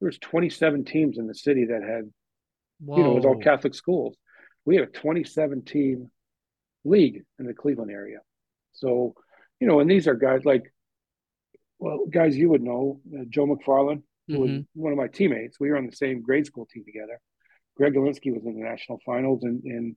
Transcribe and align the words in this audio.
there 0.00 0.06
was 0.06 0.18
27 0.18 0.84
teams 0.84 1.18
in 1.18 1.26
the 1.26 1.34
city 1.34 1.66
that 1.66 1.82
had, 1.82 2.10
Whoa. 2.80 2.96
you 2.96 3.02
know, 3.02 3.12
it 3.12 3.16
was 3.16 3.24
all 3.24 3.38
Catholic 3.38 3.74
schools. 3.74 4.16
We 4.64 4.76
had 4.76 4.88
a 4.88 4.90
27 4.90 5.64
team 5.64 6.10
league 6.84 7.24
in 7.38 7.46
the 7.46 7.54
Cleveland 7.54 7.90
area. 7.90 8.18
So, 8.72 9.14
you 9.60 9.66
know, 9.66 9.80
and 9.80 9.90
these 9.90 10.06
are 10.06 10.14
guys 10.14 10.44
like, 10.44 10.72
well, 11.78 12.00
guys 12.10 12.36
you 12.36 12.50
would 12.50 12.62
know, 12.62 13.00
uh, 13.14 13.24
Joe 13.28 13.46
McFarland, 13.46 14.02
who 14.28 14.34
mm-hmm. 14.34 14.40
was 14.56 14.64
one 14.74 14.92
of 14.92 14.98
my 14.98 15.08
teammates. 15.08 15.58
We 15.58 15.70
were 15.70 15.76
on 15.76 15.86
the 15.86 15.96
same 15.96 16.22
grade 16.22 16.46
school 16.46 16.66
team 16.66 16.84
together. 16.84 17.20
Greg 17.76 17.94
Galinsky 17.94 18.32
was 18.32 18.44
in 18.44 18.54
the 18.54 18.64
national 18.64 18.98
finals, 19.04 19.42
and, 19.42 19.62
and 19.64 19.96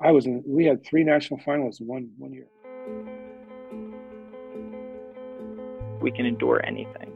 I 0.00 0.10
was 0.10 0.26
in. 0.26 0.42
We 0.44 0.64
had 0.66 0.84
three 0.84 1.04
national 1.04 1.38
finalists 1.40 1.80
in 1.80 1.86
one 1.86 2.10
one 2.18 2.32
year. 2.32 2.48
We 6.00 6.10
can 6.10 6.26
endure 6.26 6.60
anything 6.66 7.15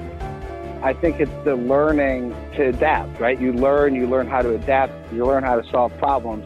I 0.83 0.93
think 0.93 1.19
it's 1.19 1.31
the 1.43 1.55
learning 1.55 2.31
to 2.55 2.69
adapt, 2.69 3.19
right? 3.19 3.39
You 3.39 3.53
learn, 3.53 3.93
you 3.93 4.07
learn 4.07 4.27
how 4.27 4.41
to 4.41 4.55
adapt, 4.55 5.13
you 5.13 5.23
learn 5.25 5.43
how 5.43 5.61
to 5.61 5.69
solve 5.69 5.95
problems. 5.99 6.43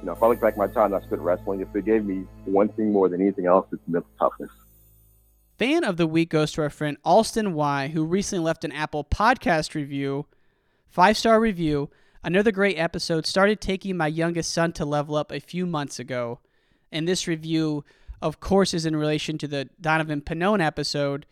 You 0.00 0.06
know, 0.06 0.12
if 0.12 0.22
I 0.22 0.28
look 0.28 0.40
back 0.40 0.52
at 0.52 0.58
my 0.58 0.68
time 0.68 0.94
I 0.94 1.00
spent 1.00 1.20
wrestling, 1.20 1.60
if 1.60 1.74
it 1.74 1.84
gave 1.84 2.04
me 2.04 2.24
one 2.44 2.68
thing 2.68 2.92
more 2.92 3.08
than 3.08 3.20
anything 3.20 3.46
else, 3.46 3.66
it's 3.72 3.82
mental 3.88 4.08
toughness. 4.20 4.50
Fan 5.58 5.82
of 5.82 5.96
the 5.96 6.06
week 6.06 6.30
goes 6.30 6.52
to 6.52 6.62
our 6.62 6.70
friend 6.70 6.96
Alston 7.04 7.54
Y, 7.54 7.88
who 7.88 8.04
recently 8.04 8.44
left 8.44 8.64
an 8.64 8.70
Apple 8.70 9.02
podcast 9.02 9.74
review, 9.74 10.26
five 10.86 11.16
star 11.16 11.40
review. 11.40 11.90
Another 12.22 12.52
great 12.52 12.78
episode. 12.78 13.26
Started 13.26 13.60
taking 13.60 13.96
my 13.96 14.06
youngest 14.06 14.52
son 14.52 14.72
to 14.74 14.84
level 14.84 15.16
up 15.16 15.32
a 15.32 15.40
few 15.40 15.66
months 15.66 15.98
ago. 15.98 16.38
And 16.92 17.08
this 17.08 17.26
review, 17.26 17.84
of 18.22 18.38
course, 18.38 18.72
is 18.72 18.86
in 18.86 18.94
relation 18.94 19.38
to 19.38 19.48
the 19.48 19.68
Donovan 19.80 20.20
Pannone 20.20 20.64
episode, 20.64 21.26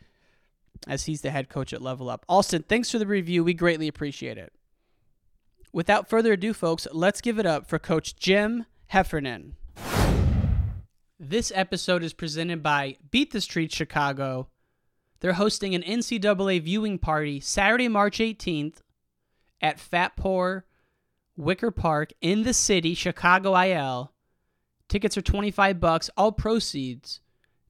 as 0.86 1.04
he's 1.04 1.22
the 1.22 1.30
head 1.30 1.48
coach 1.48 1.72
at 1.72 1.82
Level 1.82 2.08
Up. 2.08 2.24
Alston, 2.28 2.62
thanks 2.62 2.90
for 2.90 2.98
the 2.98 3.06
review. 3.06 3.44
We 3.44 3.54
greatly 3.54 3.88
appreciate 3.88 4.38
it. 4.38 4.52
Without 5.72 6.08
further 6.08 6.32
ado, 6.32 6.54
folks, 6.54 6.86
let's 6.92 7.20
give 7.20 7.38
it 7.38 7.46
up 7.46 7.68
for 7.68 7.78
Coach 7.78 8.16
Jim 8.16 8.66
Heffernan. 8.86 9.56
This 11.18 11.52
episode 11.54 12.02
is 12.02 12.12
presented 12.12 12.62
by 12.62 12.96
Beat 13.10 13.32
the 13.32 13.40
Street 13.40 13.72
Chicago. 13.72 14.48
They're 15.20 15.34
hosting 15.34 15.74
an 15.74 15.82
NCAA 15.82 16.62
viewing 16.62 16.98
party 16.98 17.40
Saturday, 17.40 17.88
March 17.88 18.18
18th 18.18 18.76
at 19.60 19.78
Fatpour 19.78 20.62
Wicker 21.36 21.70
Park 21.70 22.12
in 22.20 22.42
the 22.42 22.54
city, 22.54 22.94
Chicago 22.94 23.58
IL. 23.58 24.12
Tickets 24.88 25.16
are 25.16 25.22
25 25.22 25.80
bucks. 25.80 26.10
All 26.16 26.32
proceeds 26.32 27.20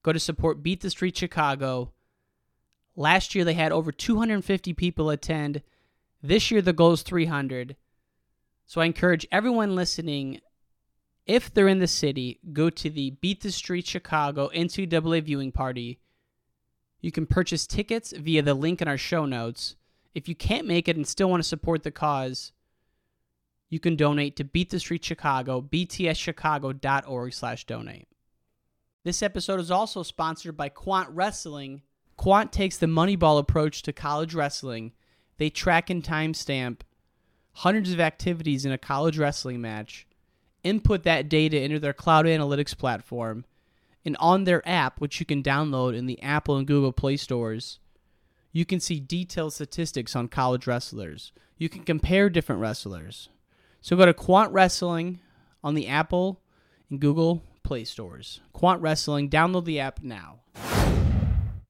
go 0.02 0.12
to 0.12 0.20
support 0.20 0.62
Beat 0.62 0.80
the 0.80 0.90
Street 0.90 1.16
Chicago. 1.16 1.92
Last 2.96 3.34
year 3.34 3.44
they 3.44 3.54
had 3.54 3.72
over 3.72 3.92
250 3.92 4.72
people 4.72 5.10
attend. 5.10 5.62
This 6.22 6.50
year 6.50 6.62
the 6.62 6.72
goal 6.72 6.92
is 6.92 7.02
300. 7.02 7.76
So 8.66 8.80
I 8.80 8.86
encourage 8.86 9.28
everyone 9.30 9.76
listening 9.76 10.40
if 11.26 11.52
they're 11.52 11.68
in 11.68 11.80
the 11.80 11.88
city, 11.88 12.38
go 12.52 12.70
to 12.70 12.88
the 12.88 13.10
Beat 13.10 13.42
the 13.42 13.50
Street 13.50 13.86
Chicago 13.86 14.48
NCAA 14.54 15.24
viewing 15.24 15.50
party. 15.50 15.98
You 17.00 17.10
can 17.10 17.26
purchase 17.26 17.66
tickets 17.66 18.12
via 18.12 18.42
the 18.42 18.54
link 18.54 18.80
in 18.80 18.88
our 18.88 18.96
show 18.96 19.26
notes. 19.26 19.74
If 20.14 20.28
you 20.28 20.36
can't 20.36 20.68
make 20.68 20.88
it 20.88 20.96
and 20.96 21.06
still 21.06 21.28
want 21.28 21.42
to 21.42 21.48
support 21.48 21.82
the 21.82 21.90
cause, 21.90 22.52
you 23.68 23.80
can 23.80 23.96
donate 23.96 24.36
to 24.36 24.44
Beat 24.44 24.70
the 24.70 24.78
Street 24.78 25.04
Chicago, 25.04 25.60
btschicago.org 25.60 27.34
slash 27.34 27.64
donate. 27.66 28.08
This 29.02 29.22
episode 29.22 29.60
is 29.60 29.70
also 29.70 30.02
sponsored 30.04 30.56
by 30.56 30.68
Quant 30.68 31.08
Wrestling. 31.10 31.82
Quant 32.16 32.52
takes 32.52 32.76
the 32.76 32.86
Moneyball 32.86 33.38
approach 33.38 33.82
to 33.82 33.92
college 33.92 34.34
wrestling. 34.34 34.92
They 35.38 35.50
track 35.50 35.90
and 35.90 36.02
timestamp 36.02 36.80
hundreds 37.52 37.92
of 37.92 38.00
activities 38.00 38.64
in 38.64 38.72
a 38.72 38.78
college 38.78 39.18
wrestling 39.18 39.60
match 39.60 40.06
input 40.66 41.04
that 41.04 41.28
data 41.28 41.62
into 41.62 41.78
their 41.78 41.92
cloud 41.92 42.26
analytics 42.26 42.76
platform, 42.76 43.44
and 44.04 44.16
on 44.18 44.44
their 44.44 44.66
app, 44.68 45.00
which 45.00 45.20
you 45.20 45.26
can 45.26 45.42
download 45.42 45.96
in 45.96 46.06
the 46.06 46.20
Apple 46.20 46.56
and 46.56 46.66
Google 46.66 46.92
Play 46.92 47.16
stores, 47.16 47.78
you 48.52 48.64
can 48.64 48.80
see 48.80 48.98
detailed 48.98 49.52
statistics 49.52 50.16
on 50.16 50.28
college 50.28 50.66
wrestlers. 50.66 51.32
You 51.56 51.68
can 51.68 51.84
compare 51.84 52.28
different 52.28 52.60
wrestlers. 52.60 53.28
So 53.80 53.96
go 53.96 54.06
to 54.06 54.14
Quant 54.14 54.52
Wrestling 54.52 55.20
on 55.62 55.74
the 55.74 55.86
Apple 55.86 56.40
and 56.90 57.00
Google 57.00 57.44
Play 57.62 57.84
stores. 57.84 58.40
Quant 58.52 58.80
Wrestling, 58.82 59.30
download 59.30 59.64
the 59.64 59.80
app 59.80 60.02
now. 60.02 60.40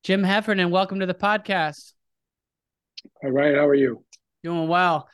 Jim 0.07 0.23
Heffernan, 0.23 0.71
welcome 0.71 1.01
to 1.01 1.07
the 1.07 1.15
podcast. 1.15 1.93
All 3.23 3.31
right, 3.31 3.55
how 3.55 3.67
are 3.67 3.75
you? 3.75 4.05
Doing 4.43 4.69
well 4.69 5.09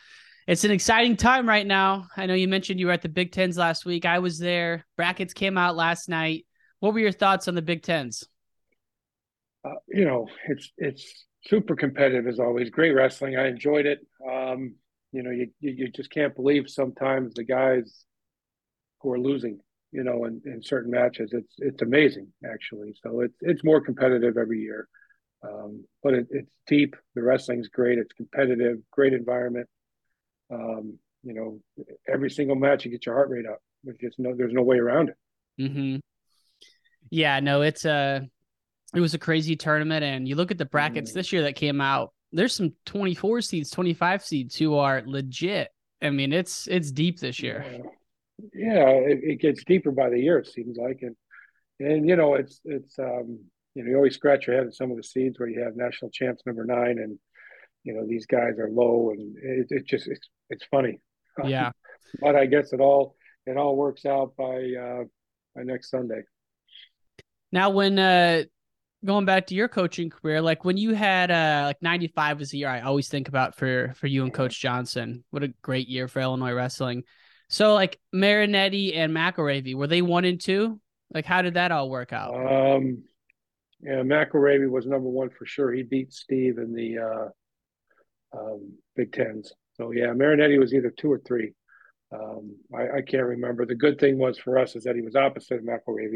it's 0.46 0.64
an 0.64 0.70
exciting 0.70 1.16
time 1.16 1.48
right 1.48 1.66
now. 1.66 2.08
I 2.16 2.26
know 2.26 2.34
you 2.34 2.48
mentioned 2.48 2.80
you 2.80 2.86
were 2.86 2.92
at 2.92 3.02
the 3.02 3.08
Big 3.08 3.32
Tens 3.32 3.56
last 3.56 3.84
week. 3.84 4.04
I 4.04 4.18
was 4.18 4.38
there. 4.38 4.84
Brackets 4.96 5.34
came 5.34 5.56
out 5.56 5.76
last 5.76 6.08
night. 6.08 6.46
What 6.80 6.92
were 6.92 6.98
your 6.98 7.12
thoughts 7.12 7.46
on 7.48 7.54
the 7.54 7.62
Big 7.62 7.82
Tens? 7.82 8.24
Uh, 9.64 9.74
you 9.88 10.04
know, 10.04 10.26
it's 10.48 10.72
it's 10.78 11.26
super 11.46 11.76
competitive 11.76 12.26
as 12.26 12.40
always. 12.40 12.70
Great 12.70 12.90
wrestling. 12.90 13.36
I 13.36 13.46
enjoyed 13.46 13.86
it. 13.86 14.00
Um, 14.28 14.74
you 15.12 15.22
know, 15.22 15.30
you 15.30 15.50
you 15.60 15.88
just 15.88 16.10
can't 16.10 16.34
believe 16.34 16.68
sometimes 16.68 17.34
the 17.34 17.44
guys 17.44 18.04
who 19.00 19.12
are 19.12 19.20
losing. 19.20 19.60
You 19.92 20.04
know, 20.04 20.24
in, 20.24 20.40
in 20.44 20.62
certain 20.62 20.90
matches, 20.90 21.30
it's 21.32 21.54
it's 21.58 21.82
amazing 21.82 22.28
actually. 22.50 22.94
So 23.02 23.20
it's 23.20 23.36
it's 23.40 23.62
more 23.62 23.80
competitive 23.80 24.36
every 24.36 24.60
year, 24.60 24.88
um, 25.42 25.84
but 26.02 26.14
it, 26.14 26.26
it's 26.30 26.50
deep. 26.66 26.96
The 27.14 27.22
wrestling's 27.22 27.68
great. 27.68 27.98
It's 27.98 28.12
competitive. 28.14 28.78
Great 28.90 29.12
environment 29.12 29.68
um, 30.52 30.98
you 31.22 31.34
know, 31.34 31.60
every 32.08 32.30
single 32.30 32.56
match 32.56 32.84
you 32.84 32.90
get 32.90 33.06
your 33.06 33.14
heart 33.14 33.30
rate 33.30 33.46
up. 33.46 33.60
There's 33.84 33.98
just 33.98 34.18
no, 34.18 34.34
there's 34.36 34.52
no 34.52 34.62
way 34.62 34.78
around 34.78 35.10
it. 35.10 35.16
Mm-hmm. 35.60 35.96
Yeah, 37.10 37.40
no, 37.40 37.62
it's 37.62 37.84
a, 37.84 38.28
it 38.94 39.00
was 39.00 39.14
a 39.14 39.18
crazy 39.18 39.56
tournament, 39.56 40.04
and 40.04 40.28
you 40.28 40.36
look 40.36 40.50
at 40.50 40.58
the 40.58 40.64
brackets 40.64 41.10
mm-hmm. 41.10 41.18
this 41.18 41.32
year 41.32 41.42
that 41.42 41.54
came 41.54 41.80
out. 41.80 42.12
There's 42.32 42.54
some 42.54 42.72
24 42.86 43.42
seeds, 43.42 43.70
25 43.70 44.24
seeds 44.24 44.56
who 44.56 44.76
are 44.76 45.02
legit. 45.04 45.68
I 46.00 46.10
mean, 46.10 46.32
it's 46.32 46.66
it's 46.66 46.90
deep 46.90 47.20
this 47.20 47.40
year. 47.40 47.64
Yeah, 47.70 47.78
yeah 48.54 48.88
it, 48.88 49.20
it, 49.22 49.40
gets 49.40 49.64
deeper 49.64 49.90
by 49.90 50.10
the 50.10 50.20
year. 50.20 50.38
It 50.38 50.48
seems 50.48 50.76
like, 50.76 51.00
and 51.02 51.16
and 51.80 52.08
you 52.08 52.16
know, 52.16 52.34
it's 52.34 52.60
it's 52.64 52.98
um, 52.98 53.40
you 53.74 53.84
know, 53.84 53.90
you 53.90 53.96
always 53.96 54.14
scratch 54.14 54.46
your 54.46 54.56
head 54.56 54.66
at 54.66 54.74
some 54.74 54.90
of 54.90 54.96
the 54.96 55.02
seeds 55.02 55.38
where 55.38 55.48
you 55.48 55.62
have 55.62 55.76
national 55.76 56.10
champs 56.10 56.42
number 56.46 56.64
nine 56.64 56.98
and 56.98 57.18
you 57.84 57.94
know 57.94 58.06
these 58.06 58.26
guys 58.26 58.58
are 58.58 58.70
low 58.70 59.10
and 59.10 59.36
it, 59.38 59.66
it 59.70 59.86
just 59.86 60.06
it's 60.06 60.28
it's 60.50 60.64
funny. 60.70 61.00
Yeah. 61.46 61.70
But 62.20 62.36
i 62.36 62.44
guess 62.44 62.74
it 62.74 62.80
all 62.80 63.16
it 63.46 63.56
all 63.56 63.74
works 63.74 64.04
out 64.04 64.36
by 64.36 64.74
uh 64.78 65.04
by 65.56 65.62
next 65.62 65.88
sunday. 65.88 66.20
Now 67.50 67.70
when 67.70 67.98
uh 67.98 68.42
going 69.02 69.24
back 69.24 69.46
to 69.46 69.54
your 69.54 69.66
coaching 69.66 70.10
career 70.10 70.42
like 70.42 70.66
when 70.66 70.76
you 70.76 70.92
had 70.92 71.30
uh 71.30 71.62
like 71.68 71.80
95 71.80 72.38
was 72.38 72.50
the 72.50 72.58
year 72.58 72.68
i 72.68 72.82
always 72.82 73.08
think 73.08 73.28
about 73.28 73.56
for 73.56 73.94
for 73.96 74.08
you 74.08 74.24
and 74.24 74.34
coach 74.34 74.60
johnson. 74.60 75.24
What 75.30 75.42
a 75.42 75.48
great 75.62 75.88
year 75.88 76.06
for 76.06 76.20
illinois 76.20 76.52
wrestling 76.52 77.04
so 77.52 77.74
like 77.74 78.00
marinetti 78.14 78.96
and 78.96 79.14
McIlravy 79.14 79.74
were 79.74 79.86
they 79.86 80.02
one 80.02 80.24
and 80.24 80.40
two 80.40 80.80
like 81.14 81.24
how 81.24 81.42
did 81.42 81.54
that 81.54 81.70
all 81.70 81.88
work 81.88 82.12
out 82.12 82.34
um 82.34 83.04
yeah 83.80 84.02
McIlravy 84.02 84.68
was 84.68 84.86
number 84.86 85.08
one 85.08 85.30
for 85.30 85.46
sure 85.46 85.72
he 85.72 85.82
beat 85.82 86.12
steve 86.12 86.58
in 86.58 86.74
the 86.74 86.98
uh 86.98 87.28
um, 88.36 88.72
Big 88.96 89.12
Tens. 89.12 89.52
So 89.76 89.92
yeah, 89.92 90.08
Marinetti 90.08 90.58
was 90.58 90.74
either 90.74 90.90
two 90.90 91.10
or 91.10 91.20
three. 91.26 91.52
Um, 92.12 92.56
I, 92.74 92.98
I, 92.98 93.02
can't 93.02 93.24
remember. 93.24 93.64
The 93.64 93.74
good 93.74 93.98
thing 93.98 94.18
was 94.18 94.38
for 94.38 94.58
us 94.58 94.76
is 94.76 94.84
that 94.84 94.96
he 94.96 95.00
was 95.00 95.16
opposite 95.16 95.60
of 95.66 96.12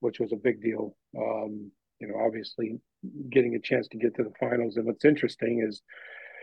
which 0.00 0.20
was 0.20 0.32
a 0.32 0.36
big 0.36 0.62
deal. 0.62 0.96
Um, 1.16 1.70
you 2.00 2.08
know, 2.08 2.14
obviously 2.24 2.78
getting 3.30 3.54
a 3.54 3.60
chance 3.60 3.88
to 3.88 3.98
get 3.98 4.14
to 4.16 4.22
the 4.22 4.32
finals. 4.40 4.76
And 4.76 4.86
what's 4.86 5.04
interesting 5.04 5.62
is, 5.66 5.82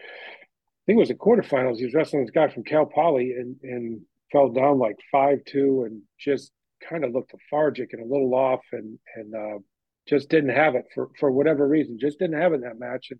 I 0.03 0.85
think 0.85 0.97
it 0.97 0.99
was 0.99 1.09
the 1.09 1.15
quarterfinals. 1.15 1.77
He 1.77 1.85
was 1.85 1.95
wrestling 1.95 2.23
this 2.23 2.31
guy 2.31 2.47
from 2.47 2.63
Cal 2.63 2.85
Poly 2.85 3.31
and 3.31 3.55
and 3.63 4.01
fell 4.31 4.49
down 4.49 4.79
like 4.79 4.97
five 5.11 5.39
two 5.45 5.83
and 5.83 6.01
just 6.19 6.51
kind 6.87 7.03
of 7.03 7.11
looked 7.11 7.33
lethargic 7.33 7.93
and 7.93 8.01
a 8.01 8.13
little 8.13 8.33
off 8.33 8.61
and 8.71 8.99
and 9.15 9.35
uh, 9.35 9.59
just 10.07 10.29
didn't 10.29 10.49
have 10.49 10.75
it 10.75 10.85
for 10.93 11.09
for 11.19 11.31
whatever 11.31 11.67
reason. 11.67 11.97
Just 11.99 12.19
didn't 12.19 12.39
have 12.39 12.53
it 12.53 12.57
in 12.57 12.61
that 12.61 12.79
match. 12.79 13.07
And 13.11 13.19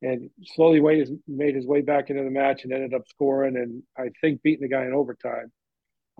and 0.00 0.30
slowly 0.44 0.80
made 0.80 1.00
his, 1.00 1.12
made 1.26 1.56
his 1.56 1.66
way 1.66 1.80
back 1.80 2.08
into 2.08 2.22
the 2.22 2.30
match 2.30 2.62
and 2.62 2.72
ended 2.72 2.94
up 2.94 3.02
scoring 3.08 3.56
and 3.56 3.82
I 3.96 4.10
think 4.20 4.42
beating 4.42 4.62
the 4.62 4.68
guy 4.68 4.84
in 4.84 4.92
overtime. 4.92 5.50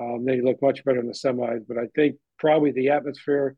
Um, 0.00 0.24
then 0.24 0.34
he 0.34 0.42
looked 0.42 0.62
much 0.62 0.84
better 0.84 1.00
in 1.00 1.06
the 1.06 1.12
semis, 1.12 1.64
but 1.66 1.78
I 1.78 1.86
think 1.94 2.16
probably 2.38 2.70
the 2.70 2.90
atmosphere, 2.90 3.56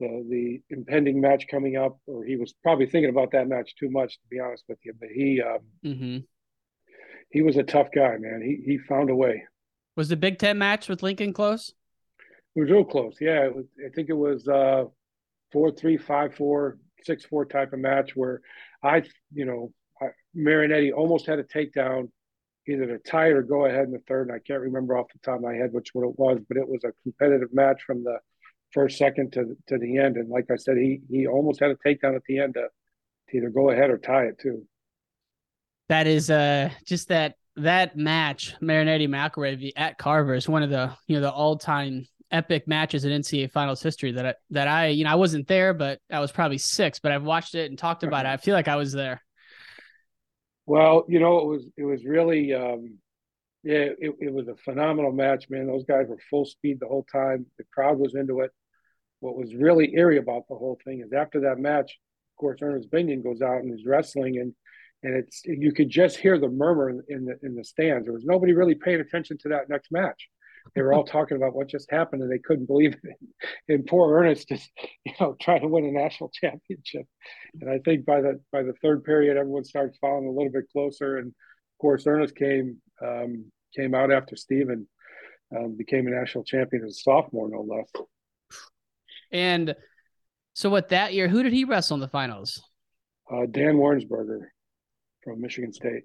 the 0.00 0.24
the 0.28 0.60
impending 0.70 1.20
match 1.20 1.46
coming 1.50 1.76
up, 1.76 1.98
or 2.06 2.24
he 2.24 2.36
was 2.36 2.54
probably 2.62 2.86
thinking 2.86 3.10
about 3.10 3.32
that 3.32 3.48
match 3.48 3.74
too 3.76 3.90
much, 3.90 4.14
to 4.14 4.26
be 4.30 4.38
honest 4.38 4.64
with 4.68 4.78
you. 4.84 4.92
But 4.98 5.08
he 5.08 5.40
um, 5.40 5.58
mm-hmm. 5.84 6.18
he 7.30 7.42
was 7.42 7.56
a 7.56 7.62
tough 7.62 7.88
guy, 7.94 8.16
man. 8.18 8.42
He 8.42 8.62
he 8.64 8.78
found 8.78 9.08
a 9.08 9.16
way. 9.16 9.44
Was 9.98 10.08
the 10.08 10.16
Big 10.16 10.38
Ten 10.38 10.58
match 10.58 10.88
with 10.88 11.02
Lincoln 11.02 11.32
close? 11.32 11.74
It 12.54 12.60
was 12.60 12.70
real 12.70 12.84
close. 12.84 13.16
Yeah, 13.20 13.48
was, 13.48 13.64
I 13.84 13.88
think 13.92 14.08
it 14.08 14.16
was 14.16 14.46
uh, 14.46 14.84
four 15.50 15.72
three, 15.72 15.96
five 15.96 16.36
four, 16.36 16.78
six 17.02 17.24
four 17.24 17.44
type 17.44 17.72
of 17.72 17.80
match 17.80 18.14
where 18.14 18.40
I, 18.80 19.02
you 19.34 19.44
know, 19.44 19.72
Marinetti 20.36 20.92
almost 20.96 21.26
had 21.26 21.40
a 21.40 21.42
takedown, 21.42 22.10
either 22.68 22.86
to 22.86 22.98
tie 22.98 23.30
it 23.30 23.32
or 23.32 23.42
go 23.42 23.66
ahead 23.66 23.86
in 23.86 23.90
the 23.90 23.98
third. 24.06 24.28
And 24.28 24.36
I 24.36 24.38
can't 24.38 24.60
remember 24.60 24.96
off 24.96 25.08
the 25.12 25.18
top 25.18 25.38
of 25.38 25.42
my 25.42 25.54
head 25.54 25.72
which 25.72 25.88
one 25.92 26.04
it 26.04 26.16
was, 26.16 26.38
but 26.46 26.58
it 26.58 26.68
was 26.68 26.84
a 26.84 26.92
competitive 27.02 27.52
match 27.52 27.82
from 27.84 28.04
the 28.04 28.20
first 28.70 28.98
second 28.98 29.32
to 29.32 29.56
to 29.66 29.78
the 29.78 29.98
end. 29.98 30.16
And 30.16 30.28
like 30.28 30.48
I 30.48 30.54
said, 30.54 30.76
he 30.76 31.00
he 31.10 31.26
almost 31.26 31.58
had 31.58 31.72
a 31.72 31.76
takedown 31.84 32.14
at 32.14 32.22
the 32.28 32.38
end 32.38 32.54
to, 32.54 32.68
to 33.30 33.36
either 33.36 33.50
go 33.50 33.70
ahead 33.70 33.90
or 33.90 33.98
tie 33.98 34.26
it 34.26 34.38
too. 34.38 34.64
That 35.88 36.06
is 36.06 36.30
uh 36.30 36.70
just 36.84 37.08
that 37.08 37.34
that 37.62 37.96
match, 37.96 38.54
Marinetti 38.60 39.08
McIlravy 39.08 39.72
at 39.76 39.98
Carver 39.98 40.34
is 40.34 40.48
one 40.48 40.62
of 40.62 40.70
the 40.70 40.92
you 41.06 41.16
know 41.16 41.22
the 41.22 41.30
all 41.30 41.56
time 41.56 42.06
epic 42.30 42.68
matches 42.68 43.04
in 43.04 43.20
NCAA 43.22 43.50
finals 43.50 43.82
history 43.82 44.12
that 44.12 44.26
I, 44.26 44.34
that 44.50 44.68
I, 44.68 44.86
you 44.88 45.04
know, 45.04 45.10
I 45.10 45.14
wasn't 45.14 45.48
there, 45.48 45.72
but 45.74 46.00
I 46.10 46.20
was 46.20 46.32
probably 46.32 46.58
six, 46.58 46.98
but 46.98 47.12
I've 47.12 47.22
watched 47.22 47.54
it 47.54 47.70
and 47.70 47.78
talked 47.78 48.02
about 48.02 48.26
it. 48.26 48.28
I 48.28 48.36
feel 48.36 48.54
like 48.54 48.68
I 48.68 48.76
was 48.76 48.92
there. 48.92 49.22
Well, 50.66 51.06
you 51.08 51.18
know, 51.18 51.38
it 51.38 51.46
was, 51.46 51.66
it 51.76 51.84
was 51.84 52.04
really, 52.04 52.52
um, 52.52 52.98
yeah, 53.62 53.88
it, 53.98 54.14
it 54.20 54.32
was 54.32 54.48
a 54.48 54.56
phenomenal 54.56 55.12
match, 55.12 55.46
man. 55.48 55.66
Those 55.66 55.84
guys 55.84 56.06
were 56.08 56.18
full 56.28 56.44
speed 56.44 56.78
the 56.80 56.86
whole 56.86 57.06
time. 57.10 57.46
The 57.56 57.64
crowd 57.72 57.98
was 57.98 58.14
into 58.14 58.40
it. 58.40 58.50
What 59.20 59.36
was 59.36 59.54
really 59.54 59.94
eerie 59.94 60.18
about 60.18 60.42
the 60.48 60.54
whole 60.54 60.78
thing 60.84 61.00
is 61.00 61.12
after 61.12 61.40
that 61.40 61.58
match, 61.58 61.92
of 61.92 62.40
course, 62.40 62.58
Ernest 62.62 62.90
Benion 62.90 63.24
goes 63.24 63.40
out 63.40 63.62
and 63.62 63.72
is 63.72 63.86
wrestling 63.86 64.38
and, 64.38 64.54
and 65.02 65.16
it's 65.16 65.42
you 65.44 65.72
could 65.72 65.90
just 65.90 66.16
hear 66.16 66.38
the 66.38 66.48
murmur 66.48 66.90
in 66.90 67.24
the 67.24 67.38
in 67.42 67.54
the 67.54 67.64
stands. 67.64 68.06
There 68.06 68.14
was 68.14 68.24
nobody 68.24 68.52
really 68.52 68.74
paying 68.74 69.00
attention 69.00 69.38
to 69.38 69.48
that 69.50 69.68
next 69.68 69.92
match 69.92 70.28
they 70.74 70.82
were 70.82 70.92
all 70.92 71.04
talking 71.16 71.36
about 71.36 71.54
what 71.54 71.68
just 71.68 71.90
happened 71.90 72.22
and 72.22 72.30
they 72.30 72.38
couldn't 72.38 72.66
believe 72.66 72.94
it. 73.02 73.16
And 73.68 73.86
poor 73.86 74.18
Ernest 74.18 74.48
just, 74.48 74.70
you 75.04 75.12
know, 75.20 75.36
trying 75.40 75.60
to 75.60 75.68
win 75.68 75.84
a 75.84 75.92
national 75.92 76.30
championship. 76.30 77.06
And 77.60 77.70
I 77.70 77.78
think 77.84 78.06
by 78.06 78.20
the 78.20 78.40
by 78.50 78.62
the 78.62 78.72
third 78.82 79.04
period, 79.04 79.36
everyone 79.36 79.64
started 79.64 79.96
following 80.00 80.26
a 80.26 80.30
little 80.30 80.50
bit 80.50 80.70
closer. 80.72 81.18
And 81.18 81.28
of 81.28 81.78
course, 81.80 82.06
Ernest 82.06 82.34
came 82.34 82.78
um, 83.04 83.50
came 83.76 83.94
out 83.94 84.10
after 84.10 84.36
Steven 84.36 84.88
um, 85.54 85.76
became 85.76 86.06
a 86.06 86.10
national 86.10 86.44
champion 86.44 86.84
as 86.84 86.92
a 86.92 86.94
sophomore, 86.94 87.48
no 87.50 87.60
less. 87.60 88.06
And 89.30 89.74
so, 90.54 90.70
what 90.70 90.88
that 90.88 91.12
year? 91.12 91.28
Who 91.28 91.42
did 91.42 91.52
he 91.52 91.64
wrestle 91.64 91.96
in 91.96 92.00
the 92.00 92.08
finals? 92.08 92.62
Uh, 93.30 93.44
Dan 93.50 93.76
Wirnsberger 93.76 94.46
from 95.28 95.40
Michigan 95.40 95.72
State. 95.72 96.04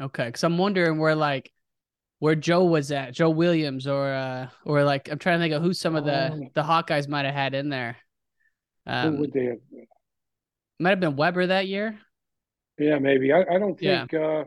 Okay, 0.00 0.26
because 0.26 0.44
I'm 0.44 0.58
wondering 0.58 0.98
where 0.98 1.14
like 1.14 1.50
where 2.18 2.34
Joe 2.34 2.64
was 2.64 2.90
at, 2.92 3.14
Joe 3.14 3.30
Williams, 3.30 3.86
or 3.86 4.12
uh, 4.12 4.48
or 4.64 4.84
like 4.84 5.10
I'm 5.10 5.18
trying 5.18 5.38
to 5.38 5.44
think 5.44 5.54
of 5.54 5.62
who 5.62 5.72
some 5.72 5.96
of 5.96 6.04
the 6.04 6.32
oh. 6.32 6.48
the 6.54 6.62
Hawkeyes 6.62 7.08
might 7.08 7.24
have 7.24 7.34
had 7.34 7.54
in 7.54 7.68
there. 7.68 7.96
Um, 8.86 9.14
who 9.14 9.20
would 9.22 9.32
they 9.32 9.44
have? 9.46 9.58
Might 10.78 10.90
have 10.90 11.00
been 11.00 11.16
Weber 11.16 11.46
that 11.46 11.66
year. 11.66 11.98
Yeah, 12.78 12.98
maybe. 12.98 13.32
I, 13.32 13.40
I 13.40 13.58
don't 13.58 13.78
think. 13.78 14.12
Yeah. 14.12 14.20
Uh, 14.20 14.44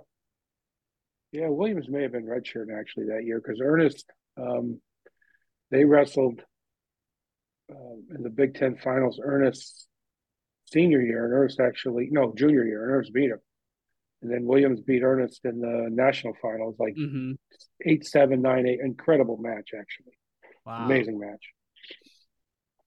yeah, 1.32 1.48
Williams 1.48 1.88
may 1.90 2.04
have 2.04 2.12
been 2.12 2.26
redshirt 2.26 2.68
actually 2.76 3.08
that 3.08 3.24
year 3.24 3.40
because 3.40 3.62
Ernest, 3.64 4.06
um, 4.38 4.82
they 5.70 5.86
wrestled 5.86 6.42
uh, 7.72 8.16
in 8.16 8.24
the 8.24 8.30
Big 8.30 8.56
Ten 8.56 8.78
finals. 8.78 9.20
Ernest 9.24 9.88
senior 10.66 11.02
year, 11.02 11.26
and 11.26 11.34
Ernest 11.34 11.60
actually 11.60 12.10
no 12.12 12.34
junior 12.36 12.66
year, 12.66 12.84
and 12.84 12.94
Ernest 12.94 13.14
beat 13.14 13.32
him 13.32 13.40
and 14.22 14.32
then 14.32 14.46
Williams 14.46 14.82
beat 14.82 15.02
Ernest 15.02 15.46
in 15.46 15.62
the 15.62 15.88
national 15.90 16.34
finals, 16.42 16.76
like 16.80 16.96
mm-hmm. 16.96 17.34
eight 17.86 18.06
seven 18.06 18.42
nine 18.42 18.68
eight. 18.68 18.80
Incredible 18.82 19.38
match, 19.38 19.70
actually. 19.78 20.14
Wow. 20.66 20.86
Amazing 20.86 21.20
match. 21.20 21.52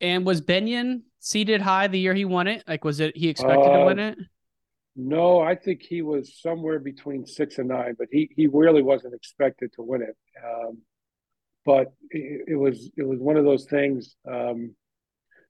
And 0.01 0.27
was 0.27 0.41
Benion 0.41 1.03
seated 1.21 1.63
high 1.63 1.87
the 1.87 1.99
year 1.99 2.13
he 2.13 2.25
won 2.25 2.49
it? 2.49 2.65
Like, 2.67 2.85
was 2.85 3.01
it 3.01 3.17
he 3.17 3.29
expected 3.29 3.71
uh, 3.71 3.79
to 3.79 3.85
win 3.87 3.99
it? 3.99 4.19
No, 4.95 5.41
I 5.41 5.55
think 5.55 5.81
he 5.83 6.03
was 6.03 6.39
somewhere 6.41 6.79
between 6.79 7.25
six 7.25 7.59
and 7.59 7.69
nine, 7.69 7.95
but 7.99 8.09
he 8.11 8.31
he 8.37 8.47
really 8.47 8.83
wasn't 8.83 9.15
expected 9.15 9.73
to 9.75 9.83
win 9.83 10.03
it. 10.03 10.17
Um, 10.45 10.83
but 11.65 11.93
it, 12.11 12.43
it, 12.49 12.57
was 12.57 12.91
it 12.97 13.07
was 13.07 13.19
one 13.19 13.37
of 13.37 13.45
those 13.45 13.65
things. 13.65 14.17
Um, 14.31 14.75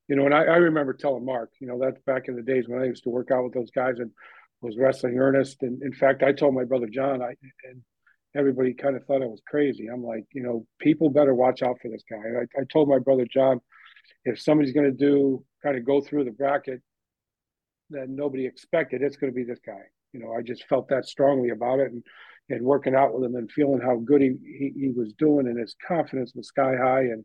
you 0.09 0.17
know, 0.17 0.27
and 0.27 0.35
I, 0.35 0.45
I 0.45 0.57
remember 0.57 0.93
telling 0.93 1.25
Mark, 1.25 1.51
you 1.59 1.67
know, 1.67 1.79
that's 1.79 2.01
back 2.03 2.29
in 2.29 2.37
the 2.37 2.43
days 2.43 2.69
when 2.69 2.83
I 2.83 2.85
used 2.85 3.05
to 3.05 3.11
work 3.11 3.31
out 3.31 3.45
with 3.45 3.55
those 3.55 3.71
guys, 3.71 3.99
and 3.99 4.11
was 4.63 4.79
wrestling 4.79 5.19
Ernest. 5.19 5.63
And 5.63 5.83
in 5.83 5.93
fact, 5.93 6.23
I 6.23 6.33
told 6.33 6.55
my 6.55 6.65
brother 6.65 6.87
John, 6.87 7.21
I 7.21 7.35
and 7.65 7.83
everybody 8.35 8.73
kind 8.73 8.97
of 8.97 9.05
thought 9.05 9.23
I 9.23 9.27
was 9.27 9.43
crazy. 9.47 9.89
I'm 9.89 10.03
like, 10.03 10.25
you 10.33 10.43
know, 10.43 10.67
people 10.79 11.11
better 11.11 11.35
watch 11.35 11.63
out 11.63 11.79
for 11.83 11.89
this 11.89 12.05
guy. 12.09 12.17
I, 12.17 12.61
I 12.61 12.65
told 12.73 12.89
my 12.89 12.99
brother 12.99 13.27
John, 13.31 13.61
if 14.25 14.41
somebody's 14.41 14.73
going 14.73 14.91
to 14.91 14.97
do 14.97 15.45
kind 15.63 15.77
of 15.77 15.85
go 15.85 16.01
through 16.01 16.25
the 16.25 16.31
bracket 16.31 16.81
that 17.91 18.09
nobody 18.09 18.47
expected, 18.47 19.03
it's 19.03 19.17
going 19.17 19.33
to 19.33 19.37
be 19.37 19.45
this 19.45 19.61
guy. 19.65 19.83
You 20.13 20.21
know, 20.21 20.33
I 20.33 20.43
just 20.43 20.65
felt 20.69 20.89
that 20.89 21.05
strongly 21.07 21.51
about 21.51 21.81
it, 21.81 21.93
and 21.93 22.03
and 22.49 22.65
working 22.65 22.95
out 22.95 23.15
with 23.15 23.25
him 23.25 23.35
and 23.35 23.51
feeling 23.51 23.81
how 23.81 23.97
good 23.97 24.21
he 24.21 24.35
he, 24.45 24.73
he 24.77 24.93
was 24.95 25.13
doing, 25.15 25.47
and 25.47 25.59
his 25.59 25.75
confidence 25.87 26.33
was 26.35 26.49
sky 26.49 26.77
high. 26.77 27.03
And 27.03 27.25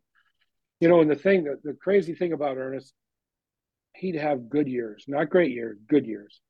you 0.80 0.88
know, 0.88 1.00
and 1.00 1.10
the 1.10 1.16
thing, 1.16 1.44
the, 1.44 1.58
the 1.62 1.74
crazy 1.74 2.14
thing 2.14 2.32
about 2.32 2.56
Ernest, 2.56 2.92
he'd 3.94 4.16
have 4.16 4.48
good 4.48 4.68
years, 4.68 5.04
not 5.06 5.28
great 5.28 5.52
years, 5.52 5.78
good 5.88 6.06
years 6.06 6.40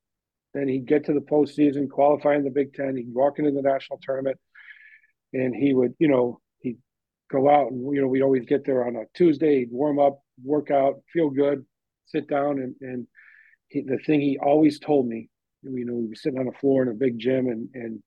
then 0.54 0.68
he'd 0.68 0.86
get 0.86 1.04
to 1.06 1.12
the 1.12 1.20
postseason, 1.20 1.88
qualify 1.90 2.34
in 2.34 2.44
the 2.44 2.50
Big 2.50 2.74
Ten. 2.74 2.96
He'd 2.96 3.12
walk 3.12 3.38
into 3.38 3.50
the 3.50 3.62
national 3.62 4.00
tournament, 4.02 4.38
and 5.32 5.54
he 5.54 5.74
would, 5.74 5.94
you 5.98 6.08
know, 6.08 6.40
he'd 6.60 6.78
go 7.30 7.48
out 7.48 7.70
and 7.70 7.94
you 7.94 8.00
know 8.00 8.08
we'd 8.08 8.22
always 8.22 8.46
get 8.46 8.64
there 8.64 8.86
on 8.86 8.96
a 8.96 9.04
Tuesday. 9.14 9.60
He'd 9.60 9.72
warm 9.72 9.98
up, 9.98 10.20
work 10.42 10.70
out, 10.70 11.02
feel 11.12 11.30
good, 11.30 11.64
sit 12.06 12.28
down, 12.28 12.58
and 12.58 12.74
and 12.80 13.06
he, 13.68 13.82
the 13.82 13.98
thing 13.98 14.20
he 14.20 14.38
always 14.38 14.78
told 14.78 15.06
me, 15.06 15.28
you 15.62 15.84
know, 15.84 15.94
we 15.94 16.08
were 16.08 16.14
sitting 16.14 16.38
on 16.38 16.46
the 16.46 16.52
floor 16.52 16.82
in 16.82 16.88
a 16.88 16.94
big 16.94 17.18
gym, 17.18 17.48
and 17.48 17.68
and 17.74 18.02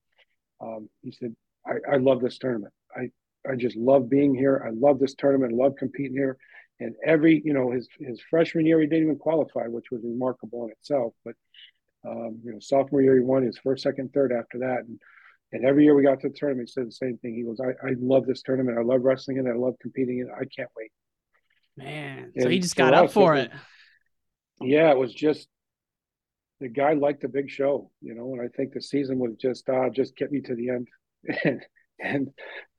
um, 0.61 0.89
he 1.01 1.11
said, 1.11 1.35
I, 1.65 1.93
I 1.93 1.97
love 1.97 2.21
this 2.21 2.37
tournament. 2.37 2.73
I 2.95 3.09
I 3.49 3.55
just 3.55 3.75
love 3.75 4.09
being 4.09 4.35
here. 4.35 4.63
I 4.65 4.71
love 4.71 4.99
this 4.99 5.15
tournament. 5.15 5.53
I 5.53 5.63
love 5.63 5.75
competing 5.77 6.17
here. 6.17 6.37
And 6.79 6.95
every, 7.05 7.41
you 7.45 7.53
know, 7.53 7.71
his 7.71 7.87
his 7.99 8.19
freshman 8.29 8.65
year 8.65 8.79
he 8.81 8.87
didn't 8.87 9.03
even 9.03 9.17
qualify, 9.17 9.67
which 9.67 9.91
was 9.91 10.01
remarkable 10.03 10.65
in 10.65 10.71
itself. 10.71 11.13
But 11.23 11.35
um, 12.07 12.39
you 12.43 12.51
know, 12.51 12.59
sophomore 12.59 13.01
year 13.01 13.15
he 13.15 13.21
won 13.21 13.43
his 13.43 13.57
first, 13.57 13.83
second, 13.83 14.11
third 14.13 14.31
after 14.31 14.59
that, 14.59 14.79
and 14.79 14.99
and 15.53 15.65
every 15.65 15.83
year 15.83 15.95
we 15.95 16.03
got 16.03 16.19
to 16.21 16.29
the 16.29 16.35
tournament, 16.35 16.69
he 16.69 16.71
said 16.71 16.87
the 16.87 16.91
same 16.91 17.17
thing. 17.17 17.35
He 17.35 17.43
goes, 17.43 17.59
I, 17.59 17.71
I 17.85 17.95
love 17.99 18.25
this 18.25 18.41
tournament. 18.41 18.77
I 18.77 18.83
love 18.83 19.01
wrestling 19.01 19.37
in 19.37 19.47
it. 19.47 19.51
I 19.51 19.55
love 19.55 19.73
competing 19.81 20.19
in 20.19 20.27
it. 20.27 20.33
I 20.33 20.45
can't 20.45 20.69
wait. 20.77 20.91
Man, 21.75 22.31
and 22.33 22.43
so 22.43 22.49
he 22.49 22.59
just 22.59 22.75
got 22.75 22.93
up 22.93 23.11
for 23.11 23.35
it. 23.35 23.51
Yeah, 24.61 24.91
it 24.91 24.97
was 24.97 25.13
just 25.13 25.47
the 26.59 26.69
guy 26.69 26.93
liked 26.93 27.21
the 27.21 27.27
big 27.27 27.49
show, 27.49 27.89
you 28.01 28.13
know, 28.13 28.33
and 28.33 28.41
I 28.41 28.47
think 28.55 28.73
the 28.73 28.81
season 28.81 29.19
was 29.19 29.35
just 29.39 29.67
uh 29.69 29.89
just 29.89 30.15
get 30.15 30.31
me 30.31 30.41
to 30.41 30.55
the 30.55 30.69
end. 30.69 30.87
and 31.43 31.61
and 31.99 32.29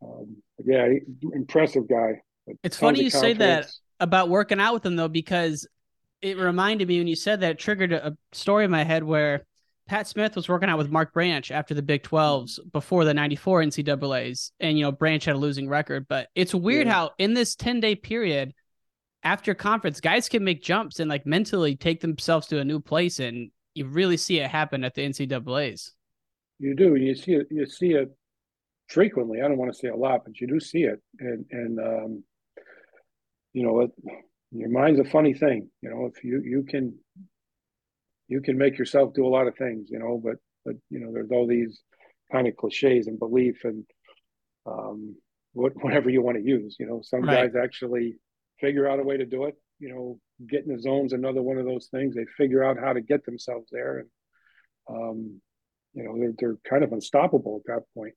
um, 0.02 0.36
yeah, 0.64 0.88
impressive 1.32 1.88
guy. 1.88 2.20
It's 2.62 2.76
funny 2.76 3.02
you 3.02 3.10
say 3.10 3.34
that 3.34 3.70
about 4.00 4.28
working 4.28 4.60
out 4.60 4.74
with 4.74 4.84
him 4.84 4.96
though, 4.96 5.08
because 5.08 5.66
it 6.22 6.38
reminded 6.38 6.88
me 6.88 6.98
when 6.98 7.08
you 7.08 7.16
said 7.16 7.40
that 7.40 7.52
it 7.52 7.58
triggered 7.58 7.92
a, 7.92 8.16
story 8.32 8.64
in 8.64 8.70
my 8.70 8.84
head 8.84 9.02
where 9.04 9.44
Pat 9.86 10.06
Smith 10.06 10.36
was 10.36 10.48
working 10.48 10.68
out 10.68 10.78
with 10.78 10.90
Mark 10.90 11.12
Branch 11.12 11.50
after 11.50 11.74
the 11.74 11.82
Big 11.82 12.04
12s 12.04 12.58
before 12.72 13.04
the 13.04 13.12
94 13.12 13.64
NCAAs. 13.64 14.52
And, 14.60 14.78
you 14.78 14.84
know, 14.84 14.92
Branch 14.92 15.24
had 15.24 15.34
a 15.34 15.38
losing 15.38 15.68
record. 15.68 16.06
But 16.08 16.28
it's 16.34 16.54
weird 16.54 16.86
yeah. 16.86 16.92
how 16.92 17.10
in 17.18 17.34
this 17.34 17.56
10 17.56 17.80
day 17.80 17.96
period 17.96 18.54
after 19.24 19.54
conference, 19.54 20.00
guys 20.00 20.28
can 20.28 20.44
make 20.44 20.62
jumps 20.62 21.00
and 21.00 21.10
like 21.10 21.26
mentally 21.26 21.76
take 21.76 22.00
themselves 22.00 22.46
to 22.48 22.60
a 22.60 22.64
new 22.64 22.80
place. 22.80 23.18
And 23.18 23.50
you 23.74 23.86
really 23.86 24.16
see 24.16 24.38
it 24.38 24.48
happen 24.48 24.84
at 24.84 24.94
the 24.94 25.02
NCAAs. 25.02 25.90
you 26.58 26.74
do. 26.76 26.94
You 26.94 27.14
see 27.14 27.32
it. 27.32 27.48
You 27.50 27.66
see 27.66 27.92
it 27.94 28.16
frequently. 28.88 29.40
I 29.40 29.48
don't 29.48 29.58
want 29.58 29.72
to 29.72 29.78
say 29.78 29.88
a 29.88 29.96
lot, 29.96 30.20
but 30.24 30.40
you 30.40 30.46
do 30.46 30.60
see 30.60 30.84
it, 30.84 31.00
and 31.18 31.44
and 31.50 31.78
um, 31.80 32.24
you 33.52 33.62
know, 33.64 33.80
it, 33.80 33.90
your 34.52 34.70
mind's 34.70 35.00
a 35.00 35.04
funny 35.04 35.34
thing. 35.34 35.68
You 35.82 35.90
know, 35.90 36.06
if 36.14 36.22
you 36.24 36.42
you 36.44 36.62
can 36.64 36.94
you 38.28 38.40
can 38.40 38.56
make 38.58 38.78
yourself 38.78 39.14
do 39.14 39.26
a 39.26 39.28
lot 39.36 39.46
of 39.48 39.56
things. 39.56 39.88
You 39.90 39.98
know, 39.98 40.20
but 40.22 40.36
but 40.64 40.76
you 40.90 41.00
know, 41.00 41.12
there's 41.12 41.30
all 41.30 41.46
these 41.46 41.80
kind 42.30 42.46
of 42.48 42.56
cliches 42.56 43.06
and 43.06 43.18
belief 43.18 43.64
and 43.64 43.84
um, 44.66 45.16
what, 45.52 45.72
whatever 45.82 46.10
you 46.10 46.22
want 46.22 46.38
to 46.38 46.44
use. 46.44 46.76
You 46.78 46.86
know, 46.86 47.00
some 47.02 47.22
Right. 47.22 47.50
guys 47.52 47.60
actually 47.62 48.16
figure 48.60 48.88
out 48.88 49.00
a 49.00 49.02
way 49.02 49.16
to 49.16 49.26
do 49.26 49.44
it. 49.44 49.54
You 49.78 49.88
know, 49.88 50.20
get 50.48 50.64
in 50.64 50.74
the 50.74 50.80
zone's 50.80 51.12
another 51.12 51.42
one 51.42 51.58
of 51.58 51.66
those 51.66 51.88
things. 51.90 52.14
They 52.14 52.26
figure 52.36 52.62
out 52.64 52.78
how 52.78 52.92
to 52.92 53.00
get 53.00 53.24
themselves 53.24 53.68
there, 53.72 53.98
and 53.98 54.08
um, 54.88 55.40
you 55.94 56.04
know, 56.04 56.18
they're 56.18 56.34
they're 56.38 56.58
kind 56.68 56.84
of 56.84 56.92
unstoppable 56.92 57.62
at 57.66 57.72
that 57.74 57.82
point. 57.94 58.14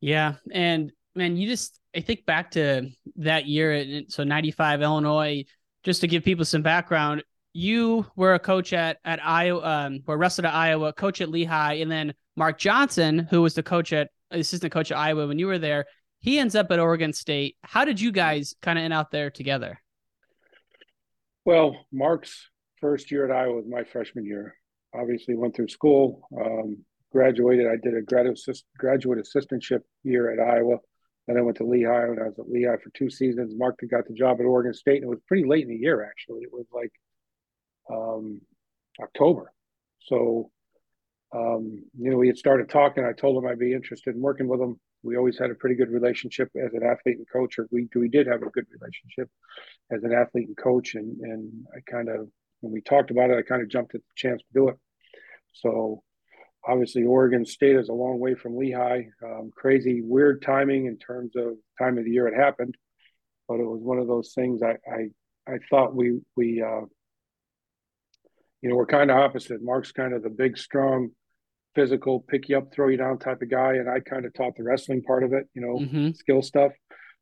Yeah, 0.00 0.36
and 0.50 0.92
man, 1.14 1.36
you 1.36 1.48
just 1.48 1.78
I 1.94 2.00
think 2.00 2.24
back 2.26 2.52
to 2.52 2.90
that 3.16 3.46
year, 3.46 4.02
so 4.08 4.24
'95 4.24 4.82
Illinois. 4.82 5.44
Just 5.82 6.02
to 6.02 6.06
give 6.06 6.24
people 6.24 6.44
some 6.44 6.60
background, 6.60 7.24
you 7.52 8.04
were 8.14 8.34
a 8.34 8.38
coach 8.38 8.72
at 8.72 8.98
at 9.04 9.24
Iowa, 9.24 9.62
um, 9.64 10.00
were 10.06 10.18
wrestled 10.18 10.46
at 10.46 10.54
Iowa, 10.54 10.92
coach 10.92 11.20
at 11.20 11.30
Lehigh, 11.30 11.74
and 11.74 11.90
then 11.90 12.14
Mark 12.36 12.58
Johnson, 12.58 13.18
who 13.30 13.42
was 13.42 13.54
the 13.54 13.62
coach 13.62 13.92
at 13.92 14.10
assistant 14.30 14.72
coach 14.72 14.92
at 14.92 14.98
Iowa 14.98 15.26
when 15.26 15.38
you 15.38 15.46
were 15.46 15.58
there, 15.58 15.86
he 16.20 16.38
ends 16.38 16.54
up 16.54 16.70
at 16.70 16.78
Oregon 16.78 17.12
State. 17.12 17.56
How 17.62 17.84
did 17.84 18.00
you 18.00 18.12
guys 18.12 18.54
kind 18.62 18.78
of 18.78 18.84
end 18.84 18.92
out 18.92 19.10
there 19.10 19.30
together? 19.30 19.80
Well, 21.44 21.86
Mark's 21.92 22.48
first 22.80 23.10
year 23.10 23.24
at 23.24 23.34
Iowa 23.34 23.56
was 23.56 23.64
my 23.68 23.84
freshman 23.84 24.24
year. 24.24 24.54
Obviously, 24.94 25.34
went 25.34 25.56
through 25.56 25.68
school, 25.68 26.28
um, 26.38 26.84
graduated. 27.12 27.66
I 27.66 27.76
did 27.76 27.96
a 27.96 28.02
graduate 28.02 28.38
assist, 28.38 28.64
graduate 28.76 29.18
assistantship 29.18 29.80
year 30.02 30.30
at 30.30 30.40
Iowa. 30.40 30.76
Then 31.30 31.38
I 31.38 31.42
went 31.42 31.58
to 31.58 31.64
Lehigh, 31.64 32.08
and 32.08 32.18
I 32.18 32.24
was 32.24 32.38
at 32.40 32.50
Lehigh 32.50 32.78
for 32.82 32.90
two 32.90 33.08
seasons. 33.08 33.54
Mark 33.56 33.78
got 33.88 34.08
the 34.08 34.14
job 34.14 34.40
at 34.40 34.46
Oregon 34.46 34.74
State, 34.74 34.96
and 34.96 35.04
it 35.04 35.08
was 35.08 35.20
pretty 35.28 35.46
late 35.46 35.62
in 35.62 35.68
the 35.68 35.76
year. 35.76 36.04
Actually, 36.04 36.40
it 36.40 36.52
was 36.52 36.66
like 36.72 36.90
um, 37.88 38.40
October. 39.00 39.52
So, 40.00 40.50
um, 41.32 41.84
you 41.96 42.10
know, 42.10 42.16
we 42.16 42.26
had 42.26 42.36
started 42.36 42.68
talking. 42.68 43.04
I 43.04 43.12
told 43.12 43.36
him 43.36 43.48
I'd 43.48 43.60
be 43.60 43.72
interested 43.72 44.16
in 44.16 44.20
working 44.20 44.48
with 44.48 44.60
him. 44.60 44.80
We 45.04 45.16
always 45.16 45.38
had 45.38 45.52
a 45.52 45.54
pretty 45.54 45.76
good 45.76 45.90
relationship 45.90 46.48
as 46.56 46.74
an 46.74 46.82
athlete 46.82 47.18
and 47.18 47.26
coach, 47.32 47.60
or 47.60 47.68
we 47.70 47.88
we 47.94 48.08
did 48.08 48.26
have 48.26 48.42
a 48.42 48.50
good 48.50 48.66
relationship 48.72 49.30
as 49.92 50.02
an 50.02 50.12
athlete 50.12 50.48
and 50.48 50.56
coach. 50.56 50.96
And 50.96 51.16
and 51.20 51.52
I 51.76 51.78
kind 51.88 52.08
of 52.08 52.28
when 52.58 52.72
we 52.72 52.80
talked 52.80 53.12
about 53.12 53.30
it, 53.30 53.38
I 53.38 53.42
kind 53.42 53.62
of 53.62 53.68
jumped 53.68 53.94
at 53.94 54.00
the 54.00 54.14
chance 54.16 54.42
to 54.42 54.48
do 54.52 54.68
it. 54.68 54.76
So 55.52 56.02
obviously, 56.66 57.04
Oregon 57.04 57.44
State 57.44 57.76
is 57.76 57.88
a 57.88 57.92
long 57.94 58.18
way 58.18 58.34
from 58.34 58.56
Lehigh. 58.56 59.02
Um, 59.24 59.50
crazy, 59.54 60.02
weird 60.02 60.42
timing 60.42 60.86
in 60.86 60.98
terms 60.98 61.32
of 61.36 61.54
time 61.78 61.98
of 61.98 62.04
the 62.04 62.10
year 62.10 62.28
it 62.28 62.34
happened, 62.36 62.76
but 63.48 63.60
it 63.60 63.64
was 63.66 63.80
one 63.82 63.98
of 63.98 64.06
those 64.06 64.32
things. 64.34 64.62
I 64.62 64.76
I, 64.90 65.08
I 65.54 65.58
thought 65.70 65.94
we 65.94 66.20
we 66.36 66.62
uh, 66.62 66.82
you 68.62 68.68
know 68.68 68.76
we're 68.76 68.86
kind 68.86 69.10
of 69.10 69.16
opposite. 69.16 69.62
Mark's 69.62 69.92
kind 69.92 70.12
of 70.12 70.22
the 70.22 70.30
big, 70.30 70.58
strong, 70.58 71.10
physical, 71.74 72.20
pick 72.20 72.48
you 72.48 72.58
up, 72.58 72.72
throw 72.72 72.88
you 72.88 72.96
down 72.96 73.18
type 73.18 73.42
of 73.42 73.50
guy, 73.50 73.74
and 73.74 73.88
I 73.88 74.00
kind 74.00 74.24
of 74.26 74.34
taught 74.34 74.56
the 74.56 74.62
wrestling 74.64 75.02
part 75.02 75.24
of 75.24 75.32
it. 75.32 75.48
You 75.54 75.62
know, 75.62 75.78
Mhm. 75.78 76.16
skill 76.16 76.42
stuff. 76.42 76.72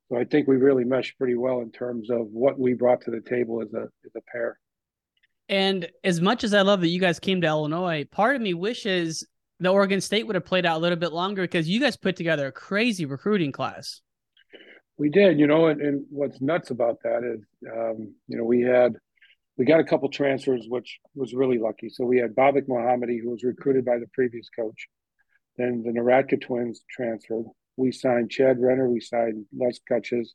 So 0.08 0.16
I 0.16 0.24
think 0.24 0.48
we 0.48 0.56
really 0.56 0.84
meshed 0.84 1.18
pretty 1.18 1.34
well 1.34 1.60
in 1.60 1.70
terms 1.70 2.08
of 2.10 2.28
what 2.28 2.58
we 2.58 2.72
brought 2.72 3.02
to 3.02 3.10
the 3.10 3.20
table 3.20 3.60
as 3.62 3.72
a 3.74 3.82
as 4.04 4.12
a 4.16 4.22
pair. 4.32 4.58
And 5.48 5.88
as 6.04 6.20
much 6.20 6.44
as 6.44 6.52
I 6.52 6.62
love 6.62 6.80
that 6.82 6.88
you 6.88 7.00
guys 7.00 7.18
came 7.18 7.40
to 7.40 7.46
Illinois, 7.46 8.06
part 8.10 8.36
of 8.36 8.42
me 8.42 8.54
wishes 8.54 9.26
the 9.60 9.70
Oregon 9.70 10.00
State 10.00 10.26
would 10.26 10.34
have 10.34 10.44
played 10.44 10.66
out 10.66 10.76
a 10.76 10.80
little 10.80 10.98
bit 10.98 11.12
longer 11.12 11.42
because 11.42 11.68
you 11.68 11.80
guys 11.80 11.96
put 11.96 12.16
together 12.16 12.46
a 12.46 12.52
crazy 12.52 13.06
recruiting 13.06 13.50
class. 13.50 14.00
We 14.98 15.08
did, 15.08 15.38
you 15.38 15.46
know, 15.46 15.66
and, 15.66 15.80
and 15.80 16.06
what's 16.10 16.40
nuts 16.40 16.70
about 16.70 16.98
that 17.04 17.22
is, 17.24 17.40
um, 17.72 18.14
you 18.26 18.36
know, 18.36 18.44
we 18.44 18.62
had 18.62 18.96
we 19.56 19.64
got 19.64 19.80
a 19.80 19.84
couple 19.84 20.08
transfers, 20.08 20.66
which 20.68 21.00
was 21.14 21.34
really 21.34 21.58
lucky. 21.58 21.88
So 21.88 22.04
we 22.04 22.18
had 22.18 22.34
Babak 22.34 22.68
Mohammadi, 22.68 23.20
who 23.20 23.30
was 23.30 23.42
recruited 23.42 23.84
by 23.84 23.98
the 23.98 24.06
previous 24.12 24.48
coach. 24.48 24.86
Then 25.56 25.82
the 25.84 25.90
Naratka 25.90 26.40
twins 26.40 26.84
transferred. 26.88 27.46
We 27.76 27.90
signed 27.90 28.30
Chad 28.30 28.60
Renner. 28.60 28.88
We 28.88 29.00
signed 29.00 29.46
Les 29.56 29.80
Gutches. 29.88 30.34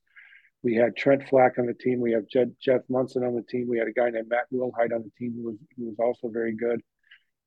We 0.63 0.75
had 0.75 0.96
Trent 0.96 1.27
Flack 1.27 1.60
on 1.60 1.65
the 1.65 1.74
team. 1.74 2.00
We 2.00 2.13
have 2.13 2.27
Jed, 2.27 2.55
Jeff 2.62 2.82
Munson 2.89 3.24
on 3.24 3.36
the 3.36 3.43
team. 3.43 3.67
We 3.67 3.77
had 3.77 3.89
a 3.89 3.91
guy 3.91 4.10
named 4.10 4.29
Matt 4.29 4.46
Wilhite 4.51 4.93
on 4.93 5.03
the 5.03 5.12
team 5.17 5.34
who 5.36 5.43
was, 5.43 5.58
who 5.75 5.86
was 5.88 5.96
also 6.00 6.32
very 6.32 6.55
good. 6.55 6.82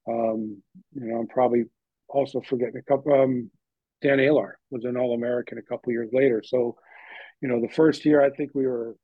Um, 0.06 0.62
you 0.92 1.06
know, 1.06 1.20
I'm 1.20 1.26
probably 1.26 1.64
also 2.08 2.42
forgetting 2.42 2.76
a 2.76 2.82
couple. 2.82 3.14
Um, 3.14 3.50
Dan 4.02 4.18
Alar 4.18 4.52
was 4.70 4.84
an 4.84 4.96
All 4.96 5.14
American 5.14 5.58
a 5.58 5.62
couple 5.62 5.92
years 5.92 6.10
later. 6.12 6.42
So, 6.44 6.76
you 7.40 7.48
know, 7.48 7.60
the 7.60 7.72
first 7.72 8.04
year 8.04 8.22
I 8.22 8.30
think 8.30 8.50
we 8.54 8.66
were, 8.66 8.94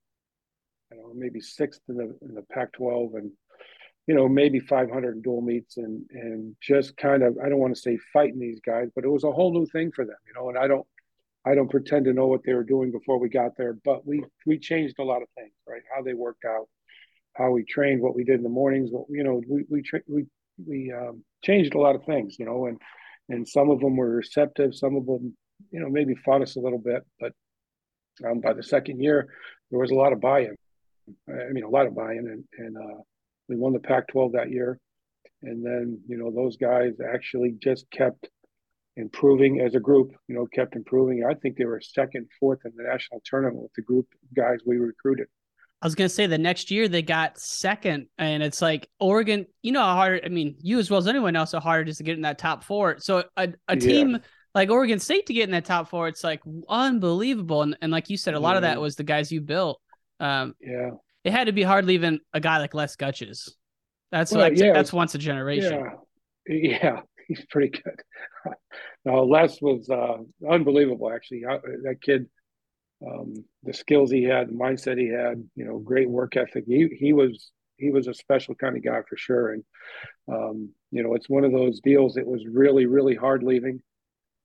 I 0.92 0.96
don't 0.96 1.04
know, 1.04 1.14
maybe 1.14 1.40
sixth 1.40 1.80
in 1.88 1.96
the 1.96 2.16
in 2.22 2.34
the 2.34 2.42
Pac-12, 2.52 3.14
and 3.16 3.30
you 4.06 4.14
know, 4.14 4.28
maybe 4.28 4.60
500 4.60 5.22
dual 5.22 5.40
meets, 5.40 5.78
and 5.78 6.04
and 6.10 6.54
just 6.60 6.96
kind 6.98 7.22
of 7.22 7.38
I 7.42 7.48
don't 7.48 7.58
want 7.58 7.74
to 7.74 7.80
say 7.80 7.98
fighting 8.12 8.38
these 8.38 8.60
guys, 8.60 8.88
but 8.94 9.04
it 9.04 9.10
was 9.10 9.24
a 9.24 9.32
whole 9.32 9.54
new 9.54 9.66
thing 9.66 9.90
for 9.90 10.04
them, 10.04 10.16
you 10.26 10.34
know. 10.34 10.50
And 10.50 10.58
I 10.58 10.68
don't 10.68 10.86
I 11.44 11.54
don't 11.54 11.70
pretend 11.70 12.04
to 12.04 12.12
know 12.12 12.28
what 12.28 12.42
they 12.44 12.54
were 12.54 12.64
doing 12.64 12.92
before 12.92 13.18
we 13.18 13.28
got 13.28 13.56
there, 13.56 13.76
but 13.84 14.06
we 14.06 14.24
we 14.46 14.58
changed 14.58 14.96
a 14.98 15.04
lot 15.04 15.22
of 15.22 15.28
things, 15.36 15.52
right? 15.66 15.82
How 15.94 16.02
they 16.02 16.14
worked 16.14 16.44
out, 16.44 16.68
how 17.34 17.50
we 17.50 17.64
trained, 17.64 18.00
what 18.00 18.14
we 18.14 18.24
did 18.24 18.36
in 18.36 18.42
the 18.42 18.48
mornings, 18.48 18.90
what 18.90 19.06
you 19.10 19.24
know, 19.24 19.42
we 19.48 19.64
we 19.68 19.82
tra- 19.82 20.02
we 20.06 20.26
we 20.64 20.92
um, 20.92 21.24
changed 21.42 21.74
a 21.74 21.80
lot 21.80 21.96
of 21.96 22.04
things, 22.04 22.38
you 22.38 22.44
know, 22.44 22.66
and 22.66 22.80
and 23.28 23.48
some 23.48 23.70
of 23.70 23.80
them 23.80 23.96
were 23.96 24.10
receptive, 24.10 24.74
some 24.74 24.96
of 24.96 25.06
them, 25.06 25.36
you 25.70 25.80
know, 25.80 25.88
maybe 25.88 26.14
fought 26.14 26.42
us 26.42 26.56
a 26.56 26.60
little 26.60 26.78
bit, 26.78 27.04
but 27.18 27.32
um, 28.24 28.40
by 28.40 28.52
the 28.52 28.62
second 28.62 29.00
year, 29.00 29.28
there 29.70 29.80
was 29.80 29.90
a 29.90 29.94
lot 29.94 30.12
of 30.12 30.20
buy-in. 30.20 30.56
I 31.28 31.52
mean, 31.52 31.64
a 31.64 31.68
lot 31.68 31.86
of 31.86 31.94
buy-in, 31.94 32.28
and 32.28 32.44
and 32.58 32.76
uh, 32.76 33.00
we 33.48 33.56
won 33.56 33.72
the 33.72 33.80
Pac-12 33.80 34.32
that 34.32 34.50
year, 34.50 34.78
and 35.42 35.64
then 35.64 36.00
you 36.06 36.18
know 36.18 36.30
those 36.30 36.56
guys 36.56 36.92
actually 37.00 37.56
just 37.60 37.90
kept 37.90 38.28
improving 38.96 39.60
as 39.60 39.74
a 39.74 39.80
group. 39.80 40.12
You 40.28 40.34
know, 40.36 40.46
kept 40.46 40.76
improving. 40.76 41.24
I 41.28 41.34
think 41.34 41.56
they 41.56 41.64
were 41.64 41.80
second, 41.80 42.28
fourth 42.38 42.60
in 42.64 42.72
the 42.76 42.84
national 42.84 43.22
tournament 43.24 43.62
with 43.62 43.72
the 43.74 43.82
group 43.82 44.06
of 44.22 44.34
guys 44.36 44.58
we 44.66 44.76
recruited. 44.76 45.26
I 45.80 45.86
was 45.86 45.96
gonna 45.96 46.08
say 46.08 46.26
the 46.28 46.38
next 46.38 46.70
year 46.70 46.86
they 46.88 47.02
got 47.02 47.38
second, 47.38 48.06
and 48.16 48.42
it's 48.42 48.62
like 48.62 48.88
Oregon. 49.00 49.46
You 49.62 49.72
know 49.72 49.80
how 49.82 49.94
hard. 49.96 50.22
I 50.24 50.28
mean, 50.28 50.56
you 50.60 50.78
as 50.78 50.90
well 50.90 50.98
as 50.98 51.08
anyone 51.08 51.34
else, 51.34 51.52
how 51.52 51.60
hard 51.60 51.88
it 51.88 51.90
is 51.90 51.96
to 51.98 52.04
get 52.04 52.14
in 52.16 52.22
that 52.22 52.38
top 52.38 52.62
four. 52.64 52.98
So 53.00 53.24
a, 53.36 53.48
a 53.66 53.74
Yeah. 53.74 53.76
team 53.76 54.18
like 54.54 54.70
Oregon 54.70 54.98
State 55.00 55.26
to 55.26 55.34
get 55.34 55.44
in 55.44 55.50
that 55.52 55.64
top 55.64 55.88
four, 55.88 56.06
it's 56.08 56.22
like 56.22 56.40
unbelievable. 56.68 57.62
And 57.62 57.76
and 57.82 57.90
like 57.90 58.10
you 58.10 58.16
said, 58.16 58.34
a 58.34 58.40
lot 58.40 58.56
of 58.56 58.62
that 58.62 58.80
was 58.80 58.96
the 58.96 59.02
guys 59.04 59.32
you 59.32 59.40
built. 59.40 59.80
Um, 60.20 60.54
Yeah. 60.60 60.90
it 61.24 61.32
had 61.32 61.44
to 61.44 61.52
be 61.52 61.62
hard 61.64 61.84
leaving 61.84 62.20
a 62.32 62.38
guy 62.40 62.58
like 62.58 62.74
Les 62.74 62.94
Gutches. 62.94 63.56
That's 64.12 64.30
Well, 64.30 64.40
like 64.42 64.56
yeah. 64.56 64.72
that's 64.74 64.92
once 64.92 65.14
a 65.14 65.18
generation. 65.18 65.84
Yeah, 66.46 66.54
yeah, 66.80 67.00
he's 67.28 67.44
pretty 67.46 67.68
good. 67.82 68.00
no, 69.04 69.24
Les 69.24 69.60
was 69.60 69.88
uh, 69.90 70.18
unbelievable. 70.48 71.10
Actually, 71.12 71.44
Uh, 71.44 71.58
that 71.84 72.00
kid, 72.00 72.28
um, 73.06 73.34
the 73.62 73.72
skills 73.72 74.10
he 74.10 74.24
had, 74.24 74.48
the 74.48 74.52
mindset 74.52 74.98
he 74.98 75.08
had, 75.08 75.42
you 75.56 75.64
know, 75.64 75.78
great 75.78 76.08
work 76.08 76.36
ethic. 76.36 76.64
He 76.66 76.88
he 76.88 77.12
was 77.12 77.50
he 77.76 77.90
was 77.90 78.06
a 78.06 78.14
special 78.14 78.54
kind 78.54 78.76
of 78.76 78.84
guy 78.84 79.00
for 79.08 79.16
sure. 79.16 79.52
And 79.52 79.64
um, 80.28 80.70
you 80.90 81.02
know, 81.02 81.14
it's 81.14 81.28
one 81.28 81.44
of 81.44 81.52
those 81.52 81.80
deals. 81.80 82.16
It 82.16 82.26
was 82.26 82.46
really 82.46 82.86
really 82.86 83.14
hard 83.16 83.42
leaving, 83.42 83.82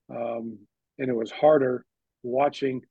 um, 0.09 0.57
and 0.97 1.09
it 1.09 1.15
was 1.15 1.31
harder 1.31 1.85
watching 2.23 2.81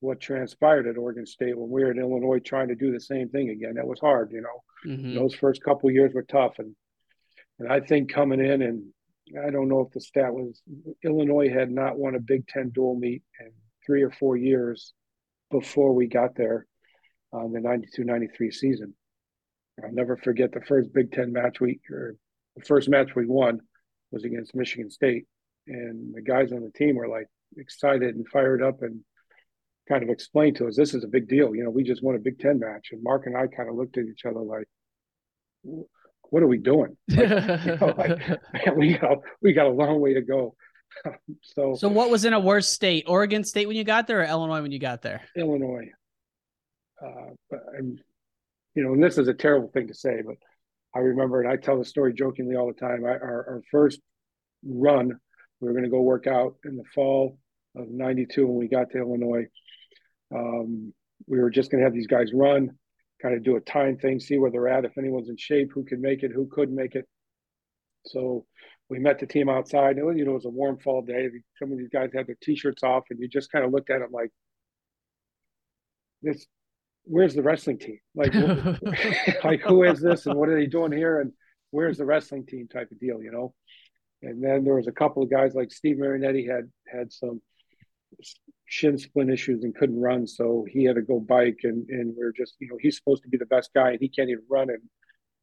what 0.00 0.20
transpired 0.20 0.86
at 0.86 0.96
Oregon 0.96 1.26
State 1.26 1.58
when 1.58 1.68
we 1.70 1.82
were 1.82 1.90
in 1.90 1.98
Illinois 1.98 2.38
trying 2.38 2.68
to 2.68 2.76
do 2.76 2.92
the 2.92 3.00
same 3.00 3.28
thing 3.30 3.50
again. 3.50 3.74
That 3.74 3.86
was 3.88 3.98
hard, 3.98 4.30
you 4.30 4.40
know. 4.40 4.62
Mhm. 4.86 5.14
Those 5.14 5.34
first 5.34 5.62
couple 5.64 5.90
years 5.90 6.14
were 6.14 6.22
tough, 6.22 6.60
and 6.60 6.76
and 7.58 7.66
I 7.72 7.80
think 7.80 8.12
coming 8.12 8.38
in 8.38 8.62
and 8.62 8.94
I 9.44 9.50
don't 9.50 9.68
know 9.68 9.80
if 9.80 9.92
the 9.92 10.00
stat 10.00 10.32
was 10.32 10.62
Illinois 11.04 11.50
had 11.50 11.70
not 11.70 11.98
won 11.98 12.14
a 12.14 12.20
Big 12.20 12.46
Ten 12.46 12.70
dual 12.70 12.98
meet 12.98 13.22
in 13.40 13.50
three 13.84 14.02
or 14.02 14.10
four 14.10 14.36
years 14.36 14.92
before 15.50 15.94
we 15.94 16.06
got 16.06 16.34
there 16.36 16.66
uh, 17.32 17.38
on 17.38 17.52
the 17.52 17.60
92-93 17.60 18.52
season. 18.52 18.94
I'll 19.82 19.92
never 19.92 20.16
forget 20.16 20.52
the 20.52 20.60
first 20.60 20.92
Big 20.92 21.12
Ten 21.12 21.32
match 21.32 21.60
we 21.60 21.80
or 21.90 22.16
the 22.56 22.64
first 22.64 22.88
match 22.88 23.14
we 23.14 23.26
won 23.26 23.60
was 24.10 24.24
against 24.24 24.54
Michigan 24.54 24.90
State, 24.90 25.26
and 25.66 26.14
the 26.14 26.22
guys 26.22 26.52
on 26.52 26.62
the 26.62 26.72
team 26.72 26.96
were 26.96 27.08
like 27.08 27.26
excited 27.56 28.16
and 28.16 28.26
fired 28.28 28.62
up 28.62 28.82
and 28.82 29.00
kind 29.88 30.02
of 30.02 30.10
explained 30.10 30.56
to 30.56 30.66
us 30.66 30.76
this 30.76 30.94
is 30.94 31.04
a 31.04 31.08
big 31.08 31.28
deal. 31.28 31.54
You 31.54 31.64
know, 31.64 31.70
we 31.70 31.82
just 31.82 32.02
won 32.02 32.16
a 32.16 32.20
Big 32.20 32.38
Ten 32.38 32.58
match, 32.58 32.88
and 32.92 33.02
Mark 33.02 33.26
and 33.26 33.36
I 33.36 33.46
kind 33.46 33.68
of 33.68 33.76
looked 33.76 33.96
at 33.98 34.06
each 34.06 34.24
other 34.24 34.40
like, 34.40 34.68
"What 36.30 36.42
are 36.42 36.46
we 36.46 36.58
doing? 36.58 36.96
Like, 37.08 37.64
you 37.64 37.76
know, 37.76 37.94
like, 37.96 38.18
man, 38.52 38.76
we 38.76 38.98
got 38.98 39.18
we 39.42 39.52
got 39.52 39.66
a 39.66 39.70
long 39.70 40.00
way 40.00 40.14
to 40.14 40.22
go." 40.22 40.54
so, 41.42 41.74
So 41.74 41.88
what 41.88 42.10
was 42.10 42.24
in 42.24 42.32
a 42.32 42.40
worse 42.40 42.68
state? 42.68 43.04
Oregon 43.06 43.44
State 43.44 43.66
when 43.66 43.76
you 43.76 43.84
got 43.84 44.06
there, 44.06 44.20
or 44.20 44.24
Illinois 44.24 44.62
when 44.62 44.72
you 44.72 44.78
got 44.78 45.02
there? 45.02 45.22
Illinois, 45.36 45.90
uh, 47.04 47.30
but 47.50 47.60
I'm, 47.76 47.98
you 48.74 48.82
know, 48.82 48.92
and 48.94 49.02
this 49.02 49.18
is 49.18 49.28
a 49.28 49.34
terrible 49.34 49.68
thing 49.68 49.88
to 49.88 49.94
say, 49.94 50.22
but 50.24 50.36
I 50.94 51.00
remember, 51.00 51.42
and 51.42 51.50
I 51.50 51.56
tell 51.56 51.78
the 51.78 51.84
story 51.84 52.12
jokingly 52.14 52.56
all 52.56 52.66
the 52.66 52.80
time. 52.80 53.04
I, 53.04 53.10
our, 53.10 53.18
our 53.20 53.62
first 53.70 54.00
run. 54.64 55.18
We 55.60 55.66
were 55.66 55.72
going 55.72 55.84
to 55.84 55.90
go 55.90 56.00
work 56.00 56.26
out 56.26 56.54
in 56.64 56.76
the 56.76 56.84
fall 56.94 57.38
of 57.76 57.88
'92 57.88 58.46
when 58.46 58.56
we 58.56 58.68
got 58.68 58.90
to 58.90 58.98
Illinois. 58.98 59.46
Um, 60.34 60.92
we 61.26 61.40
were 61.40 61.50
just 61.50 61.70
going 61.70 61.80
to 61.80 61.84
have 61.84 61.94
these 61.94 62.06
guys 62.06 62.32
run, 62.32 62.70
kind 63.20 63.34
of 63.34 63.42
do 63.42 63.56
a 63.56 63.60
time 63.60 63.96
thing, 63.96 64.20
see 64.20 64.38
where 64.38 64.50
they're 64.50 64.68
at, 64.68 64.84
if 64.84 64.96
anyone's 64.98 65.28
in 65.28 65.36
shape, 65.36 65.70
who 65.72 65.84
can 65.84 66.00
make 66.00 66.22
it, 66.22 66.32
who 66.32 66.46
couldn't 66.46 66.74
make 66.74 66.94
it. 66.94 67.06
So 68.06 68.46
we 68.88 68.98
met 68.98 69.18
the 69.18 69.26
team 69.26 69.48
outside. 69.48 69.96
And, 69.96 70.18
You 70.18 70.24
know, 70.24 70.32
it 70.32 70.34
was 70.34 70.44
a 70.44 70.50
warm 70.50 70.78
fall 70.78 71.02
day. 71.02 71.28
Some 71.58 71.72
of 71.72 71.78
these 71.78 71.90
guys 71.90 72.10
had 72.14 72.26
their 72.26 72.36
t-shirts 72.42 72.82
off, 72.82 73.04
and 73.10 73.18
you 73.18 73.28
just 73.28 73.52
kind 73.52 73.64
of 73.64 73.72
looked 73.72 73.90
at 73.90 74.00
them 74.00 74.10
like, 74.12 74.30
"This, 76.22 76.46
where's 77.04 77.34
the 77.34 77.42
wrestling 77.42 77.78
team? 77.78 77.98
Like, 78.14 78.32
like 79.44 79.60
who 79.60 79.82
is 79.84 80.00
this, 80.00 80.26
and 80.26 80.36
what 80.36 80.48
are 80.48 80.58
they 80.58 80.66
doing 80.66 80.92
here, 80.92 81.20
and 81.20 81.32
where's 81.70 81.98
the 81.98 82.06
wrestling 82.06 82.46
team?" 82.46 82.68
Type 82.68 82.90
of 82.90 83.00
deal, 83.00 83.22
you 83.22 83.32
know. 83.32 83.54
And 84.22 84.42
then 84.42 84.64
there 84.64 84.74
was 84.74 84.88
a 84.88 84.92
couple 84.92 85.22
of 85.22 85.30
guys 85.30 85.54
like 85.54 85.70
Steve 85.70 85.96
Marinetti 85.96 86.50
had 86.50 86.70
had 86.86 87.12
some 87.12 87.40
shin 88.68 88.98
splint 88.98 89.30
issues 89.30 89.64
and 89.64 89.74
couldn't 89.74 90.00
run, 90.00 90.26
so 90.26 90.66
he 90.68 90.84
had 90.84 90.96
to 90.96 91.02
go 91.02 91.18
bike. 91.18 91.60
And 91.64 91.88
and 91.88 92.14
we 92.16 92.22
are 92.22 92.32
just, 92.32 92.56
you 92.60 92.68
know, 92.68 92.78
he's 92.80 92.96
supposed 92.96 93.22
to 93.24 93.28
be 93.28 93.38
the 93.38 93.46
best 93.46 93.70
guy, 93.74 93.90
and 93.90 94.00
he 94.00 94.08
can't 94.08 94.30
even 94.30 94.44
run. 94.48 94.70
And 94.70 94.82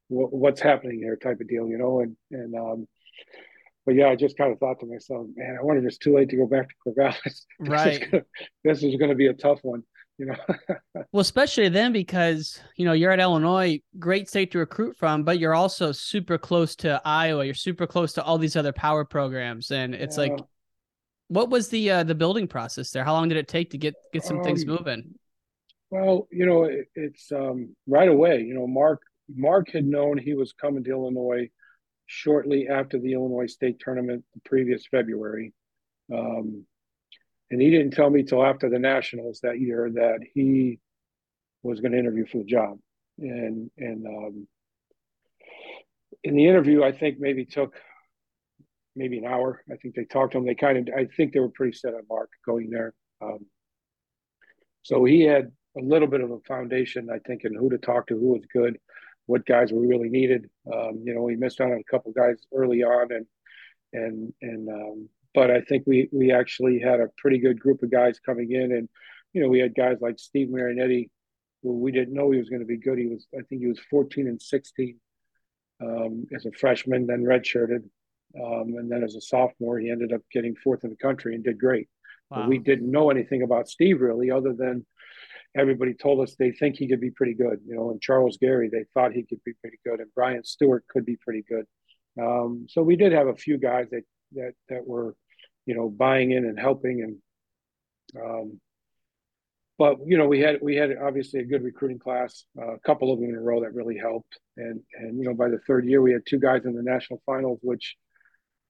what's 0.07 0.61
happening 0.61 0.99
here, 0.99 1.15
type 1.15 1.41
of 1.41 1.47
deal, 1.47 1.67
you 1.67 1.77
know. 1.77 2.01
And 2.01 2.15
and 2.31 2.55
um, 2.55 2.87
but 3.85 3.95
yeah, 3.95 4.07
I 4.07 4.15
just 4.15 4.37
kind 4.37 4.51
of 4.51 4.59
thought 4.59 4.79
to 4.79 4.85
myself, 4.85 5.27
man, 5.35 5.57
I 5.59 5.63
wonder 5.63 5.81
if 5.81 5.87
it's 5.87 5.97
too 5.97 6.15
late 6.15 6.29
to 6.29 6.37
go 6.37 6.47
back 6.47 6.69
to 6.69 6.75
Corvallis. 6.85 7.41
Right. 7.59 8.09
this 8.63 8.83
is 8.83 8.95
going 8.95 9.09
to 9.09 9.15
be 9.15 9.27
a 9.27 9.33
tough 9.33 9.59
one, 9.63 9.83
you 10.17 10.27
know. 10.27 10.35
well, 11.11 11.21
especially 11.21 11.69
then 11.69 11.91
because 11.91 12.59
you 12.77 12.85
know 12.85 12.93
you're 12.93 13.11
at 13.11 13.19
Illinois, 13.19 13.81
great 13.99 14.29
state 14.29 14.51
to 14.51 14.59
recruit 14.59 14.97
from, 14.97 15.23
but 15.23 15.39
you're 15.39 15.55
also 15.55 15.91
super 15.91 16.37
close 16.37 16.75
to 16.77 17.01
Iowa. 17.03 17.45
You're 17.45 17.53
super 17.53 17.87
close 17.87 18.13
to 18.13 18.23
all 18.23 18.37
these 18.37 18.55
other 18.55 18.73
power 18.73 19.03
programs, 19.03 19.71
and 19.71 19.95
it's 19.95 20.17
yeah. 20.17 20.23
like 20.23 20.39
what 21.27 21.49
was 21.49 21.69
the 21.69 21.89
uh, 21.89 22.03
the 22.03 22.15
building 22.15 22.47
process 22.47 22.91
there? 22.91 23.03
How 23.03 23.13
long 23.13 23.29
did 23.29 23.37
it 23.37 23.47
take 23.47 23.71
to 23.71 23.77
get 23.77 23.95
get 24.13 24.23
some 24.23 24.37
um, 24.37 24.43
things 24.43 24.65
moving? 24.65 25.15
Well, 25.89 26.27
you 26.31 26.45
know, 26.45 26.63
it, 26.65 26.87
it's 26.95 27.31
um, 27.31 27.75
right 27.87 28.09
away. 28.09 28.41
You 28.41 28.53
know, 28.53 28.67
Mark 28.67 29.01
Mark 29.33 29.69
had 29.71 29.85
known 29.85 30.17
he 30.17 30.33
was 30.33 30.53
coming 30.53 30.83
to 30.83 30.91
Illinois 30.91 31.49
shortly 32.07 32.67
after 32.67 32.99
the 32.99 33.13
Illinois 33.13 33.47
State 33.47 33.79
tournament 33.79 34.23
the 34.33 34.41
previous 34.45 34.85
February, 34.87 35.53
um, 36.13 36.65
and 37.49 37.61
he 37.61 37.71
didn't 37.71 37.91
tell 37.91 38.09
me 38.09 38.23
till 38.23 38.45
after 38.45 38.69
the 38.69 38.79
nationals 38.79 39.39
that 39.41 39.59
year 39.59 39.89
that 39.95 40.19
he 40.33 40.79
was 41.63 41.79
going 41.79 41.91
to 41.93 41.99
interview 41.99 42.25
for 42.25 42.37
the 42.37 42.43
job. 42.43 42.77
And 43.17 43.71
and 43.77 44.05
um, 44.05 44.47
in 46.23 46.35
the 46.35 46.47
interview, 46.47 46.83
I 46.83 46.91
think 46.91 47.19
maybe 47.19 47.45
took 47.45 47.75
maybe 48.95 49.17
an 49.17 49.25
hour. 49.25 49.61
I 49.71 49.75
think 49.75 49.95
they 49.95 50.05
talked 50.05 50.33
to 50.33 50.37
him. 50.37 50.45
They 50.45 50.55
kind 50.55 50.77
of, 50.77 50.93
I 50.95 51.05
think 51.05 51.33
they 51.33 51.39
were 51.39 51.49
pretty 51.49 51.77
set 51.77 51.93
on 51.93 52.01
Mark 52.09 52.29
going 52.45 52.69
there. 52.69 52.93
Um, 53.21 53.45
so 54.83 55.03
he 55.03 55.21
had 55.21 55.51
a 55.77 55.81
little 55.81 56.07
bit 56.07 56.21
of 56.21 56.31
a 56.31 56.39
foundation, 56.47 57.09
I 57.13 57.19
think, 57.19 57.43
in 57.43 57.53
who 57.53 57.69
to 57.69 57.77
talk 57.77 58.07
to, 58.07 58.17
who 58.17 58.33
was 58.33 58.45
good, 58.51 58.77
what 59.25 59.45
guys 59.45 59.71
we 59.71 59.87
really 59.87 60.09
needed. 60.09 60.49
Um, 60.71 61.01
you 61.03 61.13
know, 61.13 61.21
we 61.21 61.35
missed 61.35 61.59
out 61.59 61.71
on 61.71 61.79
a 61.79 61.91
couple 61.91 62.11
guys 62.11 62.37
early 62.53 62.83
on, 62.83 63.11
and 63.11 63.25
and 63.93 64.33
and 64.41 64.69
um, 64.69 65.09
but 65.33 65.51
I 65.51 65.61
think 65.61 65.83
we 65.85 66.09
we 66.11 66.31
actually 66.31 66.79
had 66.79 66.99
a 66.99 67.09
pretty 67.17 67.39
good 67.39 67.59
group 67.59 67.83
of 67.83 67.91
guys 67.91 68.19
coming 68.19 68.51
in, 68.51 68.71
and 68.71 68.89
you 69.33 69.41
know, 69.41 69.49
we 69.49 69.59
had 69.59 69.75
guys 69.75 69.97
like 70.01 70.17
Steve 70.17 70.47
Marinetti, 70.47 71.09
who 71.61 71.79
we 71.79 71.91
didn't 71.91 72.13
know 72.13 72.31
he 72.31 72.39
was 72.39 72.49
going 72.49 72.61
to 72.61 72.65
be 72.65 72.77
good. 72.77 72.97
He 72.97 73.07
was, 73.07 73.27
I 73.33 73.41
think, 73.49 73.61
he 73.61 73.67
was 73.67 73.79
14 73.89 74.27
and 74.27 74.41
16 74.41 74.97
um, 75.81 76.25
as 76.33 76.45
a 76.45 76.51
freshman, 76.51 77.07
then 77.07 77.23
redshirted. 77.23 77.83
Um, 78.41 78.75
and 78.77 78.91
then 78.91 79.03
as 79.03 79.15
a 79.15 79.21
sophomore, 79.21 79.79
he 79.79 79.89
ended 79.89 80.11
up 80.13 80.21
getting 80.31 80.55
fourth 80.55 80.83
in 80.83 80.89
the 80.89 80.95
country 80.95 81.35
and 81.35 81.43
did 81.43 81.59
great. 81.59 81.87
Wow. 82.31 82.47
we 82.47 82.57
didn't 82.57 82.89
know 82.89 83.11
anything 83.11 83.43
about 83.43 83.69
Steve 83.69 84.01
really, 84.01 84.31
other 84.31 84.53
than 84.53 84.85
everybody 85.55 85.93
told 85.93 86.21
us 86.21 86.35
they 86.35 86.51
think 86.51 86.75
he 86.75 86.87
could 86.87 86.99
be 86.99 87.11
pretty 87.11 87.33
good. 87.33 87.59
You 87.65 87.75
know, 87.75 87.91
and 87.91 88.01
Charles 88.01 88.37
Gary, 88.37 88.69
they 88.69 88.85
thought 88.93 89.13
he 89.13 89.23
could 89.23 89.43
be 89.43 89.53
pretty 89.61 89.79
good, 89.85 89.99
and 89.99 90.09
Brian 90.15 90.43
Stewart 90.43 90.85
could 90.87 91.05
be 91.05 91.17
pretty 91.17 91.43
good. 91.47 91.65
Um, 92.19 92.65
so 92.69 92.81
we 92.81 92.95
did 92.95 93.11
have 93.11 93.27
a 93.27 93.35
few 93.35 93.57
guys 93.57 93.87
that 93.91 94.03
that 94.33 94.53
that 94.69 94.87
were, 94.87 95.15
you 95.65 95.75
know, 95.75 95.89
buying 95.89 96.31
in 96.31 96.45
and 96.45 96.59
helping, 96.59 97.01
and 97.03 98.21
um, 98.23 98.59
but 99.77 99.97
you 100.05 100.17
know 100.17 100.27
we 100.27 100.39
had 100.39 100.59
we 100.61 100.75
had 100.75 100.91
obviously 101.01 101.39
a 101.41 101.45
good 101.45 101.63
recruiting 101.63 101.99
class, 101.99 102.45
uh, 102.59 102.73
a 102.73 102.79
couple 102.79 103.11
of 103.11 103.19
them 103.19 103.29
in 103.29 103.35
a 103.35 103.41
row 103.41 103.61
that 103.61 103.73
really 103.73 103.97
helped, 103.97 104.39
and 104.57 104.81
and 104.99 105.17
you 105.17 105.25
know 105.25 105.33
by 105.33 105.49
the 105.49 105.59
third 105.59 105.85
year 105.85 106.01
we 106.01 106.11
had 106.11 106.23
two 106.25 106.39
guys 106.39 106.65
in 106.65 106.73
the 106.73 106.83
national 106.83 107.21
finals, 107.25 107.59
which 107.61 107.95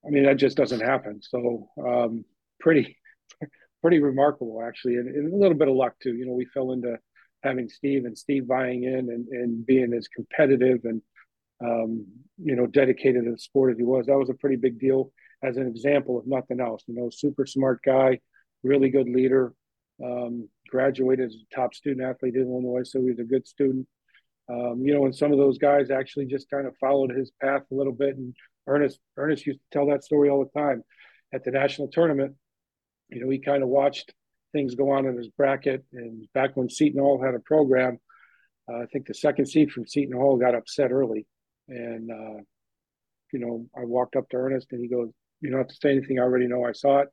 I 0.06 0.10
mean, 0.10 0.24
that 0.24 0.36
just 0.36 0.56
doesn't 0.56 0.80
happen. 0.80 1.20
So 1.22 1.68
um, 1.84 2.24
pretty, 2.60 2.96
pretty 3.82 4.00
remarkable 4.00 4.62
actually, 4.62 4.96
and, 4.96 5.08
and, 5.08 5.32
a 5.32 5.36
little 5.36 5.56
bit 5.56 5.68
of 5.68 5.74
luck 5.74 5.94
too. 6.02 6.14
You 6.14 6.26
know, 6.26 6.32
we 6.32 6.46
fell 6.46 6.72
into 6.72 6.98
having 7.42 7.68
Steve 7.68 8.04
and 8.04 8.16
Steve 8.16 8.46
buying 8.46 8.84
in 8.84 9.10
and, 9.10 9.28
and 9.28 9.66
being 9.66 9.92
as 9.94 10.08
competitive 10.08 10.80
and 10.84 11.02
um, 11.64 12.06
you 12.42 12.54
know 12.54 12.66
dedicated 12.66 13.24
to 13.24 13.32
the 13.32 13.38
sport 13.38 13.72
as 13.72 13.78
he 13.78 13.84
was. 13.84 14.06
That 14.06 14.18
was 14.18 14.30
a 14.30 14.34
pretty 14.34 14.56
big 14.56 14.78
deal 14.78 15.12
as 15.42 15.56
an 15.56 15.66
example 15.66 16.18
of 16.18 16.26
nothing 16.26 16.60
else. 16.60 16.84
You 16.86 16.94
know, 16.94 17.10
super 17.10 17.46
smart 17.46 17.80
guy, 17.84 18.20
really 18.62 18.90
good 18.90 19.08
leader. 19.08 19.54
Um, 20.04 20.50
graduated 20.68 21.26
as 21.26 21.34
a 21.34 21.54
top 21.54 21.74
student 21.74 22.06
athlete 22.06 22.34
in 22.34 22.42
Illinois, 22.42 22.82
so 22.82 23.00
he 23.00 23.10
was 23.10 23.18
a 23.18 23.24
good 23.24 23.46
student. 23.46 23.86
Um, 24.48 24.82
you 24.84 24.94
know, 24.94 25.06
and 25.06 25.14
some 25.14 25.32
of 25.32 25.38
those 25.38 25.58
guys 25.58 25.90
actually 25.90 26.26
just 26.26 26.50
kind 26.50 26.66
of 26.66 26.76
followed 26.76 27.10
his 27.10 27.32
path 27.42 27.62
a 27.72 27.74
little 27.74 27.92
bit 27.92 28.16
and 28.16 28.34
Ernest 28.66 28.98
Ernest 29.16 29.46
used 29.46 29.60
to 29.60 29.78
tell 29.78 29.86
that 29.88 30.04
story 30.04 30.28
all 30.28 30.44
the 30.44 30.60
time 30.60 30.82
at 31.32 31.44
the 31.44 31.50
national 31.50 31.88
tournament. 31.88 32.34
You 33.08 33.20
know, 33.20 33.30
he 33.30 33.38
kind 33.38 33.62
of 33.62 33.68
watched 33.68 34.12
things 34.52 34.74
go 34.74 34.90
on 34.90 35.06
in 35.06 35.16
his 35.16 35.28
bracket, 35.28 35.84
and 35.92 36.26
back 36.32 36.56
when 36.56 36.68
Seton 36.68 37.00
Hall 37.00 37.22
had 37.22 37.34
a 37.34 37.40
program, 37.40 37.98
uh, 38.68 38.78
I 38.78 38.86
think 38.86 39.06
the 39.06 39.14
second 39.14 39.46
seed 39.46 39.70
from 39.70 39.86
Seton 39.86 40.16
Hall 40.16 40.36
got 40.36 40.54
upset 40.54 40.90
early, 40.90 41.26
and 41.68 42.10
uh, 42.10 42.42
you 43.32 43.38
know, 43.38 43.66
I 43.76 43.84
walked 43.84 44.16
up 44.16 44.28
to 44.30 44.36
Ernest, 44.36 44.68
and 44.72 44.80
he 44.80 44.88
goes, 44.88 45.10
"You 45.40 45.50
don't 45.50 45.60
have 45.60 45.68
to 45.68 45.76
say 45.80 45.90
anything. 45.90 46.18
I 46.18 46.22
already 46.22 46.46
know. 46.46 46.64
I 46.64 46.72
saw 46.72 47.00
it." 47.00 47.08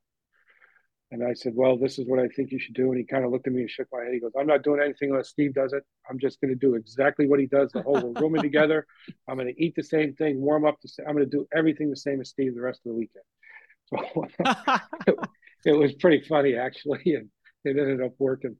And 1.13 1.23
I 1.23 1.33
said, 1.33 1.53
Well, 1.55 1.77
this 1.77 1.99
is 1.99 2.07
what 2.07 2.17
I 2.17 2.27
think 2.27 2.51
you 2.51 2.57
should 2.57 2.73
do. 2.73 2.89
And 2.89 2.97
he 2.97 3.03
kind 3.05 3.23
of 3.23 3.29
looked 3.29 3.45
at 3.45 3.53
me 3.53 3.61
and 3.61 3.69
shook 3.69 3.87
my 3.93 4.03
head. 4.03 4.13
He 4.15 4.19
goes, 4.19 4.31
I'm 4.37 4.47
not 4.47 4.63
doing 4.63 4.81
anything 4.81 5.11
unless 5.11 5.29
Steve 5.29 5.53
does 5.53 5.71
it. 5.71 5.83
I'm 6.09 6.17
just 6.17 6.41
going 6.41 6.49
to 6.49 6.55
do 6.55 6.73
exactly 6.73 7.27
what 7.27 7.39
he 7.39 7.45
does 7.45 7.71
the 7.71 7.83
whole 7.83 8.13
rooming 8.19 8.41
together. 8.49 8.87
I'm 9.29 9.37
going 9.37 9.53
to 9.53 9.63
eat 9.63 9.75
the 9.75 9.83
same 9.83 10.15
thing, 10.15 10.41
warm 10.41 10.65
up 10.65 10.77
the 10.81 10.87
same. 10.87 11.05
I'm 11.07 11.13
going 11.13 11.29
to 11.29 11.37
do 11.37 11.47
everything 11.55 11.91
the 11.91 11.95
same 11.95 12.19
as 12.19 12.29
Steve 12.29 12.55
the 12.55 12.61
rest 12.61 12.81
of 12.83 12.93
the 12.93 12.97
weekend. 12.97 13.23
So 15.05 15.13
it, 15.13 15.15
it 15.65 15.77
was 15.77 15.93
pretty 15.93 16.25
funny, 16.27 16.55
actually. 16.55 17.03
And 17.05 17.29
it 17.63 17.79
ended 17.79 18.01
up 18.01 18.13
working. 18.17 18.57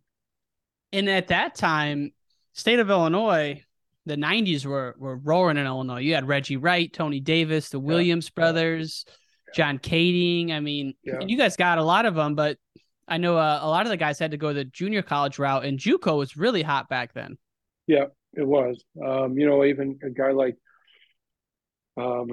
And 0.92 1.10
at 1.10 1.30
that 1.30 1.56
time, 1.56 2.12
state 2.54 2.78
of 2.78 2.92
Illinois, 2.92 3.64
the 4.06 4.16
90s 4.16 4.64
were, 4.64 4.96
were 5.00 5.18
roaring 5.18 5.58
in 5.58 5.66
Illinois. 5.66 6.02
You 6.02 6.14
had 6.14 6.28
Reggie 6.28 6.58
Wright, 6.58 6.94
Tony 6.94 7.20
Davis, 7.20 7.70
the 7.70 7.80
Williams 7.80 8.28
yeah. 8.28 8.42
brothers. 8.42 9.06
John 9.54 9.80
Kading. 9.80 10.52
I 10.52 10.60
mean, 10.60 10.94
yeah. 11.04 11.20
you 11.26 11.38
guys 11.38 11.56
got 11.56 11.78
a 11.78 11.84
lot 11.84 12.06
of 12.06 12.16
them, 12.16 12.36
but 12.36 12.58
I 13.08 13.18
know 13.18 13.38
uh, 13.38 13.60
a 13.62 13.68
lot 13.68 13.86
of 13.86 13.90
the 13.90 13.98
guys 13.98 14.20
had 14.20 14.32
to 14.32 14.38
go 14.38 14.54
the 14.54 14.66
junior 14.66 15.02
college 15.02 15.40
route, 15.40 15.66
and 15.66 15.78
JUCO 15.78 16.18
was 16.18 16.38
really 16.38 16.64
hot 16.64 16.90
back 16.90 17.14
then. 17.14 17.38
Yeah, 17.88 18.06
it 18.34 18.48
was. 18.48 18.84
Um, 19.06 19.38
you 19.38 19.48
know, 19.48 19.64
even 19.66 20.00
a 20.04 20.10
guy 20.10 20.32
like 20.32 20.56
um, 21.98 22.28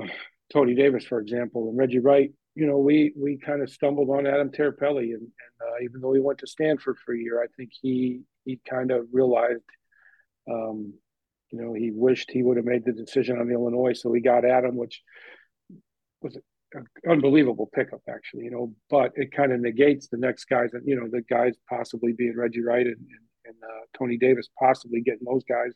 Tony 0.52 0.74
Davis, 0.74 1.04
for 1.04 1.20
example, 1.20 1.68
and 1.68 1.78
Reggie 1.78 1.98
Wright. 1.98 2.33
You 2.54 2.66
know, 2.66 2.78
we 2.78 3.12
we 3.16 3.38
kind 3.38 3.62
of 3.62 3.70
stumbled 3.70 4.11
on 4.11 4.26
Adam 4.26 4.50
Tirapelli, 4.50 5.14
and, 5.14 5.22
and 5.22 5.30
uh, 5.62 5.85
even 5.85 6.00
though 6.00 6.12
he 6.12 6.20
went 6.20 6.38
to 6.40 6.46
Stanford 6.46 6.98
for 7.04 7.14
a 7.14 7.18
year, 7.18 7.42
I 7.42 7.46
think 7.56 7.70
he 7.80 8.22
he 8.44 8.61
kind 8.68 8.90
of 8.90 9.06
realized, 9.12 9.62
um, 10.50 10.94
you 11.50 11.61
know, 11.61 11.72
he 11.74 11.90
wished 11.92 12.30
he 12.30 12.42
would 12.42 12.56
have 12.56 12.66
made 12.66 12.85
the 12.85 12.92
decision 12.92 13.38
on 13.38 13.50
Illinois, 13.50 13.92
so 13.92 14.12
he 14.12 14.20
got 14.20 14.44
Adam, 14.44 14.76
which 14.76 15.02
was 16.22 16.37
unbelievable 17.09 17.68
pickup 17.74 18.00
actually 18.09 18.44
you 18.44 18.50
know 18.50 18.72
but 18.88 19.12
it 19.16 19.33
kind 19.33 19.52
of 19.52 19.61
negates 19.61 20.09
the 20.09 20.16
next 20.16 20.44
guys 20.44 20.70
that 20.72 20.83
you 20.85 20.94
know 20.94 21.09
the 21.11 21.22
guys 21.22 21.54
possibly 21.68 22.12
being 22.12 22.37
reggie 22.37 22.62
wright 22.62 22.87
and, 22.87 22.96
and, 22.96 23.24
and 23.46 23.56
uh, 23.62 23.85
tony 23.98 24.16
davis 24.16 24.48
possibly 24.59 25.00
getting 25.00 25.24
those 25.24 25.44
guys. 25.44 25.72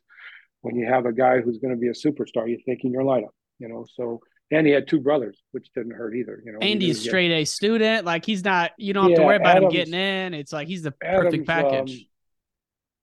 When 0.60 0.76
you 0.76 0.86
have 0.86 1.04
a 1.04 1.12
guy 1.12 1.40
who's 1.40 1.58
going 1.58 1.74
to 1.74 1.80
be 1.80 1.88
a 1.88 1.92
superstar 1.92 2.48
you 2.48 2.58
think 2.64 2.84
in 2.84 2.92
your 2.92 3.02
lineup 3.02 3.34
you 3.58 3.68
know 3.68 3.84
so 3.96 4.20
and 4.50 4.66
he 4.66 4.72
had 4.72 4.86
two 4.86 5.00
brothers 5.00 5.42
which 5.52 5.68
didn't 5.74 5.92
hurt 5.92 6.14
either 6.14 6.42
you 6.44 6.52
know. 6.52 6.58
And 6.60 6.80
he's 6.80 7.02
straight 7.02 7.30
a 7.30 7.44
student 7.44 8.04
like 8.04 8.24
he's 8.24 8.44
not 8.44 8.72
you 8.78 8.92
don't 8.92 9.04
have 9.04 9.10
yeah, 9.12 9.16
to 9.16 9.24
worry 9.24 9.36
about 9.36 9.56
Adams, 9.56 9.72
him 9.72 9.78
getting 9.78 9.94
in. 9.94 10.34
It's 10.34 10.52
like 10.52 10.68
he's 10.68 10.82
the 10.82 10.92
perfect 10.92 11.26
Adams, 11.26 11.46
package. 11.46 11.92
um, 11.92 12.06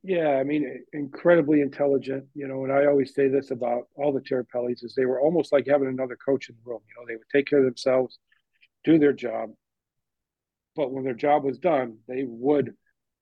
yeah, 0.03 0.29
I 0.29 0.43
mean, 0.43 0.83
incredibly 0.93 1.61
intelligent, 1.61 2.25
you 2.33 2.47
know, 2.47 2.63
and 2.63 2.73
I 2.73 2.87
always 2.87 3.13
say 3.13 3.27
this 3.27 3.51
about 3.51 3.87
all 3.95 4.11
the 4.11 4.19
Tirapellis 4.19 4.83
is 4.83 4.95
they 4.95 5.05
were 5.05 5.21
almost 5.21 5.51
like 5.51 5.67
having 5.67 5.87
another 5.87 6.17
coach 6.17 6.49
in 6.49 6.55
the 6.55 6.69
room. 6.69 6.81
You 6.87 6.95
know, 6.97 7.07
they 7.07 7.15
would 7.15 7.29
take 7.31 7.47
care 7.47 7.59
of 7.59 7.65
themselves, 7.65 8.17
do 8.83 8.97
their 8.97 9.13
job. 9.13 9.51
But 10.75 10.91
when 10.91 11.03
their 11.03 11.13
job 11.13 11.43
was 11.43 11.59
done, 11.59 11.97
they 12.07 12.23
would 12.25 12.73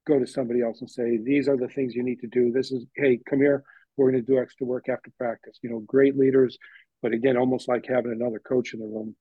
go 0.08 0.20
to 0.20 0.28
somebody 0.28 0.62
else 0.62 0.80
and 0.80 0.90
say, 0.90 1.18
These 1.18 1.50
are 1.50 1.58
the 1.58 1.68
things 1.68 1.96
you 1.96 2.04
need 2.04 2.22
to 2.22 2.28
do. 2.28 2.52
This 2.52 2.72
is, 2.72 2.86
hey, 2.96 3.20
come 3.30 3.40
here. 3.40 3.64
We're 3.98 4.12
going 4.12 4.24
to 4.24 4.32
do 4.32 4.40
extra 4.40 4.66
work 4.66 4.88
after 4.88 5.12
practice. 5.18 5.58
You 5.62 5.72
know, 5.72 5.80
great 5.80 6.18
leaders, 6.18 6.58
but 7.02 7.12
again, 7.12 7.36
almost 7.36 7.68
like 7.68 7.86
having 7.88 8.14
another 8.14 8.40
coach 8.40 8.74
in 8.74 8.80
the 8.80 8.86
room. 8.86 9.16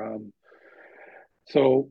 Um, 0.00 0.32
so 1.48 1.90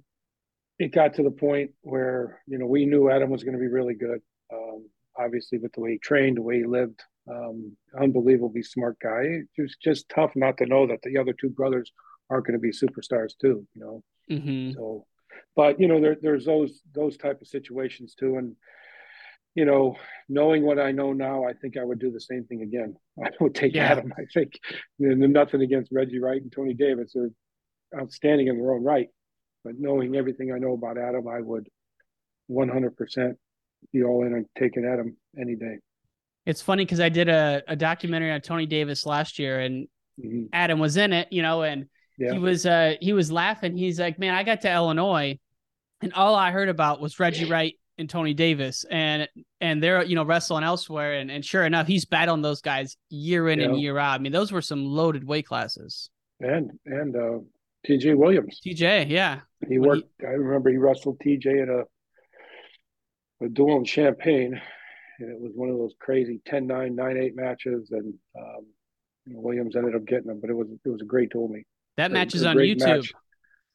it 0.80 0.94
got 0.94 1.16
to 1.16 1.24
the 1.24 1.32
point 1.32 1.72
where 1.82 2.42
you 2.48 2.58
know 2.58 2.66
we 2.68 2.86
knew 2.86 3.10
Adam 3.10 3.30
was 3.30 3.44
going 3.44 3.56
to 3.56 3.60
be 3.60 3.68
really 3.68 3.96
good. 3.96 4.22
Obviously, 5.18 5.58
with 5.58 5.74
the 5.74 5.82
way 5.82 5.92
he 5.94 5.98
trained, 5.98 6.38
the 6.38 6.42
way 6.42 6.58
he 6.60 6.66
lived, 6.66 7.02
um, 7.30 7.76
unbelievably 8.00 8.64
smart 8.64 8.98
guy. 9.00 9.22
It 9.22 9.62
was 9.62 9.76
just 9.82 10.10
tough 10.10 10.32
not 10.36 10.58
to 10.58 10.66
know 10.66 10.88
that 10.88 11.02
the 11.04 11.18
other 11.18 11.34
two 11.34 11.50
brothers 11.50 11.92
aren't 12.30 12.46
going 12.46 12.60
to 12.60 12.60
be 12.60 12.72
superstars 12.72 13.32
too. 13.40 13.66
You 13.74 13.82
know, 13.82 14.04
mm-hmm. 14.30 14.72
so 14.74 15.06
but 15.56 15.80
you 15.80 15.88
know 15.88 16.00
there, 16.00 16.18
there's 16.22 16.46
those 16.46 16.82
those 16.94 17.18
type 17.18 17.42
of 17.42 17.48
situations 17.48 18.16
too, 18.16 18.38
and 18.38 18.56
you 19.56 19.66
know, 19.66 19.96
knowing 20.30 20.64
what 20.64 20.80
I 20.80 20.92
know 20.92 21.14
now, 21.14 21.46
I 21.46 21.54
think 21.54 21.78
I 21.78 21.84
would 21.84 21.98
do 21.98 22.12
the 22.12 22.22
same 22.22 22.46
thing 22.46 22.62
again. 22.62 22.96
I 23.24 23.30
would 23.40 23.56
take 23.56 23.74
yeah. 23.74 23.86
Adam. 23.86 24.14
I 24.18 24.26
think 24.32 24.60
nothing 25.00 25.62
against 25.62 25.92
Reggie 25.92 26.20
Wright 26.20 26.42
and 26.42 26.52
Tony 26.52 26.74
Davis; 26.74 27.14
they're 27.14 27.32
outstanding 28.00 28.48
in 28.48 28.58
their 28.58 28.72
own 28.72 28.84
right. 28.84 29.08
But 29.64 29.74
knowing 29.80 30.16
everything 30.16 30.54
I 30.54 30.60
know 30.60 30.74
about 30.74 30.98
Adam, 30.98 31.28
I 31.28 31.42
would 31.42 31.68
100% 32.50 33.36
be 33.94 34.04
all 34.04 34.26
in 34.26 34.34
on 34.34 34.46
taking 34.58 34.86
Adam 34.86 35.16
any 35.40 35.56
day. 35.56 35.78
It's 36.46 36.62
funny 36.62 36.86
because 36.86 37.00
I 37.00 37.10
did 37.10 37.30
a, 37.30 37.62
a 37.68 37.76
documentary 37.76 38.32
on 38.32 38.42
Tony 38.42 38.66
Davis 38.66 39.06
last 39.06 39.38
year, 39.38 39.60
and 39.60 39.88
mm-hmm. 40.20 40.46
Adam 40.54 40.80
was 40.80 40.96
in 40.98 41.12
it, 41.12 41.28
you 41.32 41.42
know, 41.42 41.64
and 41.64 41.88
yeah. 42.18 42.34
he 42.34 42.40
was 42.40 42.66
uh 42.66 42.96
he 43.02 43.14
was 43.14 43.32
laughing. 43.32 43.76
He's 43.76 44.00
like, 44.00 44.18
"Man, 44.18 44.34
I 44.34 44.44
got 44.44 44.62
to 44.62 44.74
Illinois, 44.74 45.40
and 46.02 46.14
all 46.14 46.36
I 46.36 46.52
heard 46.52 46.70
about 46.70 47.02
was 47.02 47.20
Reggie 47.20 47.50
Wright 47.50 47.76
and 47.98 48.10
Tony 48.10 48.34
Davis, 48.34 48.86
and 48.90 49.28
and 49.60 49.82
they're 49.82 50.04
you 50.04 50.16
know 50.16 50.24
wrestling 50.24 50.64
elsewhere, 50.64 51.16
and 51.16 51.30
and 51.30 51.44
sure 51.44 51.66
enough, 51.66 51.88
he's 51.88 52.06
battling 52.06 52.42
those 52.42 52.62
guys 52.62 52.96
year 53.10 53.50
in 53.50 53.60
yeah. 53.60 53.66
and 53.66 53.80
year 53.82 53.98
out. 53.98 54.20
I 54.20 54.24
mean, 54.24 54.32
those 54.32 54.52
were 54.52 54.62
some 54.62 54.86
loaded 54.86 55.26
weight 55.26 55.48
classes. 55.48 56.10
And 56.40 56.72
and 56.86 57.16
uh, 57.16 57.40
T.J. 57.86 58.14
Williams. 58.14 58.60
T.J. 58.62 59.08
Yeah, 59.10 59.42
he 59.68 59.80
when 59.80 59.90
worked. 59.90 60.08
He, 60.20 60.28
I 60.28 60.32
remember 60.32 60.70
he 60.70 60.78
wrestled 60.78 61.20
T.J. 61.22 61.50
in 61.50 61.70
a 61.70 61.84
a 63.42 63.50
duel 63.50 63.78
in 63.78 63.86
Champaign, 63.86 64.60
and 65.20 65.32
it 65.32 65.40
was 65.40 65.52
one 65.56 65.70
of 65.70 65.78
those 65.78 65.94
crazy 66.00 66.40
10-9, 66.48 66.96
9-8 66.96 67.36
matches, 67.36 67.90
and 67.92 68.14
um, 68.38 68.66
you 69.26 69.34
know, 69.34 69.42
Williams 69.42 69.76
ended 69.76 69.96
up 69.96 70.06
getting 70.06 70.28
them. 70.28 70.40
But 70.40 70.50
it 70.50 70.54
was 70.54 70.68
it 70.86 70.90
was 70.90 71.02
a 71.02 71.06
great 71.06 71.32
duel 71.32 71.48
meet. 71.48 71.66
That 71.98 72.12
match 72.12 72.36
is 72.36 72.46
on 72.46 72.56
YouTube. 72.58 72.80
Match. 72.80 73.14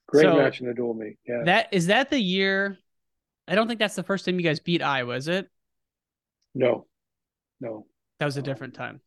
Great 0.07 0.23
so 0.25 0.37
match 0.37 0.61
in 0.61 0.67
the 0.67 0.75
duel 0.75 0.95
meet. 0.95 1.17
Yeah. 1.27 1.43
That 1.45 1.69
is 1.73 1.87
that 1.87 2.11
the 2.11 2.21
year. 2.21 2.79
I 3.49 3.55
don't 3.55 3.67
think 3.67 3.81
that's 3.81 3.97
the 3.97 4.05
first 4.05 4.25
time 4.25 4.39
you 4.39 4.45
guys 4.45 4.61
beat 4.61 4.83
Iowa, 4.83 5.17
is 5.17 5.27
it? 5.27 5.49
No, 6.55 6.87
no. 7.61 7.87
That 8.21 8.27
was 8.27 8.37
a 8.37 8.43
different 8.43 8.75
time. 8.75 9.01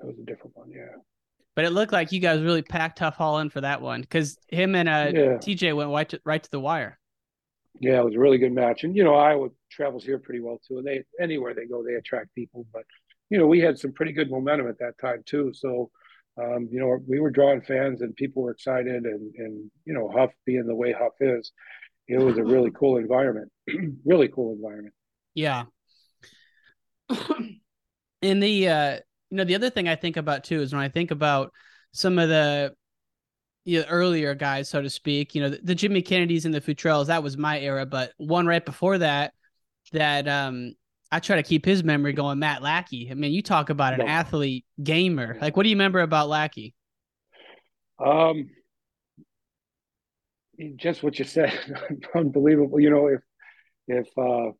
That 0.00 0.06
was 0.06 0.18
a 0.18 0.24
different 0.24 0.54
one, 0.54 0.70
yeah. 0.70 0.96
But 1.56 1.64
it 1.64 1.70
looked 1.70 1.92
like 1.92 2.12
you 2.12 2.20
guys 2.20 2.42
really 2.42 2.62
packed 2.62 2.98
Huff 2.98 3.16
Hall 3.16 3.38
in 3.38 3.48
for 3.48 3.62
that 3.62 3.80
one 3.80 4.02
because 4.02 4.36
him 4.48 4.74
and 4.74 4.88
uh, 4.88 5.10
yeah. 5.12 5.38
TJ 5.38 5.74
went 5.74 5.90
right 5.90 6.08
to, 6.10 6.20
right 6.24 6.42
to 6.42 6.50
the 6.50 6.60
wire. 6.60 6.98
Yeah, 7.80 8.00
it 8.00 8.04
was 8.04 8.14
a 8.14 8.18
really 8.18 8.38
good 8.38 8.52
match, 8.52 8.84
and 8.84 8.94
you 8.94 9.02
know 9.02 9.14
Iowa 9.14 9.48
travels 9.70 10.04
here 10.04 10.18
pretty 10.18 10.40
well 10.40 10.60
too. 10.66 10.78
And 10.78 10.86
they 10.86 11.04
anywhere 11.20 11.54
they 11.54 11.66
go, 11.66 11.82
they 11.82 11.94
attract 11.94 12.34
people. 12.34 12.66
But 12.72 12.84
you 13.30 13.38
know 13.38 13.46
we 13.46 13.60
had 13.60 13.78
some 13.78 13.92
pretty 13.92 14.12
good 14.12 14.30
momentum 14.30 14.68
at 14.68 14.78
that 14.78 14.98
time 15.00 15.22
too. 15.26 15.52
So 15.54 15.90
um, 16.40 16.68
you 16.70 16.80
know 16.80 16.98
we 17.06 17.20
were 17.20 17.30
drawing 17.30 17.62
fans, 17.62 18.00
and 18.02 18.14
people 18.16 18.42
were 18.42 18.52
excited, 18.52 19.04
and 19.04 19.34
and 19.36 19.70
you 19.84 19.94
know 19.94 20.08
Huff 20.08 20.30
being 20.46 20.66
the 20.66 20.74
way 20.74 20.92
Huff 20.92 21.14
is, 21.20 21.52
it 22.06 22.18
was 22.18 22.38
a 22.38 22.44
really 22.44 22.70
cool 22.70 22.96
environment. 22.96 23.50
really 24.04 24.28
cool 24.28 24.52
environment. 24.54 24.94
Yeah. 25.34 25.64
and 28.22 28.42
the 28.42 28.68
uh 28.68 28.96
you 29.30 29.36
know 29.36 29.44
the 29.44 29.54
other 29.54 29.70
thing 29.70 29.88
I 29.88 29.96
think 29.96 30.16
about 30.16 30.44
too 30.44 30.60
is 30.60 30.72
when 30.72 30.82
I 30.82 30.88
think 30.88 31.10
about 31.10 31.52
some 31.92 32.18
of 32.18 32.28
the 32.28 32.74
you 33.64 33.80
know, 33.80 33.86
earlier 33.88 34.34
guys, 34.34 34.68
so 34.68 34.80
to 34.80 34.88
speak, 34.88 35.34
you 35.34 35.42
know, 35.42 35.50
the, 35.50 35.60
the 35.62 35.74
Jimmy 35.74 36.00
Kennedys 36.00 36.46
and 36.46 36.54
the 36.54 36.60
Futrells, 36.60 37.06
that 37.06 37.22
was 37.22 37.36
my 37.36 37.60
era, 37.60 37.84
but 37.84 38.12
one 38.16 38.46
right 38.46 38.64
before 38.64 38.96
that 38.96 39.34
that 39.92 40.28
um 40.28 40.74
I 41.10 41.20
try 41.20 41.36
to 41.36 41.42
keep 41.42 41.64
his 41.64 41.82
memory 41.82 42.12
going, 42.12 42.38
Matt 42.38 42.62
Lackey. 42.62 43.08
I 43.10 43.14
mean, 43.14 43.32
you 43.32 43.42
talk 43.42 43.70
about 43.70 43.94
an 43.94 44.02
athlete 44.02 44.66
gamer. 44.82 45.38
Like 45.40 45.56
what 45.56 45.62
do 45.62 45.70
you 45.70 45.76
remember 45.76 46.00
about 46.00 46.28
Lackey? 46.28 46.74
Um 48.04 48.50
just 50.76 51.02
what 51.02 51.18
you 51.18 51.24
said, 51.24 51.52
unbelievable. 52.14 52.80
You 52.80 52.90
know, 52.90 53.06
if 53.06 53.20
if 53.86 54.08
uh, 54.18 54.52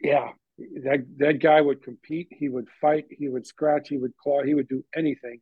yeah, 0.00 0.30
that 0.84 1.04
that 1.18 1.40
guy 1.40 1.60
would 1.60 1.82
compete. 1.82 2.28
He 2.30 2.48
would 2.48 2.68
fight. 2.80 3.06
He 3.10 3.28
would 3.28 3.46
scratch. 3.46 3.88
He 3.88 3.98
would 3.98 4.16
claw. 4.16 4.42
He 4.42 4.54
would 4.54 4.68
do 4.68 4.84
anything 4.94 5.40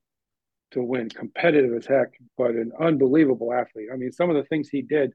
to 0.73 0.83
win. 0.83 1.09
Competitive 1.09 1.75
as 1.75 1.87
heck, 1.87 2.13
but 2.37 2.51
an 2.51 2.73
unbelievable 2.81 3.53
athlete. 3.53 3.89
I 3.93 3.97
mean, 3.97 4.13
some 4.13 4.31
of 4.31 4.37
the 4.37 4.45
things 4.45 4.69
he 4.69 4.83
did, 4.83 5.13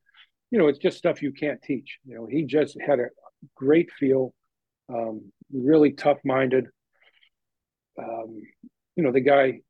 you 0.52 0.60
know, 0.60 0.68
it's 0.68 0.80
just 0.80 0.98
stuff 0.98 1.22
you 1.22 1.32
can't 1.32 1.62
teach. 1.62 1.98
You 2.06 2.16
know, 2.16 2.26
he 2.26 2.44
just 2.44 2.78
had 2.80 3.00
a 3.00 3.08
great 3.56 3.90
feel, 4.00 4.34
um, 4.90 5.32
really 5.52 5.92
tough 5.92 6.20
minded. 6.24 6.68
Um, 8.02 8.42
you 8.96 9.04
know, 9.04 9.12
the 9.12 9.22
guy. 9.22 9.62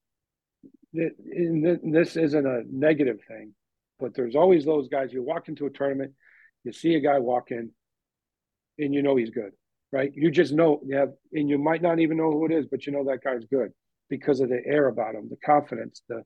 This 0.94 2.16
isn't 2.16 2.48
a 2.48 2.64
negative 2.72 3.20
thing 3.28 3.54
but 4.00 4.14
there's 4.14 4.36
always 4.36 4.66
those 4.66 4.88
guys. 4.88 5.12
You 5.12 5.24
walk 5.24 5.48
into 5.48 5.66
a 5.66 5.70
tournament, 5.70 6.14
you 6.64 6.72
see 6.72 6.96
a 6.96 7.00
guy 7.00 7.20
walk 7.20 7.52
in, 7.52 7.72
and 8.78 8.94
you 8.94 9.02
know 9.02 9.16
he's 9.16 9.30
good, 9.30 9.52
right? 9.92 10.12
You 10.14 10.32
just 10.32 10.54
know, 10.54 10.82
yeah, 10.86 11.06
and 11.34 11.50
you 11.50 11.58
might 11.58 11.82
not 11.82 12.00
even 12.00 12.18
know 12.18 12.32
who 12.32 12.46
it 12.46 12.52
is, 12.52 12.68
but 12.70 12.86
you 12.86 12.94
know 12.94 13.06
that 13.06 13.24
guy's 13.24 13.46
good 13.46 13.72
because 14.10 14.40
of 14.40 14.50
the 14.50 14.62
air 14.66 14.88
about 14.88 15.16
him, 15.16 15.28
the 15.30 15.38
confidence, 15.46 16.02
the 16.08 16.24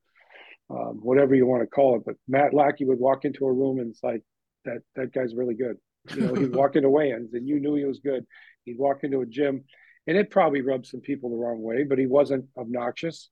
um, 0.70 1.00
whatever 1.02 1.36
you 1.36 1.46
want 1.46 1.64
to 1.64 1.68
call 1.68 1.98
it. 1.98 2.04
But 2.06 2.16
Matt 2.28 2.54
Lackey 2.54 2.86
would 2.86 3.00
walk 3.00 3.26
into 3.26 3.46
a 3.46 3.52
room 3.52 3.80
and 3.80 3.92
it's 3.92 4.04
like 4.04 4.22
that 4.66 4.80
that 4.96 5.14
guy's 5.14 5.36
really 5.36 5.56
good. 5.56 5.78
You 6.16 6.22
know, 6.22 6.34
he'd 6.34 6.56
walk 6.56 6.76
into 6.76 6.90
weigh-ins 6.90 7.34
and 7.34 7.48
you 7.48 7.60
knew 7.60 7.76
he 7.76 7.86
was 7.86 8.00
good. 8.00 8.26
He'd 8.66 8.78
walk 8.78 9.04
into 9.04 9.22
a 9.22 9.26
gym, 9.26 9.64
and 10.08 10.18
it 10.18 10.30
probably 10.30 10.62
rubbed 10.62 10.88
some 10.88 11.02
people 11.02 11.30
the 11.30 11.38
wrong 11.38 11.62
way, 11.62 11.84
but 11.84 11.98
he 11.98 12.06
wasn't 12.06 12.46
obnoxious. 12.58 13.30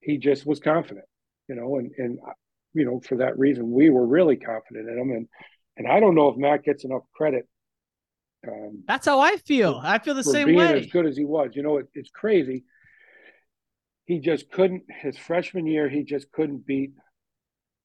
He 0.00 0.18
just 0.18 0.46
was 0.46 0.60
confident, 0.60 1.06
you 1.48 1.54
know, 1.54 1.76
and 1.76 1.90
and 1.98 2.18
you 2.76 2.84
know, 2.84 3.00
for 3.00 3.16
that 3.16 3.38
reason, 3.38 3.72
we 3.72 3.88
were 3.88 4.06
really 4.06 4.36
confident 4.36 4.88
in 4.88 4.98
him. 4.98 5.10
And 5.10 5.28
and 5.78 5.88
I 5.88 5.98
don't 5.98 6.14
know 6.14 6.28
if 6.28 6.36
Matt 6.36 6.62
gets 6.62 6.84
enough 6.84 7.02
credit. 7.14 7.48
Um, 8.46 8.84
That's 8.86 9.06
how 9.06 9.18
I 9.18 9.36
feel. 9.38 9.80
I 9.82 9.98
feel 9.98 10.14
the 10.14 10.22
same 10.22 10.54
way. 10.54 10.80
As 10.80 10.86
good 10.86 11.06
as 11.06 11.16
he 11.16 11.24
was, 11.24 11.50
you 11.54 11.62
know, 11.62 11.78
it, 11.78 11.88
it's 11.94 12.10
crazy. 12.10 12.64
He 14.04 14.20
just 14.20 14.50
couldn't. 14.52 14.84
His 14.88 15.16
freshman 15.16 15.66
year, 15.66 15.88
he 15.88 16.04
just 16.04 16.30
couldn't 16.32 16.66
beat 16.66 16.92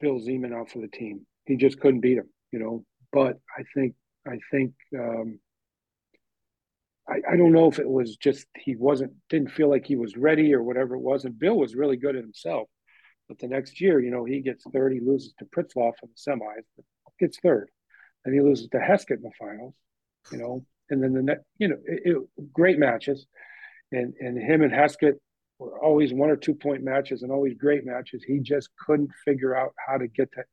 Bill 0.02 0.20
Zeman 0.20 0.54
out 0.54 0.70
for 0.70 0.80
the 0.80 0.88
team. 0.88 1.26
He 1.46 1.56
just 1.56 1.80
couldn't 1.80 2.02
beat 2.02 2.18
him. 2.18 2.30
You 2.52 2.60
know, 2.60 2.86
but 3.12 3.40
I 3.58 3.64
think 3.74 3.96
I 4.28 4.38
think 4.52 4.74
um, 4.98 5.40
I, 7.08 7.34
I 7.34 7.38
don't 7.38 7.52
know 7.52 7.68
if 7.68 7.80
it 7.80 7.90
was 7.90 8.16
just 8.16 8.48
he 8.56 8.76
wasn't 8.76 9.14
didn't 9.30 9.52
feel 9.52 9.70
like 9.70 9.86
he 9.86 9.96
was 9.96 10.18
ready 10.18 10.54
or 10.54 10.64
whatever 10.64 10.96
it 10.96 11.02
was. 11.02 11.26
And 11.26 11.38
Bill 11.38 11.58
was 11.58 11.76
really 11.76 11.98
good 11.98 12.16
at 12.16 12.24
himself. 12.24 12.70
But 13.28 13.40
the 13.40 13.48
next 13.48 13.80
year, 13.80 14.00
you 14.00 14.12
know, 14.12 14.26
he 14.26 14.42
gets 14.42 14.66
third. 14.72 14.94
He 14.94 15.00
loses 15.00 15.34
to 15.40 15.46
Pritzlaff 15.46 15.94
in 16.04 16.10
the 16.10 16.32
semis, 16.32 16.64
but 16.76 16.86
gets 17.20 17.40
third. 17.40 17.70
And 18.26 18.34
he 18.34 18.42
loses 18.42 18.68
to 18.70 18.78
Heskett 18.78 19.18
in 19.18 19.24
the 19.24 19.32
finals, 19.40 19.74
you 20.32 20.38
know. 20.38 20.66
And 20.90 21.02
then 21.02 21.14
the 21.14 21.22
next, 21.22 21.44
you 21.58 21.70
know, 21.70 21.78
it, 21.86 22.02
it, 22.06 22.52
great 22.52 22.78
matches. 22.78 23.26
And 23.92 24.14
and 24.20 24.38
him 24.38 24.62
and 24.62 24.72
Heskett 24.72 25.14
were 25.60 25.80
always 25.84 26.14
one 26.14 26.30
or 26.30 26.36
two 26.36 26.54
point 26.54 26.84
matches 26.84 27.24
and 27.24 27.32
always 27.32 27.56
great 27.56 27.86
matches. 27.86 28.24
He 28.26 28.40
just 28.40 28.70
couldn't 28.86 29.12
figure 29.26 29.56
out 29.56 29.74
how 29.78 29.98
to 29.98 30.08
get 30.08 30.32
to 30.34 30.44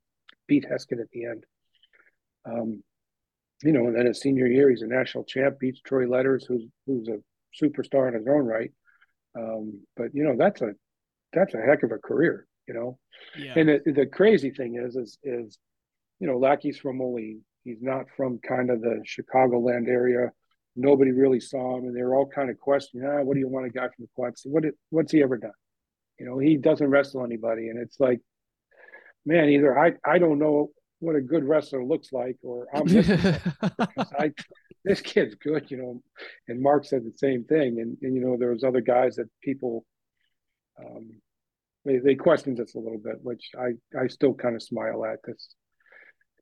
beat 0.47 0.67
Heskett 0.71 1.01
at 1.01 1.11
the 1.13 1.25
end. 1.25 1.45
Um, 2.49 2.83
you 3.63 3.73
know, 3.73 3.87
and 3.87 3.97
then 3.97 4.07
his 4.07 4.21
senior 4.21 4.47
year, 4.47 4.71
he's 4.71 4.83
a 4.83 4.87
national 4.87 5.25
champ, 5.25 5.59
beats 5.59 5.81
Troy 5.81 6.07
Letters, 6.07 6.45
who's 6.47 6.65
who's 6.87 7.09
a 7.09 7.19
superstar 7.63 8.09
in 8.09 8.15
his 8.15 8.27
own 8.27 8.45
right. 8.45 8.73
Um, 9.37 9.83
but 9.97 10.15
you 10.15 10.25
know, 10.25 10.37
that's 10.37 10.61
a 10.63 10.73
that's 11.33 11.55
a 11.55 11.61
heck 11.61 11.83
of 11.83 11.93
a 11.93 11.99
career 11.99 12.49
you 12.69 12.75
know. 12.75 12.99
Yeah. 13.37 13.55
And 13.57 13.69
the, 13.69 13.93
the 13.93 14.07
crazy 14.07 14.51
thing 14.51 14.77
is, 14.77 14.95
is, 14.95 15.19
is, 15.25 15.59
you 16.21 16.29
know, 16.29 16.39
Lackey's 16.39 16.79
from 16.79 16.99
Moline. 16.99 17.41
He's 17.65 17.81
not 17.81 18.05
from 18.17 18.39
kind 18.39 18.71
of 18.71 18.81
the 18.81 19.03
Chicagoland 19.05 19.89
area. 19.89 20.31
Nobody 20.77 21.11
really 21.11 21.41
saw 21.41 21.77
him, 21.77 21.87
and 21.87 21.97
they 21.97 22.03
were 22.03 22.15
all 22.15 22.29
kind 22.29 22.51
of 22.51 22.59
questioning, 22.59 23.09
ah, 23.09 23.23
what 23.23 23.35
do 23.35 23.41
you 23.41 23.49
want 23.49 23.67
a 23.67 23.71
guy 23.71 23.87
from 23.87 24.05
the 24.05 24.09
Quads? 24.15 24.43
What 24.45 24.63
did, 24.63 24.75
what's 24.91 25.11
he 25.11 25.23
ever 25.23 25.37
done? 25.37 25.51
You 26.21 26.27
know, 26.27 26.39
he 26.39 26.57
doesn't 26.57 26.87
wrestle 26.87 27.25
anybody, 27.25 27.69
and 27.69 27.81
it's 27.81 27.99
like, 27.99 28.21
man, 29.27 29.49
either 29.49 29.79
I 29.79 29.95
I 30.05 30.19
don't 30.19 30.39
know 30.39 30.71
what 31.01 31.17
a 31.17 31.21
good 31.21 31.45
wrestler 31.45 31.85
looks 31.85 32.13
like, 32.13 32.37
or 32.43 32.67
I'm 32.75 32.89
I, 34.19 34.33
this 34.85 35.01
kid's 35.01 35.35
good, 35.37 35.71
you 35.71 35.77
know. 35.77 36.03
And 36.49 36.61
Mark 36.61 36.85
said 36.85 37.05
the 37.05 37.17
same 37.17 37.45
thing, 37.45 37.81
and 37.81 37.97
and 38.03 38.15
you 38.15 38.21
know 38.21 38.37
there 38.39 38.53
was 38.53 38.65
other 38.65 38.81
guys 38.81 39.17
that 39.17 39.29
people 39.43 39.85
um, 40.81 41.21
they, 41.85 41.99
they 41.99 42.15
questioned 42.15 42.61
us 42.61 42.75
a 42.75 42.79
little 42.79 42.99
bit, 42.99 43.17
which 43.23 43.51
I, 43.59 43.73
I 43.99 44.09
still 44.09 44.35
kind 44.35 44.55
of 44.55 44.63
smile 44.63 45.05
at 45.05 45.21
this. 45.25 45.55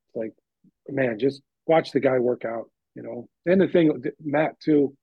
It's 0.09 0.17
like, 0.17 0.33
man, 0.89 1.19
just 1.19 1.43
watch 1.67 1.93
the 1.93 2.01
guy 2.01 2.19
work 2.19 2.45
out, 2.45 2.71
you 2.95 3.03
know. 3.03 3.29
And 3.47 3.61
the 3.61 3.69
thing, 3.69 4.03
Matt 4.23 4.59
too, 4.61 4.97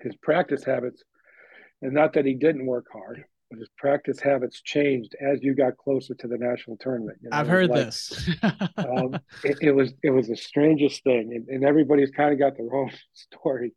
his 0.00 0.16
practice 0.16 0.64
habits, 0.64 1.02
and 1.80 1.92
not 1.92 2.14
that 2.14 2.26
he 2.26 2.34
didn't 2.34 2.66
work 2.66 2.86
hard, 2.92 3.24
his 3.58 3.68
practice 3.76 4.20
habits 4.20 4.60
changed 4.62 5.14
as 5.20 5.42
you 5.42 5.54
got 5.54 5.76
closer 5.76 6.14
to 6.14 6.28
the 6.28 6.38
national 6.38 6.76
tournament. 6.78 7.18
You 7.22 7.30
know, 7.30 7.36
I've 7.36 7.48
heard 7.48 7.70
like, 7.70 7.86
this. 7.86 8.28
um, 8.42 9.18
it, 9.44 9.58
it, 9.60 9.72
was 9.72 9.92
it 10.02 10.10
was 10.10 10.28
the 10.28 10.36
strangest 10.36 11.02
thing, 11.04 11.32
and, 11.34 11.48
and 11.48 11.64
everybody's 11.64 12.10
kind 12.10 12.32
of 12.32 12.38
got 12.38 12.56
their 12.56 12.74
own 12.74 12.90
story. 13.14 13.74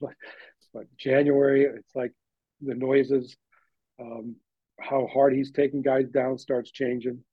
But, 0.00 0.14
but 0.72 0.84
January, 0.96 1.64
it's 1.64 1.94
like 1.94 2.12
the 2.60 2.74
noises, 2.74 3.36
um, 4.00 4.36
how 4.80 5.06
hard 5.06 5.34
he's 5.34 5.50
taking 5.50 5.82
guys 5.82 6.08
down 6.08 6.38
starts 6.38 6.70
changing. 6.70 7.24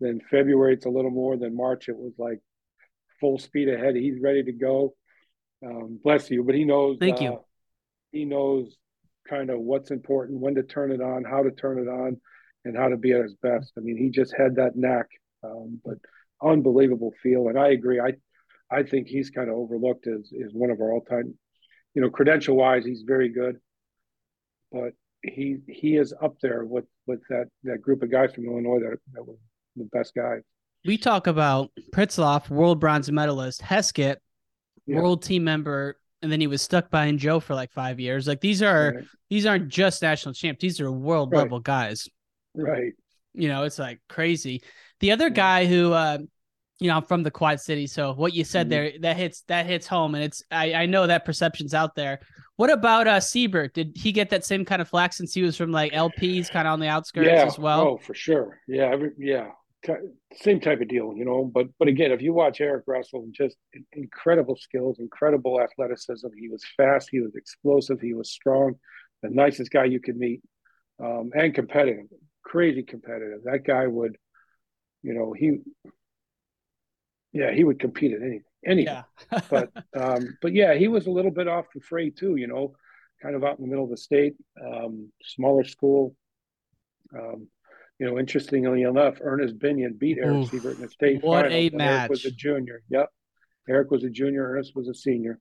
Then 0.00 0.20
February, 0.30 0.74
it's 0.74 0.86
a 0.86 0.90
little 0.90 1.10
more. 1.10 1.36
Then 1.36 1.56
March, 1.56 1.88
it 1.88 1.96
was 1.96 2.12
like 2.18 2.40
full 3.20 3.38
speed 3.38 3.68
ahead. 3.68 3.94
He's 3.94 4.20
ready 4.20 4.42
to 4.42 4.52
go. 4.52 4.94
Um, 5.64 5.98
bless 6.02 6.30
you, 6.30 6.42
but 6.44 6.54
he 6.54 6.64
knows. 6.64 6.98
Thank 6.98 7.20
you. 7.20 7.34
Uh, 7.34 7.38
he 8.10 8.24
knows 8.24 8.76
kind 9.28 9.50
of 9.50 9.60
what's 9.60 9.90
important, 9.90 10.40
when 10.40 10.54
to 10.54 10.62
turn 10.62 10.92
it 10.92 11.00
on, 11.00 11.24
how 11.24 11.42
to 11.42 11.50
turn 11.50 11.78
it 11.78 11.88
on, 11.88 12.20
and 12.64 12.76
how 12.76 12.88
to 12.88 12.96
be 12.96 13.12
at 13.12 13.22
his 13.22 13.34
best. 13.42 13.72
I 13.76 13.80
mean, 13.80 13.96
he 13.96 14.10
just 14.10 14.34
had 14.36 14.56
that 14.56 14.76
knack. 14.76 15.06
Um, 15.42 15.80
but 15.84 15.98
unbelievable 16.42 17.12
feel, 17.22 17.48
and 17.48 17.58
I 17.58 17.68
agree. 17.68 18.00
I 18.00 18.14
I 18.70 18.82
think 18.82 19.08
he's 19.08 19.30
kind 19.30 19.48
of 19.48 19.56
overlooked 19.56 20.06
as 20.06 20.30
is 20.32 20.52
one 20.52 20.70
of 20.70 20.80
our 20.80 20.92
all 20.92 21.02
time. 21.02 21.34
You 21.94 22.02
know, 22.02 22.10
credential 22.10 22.56
wise, 22.56 22.84
he's 22.84 23.02
very 23.06 23.28
good, 23.28 23.56
but 24.72 24.92
he 25.22 25.58
he 25.68 25.96
is 25.96 26.14
up 26.22 26.36
there 26.40 26.64
with 26.64 26.86
with 27.06 27.20
that 27.28 27.46
that 27.64 27.82
group 27.82 28.02
of 28.02 28.10
guys 28.10 28.34
from 28.34 28.46
Illinois 28.46 28.80
that 28.80 28.98
that 29.12 29.26
were 29.26 29.36
the 29.76 29.88
best 29.92 30.14
guys. 30.14 30.42
We 30.84 30.98
talk 30.98 31.26
about 31.26 31.70
Pritzlaff, 31.92 32.50
world 32.50 32.78
bronze 32.78 33.10
medalist, 33.10 33.62
Heskett, 33.62 34.16
yeah. 34.86 34.96
world 34.96 35.22
team 35.22 35.44
member, 35.44 35.96
and 36.24 36.32
then 36.32 36.40
he 36.40 36.46
was 36.46 36.62
stuck 36.62 36.90
behind 36.90 37.18
Joe 37.18 37.38
for 37.38 37.54
like 37.54 37.70
five 37.70 38.00
years. 38.00 38.26
Like 38.26 38.40
these 38.40 38.62
are 38.62 38.94
right. 38.96 39.04
these 39.28 39.44
aren't 39.44 39.68
just 39.68 40.00
national 40.00 40.34
champs; 40.34 40.60
these 40.60 40.80
are 40.80 40.90
world 40.90 41.30
right. 41.30 41.42
level 41.42 41.60
guys. 41.60 42.08
Right. 42.54 42.92
You 43.34 43.48
know, 43.48 43.64
it's 43.64 43.78
like 43.78 44.00
crazy. 44.08 44.62
The 45.00 45.12
other 45.12 45.28
guy 45.28 45.66
who, 45.66 45.92
uh, 45.92 46.18
you 46.80 46.88
know, 46.88 46.96
I'm 46.96 47.02
from 47.02 47.22
the 47.22 47.30
Quad 47.30 47.60
City, 47.60 47.86
so 47.86 48.14
what 48.14 48.32
you 48.32 48.42
said 48.42 48.64
mm-hmm. 48.64 48.70
there 48.70 48.92
that 49.02 49.16
hits 49.16 49.42
that 49.48 49.66
hits 49.66 49.86
home, 49.86 50.14
and 50.14 50.24
it's 50.24 50.42
I 50.50 50.72
I 50.72 50.86
know 50.86 51.06
that 51.06 51.26
perception's 51.26 51.74
out 51.74 51.94
there. 51.94 52.20
What 52.56 52.70
about 52.70 53.06
uh 53.06 53.20
Siebert? 53.20 53.74
Did 53.74 53.92
he 53.94 54.10
get 54.10 54.30
that 54.30 54.46
same 54.46 54.64
kind 54.64 54.80
of 54.80 54.88
flack 54.88 55.12
since 55.12 55.34
he 55.34 55.42
was 55.42 55.58
from 55.58 55.72
like 55.72 55.92
LPs, 55.92 56.50
kind 56.50 56.66
of 56.66 56.72
on 56.72 56.80
the 56.80 56.88
outskirts 56.88 57.28
yeah. 57.28 57.44
as 57.44 57.58
well? 57.58 57.80
Oh, 57.80 57.96
for 57.98 58.14
sure. 58.14 58.60
Yeah, 58.66 58.90
every, 58.92 59.10
yeah, 59.18 59.48
same 60.34 60.60
type 60.60 60.80
of 60.80 60.88
deal, 60.88 61.14
you 61.16 61.24
know. 61.24 61.44
But 61.44 61.68
but 61.78 61.88
again, 61.88 62.12
if 62.12 62.22
you 62.22 62.32
watch 62.32 62.60
Eric 62.60 62.84
Russell, 62.86 63.26
just 63.32 63.56
incredible 63.92 64.56
skills, 64.56 64.98
incredible 64.98 65.60
athleticism. 65.60 66.28
He 66.38 66.48
was 66.48 66.64
fast, 66.76 67.08
he 67.10 67.20
was 67.20 67.34
explosive, 67.34 68.00
he 68.00 68.14
was 68.14 68.30
strong, 68.30 68.74
the 69.22 69.30
nicest 69.30 69.70
guy 69.70 69.84
you 69.84 70.00
could 70.00 70.16
meet, 70.16 70.42
um, 71.02 71.30
and 71.34 71.54
competitive, 71.54 72.06
crazy 72.42 72.82
competitive. 72.82 73.40
That 73.44 73.64
guy 73.64 73.86
would, 73.86 74.16
you 75.02 75.14
know, 75.14 75.32
he, 75.32 75.58
yeah, 77.32 77.52
he 77.52 77.64
would 77.64 77.78
compete 77.78 78.12
at 78.12 78.22
anything 78.22 78.44
anything. 78.66 78.94
Yeah. 79.32 79.40
but 79.50 79.70
um, 79.96 80.36
but 80.40 80.52
yeah, 80.52 80.74
he 80.74 80.88
was 80.88 81.06
a 81.06 81.10
little 81.10 81.30
bit 81.30 81.48
off 81.48 81.66
the 81.74 81.80
fray 81.80 82.10
too. 82.10 82.36
You 82.36 82.46
know, 82.46 82.74
kind 83.22 83.34
of 83.34 83.44
out 83.44 83.58
in 83.58 83.64
the 83.64 83.68
middle 83.68 83.84
of 83.84 83.90
the 83.90 83.96
state, 83.96 84.34
um, 84.64 85.12
smaller 85.22 85.64
school. 85.64 86.14
Um, 87.16 87.48
you 87.98 88.06
know, 88.06 88.18
interestingly 88.18 88.82
enough, 88.82 89.18
Ernest 89.20 89.58
Benion 89.58 89.98
beat 89.98 90.18
Eric 90.18 90.36
Oof, 90.36 90.50
Siebert 90.50 90.76
in 90.76 90.82
the 90.82 90.88
state 90.88 91.22
what 91.22 91.44
final. 91.44 91.56
a 91.56 91.70
match! 91.70 91.98
Eric 92.00 92.10
was 92.10 92.24
a 92.24 92.30
junior. 92.30 92.82
Yep, 92.90 93.08
Eric 93.68 93.90
was 93.90 94.04
a 94.04 94.10
junior. 94.10 94.50
Ernest 94.50 94.72
was 94.74 94.88
a 94.88 94.94
senior. 94.94 95.38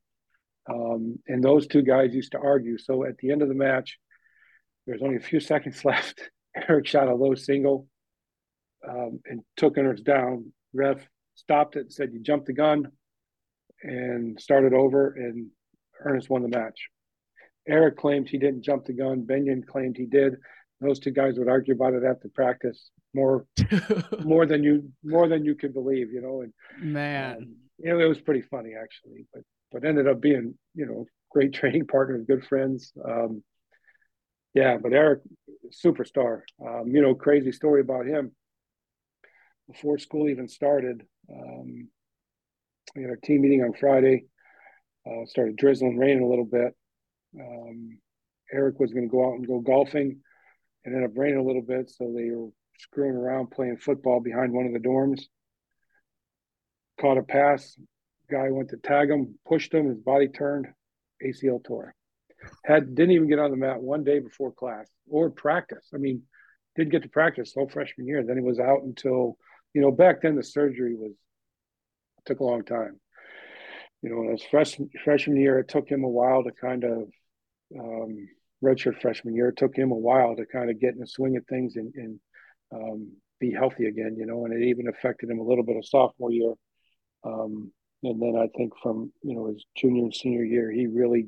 Um, 0.72 1.20
and 1.28 1.44
those 1.44 1.68
two 1.68 1.82
guys 1.82 2.14
used 2.14 2.32
to 2.34 2.40
argue. 2.40 2.78
So 2.78 3.06
at 3.06 3.18
the 3.18 3.32
end 3.32 3.42
of 3.42 3.50
the 3.50 3.56
match, 3.56 3.98
there's 4.88 5.02
only 5.02 5.18
a 5.18 5.22
few 5.22 5.40
seconds 5.40 5.84
left. 5.86 6.30
Eric 6.56 6.88
shot 6.88 7.08
a 7.08 7.16
low 7.16 7.34
single 7.36 7.88
um, 8.88 9.20
and 9.26 9.42
took 9.58 9.78
Ernest 9.78 10.04
down. 10.04 10.54
Ref 10.74 11.06
stopped 11.36 11.76
it, 11.76 11.92
said, 11.92 12.14
"You 12.14 12.20
jumped 12.20 12.46
the 12.46 12.54
gun 12.54 12.88
and 13.82 14.40
started 14.40 14.74
over, 14.74 15.14
and 15.14 15.50
Ernest 16.00 16.30
won 16.30 16.44
the 16.44 16.48
match. 16.48 16.90
Eric 17.68 17.98
claimed 17.98 18.28
he 18.30 18.38
didn't 18.38 18.64
jump 18.64 18.86
the 18.86 18.94
gun. 18.94 19.26
Benion 19.26 19.66
claimed 19.66 19.98
he 19.98 20.06
did. 20.06 20.36
Those 20.82 21.00
two 21.00 21.12
guys 21.12 21.38
would 21.38 21.48
argue 21.48 21.74
about 21.74 21.94
it 21.94 22.04
after 22.04 22.30
practice 22.30 22.90
more, 23.14 23.46
more 24.24 24.46
than 24.46 24.64
you 24.64 24.92
more 25.04 25.28
than 25.28 25.46
you 25.46 25.56
could 25.56 25.74
believe, 25.74 26.12
you 26.12 26.22
know. 26.22 26.42
And 26.42 26.54
man, 26.80 27.38
um, 27.38 27.56
you 27.78 27.92
know, 27.92 28.00
it 28.00 28.08
was 28.08 28.20
pretty 28.20 28.42
funny 28.42 28.72
actually, 28.82 29.26
but 29.34 29.44
but 29.72 29.86
ended 29.86 30.08
up 30.08 30.22
being 30.22 30.56
you 30.76 30.86
know 30.86 31.06
great 31.30 31.54
training 31.54 31.88
partners, 31.88 32.26
good 32.28 32.46
friends. 32.46 32.92
Um, 33.04 33.44
yeah, 34.54 34.78
but 34.78 34.94
Eric, 34.94 35.22
superstar. 35.72 36.42
Um, 36.64 36.88
you 36.88 37.02
know, 37.02 37.16
crazy 37.16 37.52
story 37.52 37.82
about 37.82 38.06
him. 38.06 38.32
Before 39.68 39.98
school 39.98 40.30
even 40.30 40.48
started, 40.48 41.04
um, 41.32 41.88
we 42.96 43.02
had 43.02 43.10
our 43.10 43.16
team 43.16 43.42
meeting 43.42 43.64
on 43.64 43.74
Friday. 43.74 44.26
Uh, 45.06 45.26
started 45.26 45.56
drizzling, 45.56 45.98
raining 45.98 46.24
a 46.24 46.28
little 46.28 46.46
bit. 46.46 46.76
Um, 47.40 47.98
Eric 48.52 48.80
was 48.80 48.94
going 48.94 49.08
to 49.08 49.12
go 49.12 49.28
out 49.28 49.36
and 49.36 49.48
go 49.48 49.60
golfing, 49.60 50.22
and 50.86 50.94
ended 50.94 51.10
up 51.10 51.18
raining 51.18 51.40
a 51.40 51.44
little 51.44 51.62
bit, 51.62 51.90
so 51.90 52.12
they 52.16 52.30
were 52.30 52.50
screwing 52.80 53.16
around 53.16 53.52
playing 53.52 53.78
football 53.78 54.20
behind 54.20 54.52
one 54.52 54.66
of 54.66 54.74
the 54.74 54.80
dorms. 54.80 55.22
Caught 57.00 57.18
a 57.18 57.24
pass. 57.24 57.78
Guy 58.30 58.50
went 58.50 58.70
to 58.70 58.78
tag 58.78 59.10
him, 59.10 59.38
pushed 59.46 59.74
him. 59.74 59.88
His 59.88 60.00
body 60.00 60.28
turned, 60.28 60.68
ACL 61.24 61.64
tore. 61.64 61.94
Had 62.66 62.96
didn't 62.96 63.12
even 63.12 63.30
get 63.30 63.40
on 63.40 63.52
the 63.52 63.58
mat 63.58 63.82
one 63.82 64.04
day 64.04 64.20
before 64.20 64.52
class 64.52 64.90
or 65.10 65.30
practice. 65.30 65.90
I 65.94 65.98
mean, 65.98 66.24
didn't 66.76 66.92
get 66.92 67.04
to 67.04 67.10
practice 67.10 67.54
all 67.56 67.70
freshman 67.70 68.08
year. 68.08 68.24
Then 68.24 68.38
he 68.38 68.44
was 68.44 68.60
out 68.60 68.84
until 68.84 69.38
you 69.74 69.82
know 69.82 69.92
back 69.92 70.22
then 70.22 70.36
the 70.36 70.44
surgery 70.44 70.96
was 70.96 71.14
took 72.26 72.40
a 72.40 72.44
long 72.44 72.64
time. 72.64 73.00
You 74.02 74.10
know, 74.10 74.34
as 74.34 74.44
freshman 74.44 74.90
freshman 75.04 75.38
year, 75.38 75.60
it 75.60 75.70
took 75.70 75.90
him 75.90 76.04
a 76.04 76.10
while 76.10 76.44
to 76.44 76.52
kind 76.52 76.84
of 76.84 77.10
um, 77.80 78.28
redshirt 78.64 79.02
freshman 79.02 79.36
year. 79.36 79.50
It 79.50 79.58
took 79.58 79.76
him 79.76 79.92
a 79.92 79.96
while 79.96 80.36
to 80.36 80.46
kind 80.46 80.70
of 80.70 80.80
get 80.80 80.94
in 80.94 81.00
the 81.00 81.08
swing 81.08 81.38
of 81.38 81.46
things 81.46 81.76
and, 81.76 81.94
and 81.96 82.20
um, 82.74 83.12
be 83.40 83.52
healthy 83.52 83.86
again. 83.86 84.16
You 84.18 84.26
know, 84.26 84.46
and 84.46 84.54
it 84.54 84.68
even 84.68 84.88
affected 84.88 85.30
him 85.30 85.40
a 85.40 85.44
little 85.44 85.64
bit 85.64 85.78
of 85.78 85.86
sophomore 85.86 86.32
year. 86.32 86.54
Um, 87.24 87.72
and 88.04 88.22
then 88.22 88.36
I 88.36 88.48
think 88.58 88.74
from 88.82 89.12
you 89.22 89.36
know 89.36 89.48
his 89.48 89.66
junior 89.76 90.04
and 90.04 90.16
senior 90.16 90.44
year, 90.44 90.72
he 90.72 90.88
really 90.88 91.28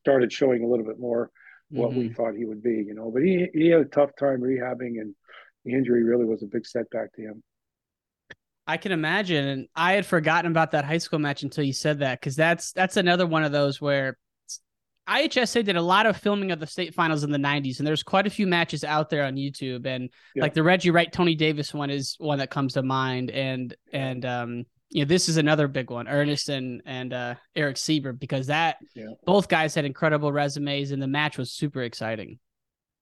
started 0.00 0.32
showing 0.32 0.64
a 0.64 0.66
little 0.66 0.86
bit 0.86 0.98
more 0.98 1.30
what 1.70 1.90
mm-hmm. 1.90 1.98
we 1.98 2.08
thought 2.12 2.34
he 2.34 2.44
would 2.44 2.62
be. 2.62 2.84
You 2.86 2.94
know, 2.94 3.10
but 3.10 3.22
he 3.22 3.48
he 3.52 3.68
had 3.68 3.80
a 3.80 3.84
tough 3.86 4.10
time 4.18 4.40
rehabbing, 4.40 5.00
and 5.00 5.14
the 5.64 5.72
injury 5.72 6.04
really 6.04 6.24
was 6.24 6.42
a 6.42 6.46
big 6.46 6.66
setback 6.66 7.12
to 7.14 7.22
him. 7.22 7.42
I 8.66 8.76
can 8.76 8.92
imagine, 8.92 9.46
and 9.46 9.68
I 9.74 9.94
had 9.94 10.06
forgotten 10.06 10.50
about 10.50 10.72
that 10.72 10.84
high 10.84 10.98
school 10.98 11.18
match 11.18 11.42
until 11.42 11.64
you 11.64 11.72
said 11.72 12.00
that 12.00 12.20
because 12.20 12.36
that's 12.36 12.72
that's 12.72 12.96
another 12.96 13.26
one 13.26 13.42
of 13.42 13.52
those 13.52 13.80
where 13.80 14.16
IHSA 15.10 15.64
did 15.64 15.76
a 15.76 15.82
lot 15.82 16.06
of 16.06 16.16
filming 16.16 16.52
of 16.52 16.60
the 16.60 16.66
state 16.66 16.94
finals 16.94 17.24
in 17.24 17.30
the 17.30 17.38
90s, 17.38 17.78
and 17.78 17.86
there's 17.86 18.02
quite 18.02 18.26
a 18.26 18.30
few 18.30 18.46
matches 18.46 18.84
out 18.84 19.10
there 19.10 19.24
on 19.24 19.34
YouTube. 19.34 19.86
And 19.86 20.10
yeah. 20.34 20.42
like 20.42 20.54
the 20.54 20.62
Reggie 20.62 20.90
Wright 20.90 21.12
Tony 21.12 21.34
Davis 21.34 21.74
one 21.74 21.90
is 21.90 22.14
one 22.18 22.38
that 22.38 22.50
comes 22.50 22.74
to 22.74 22.82
mind. 22.82 23.30
And 23.30 23.74
and 23.92 24.24
um, 24.24 24.64
you 24.90 25.04
know, 25.04 25.08
this 25.08 25.28
is 25.28 25.36
another 25.36 25.68
big 25.68 25.90
one, 25.90 26.08
Ernest 26.08 26.48
and 26.48 26.82
and 26.86 27.12
uh, 27.12 27.34
Eric 27.56 27.76
Siebert, 27.76 28.20
because 28.20 28.46
that 28.46 28.76
yeah. 28.94 29.06
both 29.26 29.48
guys 29.48 29.74
had 29.74 29.84
incredible 29.84 30.32
resumes, 30.32 30.90
and 30.92 31.02
the 31.02 31.08
match 31.08 31.38
was 31.38 31.52
super 31.52 31.82
exciting. 31.82 32.38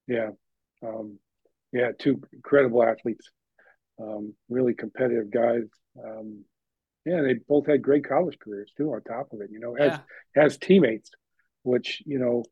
Yeah, 0.06 0.30
um, 0.82 1.18
yeah, 1.72 1.90
two 1.98 2.22
incredible 2.32 2.82
athletes 2.82 3.30
um, 4.00 4.34
really 4.48 4.74
competitive 4.74 5.30
guys. 5.30 5.64
Um, 6.02 6.44
yeah, 7.04 7.22
they 7.22 7.34
both 7.48 7.66
had 7.66 7.82
great 7.82 8.06
college 8.06 8.38
careers 8.38 8.72
too. 8.76 8.92
On 8.92 9.02
top 9.02 9.32
of 9.32 9.40
it, 9.40 9.50
you 9.50 9.60
know, 9.60 9.76
as 9.76 9.98
yeah. 10.36 10.44
as 10.44 10.58
teammates, 10.58 11.10
which 11.68 12.02
you 12.06 12.18
know, 12.18 12.44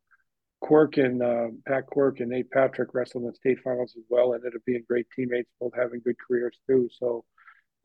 Quirk 0.61 0.97
and 0.99 1.23
uh, 1.23 1.49
Pat 1.67 1.87
Quirk 1.87 2.21
and 2.21 2.31
Nate 2.31 2.51
Patrick 2.51 2.95
wrestled 2.95 3.25
in 3.25 3.31
the 3.31 3.35
state 3.35 3.59
finals 3.63 3.95
as 3.97 4.05
well. 4.09 4.35
Ended 4.35 4.55
up 4.55 4.63
being 4.65 4.85
great 4.89 5.07
teammates, 5.15 5.51
both 5.61 5.73
having 5.77 6.01
good 6.05 6.17
careers 6.27 6.57
too. 6.69 6.89
So 6.99 7.25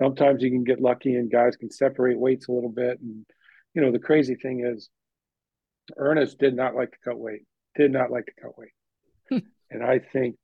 sometimes 0.01 0.41
you 0.41 0.49
can 0.49 0.63
get 0.63 0.81
lucky 0.81 1.15
and 1.15 1.31
guys 1.31 1.55
can 1.55 1.71
separate 1.71 2.19
weights 2.19 2.47
a 2.47 2.51
little 2.51 2.71
bit. 2.71 2.99
And 2.99 3.25
you 3.73 3.81
know, 3.81 3.91
the 3.91 3.99
crazy 3.99 4.35
thing 4.35 4.65
is, 4.65 4.89
Ernest 5.97 6.37
did 6.39 6.55
not 6.55 6.75
like 6.75 6.91
to 6.91 6.97
cut 7.03 7.17
weight. 7.17 7.45
Did 7.75 7.91
not 7.91 8.11
like 8.11 8.25
to 8.25 8.33
cut 8.41 8.57
weight. 8.57 9.43
and 9.71 9.83
I 9.83 9.99
think 9.99 10.35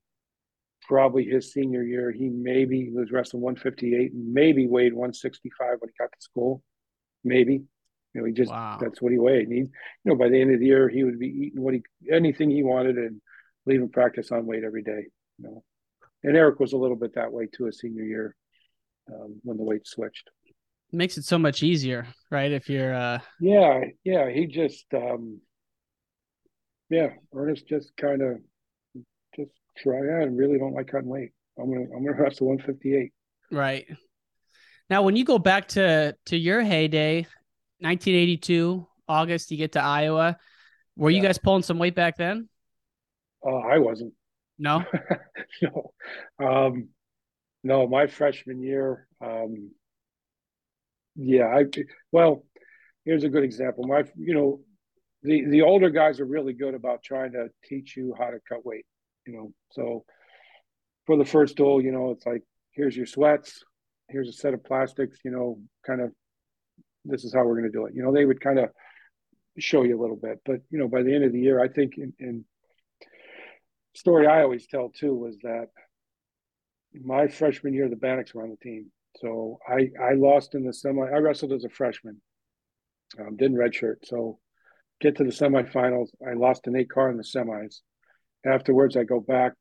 probably 0.84 1.26
his 1.26 1.52
senior 1.52 1.84
year, 1.84 2.12
he 2.12 2.30
maybe 2.30 2.90
was 2.90 3.12
wrestling 3.12 3.42
158 3.44 4.14
and 4.14 4.34
maybe 4.34 4.68
weighed 4.68 4.94
165 4.94 5.78
when 5.80 5.90
he 5.90 5.94
got 6.00 6.12
to 6.12 6.22
school. 6.22 6.64
Maybe. 7.24 7.64
You 8.18 8.24
know, 8.24 8.28
he 8.28 8.34
just 8.34 8.50
wow. 8.50 8.80
that's 8.82 9.00
what 9.00 9.12
he 9.12 9.20
weighed. 9.20 9.48
And 9.48 9.54
he, 9.54 9.60
you 9.60 9.70
know, 10.04 10.16
by 10.16 10.28
the 10.28 10.42
end 10.42 10.52
of 10.52 10.60
the 10.60 10.66
year, 10.66 10.90
he 10.90 11.04
would 11.04 11.20
be 11.20 11.28
eating 11.28 11.62
what 11.62 11.76
he 11.76 11.84
anything 12.12 12.50
he 12.50 12.64
wanted 12.64 12.98
and 12.98 13.22
leaving 13.68 13.90
practice 13.90 14.32
on 14.32 14.48
weight 14.48 14.64
every 14.64 14.82
day. 14.82 15.06
You 15.38 15.46
know. 15.46 15.64
And 16.24 16.36
Eric 16.36 16.60
was 16.60 16.74
a 16.74 16.78
little 16.78 16.96
bit 16.96 17.14
that 17.14 17.32
way 17.32 17.46
too 17.46 17.66
his 17.66 17.80
senior 17.80 18.04
year 18.04 18.36
um, 19.14 19.40
when 19.44 19.58
the 19.58 19.64
weight 19.64 19.86
switched. 19.86 20.32
makes 20.92 21.20
it 21.20 21.26
so 21.26 21.38
much 21.38 21.62
easier, 21.62 22.08
right? 22.32 22.52
If 22.52 22.70
you're 22.70 22.96
uh 22.96 23.20
Yeah, 23.40 23.82
yeah. 24.04 24.32
He 24.32 24.48
just 24.48 24.86
um 24.96 25.40
yeah, 26.90 27.10
Ernest 27.36 27.68
just 27.68 27.96
kind 27.98 28.24
of 28.24 28.38
just 29.36 29.52
try. 29.78 29.98
I 29.98 30.24
really 30.24 30.58
don't 30.58 30.74
like 30.74 30.88
cutting 30.88 31.08
weight. 31.08 31.34
I'm 31.60 31.72
gonna 31.72 31.86
I'm 31.96 32.04
gonna 32.04 32.20
wrestle 32.20 32.48
158. 32.48 33.14
Right. 33.52 33.86
Now, 34.90 35.02
when 35.02 35.16
you 35.16 35.26
go 35.26 35.38
back 35.38 35.68
to 35.70 36.16
to 36.28 36.38
your 36.38 36.64
heyday, 36.64 37.28
1982 37.80 38.88
August, 39.08 39.52
you 39.52 39.58
get 39.58 39.74
to 39.74 39.84
Iowa. 39.84 40.38
Were 40.96 41.10
yeah. 41.10 41.18
you 41.18 41.24
guys 41.24 41.38
pulling 41.38 41.64
some 41.64 41.80
weight 41.80 41.96
back 41.96 42.18
then? 42.18 42.50
Uh, 43.46 43.56
I 43.56 43.78
wasn't. 43.78 44.14
No. 44.58 44.84
no. 45.62 45.92
Um, 46.44 46.90
no, 47.64 47.88
my 47.88 48.08
freshman 48.08 48.62
year. 48.62 49.08
Um, 49.22 49.72
yeah, 51.16 51.48
I 51.48 51.66
well, 52.12 52.46
here's 53.06 53.24
a 53.24 53.30
good 53.30 53.44
example. 53.44 53.86
My, 53.88 54.04
you 54.16 54.34
know, 54.34 54.62
the 55.24 55.46
the 55.46 55.62
older 55.62 55.90
guys 55.90 56.20
are 56.20 56.26
really 56.26 56.54
good 56.54 56.76
about 56.76 57.04
trying 57.04 57.32
to 57.32 57.48
teach 57.66 57.98
you 57.98 58.14
how 58.18 58.28
to 58.28 58.40
cut 58.48 58.66
weight. 58.66 58.86
You 59.26 59.34
know, 59.34 59.54
so 59.72 60.06
for 61.06 61.18
the 61.18 61.26
first 61.26 61.58
duel, 61.58 61.82
you 61.82 61.92
know, 61.92 62.12
it's 62.12 62.26
like 62.26 62.44
here's 62.72 62.96
your 62.96 63.08
sweats, 63.08 63.64
here's 64.10 64.30
a 64.30 64.34
set 64.34 64.54
of 64.54 64.64
plastics. 64.64 65.20
You 65.26 65.32
know, 65.32 65.60
kind 65.86 66.02
of 66.02 66.12
this 67.08 67.24
is 67.24 67.34
how 67.34 67.44
we're 67.46 67.60
going 67.60 67.72
to 67.72 67.78
do 67.78 67.86
it. 67.86 67.96
You 67.96 68.04
know, 68.04 68.14
they 68.14 68.26
would 68.26 68.42
kind 68.42 68.60
of 68.60 68.70
show 69.58 69.84
you 69.84 70.00
a 70.00 70.02
little 70.02 70.16
bit, 70.16 70.40
but 70.46 70.62
you 70.70 70.78
know, 70.78 70.88
by 70.88 71.04
the 71.04 71.14
end 71.14 71.24
of 71.24 71.32
the 71.32 71.40
year, 71.40 71.62
I 71.62 71.68
think 71.68 71.98
in, 71.98 72.14
in 72.20 72.46
story 73.96 74.28
I 74.28 74.44
always 74.44 74.68
tell 74.68 74.90
too 74.90 75.16
was 75.16 75.38
that 75.42 75.68
my 76.94 77.28
freshman 77.28 77.74
year, 77.74 77.90
the 77.90 77.96
Banachs 77.96 78.34
were 78.34 78.44
on 78.44 78.50
the 78.50 78.58
team. 78.58 78.92
So 79.18 79.60
I 79.68 79.90
I 80.02 80.14
lost 80.14 80.56
in 80.56 80.64
the 80.64 80.74
semi. 80.74 81.02
I 81.02 81.18
wrestled 81.18 81.54
as 81.54 81.64
a 81.64 81.70
freshman, 81.70 82.22
um, 83.20 83.36
didn't 83.36 83.58
redshirt. 83.58 84.06
So 84.06 84.40
get 85.02 85.16
to 85.18 85.24
the 85.24 85.32
semifinals. 85.32 86.10
I 86.28 86.34
lost 86.34 86.68
an 86.68 86.76
eight 86.76 86.90
car 86.90 87.10
in 87.10 87.18
the 87.18 87.24
semis. 87.24 87.78
Afterwards, 88.46 88.96
I 88.96 89.04
go 89.04 89.20
back, 89.20 89.54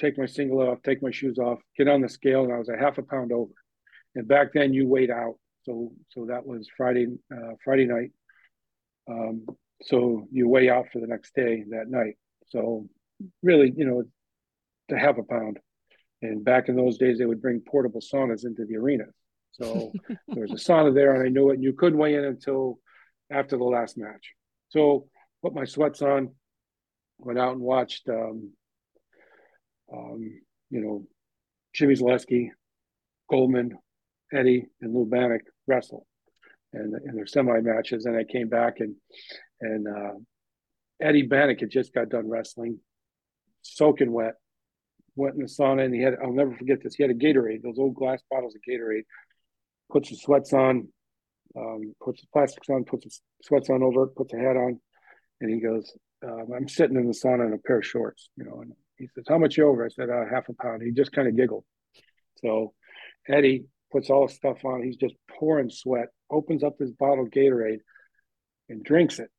take 0.00 0.18
my 0.18 0.26
singlet 0.26 0.68
off, 0.68 0.82
take 0.82 1.02
my 1.02 1.10
shoes 1.10 1.38
off, 1.38 1.58
get 1.76 1.88
on 1.88 2.00
the 2.00 2.08
scale, 2.08 2.44
and 2.44 2.52
I 2.52 2.58
was 2.58 2.68
a 2.68 2.76
half 2.76 2.98
a 2.98 3.02
pound 3.02 3.32
over. 3.32 3.52
And 4.14 4.26
back 4.26 4.52
then, 4.54 4.72
you 4.72 4.88
weighed 4.88 5.10
out. 5.10 5.34
So 5.64 5.92
so 6.10 6.26
that 6.26 6.46
was 6.46 6.68
Friday 6.76 7.06
uh, 7.32 7.52
Friday 7.64 7.86
night. 7.86 8.10
Um, 9.08 9.46
so 9.82 10.26
you 10.30 10.48
weigh 10.48 10.70
out 10.70 10.86
for 10.92 11.00
the 11.00 11.06
next 11.06 11.34
day 11.34 11.64
that 11.70 11.88
night. 11.88 12.16
So 12.48 12.88
really, 13.42 13.72
you 13.76 13.84
know, 13.84 14.04
to 14.90 14.98
half 14.98 15.18
a 15.18 15.22
pound. 15.22 15.58
And 16.22 16.44
back 16.44 16.68
in 16.68 16.76
those 16.76 16.96
days, 16.96 17.18
they 17.18 17.26
would 17.26 17.42
bring 17.42 17.60
portable 17.60 18.00
saunas 18.00 18.46
into 18.46 18.64
the 18.64 18.76
arena. 18.76 19.04
So 19.52 19.92
there 20.28 20.42
was 20.42 20.52
a 20.52 20.54
sauna 20.54 20.94
there, 20.94 21.14
and 21.14 21.24
I 21.24 21.28
knew 21.28 21.50
it. 21.50 21.54
And 21.54 21.64
you 21.64 21.74
couldn't 21.74 21.98
weigh 21.98 22.14
in 22.14 22.24
until 22.24 22.78
after 23.30 23.56
the 23.56 23.64
last 23.64 23.98
match. 23.98 24.32
So 24.70 25.08
put 25.42 25.54
my 25.54 25.64
sweats 25.64 26.02
on, 26.02 26.30
went 27.18 27.38
out 27.38 27.52
and 27.52 27.60
watched, 27.60 28.08
um, 28.08 28.52
um, 29.92 30.40
you 30.70 30.80
know, 30.80 31.06
Jimmy 31.74 31.94
Zalesky, 31.94 32.50
Goldman, 33.30 33.76
Eddie, 34.32 34.66
and 34.80 34.94
Lou 34.94 35.06
Banach 35.06 35.40
wrestle, 35.66 36.06
and 36.72 36.94
in 37.06 37.14
their 37.14 37.26
semi 37.26 37.60
matches. 37.60 38.06
And 38.06 38.16
I 38.16 38.24
came 38.24 38.48
back 38.48 38.80
and 38.80 38.96
and 39.60 39.88
uh, 39.88 40.12
Eddie 41.00 41.28
Banach 41.28 41.60
had 41.60 41.70
just 41.70 41.94
got 41.94 42.08
done 42.08 42.28
wrestling, 42.28 42.78
soaking 43.62 44.12
wet, 44.12 44.34
went 45.16 45.34
in 45.34 45.40
the 45.40 45.46
sauna, 45.46 45.84
and 45.84 45.94
he 45.94 46.02
had 46.02 46.14
I'll 46.22 46.32
never 46.32 46.54
forget 46.54 46.82
this. 46.82 46.94
He 46.94 47.02
had 47.02 47.10
a 47.10 47.14
Gatorade, 47.14 47.62
those 47.62 47.78
old 47.78 47.94
glass 47.94 48.22
bottles 48.30 48.54
of 48.54 48.60
Gatorade. 48.68 49.04
Puts 49.92 50.08
his 50.08 50.22
sweats 50.22 50.52
on, 50.54 50.88
um, 51.56 51.94
puts 52.02 52.20
his 52.20 52.28
plastics 52.32 52.68
on, 52.70 52.84
puts 52.84 53.04
his 53.04 53.20
sweats 53.42 53.68
on 53.68 53.82
over, 53.82 54.06
puts 54.06 54.32
a 54.32 54.38
hat 54.38 54.56
on, 54.56 54.80
and 55.40 55.50
he 55.50 55.60
goes, 55.60 55.92
um, 56.26 56.46
"I'm 56.56 56.68
sitting 56.68 56.96
in 56.96 57.06
the 57.06 57.12
sauna 57.12 57.46
in 57.46 57.52
a 57.52 57.58
pair 57.58 57.78
of 57.78 57.86
shorts," 57.86 58.30
you 58.36 58.44
know. 58.44 58.62
And 58.62 58.72
he 58.96 59.08
says, 59.14 59.24
"How 59.28 59.38
much 59.38 59.58
you 59.58 59.68
over?" 59.68 59.84
I 59.84 59.88
said, 59.88 60.08
uh, 60.08 60.24
"Half 60.30 60.48
a 60.48 60.54
pound." 60.54 60.82
He 60.82 60.90
just 60.90 61.12
kind 61.12 61.28
of 61.28 61.36
giggled. 61.36 61.64
So 62.36 62.72
Eddie 63.28 63.66
puts 63.94 64.10
all 64.10 64.26
his 64.26 64.36
stuff 64.36 64.64
on. 64.64 64.82
He's 64.82 64.96
just 64.96 65.14
pouring 65.30 65.70
sweat. 65.70 66.08
Opens 66.30 66.64
up 66.64 66.74
his 66.78 66.90
bottle 66.90 67.24
of 67.24 67.30
Gatorade 67.30 67.80
and 68.68 68.84
drinks 68.84 69.18
it 69.18 69.30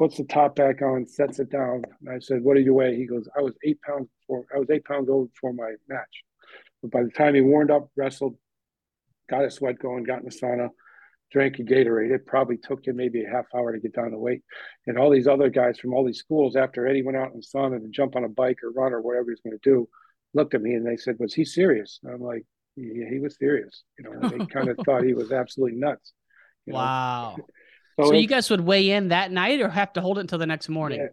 puts 0.00 0.16
the 0.16 0.24
top 0.24 0.56
back 0.56 0.80
on, 0.80 1.06
sets 1.06 1.38
it 1.40 1.50
down. 1.50 1.82
And 2.00 2.08
I 2.08 2.18
said, 2.20 2.42
"What 2.42 2.54
did 2.54 2.64
you 2.64 2.72
weigh?" 2.72 2.96
He 2.96 3.06
goes, 3.06 3.28
"I 3.36 3.42
was 3.42 3.54
eight 3.62 3.80
pounds 3.82 4.08
before. 4.20 4.46
I 4.54 4.58
was 4.58 4.70
eight 4.70 4.84
pounds 4.84 5.10
over 5.10 5.26
before 5.26 5.52
my 5.52 5.74
match." 5.88 6.24
But 6.80 6.90
by 6.90 7.02
the 7.02 7.10
time 7.10 7.34
he 7.34 7.42
warmed 7.42 7.70
up, 7.70 7.90
wrestled, 7.96 8.38
got 9.28 9.44
his 9.44 9.54
sweat 9.54 9.78
going, 9.78 10.04
got 10.04 10.20
in 10.20 10.24
the 10.24 10.30
sauna, 10.30 10.70
drank 11.30 11.58
a 11.58 11.62
Gatorade, 11.62 12.10
it 12.10 12.26
probably 12.26 12.56
took 12.56 12.86
him 12.86 12.96
maybe 12.96 13.22
a 13.22 13.28
half 13.28 13.46
hour 13.54 13.72
to 13.72 13.78
get 13.78 13.92
down 13.92 14.12
to 14.12 14.18
weight. 14.18 14.42
And 14.86 14.96
all 14.96 15.10
these 15.10 15.28
other 15.28 15.50
guys 15.50 15.78
from 15.78 15.92
all 15.92 16.04
these 16.04 16.18
schools, 16.18 16.56
after 16.56 16.86
Eddie 16.86 17.02
went 17.02 17.18
out 17.18 17.32
in 17.32 17.36
the 17.36 17.42
sauna 17.42 17.78
to 17.78 17.88
jump 17.88 18.16
on 18.16 18.24
a 18.24 18.28
bike 18.28 18.62
or 18.62 18.70
run 18.70 18.94
or 18.94 19.02
whatever 19.02 19.30
he's 19.30 19.42
going 19.42 19.58
to 19.58 19.70
do, 19.70 19.86
looked 20.32 20.54
at 20.54 20.62
me 20.62 20.72
and 20.74 20.86
they 20.86 20.96
said, 20.96 21.18
"Was 21.18 21.34
he 21.34 21.44
serious?" 21.44 22.00
And 22.02 22.14
I'm 22.14 22.22
like, 22.22 22.46
"Yeah, 22.76 23.08
he 23.08 23.18
was 23.18 23.36
serious." 23.38 23.82
You 23.98 24.04
know, 24.04 24.28
they 24.28 24.46
kind 24.46 24.68
of 24.68 24.78
thought 24.84 25.04
he 25.04 25.14
was 25.14 25.32
absolutely 25.32 25.78
nuts. 25.78 26.12
wow. 26.66 27.36
Know? 27.38 27.44
So, 27.98 28.06
so 28.06 28.14
you 28.14 28.28
guys 28.28 28.48
would 28.48 28.62
weigh 28.62 28.92
in 28.92 29.08
that 29.08 29.30
night 29.30 29.60
or 29.60 29.68
have 29.68 29.92
to 29.94 30.00
hold 30.00 30.16
it 30.16 30.22
until 30.22 30.38
the 30.38 30.46
next 30.46 30.70
morning? 30.70 31.00
Yeah. 31.00 31.08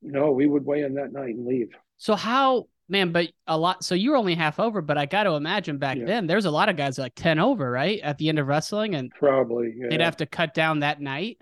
No, 0.00 0.30
we 0.30 0.46
would 0.46 0.64
weigh 0.64 0.82
in 0.82 0.94
that 0.94 1.12
night 1.12 1.34
and 1.34 1.44
leave. 1.44 1.70
So 1.96 2.14
how 2.14 2.66
man, 2.88 3.12
but 3.12 3.30
a 3.46 3.56
lot 3.56 3.82
so 3.82 3.94
you're 3.94 4.16
only 4.16 4.34
half 4.34 4.60
over, 4.60 4.82
but 4.82 4.98
I 4.98 5.06
gotta 5.06 5.30
imagine 5.32 5.78
back 5.78 5.96
yeah. 5.96 6.04
then 6.04 6.26
there's 6.26 6.44
a 6.44 6.50
lot 6.50 6.68
of 6.68 6.76
guys 6.76 6.98
like 6.98 7.14
10 7.14 7.38
over, 7.38 7.70
right? 7.70 8.00
At 8.02 8.18
the 8.18 8.28
end 8.28 8.38
of 8.38 8.46
wrestling 8.46 8.94
and 8.94 9.10
probably 9.18 9.74
yeah. 9.76 9.88
they'd 9.88 10.00
have 10.00 10.18
to 10.18 10.26
cut 10.26 10.54
down 10.54 10.80
that 10.80 11.00
night. 11.00 11.38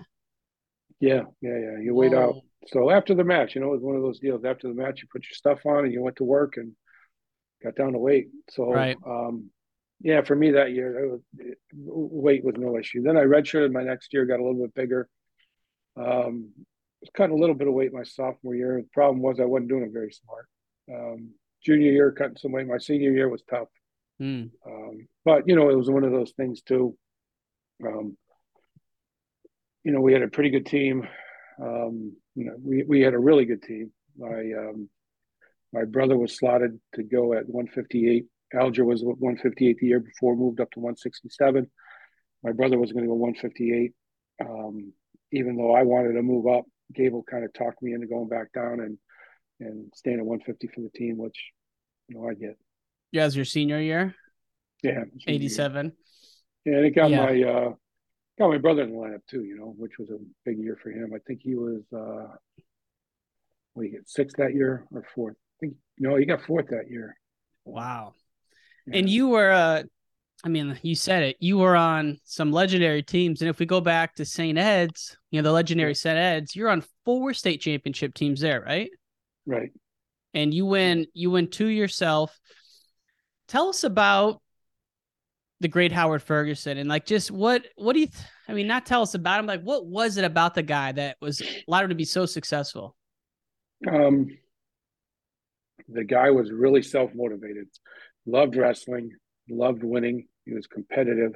Yeah, 1.00 1.22
yeah, 1.40 1.58
yeah. 1.58 1.78
You 1.82 1.94
wait 1.94 2.14
out. 2.14 2.36
So 2.68 2.90
after 2.90 3.14
the 3.14 3.24
match, 3.24 3.56
you 3.56 3.60
know, 3.60 3.68
it 3.68 3.72
was 3.72 3.82
one 3.82 3.96
of 3.96 4.02
those 4.02 4.20
deals. 4.20 4.44
After 4.44 4.68
the 4.68 4.74
match, 4.74 5.02
you 5.02 5.08
put 5.10 5.24
your 5.24 5.34
stuff 5.34 5.66
on 5.66 5.84
and 5.84 5.92
you 5.92 6.00
went 6.00 6.16
to 6.16 6.24
work 6.24 6.56
and 6.56 6.72
got 7.62 7.76
down 7.76 7.92
to 7.92 7.98
weight. 7.98 8.28
So 8.50 8.72
right. 8.72 8.96
um 9.06 9.50
yeah, 10.02 10.22
for 10.22 10.34
me 10.34 10.50
that 10.50 10.72
year, 10.72 11.08
was, 11.08 11.20
weight 11.72 12.44
was 12.44 12.56
no 12.58 12.76
issue. 12.76 13.02
Then 13.02 13.16
I 13.16 13.20
redshirted 13.20 13.72
my 13.72 13.84
next 13.84 14.12
year, 14.12 14.26
got 14.26 14.40
a 14.40 14.44
little 14.44 14.60
bit 14.60 14.74
bigger. 14.74 15.08
Um, 15.96 16.50
was 17.00 17.10
cutting 17.16 17.36
a 17.36 17.40
little 17.40 17.54
bit 17.54 17.68
of 17.68 17.74
weight 17.74 17.92
my 17.92 18.02
sophomore 18.02 18.54
year. 18.54 18.80
The 18.80 18.88
problem 18.92 19.22
was 19.22 19.38
I 19.38 19.44
wasn't 19.44 19.68
doing 19.68 19.84
it 19.84 19.92
very 19.92 20.12
smart. 20.12 20.46
Um, 20.92 21.30
junior 21.64 21.92
year, 21.92 22.12
cutting 22.12 22.36
some 22.36 22.52
weight. 22.52 22.66
My 22.66 22.78
senior 22.78 23.12
year 23.12 23.28
was 23.28 23.42
tough. 23.48 23.68
Mm. 24.20 24.50
Um, 24.66 25.08
but 25.24 25.48
you 25.48 25.56
know, 25.56 25.70
it 25.70 25.76
was 25.76 25.90
one 25.90 26.04
of 26.04 26.12
those 26.12 26.32
things 26.32 26.62
too. 26.62 26.96
Um, 27.84 28.16
you 29.84 29.92
know, 29.92 30.00
we 30.00 30.12
had 30.12 30.22
a 30.22 30.28
pretty 30.28 30.50
good 30.50 30.66
team. 30.66 31.06
Um, 31.60 32.16
you 32.34 32.46
know, 32.46 32.56
we 32.62 32.84
we 32.84 33.00
had 33.00 33.14
a 33.14 33.18
really 33.18 33.44
good 33.44 33.62
team. 33.62 33.92
I 34.24 34.52
um, 34.58 34.88
my 35.72 35.84
brother 35.84 36.16
was 36.16 36.36
slotted 36.36 36.78
to 36.94 37.02
go 37.02 37.32
at 37.32 37.48
158 37.48 38.26
Alger 38.54 38.84
was 38.84 39.02
158 39.02 39.78
the 39.78 39.86
year 39.86 40.00
before, 40.00 40.36
moved 40.36 40.60
up 40.60 40.70
to 40.72 40.80
167. 40.80 41.70
My 42.42 42.52
brother 42.52 42.78
was 42.78 42.92
going 42.92 43.04
to 43.04 43.08
go 43.08 43.14
158. 43.14 43.92
Um, 44.40 44.92
even 45.32 45.56
though 45.56 45.74
I 45.74 45.82
wanted 45.82 46.14
to 46.14 46.22
move 46.22 46.46
up, 46.46 46.64
Gable 46.94 47.22
kind 47.22 47.44
of 47.44 47.52
talked 47.52 47.82
me 47.82 47.94
into 47.94 48.06
going 48.06 48.28
back 48.28 48.52
down 48.52 48.80
and 48.80 48.98
and 49.60 49.92
staying 49.94 50.18
at 50.18 50.24
150 50.24 50.66
for 50.74 50.80
the 50.80 50.90
team, 50.90 51.16
which 51.16 51.36
you 52.08 52.16
know 52.16 52.28
I 52.28 52.34
get. 52.34 52.58
Yeah, 53.12 53.22
as 53.22 53.36
your 53.36 53.44
senior 53.44 53.80
year. 53.80 54.14
Yeah, 54.82 55.04
87. 55.26 55.92
Yeah, 56.64 56.74
and 56.74 56.84
it 56.84 56.90
got 56.90 57.10
yeah. 57.10 57.24
my 57.24 57.42
uh, 57.42 57.72
got 58.38 58.48
my 58.48 58.58
brother 58.58 58.82
in 58.82 58.90
the 58.90 58.96
lineup 58.96 59.24
too. 59.30 59.44
You 59.44 59.56
know, 59.56 59.74
which 59.78 59.92
was 59.98 60.10
a 60.10 60.18
big 60.44 60.58
year 60.58 60.76
for 60.82 60.90
him. 60.90 61.12
I 61.14 61.18
think 61.26 61.40
he 61.42 61.54
was 61.54 61.82
uh, 61.96 62.34
what 63.74 63.86
he 63.86 63.92
get 63.92 64.08
sixth 64.08 64.36
that 64.38 64.54
year 64.54 64.84
or 64.92 65.04
fourth. 65.14 65.36
Think 65.62 65.76
no, 65.98 66.16
he 66.16 66.26
got 66.26 66.42
fourth 66.42 66.66
that 66.68 66.90
year. 66.90 67.16
Wow. 67.64 68.14
And 68.92 69.08
you 69.08 69.28
were, 69.28 69.52
uh, 69.52 69.84
I 70.44 70.48
mean, 70.48 70.76
you 70.82 70.96
said 70.96 71.22
it. 71.22 71.36
You 71.38 71.58
were 71.58 71.76
on 71.76 72.18
some 72.24 72.50
legendary 72.50 73.02
teams, 73.02 73.40
and 73.40 73.48
if 73.48 73.60
we 73.60 73.66
go 73.66 73.80
back 73.80 74.16
to 74.16 74.24
St. 74.24 74.58
Ed's, 74.58 75.16
you 75.30 75.40
know, 75.40 75.48
the 75.48 75.52
legendary 75.52 75.94
St. 75.94 76.18
Ed's, 76.18 76.56
you're 76.56 76.68
on 76.68 76.84
four 77.04 77.32
state 77.32 77.60
championship 77.60 78.12
teams 78.12 78.40
there, 78.40 78.60
right? 78.60 78.90
Right. 79.46 79.70
And 80.34 80.52
you 80.52 80.66
win. 80.66 81.06
You 81.14 81.30
win 81.30 81.48
two 81.48 81.68
yourself. 81.68 82.36
Tell 83.46 83.68
us 83.68 83.84
about 83.84 84.42
the 85.60 85.68
great 85.68 85.92
Howard 85.92 86.22
Ferguson 86.22 86.76
and 86.76 86.88
like 86.88 87.06
just 87.06 87.30
what 87.30 87.64
what 87.76 87.92
do 87.92 88.00
you 88.00 88.08
th- 88.08 88.24
I 88.48 88.52
mean 88.52 88.66
not 88.66 88.84
tell 88.84 89.00
us 89.00 89.14
about 89.14 89.38
him 89.38 89.46
like 89.46 89.62
what 89.62 89.86
was 89.86 90.16
it 90.16 90.24
about 90.24 90.54
the 90.54 90.62
guy 90.64 90.90
that 90.90 91.18
was 91.20 91.40
allowed 91.68 91.84
him 91.84 91.90
to 91.90 91.94
be 91.94 92.04
so 92.04 92.26
successful? 92.26 92.96
Um 93.88 94.26
the 95.92 96.04
guy 96.04 96.30
was 96.30 96.50
really 96.50 96.82
self-motivated 96.82 97.68
loved 98.26 98.56
wrestling, 98.56 99.10
loved 99.48 99.82
winning. 99.82 100.26
He 100.44 100.54
was 100.54 100.66
competitive. 100.66 101.32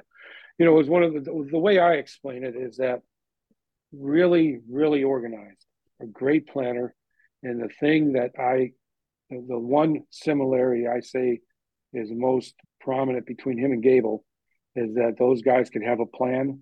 You 0.58 0.66
know, 0.66 0.72
it 0.72 0.78
was 0.78 0.88
one 0.88 1.02
of 1.02 1.12
the 1.12 1.48
the 1.50 1.58
way 1.58 1.78
I 1.78 1.94
explain 1.94 2.44
it 2.44 2.56
is 2.56 2.76
that 2.76 3.00
really, 3.92 4.60
really 4.70 5.04
organized, 5.04 5.66
a 6.00 6.06
great 6.06 6.48
planner, 6.48 6.94
and 7.42 7.62
the 7.62 7.68
thing 7.68 8.14
that 8.14 8.32
I, 8.38 8.72
the 9.30 9.58
one 9.58 10.02
similarity 10.10 10.86
I 10.86 11.00
say 11.00 11.40
is 11.92 12.10
most 12.10 12.54
prominent 12.80 13.26
between 13.26 13.58
him 13.58 13.72
and 13.72 13.82
Gable 13.82 14.24
is 14.74 14.94
that 14.94 15.16
those 15.18 15.42
guys 15.42 15.70
could 15.70 15.82
have 15.82 16.00
a 16.00 16.06
plan, 16.06 16.60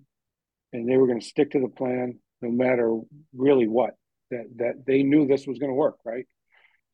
and 0.73 0.89
they 0.89 0.97
were 0.97 1.07
going 1.07 1.19
to 1.19 1.25
stick 1.25 1.51
to 1.51 1.59
the 1.59 1.69
plan 1.69 2.19
no 2.41 2.51
matter 2.51 2.99
really 3.35 3.67
what. 3.67 3.95
That 4.31 4.45
that 4.57 4.85
they 4.85 5.03
knew 5.03 5.25
this 5.25 5.47
was 5.47 5.59
going 5.59 5.71
to 5.71 5.75
work, 5.75 5.97
right? 6.03 6.25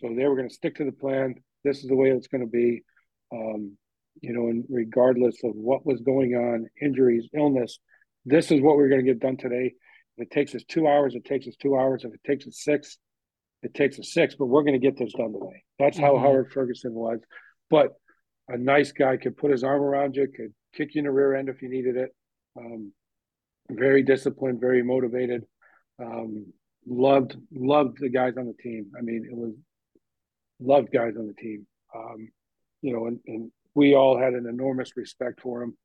So 0.01 0.13
they 0.15 0.25
were 0.25 0.35
going 0.35 0.49
to 0.49 0.53
stick 0.53 0.75
to 0.75 0.85
the 0.85 0.91
plan 0.91 1.35
this 1.63 1.79
is 1.79 1.87
the 1.87 1.95
way 1.95 2.09
it's 2.09 2.27
going 2.27 2.41
to 2.41 2.49
be. 2.49 2.83
Um, 3.33 3.77
you 4.21 4.33
know, 4.33 4.47
and 4.47 4.65
regardless 4.69 5.37
of 5.43 5.55
what 5.55 5.85
was 5.85 6.01
going 6.01 6.35
on, 6.35 6.67
injuries, 6.81 7.29
illness, 7.33 7.79
this 8.25 8.51
is 8.51 8.61
what 8.61 8.75
we're 8.75 8.89
going 8.89 9.05
to 9.05 9.11
get 9.11 9.19
done 9.19 9.37
today. 9.37 9.73
If 10.17 10.27
it 10.27 10.31
takes 10.31 10.53
us 10.53 10.63
two 10.67 10.87
hours, 10.87 11.15
it 11.15 11.25
takes 11.25 11.47
us 11.47 11.55
two 11.55 11.77
hours. 11.77 12.03
If 12.03 12.13
it 12.13 12.23
takes 12.25 12.45
us 12.45 12.61
six, 12.61 12.97
it 13.63 13.73
takes 13.73 13.99
us 13.99 14.13
six. 14.13 14.35
But 14.35 14.47
we're 14.47 14.63
going 14.63 14.79
to 14.79 14.85
get 14.85 14.97
this 14.97 15.13
done 15.13 15.33
today. 15.33 15.63
That's 15.79 15.97
how 15.97 16.13
mm-hmm. 16.13 16.23
Howard 16.23 16.51
Ferguson 16.51 16.93
was. 16.93 17.19
But 17.69 17.93
a 18.49 18.57
nice 18.57 18.91
guy 18.91 19.17
could 19.17 19.37
put 19.37 19.51
his 19.51 19.63
arm 19.63 19.81
around 19.81 20.15
you, 20.15 20.27
could 20.27 20.53
kick 20.75 20.93
you 20.93 20.99
in 20.99 21.05
the 21.05 21.11
rear 21.11 21.35
end 21.35 21.47
if 21.47 21.61
you 21.61 21.69
needed 21.69 21.95
it. 21.95 22.13
Um, 22.57 22.91
very 23.69 24.03
disciplined, 24.03 24.59
very 24.59 24.83
motivated. 24.83 25.43
Um, 25.99 26.47
loved 26.85 27.37
loved 27.53 27.97
the 28.01 28.09
guys 28.09 28.33
on 28.37 28.47
the 28.47 28.61
team. 28.61 28.91
I 28.97 29.01
mean, 29.01 29.25
it 29.31 29.35
was 29.35 29.53
loved 30.61 30.91
guys 30.91 31.13
on 31.17 31.27
the 31.27 31.33
team. 31.33 31.65
Um, 31.95 32.29
you 32.81 32.93
know, 32.93 33.07
and, 33.07 33.19
and, 33.27 33.51
we 33.73 33.95
all 33.95 34.19
had 34.19 34.33
an 34.33 34.47
enormous 34.47 34.97
respect 34.97 35.39
for 35.39 35.63
him. 35.63 35.77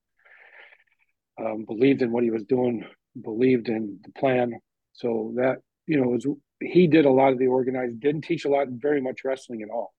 Um, 1.39 1.65
believed 1.67 2.03
in 2.03 2.11
what 2.11 2.25
he 2.25 2.33
was 2.33 2.43
doing, 2.43 2.85
believed 3.23 3.69
in 3.69 4.01
the 4.03 4.11
plan. 4.11 4.59
So 4.93 5.35
that 5.37 5.59
you 5.87 6.01
know, 6.01 6.09
was 6.09 6.27
he 6.61 6.87
did 6.87 7.05
a 7.05 7.11
lot 7.11 7.33
of 7.33 7.39
the 7.39 7.47
organized. 7.47 8.01
Didn't 8.01 8.23
teach 8.23 8.45
a 8.45 8.49
lot, 8.49 8.67
very 8.71 9.01
much 9.01 9.21
wrestling 9.25 9.63
at 9.63 9.71
all. 9.71 9.95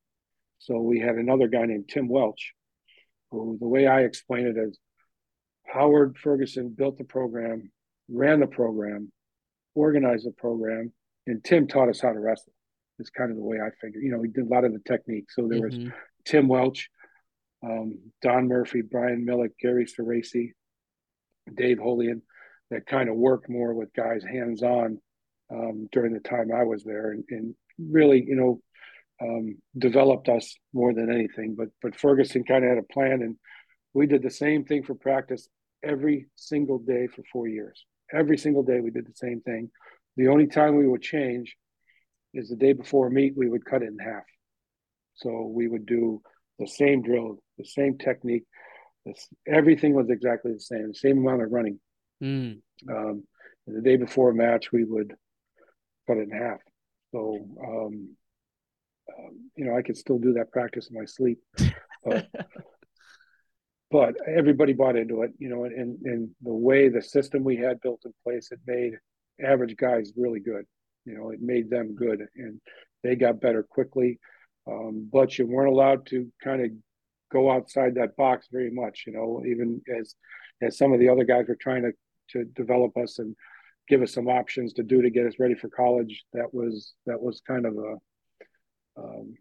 So 0.60 0.80
we 0.80 1.00
had 1.00 1.16
another 1.16 1.48
guy 1.48 1.66
named 1.66 1.88
Tim 1.88 2.10
Welch, 2.10 2.54
who 3.32 3.58
the 3.60 3.68
way 3.68 3.88
I 3.88 4.02
explain 4.02 4.48
it 4.48 4.58
is 4.58 4.78
Howard 5.66 6.18
Ferguson 6.18 6.74
built 6.76 6.98
the 6.98 7.04
program, 7.04 7.72
ran 8.10 8.40
the 8.40 8.48
program, 8.48 9.12
organized 9.76 10.26
the 10.26 10.32
program, 10.32 10.92
and 11.26 11.44
Tim 11.44 11.68
taught 11.68 11.90
us 11.90 12.02
how 12.02 12.12
to 12.12 12.20
wrestle. 12.20 12.54
It's 13.00 13.10
kind 13.10 13.32
of 13.32 13.38
the 13.38 13.44
way 13.44 13.58
I 13.58 13.70
figured. 13.82 14.04
You 14.04 14.12
know, 14.12 14.22
he 14.22 14.30
did 14.30 14.46
a 14.46 14.54
lot 14.54 14.66
of 14.66 14.74
the 14.74 14.80
technique. 14.80 15.32
So 15.32 15.48
there 15.48 15.62
mm-hmm. 15.62 15.86
was 15.86 15.94
Tim 16.26 16.48
Welch, 16.48 16.90
um, 17.64 18.00
Don 18.22 18.48
Murphy, 18.48 18.82
Brian 18.82 19.26
Millick, 19.26 19.52
Gary 19.62 19.86
Ceraci, 19.86 20.52
Dave 21.54 21.80
Holian, 21.80 22.22
that 22.70 22.86
kind 22.86 23.10
of 23.10 23.16
worked 23.16 23.50
more 23.50 23.74
with 23.74 23.94
guys 23.94 24.24
hands 24.24 24.62
on 24.62 25.00
um, 25.52 25.88
during 25.92 26.14
the 26.14 26.20
time 26.20 26.52
I 26.54 26.64
was 26.64 26.84
there, 26.84 27.12
and, 27.12 27.24
and 27.30 27.56
really, 27.80 28.24
you 28.26 28.36
know, 28.36 28.62
um, 29.22 29.58
developed 29.78 30.30
us 30.30 30.56
more 30.74 30.94
than 30.94 31.12
anything. 31.12 31.56
But 31.56 31.70
but 31.82 31.96
Ferguson 31.96 32.44
kind 32.44 32.64
of 32.64 32.70
had 32.70 32.78
a 32.78 32.94
plan, 32.94 33.22
and 33.22 33.38
we 33.94 34.08
did 34.08 34.22
the 34.22 34.30
same 34.30 34.66
thing 34.66 34.84
for 34.84 34.96
practice 34.96 35.48
every 35.84 36.28
single 36.36 36.80
day 36.80 37.08
for 37.08 37.24
four 37.32 37.48
years. 37.48 37.86
Every 38.14 38.38
single 38.38 38.64
day 38.64 38.80
we 38.80 38.92
did 38.92 39.08
the 39.08 39.16
same 39.16 39.42
thing. 39.42 39.70
The 40.18 40.28
only 40.28 40.48
time 40.48 40.76
we 40.76 40.88
would 40.88 41.02
change 41.02 41.56
is 42.34 42.50
the 42.50 42.56
day 42.56 42.74
before 42.74 43.08
a 43.08 43.12
meet, 43.12 43.34
we 43.36 43.50
would 43.50 43.66
cut 43.66 43.82
it 43.82 43.88
in 43.88 44.00
half. 44.00 44.24
So 45.16 45.52
we 45.54 45.68
would 45.68 45.86
do 45.86 46.22
the 46.60 46.68
same 46.68 47.02
drill, 47.02 47.40
the 47.58 47.66
same 47.66 47.98
technique. 47.98 48.44
This, 49.06 49.28
everything 49.48 49.94
was 49.94 50.10
exactly 50.10 50.54
the 50.54 50.60
same, 50.60 50.90
the 50.90 50.94
same 50.94 51.18
amount 51.20 51.44
of 51.44 51.52
running. 51.52 51.80
Mm. 52.24 52.60
Um, 52.90 53.24
the 53.66 53.82
day 53.82 53.98
before 53.98 54.30
a 54.30 54.36
match, 54.36 54.72
we 54.72 54.84
would 54.84 55.14
cut 56.08 56.18
it 56.18 56.30
in 56.30 56.32
half. 56.32 56.60
So, 57.12 57.48
um, 57.64 58.16
um, 59.18 59.50
you 59.56 59.66
know, 59.66 59.76
I 59.76 59.82
could 59.82 59.98
still 59.98 60.20
do 60.20 60.34
that 60.34 60.52
practice 60.52 60.90
in 60.90 60.98
my 60.98 61.06
sleep. 61.06 61.40
But 62.04 62.28
but 63.92 64.16
everybody 64.28 64.74
bought 64.74 64.98
into 64.98 65.22
it, 65.24 65.32
you 65.40 65.50
know, 65.50 65.64
and, 65.64 66.00
and 66.04 66.30
the 66.42 66.54
way 66.54 66.90
the 66.90 67.02
system 67.02 67.44
we 67.44 67.58
had 67.58 67.82
built 67.82 68.02
in 68.06 68.14
place, 68.24 68.50
it 68.52 68.60
made 68.68 68.94
average 69.44 69.76
guys 69.78 70.12
really 70.18 70.40
good. 70.40 70.66
You 71.08 71.18
know, 71.18 71.30
it 71.32 71.42
made 71.42 71.70
them 71.70 71.96
good 71.96 72.22
and 72.36 72.60
they 73.04 73.16
got 73.16 73.42
better 73.42 73.64
quickly. 73.64 74.20
Um, 74.70 75.10
but 75.12 75.38
you 75.38 75.48
weren't 75.48 75.72
allowed 75.72 76.06
to 76.08 76.30
kind 76.44 76.62
of 76.62 76.72
go 77.32 77.50
outside 77.50 77.96
that 77.96 78.18
box 78.18 78.48
very 78.52 78.70
much, 78.70 79.06
you 79.08 79.14
know, 79.14 79.44
even 79.48 79.82
as 79.98 80.16
as 80.62 80.78
some 80.78 80.94
of 80.94 81.00
the 81.00 81.10
other 81.10 81.24
guys 81.24 81.46
were 81.48 81.58
trying 81.60 81.84
to 81.84 81.92
to 82.32 82.44
develop 82.44 82.98
us 82.98 83.20
and 83.20 83.36
give 83.88 84.02
us 84.02 84.14
some 84.14 84.28
options 84.28 84.74
to 84.74 84.84
do 84.84 85.02
to 85.02 85.10
get 85.10 85.26
us 85.26 85.40
ready 85.40 85.56
for 85.56 85.70
college. 85.70 86.26
That 86.34 86.54
was 86.54 86.94
that 87.06 87.22
was 87.22 87.42
kind 87.48 87.66
of 87.66 87.76
a 87.78 89.02
um, 89.02 89.36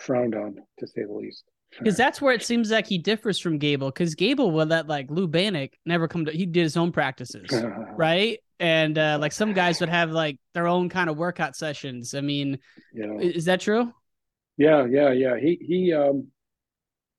frowned 0.00 0.34
on 0.34 0.56
to 0.80 0.86
say 0.86 1.04
the 1.04 1.12
least 1.12 1.44
because 1.78 1.96
that's 1.96 2.20
where 2.20 2.34
it 2.34 2.42
seems 2.42 2.70
like 2.70 2.86
he 2.86 2.98
differs 2.98 3.38
from 3.38 3.58
Gable. 3.58 3.90
Because 3.90 4.14
Gable 4.14 4.50
will 4.50 4.66
let 4.66 4.88
like 4.88 5.10
Lou 5.10 5.26
Banach 5.26 5.72
never 5.86 6.08
come 6.08 6.24
to. 6.26 6.32
He 6.32 6.46
did 6.46 6.62
his 6.62 6.76
own 6.76 6.92
practices, 6.92 7.48
right? 7.96 8.38
And 8.62 8.96
uh, 8.96 9.18
like 9.20 9.32
some 9.32 9.54
guys 9.54 9.80
would 9.80 9.88
have 9.88 10.12
like 10.12 10.38
their 10.54 10.68
own 10.68 10.88
kind 10.88 11.10
of 11.10 11.16
workout 11.16 11.56
sessions. 11.56 12.14
I 12.14 12.20
mean, 12.20 12.60
yeah. 12.94 13.18
is 13.18 13.46
that 13.46 13.60
true? 13.60 13.92
Yeah, 14.56 14.86
yeah, 14.86 15.10
yeah. 15.10 15.36
He 15.36 15.58
he 15.60 15.92
um, 15.92 16.28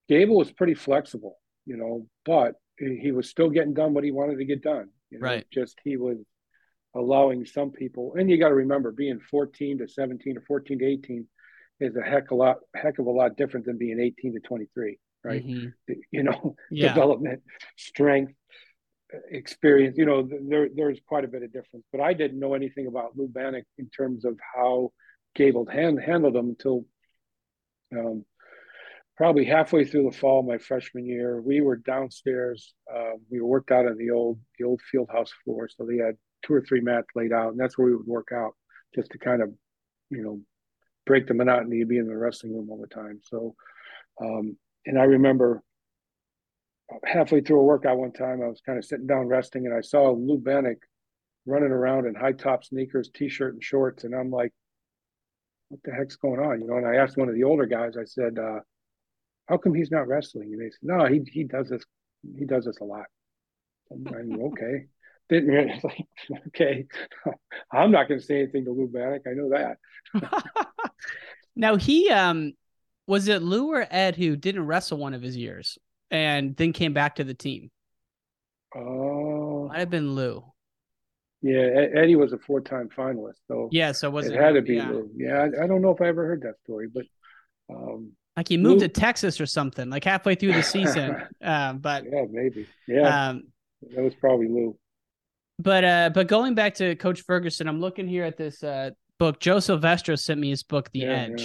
Gable 0.08 0.38
was 0.38 0.54
pretty 0.54 0.74
flexible, 0.74 1.38
you 1.66 1.76
know, 1.76 2.08
but 2.26 2.56
he 2.78 3.12
was 3.12 3.30
still 3.30 3.50
getting 3.50 3.74
done 3.74 3.94
what 3.94 4.06
he 4.06 4.12
wanted 4.12 4.38
to 4.38 4.46
get 4.46 4.64
done. 4.64 4.90
You 5.10 5.20
know? 5.20 5.26
Right. 5.26 5.46
Just 5.52 5.78
he 5.84 5.98
was 5.98 6.18
allowing 6.96 7.46
some 7.46 7.72
people, 7.72 8.16
and 8.18 8.30
you 8.30 8.38
got 8.38 8.48
to 8.48 8.56
remember, 8.56 8.94
being 8.94 9.20
14 9.20 9.80
to 9.80 9.88
17 9.90 10.38
or 10.38 10.42
14 10.48 10.80
to 10.80 10.86
18 10.86 11.28
is 11.82 11.98
a 11.98 12.02
heck 12.02 12.26
of 12.26 12.32
a 12.32 12.36
lot 12.36 12.58
heck 12.74 13.00
of 13.00 13.08
a 13.08 13.12
lot 13.12 13.36
different 13.36 13.66
than 13.66 13.78
being 13.78 14.00
18 14.00 14.36
to 14.36 14.40
23 14.40 14.98
right 15.24 15.46
mm-hmm. 15.46 15.94
you 16.12 16.24
know 16.24 16.56
yeah. 16.72 16.90
development 16.90 17.42
strength 17.78 18.34
experience 19.30 19.98
you 19.98 20.06
know 20.06 20.28
there 20.48 20.70
there's 20.76 21.00
quite 21.08 21.24
a 21.24 21.28
bit 21.28 21.44
of 21.44 21.54
difference 21.54 21.86
but 21.92 22.02
i 22.02 22.14
didn't 22.14 22.40
know 22.40 22.54
anything 22.54 22.88
about 22.88 23.16
lou 23.16 23.28
banach 23.28 23.64
in 23.78 23.90
terms 23.90 24.26
of 24.26 24.38
how 24.56 24.92
gable 25.36 25.66
hand, 25.66 26.00
handled 26.00 26.36
them 26.36 26.50
until 26.50 26.86
um, 27.98 28.24
probably 29.18 29.46
halfway 29.46 29.84
through 29.86 30.04
the 30.04 30.18
fall 30.18 30.44
my 30.44 30.58
freshman 30.58 31.06
year 31.06 31.42
we 31.42 31.62
were 31.62 31.78
downstairs 31.78 32.74
uh, 32.94 33.12
we 33.30 33.40
worked 33.40 33.72
out 33.72 33.86
on 33.86 33.98
the 33.98 34.10
old 34.10 34.40
the 34.58 34.66
old 34.66 34.82
field 34.92 35.10
house 35.12 35.32
floor 35.44 35.68
so 35.68 35.86
they 35.86 35.98
had 35.98 36.16
two 36.46 36.54
or 36.54 36.62
three 36.62 36.82
mats 36.82 37.08
laid 37.16 37.32
out 37.32 37.52
and 37.52 37.60
that's 37.60 37.78
where 37.78 37.88
we 37.88 37.96
would 37.96 38.08
work 38.08 38.30
out 38.34 38.54
just 38.96 39.12
to 39.12 39.18
kind 39.18 39.42
of 39.42 39.50
you 40.10 40.24
know 40.24 40.40
break 41.06 41.28
the 41.28 41.34
monotony 41.34 41.82
of 41.82 41.90
being 41.90 42.02
in 42.02 42.08
the 42.08 42.18
wrestling 42.18 42.54
room 42.54 42.70
all 42.70 42.80
the 42.80 42.88
time. 42.88 43.20
So, 43.24 43.56
um, 44.22 44.58
and 44.86 45.00
I 45.00 45.04
remember 45.04 45.62
halfway 47.04 47.42
through 47.42 47.60
a 47.60 47.64
workout 47.64 47.98
one 47.98 48.12
time, 48.12 48.42
I 48.42 48.48
was 48.48 48.62
kind 48.66 48.78
of 48.78 48.86
sitting 48.86 49.08
down 49.08 49.28
resting, 49.28 49.66
and 49.66 49.76
I 49.76 49.82
saw 49.82 50.12
Lou 50.12 50.40
Banach 50.40 50.80
running 51.46 51.72
around 51.72 52.06
in 52.06 52.16
high 52.16 52.34
top 52.34 52.64
sneakers, 52.64 53.10
t-shirt, 53.14 53.54
and 53.54 53.64
shorts, 53.64 54.04
and 54.04 54.16
I'm 54.16 54.32
like, 54.32 54.54
"What 55.70 55.82
the 55.84 55.94
heck's 55.94 56.16
going 56.16 56.40
on?" 56.40 56.62
You 56.62 56.68
know. 56.68 56.78
And 56.78 56.88
I 56.88 56.96
asked 56.96 57.18
one 57.18 57.30
of 57.30 57.36
the 57.36 57.44
older 57.44 57.66
guys. 57.66 57.98
I 57.98 58.06
said, 58.06 58.38
uh, 58.40 58.60
"How 59.48 59.58
come 59.58 59.74
he's 59.74 59.92
not 59.92 60.08
wrestling?" 60.08 60.54
And 60.54 60.62
they 60.62 60.70
said, 60.70 60.84
"No, 60.84 61.06
he 61.06 61.22
he 61.32 61.44
does 61.44 61.70
this. 61.70 61.84
He 62.38 62.46
does 62.46 62.66
this 62.66 62.80
a 62.80 62.86
lot." 62.86 63.06
I'm 63.92 64.04
like, 64.04 64.40
okay 64.54 64.86
didn't 65.30 65.50
really 65.50 65.82
like 65.84 66.08
okay 66.48 66.86
i'm 67.72 67.92
not 67.92 68.08
going 68.08 68.20
to 68.20 68.26
say 68.26 68.42
anything 68.42 68.66
to 68.66 68.72
lou 68.72 68.88
banach 68.88 69.22
i 69.28 69.34
know 69.34 69.50
that 69.50 69.78
now 71.56 71.76
he 71.76 72.10
um 72.10 72.54
was 73.08 73.28
it 73.28 73.42
lou 73.42 73.72
or 73.72 73.86
ed 73.90 74.16
who 74.16 74.36
didn't 74.36 74.66
wrestle 74.66 74.98
one 74.98 75.14
of 75.14 75.22
his 75.22 75.36
years 75.36 75.78
and 76.14 76.56
then 76.56 76.72
came 76.72 76.94
back 76.94 77.16
to 77.16 77.26
the 77.26 77.34
team 77.34 77.70
oh 78.76 79.68
might 79.68 79.80
have 79.80 79.90
been 79.90 80.16
lou 80.16 80.44
yeah 81.42 81.88
eddie 81.96 82.16
was 82.16 82.32
a 82.32 82.38
four-time 82.38 82.88
finalist 82.96 83.40
so 83.48 83.68
yeah 83.72 83.92
so 83.92 84.10
was 84.10 84.28
it, 84.28 84.36
it 84.36 84.42
had 84.42 84.54
to 84.54 84.62
be 84.62 84.76
yeah. 84.76 84.90
lou 84.90 85.10
yeah 85.16 85.40
I, 85.40 85.64
I, 85.64 85.68
don't 85.68 85.82
know 85.82 85.92
if 85.92 86.02
i 86.02 86.08
ever 86.08 86.26
heard 86.26 86.44
that 86.44 86.56
story 86.64 86.88
but 86.88 87.04
um 87.70 88.14
like 88.38 88.48
he 88.48 88.56
moved 88.56 88.82
lou... 88.82 88.88
to 88.88 88.94
texas 88.94 89.42
or 89.42 89.46
something 89.46 89.90
like 89.90 90.06
halfway 90.06 90.36
through 90.36 90.54
the 90.54 90.64
season 90.64 91.22
um 91.42 91.80
but 91.80 92.06
yeah 92.10 92.24
maybe 92.32 92.66
yeah 92.88 93.30
um 93.30 93.44
that 93.94 94.02
was 94.02 94.14
probably 94.16 94.48
lou 94.48 94.78
but 95.60 95.84
uh, 95.84 96.10
but 96.14 96.28
going 96.28 96.56
back 96.56 96.76
to 96.76 96.96
Coach 96.96 97.22
Ferguson, 97.22 97.68
I'm 97.68 97.80
looking 97.80 98.08
here 98.08 98.24
at 98.24 98.38
this 98.38 98.64
uh 98.64 98.92
book. 99.20 99.40
Joe 99.40 99.60
Silvestro 99.60 100.16
sent 100.16 100.40
me 100.40 100.50
his 100.50 100.64
book, 100.64 100.92
The 100.92 101.00
yeah, 101.00 101.12
Edge, 101.12 101.42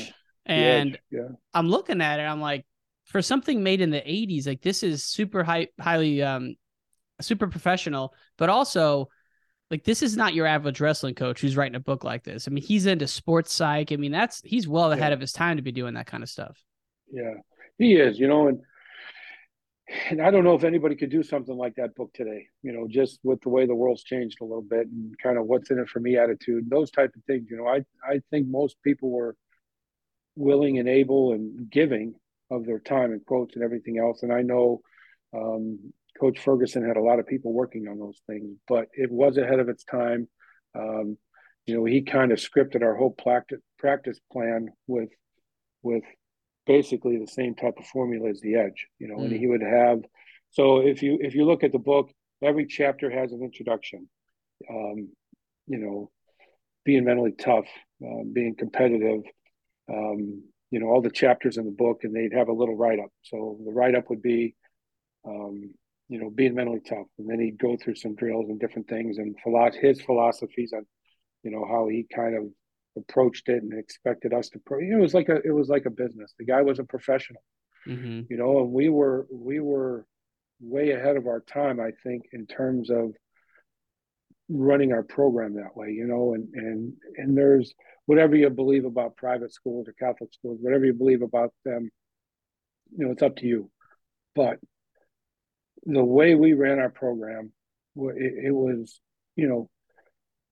yeah. 0.47 0.55
and 0.55 0.95
Edge, 0.95 1.01
yeah. 1.11 1.29
I'm 1.53 1.69
looking 1.69 2.01
at 2.01 2.19
it. 2.21 2.23
I'm 2.23 2.41
like, 2.41 2.65
for 3.09 3.23
something 3.23 3.63
made 3.63 3.81
in 3.81 3.91
the 3.91 4.01
'80s, 4.01 4.47
like 4.47 4.63
this 4.63 4.83
is 4.83 5.03
super 5.03 5.43
high, 5.43 5.69
highly 5.81 6.23
um, 6.23 6.55
super 7.21 7.49
professional, 7.49 8.15
but 8.37 8.49
also 8.49 9.09
like 9.71 9.85
this 9.85 10.03
is 10.03 10.17
not 10.17 10.35
your 10.35 10.47
average 10.47 10.81
wrestling 10.81 11.15
coach 11.15 11.41
who's 11.41 11.57
writing 11.57 11.75
a 11.75 11.81
book 11.81 12.05
like 12.05 12.25
this. 12.25 12.47
I 12.47 12.51
mean, 12.51 12.65
he's 12.65 12.87
into 12.87 13.07
sports 13.07 13.53
psych. 13.53 13.93
I 13.93 13.97
mean, 13.97 14.13
that's 14.13 14.41
he's 14.45 14.69
well 14.69 14.93
ahead 14.93 15.13
of 15.13 15.21
his 15.21 15.33
time 15.33 15.57
to 15.57 15.63
be 15.63 15.73
doing 15.73 15.95
that 15.95 16.07
kind 16.07 16.23
of 16.23 16.29
stuff. 16.29 16.63
Yeah, 17.11 17.35
he 17.79 17.95
is. 17.95 18.19
You 18.19 18.29
know, 18.29 18.49
and 18.49 18.61
and 20.11 20.21
I 20.21 20.31
don't 20.31 20.45
know 20.45 20.55
if 20.55 20.65
anybody 20.65 20.97
could 20.97 21.11
do 21.11 21.23
something 21.23 21.57
like 21.57 21.77
that 21.77 21.95
book 21.95 22.13
today, 22.13 22.47
you 22.63 22.73
know, 22.73 22.87
just 22.89 23.21
with 23.23 23.41
the 23.41 23.49
way 23.49 23.67
the 23.67 23.75
world's 23.75 24.03
changed 24.03 24.39
a 24.41 24.45
little 24.45 24.63
bit 24.63 24.87
and 24.87 25.19
kind 25.19 25.39
of 25.39 25.47
what's 25.47 25.71
in 25.71 25.79
it 25.79 25.89
for 25.89 26.01
me 26.01 26.19
attitude, 26.19 26.69
those 26.69 26.91
type 26.91 27.13
of 27.17 27.25
things. 27.25 27.49
You 27.51 27.57
know, 27.57 27.67
I, 27.67 27.85
I 28.05 28.21
think 28.31 28.49
most 28.49 28.77
people 28.83 29.11
were 29.11 29.35
willing 30.37 30.79
and 30.79 30.89
able 30.89 31.33
and 31.33 31.71
giving 31.71 32.15
of 32.51 32.65
their 32.65 32.79
time 32.79 33.13
and 33.13 33.25
quotes 33.25 33.55
and 33.55 33.65
everything 33.65 33.99
else. 33.99 34.23
And 34.23 34.33
I 34.33 34.43
know 34.43 34.81
um, 35.35 35.93
Coach 36.19 36.39
Ferguson 36.39 36.87
had 36.87 36.97
a 36.97 37.03
lot 37.03 37.19
of 37.19 37.27
people 37.27 37.53
working 37.53 37.89
on 37.89 37.99
those 37.99 38.21
things, 38.27 38.57
but 38.67 38.87
it 38.93 39.11
was 39.11 39.37
ahead 39.37 39.61
of 39.61 39.69
its 39.69 39.85
time. 39.85 40.29
Um, 40.75 41.17
you 41.67 41.77
know, 41.77 41.85
he 41.85 42.03
kind 42.03 42.33
of 42.33 42.39
scripted 42.39 42.83
our 42.83 42.95
whole 42.95 43.15
practice 43.79 44.21
plan 44.33 44.69
with 44.87 45.11
with 45.83 46.03
basically 46.67 47.19
the 47.19 47.27
same 47.27 47.55
type 47.55 47.75
of 47.79 47.87
formula 47.87 48.31
as 48.31 48.41
the 48.41 48.57
edge, 48.57 48.87
you 48.99 49.09
know, 49.09 49.17
mm. 49.17 49.25
and 49.25 49.33
he 49.33 49.47
would 49.47 49.63
have. 49.63 50.01
So 50.51 50.79
if 50.79 51.03
you 51.03 51.19
if 51.21 51.35
you 51.35 51.45
look 51.45 51.63
at 51.63 51.73
the 51.73 51.79
book, 51.79 52.11
every 52.43 52.67
chapter 52.67 53.11
has 53.11 53.33
an 53.33 53.43
introduction. 53.43 54.09
Um, 54.69 55.11
you 55.67 55.79
know, 55.79 56.11
being 56.85 57.05
mentally 57.05 57.33
tough, 57.33 57.67
uh, 58.03 58.25
being 58.33 58.55
competitive. 58.57 59.21
Um, 59.91 60.43
you 60.71 60.81
know, 60.81 60.87
all 60.87 61.03
the 61.03 61.11
chapters 61.11 61.57
in 61.57 61.65
the 61.65 61.71
book, 61.71 62.01
and 62.05 62.15
they'd 62.15 62.37
have 62.37 62.49
a 62.49 62.53
little 62.53 62.77
write 62.77 62.99
up. 62.99 63.11
So 63.23 63.59
the 63.65 63.73
write 63.73 63.95
up 63.95 64.11
would 64.11 64.23
be, 64.23 64.55
um, 65.27 65.75
you 66.09 66.21
know, 66.21 66.31
being 66.31 66.55
mentally 66.55 66.81
tough, 66.81 67.07
and 67.19 67.29
then 67.29 67.41
he'd 67.41 67.59
go 67.59 67.77
through 67.77 67.97
some 67.97 68.15
drills 68.15 68.49
and 68.49 68.61
different 68.61 68.89
things 68.89 69.19
and 69.19 69.37
his 69.81 70.01
philosophies 70.01 70.73
on, 70.75 70.87
you 71.43 71.51
know, 71.51 71.65
how 71.67 71.89
he 71.89 72.07
kind 72.15 72.37
of 72.37 72.45
approached 72.97 73.49
it 73.49 73.63
and 73.63 73.79
expected 73.79 74.33
us 74.33 74.49
to. 74.51 74.59
Pro- 74.65 74.81
it 74.81 74.99
was 74.99 75.15
like 75.15 75.29
a 75.29 75.37
it 75.45 75.53
was 75.53 75.69
like 75.69 75.87
a 75.87 75.91
business. 75.91 76.35
The 76.39 76.45
guy 76.45 76.63
was 76.63 76.79
a 76.79 76.85
professional, 76.85 77.43
mm-hmm. 77.87 78.23
you 78.29 78.37
know, 78.37 78.61
and 78.61 78.73
we 78.73 78.89
were 78.89 79.27
we 79.33 79.61
were 79.61 80.07
way 80.61 80.91
ahead 80.91 81.17
of 81.17 81.27
our 81.27 81.41
time, 81.41 81.81
I 81.81 81.93
think, 82.03 82.25
in 82.33 82.47
terms 82.47 82.91
of 82.91 83.13
running 84.49 84.93
our 84.93 85.03
program 85.03 85.55
that 85.55 85.77
way, 85.77 85.91
you 85.91 86.07
know, 86.07 86.35
and 86.35 86.49
and 86.55 86.93
and 87.17 87.37
there's 87.37 87.75
whatever 88.09 88.35
you 88.35 88.49
believe 88.49 88.87
about 88.87 89.19
private 89.19 89.53
schools 89.53 89.87
or 89.87 89.93
Catholic 89.93 90.33
schools, 90.33 90.57
whatever 90.63 90.87
you 90.87 90.95
believe 90.95 91.21
about 91.21 91.53
them, 91.67 91.91
you 92.97 93.05
know, 93.05 93.13
it's 93.13 93.23
up 93.23 93.37
to 93.37 93.47
you. 93.47 93.71
But 94.35 94.59
the 95.85 96.03
way 96.03 96.35
we 96.35 96.55
ran 96.55 96.79
our 96.79 96.89
program, 96.89 97.53
it, 97.97 98.47
it 98.47 98.51
was, 98.51 98.99
you 99.37 99.47
know, 99.47 99.69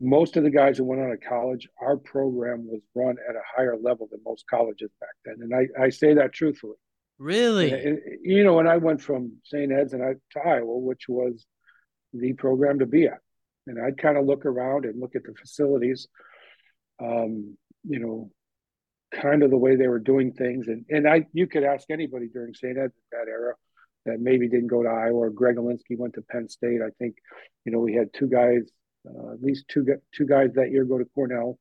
most 0.03 0.37
of 0.37 0.45
the 0.45 0.51
guys 0.51 0.77
who 0.77 0.85
went 0.85 1.01
on 1.01 1.09
to 1.09 1.17
college, 1.17 1.67
our 1.81 1.97
program 1.97 2.67
was 2.67 2.83
run 2.95 3.17
at 3.27 3.37
a 3.37 3.41
higher 3.57 3.79
level 3.83 4.07
than 4.11 4.21
most 4.23 4.45
colleges 4.51 4.91
back 5.01 5.15
then. 5.25 5.37
And 5.41 5.55
I, 5.55 5.85
I 5.85 5.89
say 5.89 6.13
that 6.13 6.35
truthfully. 6.35 6.77
Really? 7.19 7.73
And, 7.73 7.83
and, 7.83 8.01
you 8.21 8.45
know, 8.45 8.53
when 8.53 8.69
I 8.69 8.77
went 8.77 9.01
from 9.01 9.33
St. 9.45 9.73
Ed's 9.73 9.95
and 9.95 10.05
I 10.05 10.13
to 10.33 10.47
Iowa, 10.47 10.77
which 10.77 11.09
was 11.09 11.47
the 12.13 12.35
program 12.35 12.81
to 12.81 12.87
be 12.87 13.07
at, 13.07 13.21
and 13.67 13.83
I'd 13.83 13.97
kind 13.97 14.19
of 14.19 14.27
look 14.27 14.45
around 14.45 14.85
and 14.85 15.01
look 15.01 15.17
at 15.17 15.25
the 15.25 15.33
facilities, 15.33 16.07
um, 17.01 17.57
you 17.85 17.99
know, 17.99 18.31
kind 19.13 19.43
of 19.43 19.51
the 19.51 19.57
way 19.57 19.77
they 19.77 19.89
were 19.89 19.99
doing 19.99 20.33
things. 20.33 20.69
And 20.69 20.85
and 20.89 21.09
I 21.09 21.27
you 21.33 21.47
could 21.47 21.65
ask 21.65 21.91
anybody 21.91 22.29
during 22.29 22.55
St. 22.55 22.77
Ed's 22.77 22.95
that 23.13 23.29
era 23.29 23.55
that 24.07 24.21
maybe 24.21 24.49
didn't 24.49 24.69
go 24.69 24.83
to 24.83 24.89
Iowa. 24.89 25.31
Greg 25.31 25.57
Elinsky 25.57 25.99
went 25.99 26.15
to 26.15 26.23
Penn 26.23 26.49
State. 26.49 26.81
I 26.81 26.91
think, 27.01 27.17
you 27.65 27.73
know, 27.73 27.81
we 27.81 27.93
had 27.93 28.15
two 28.15 28.29
guys 28.29 28.71
uh, 29.09 29.33
at 29.33 29.43
least 29.43 29.67
two 29.69 29.87
two 30.15 30.27
guys 30.27 30.51
that 30.55 30.71
year 30.71 30.85
go 30.85 30.99
to 30.99 31.05
Cornell. 31.15 31.59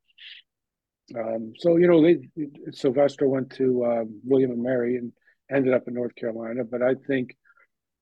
Um, 1.15 1.53
so 1.57 1.77
you 1.77 1.87
know, 1.87 2.01
they, 2.01 2.27
Sylvester 2.71 3.27
went 3.27 3.51
to 3.51 3.85
um, 3.85 4.21
William 4.23 4.51
and 4.51 4.63
Mary 4.63 4.97
and 4.97 5.11
ended 5.51 5.73
up 5.73 5.87
in 5.87 5.93
North 5.93 6.15
Carolina. 6.15 6.63
But 6.63 6.81
I 6.81 6.95
think 7.07 7.35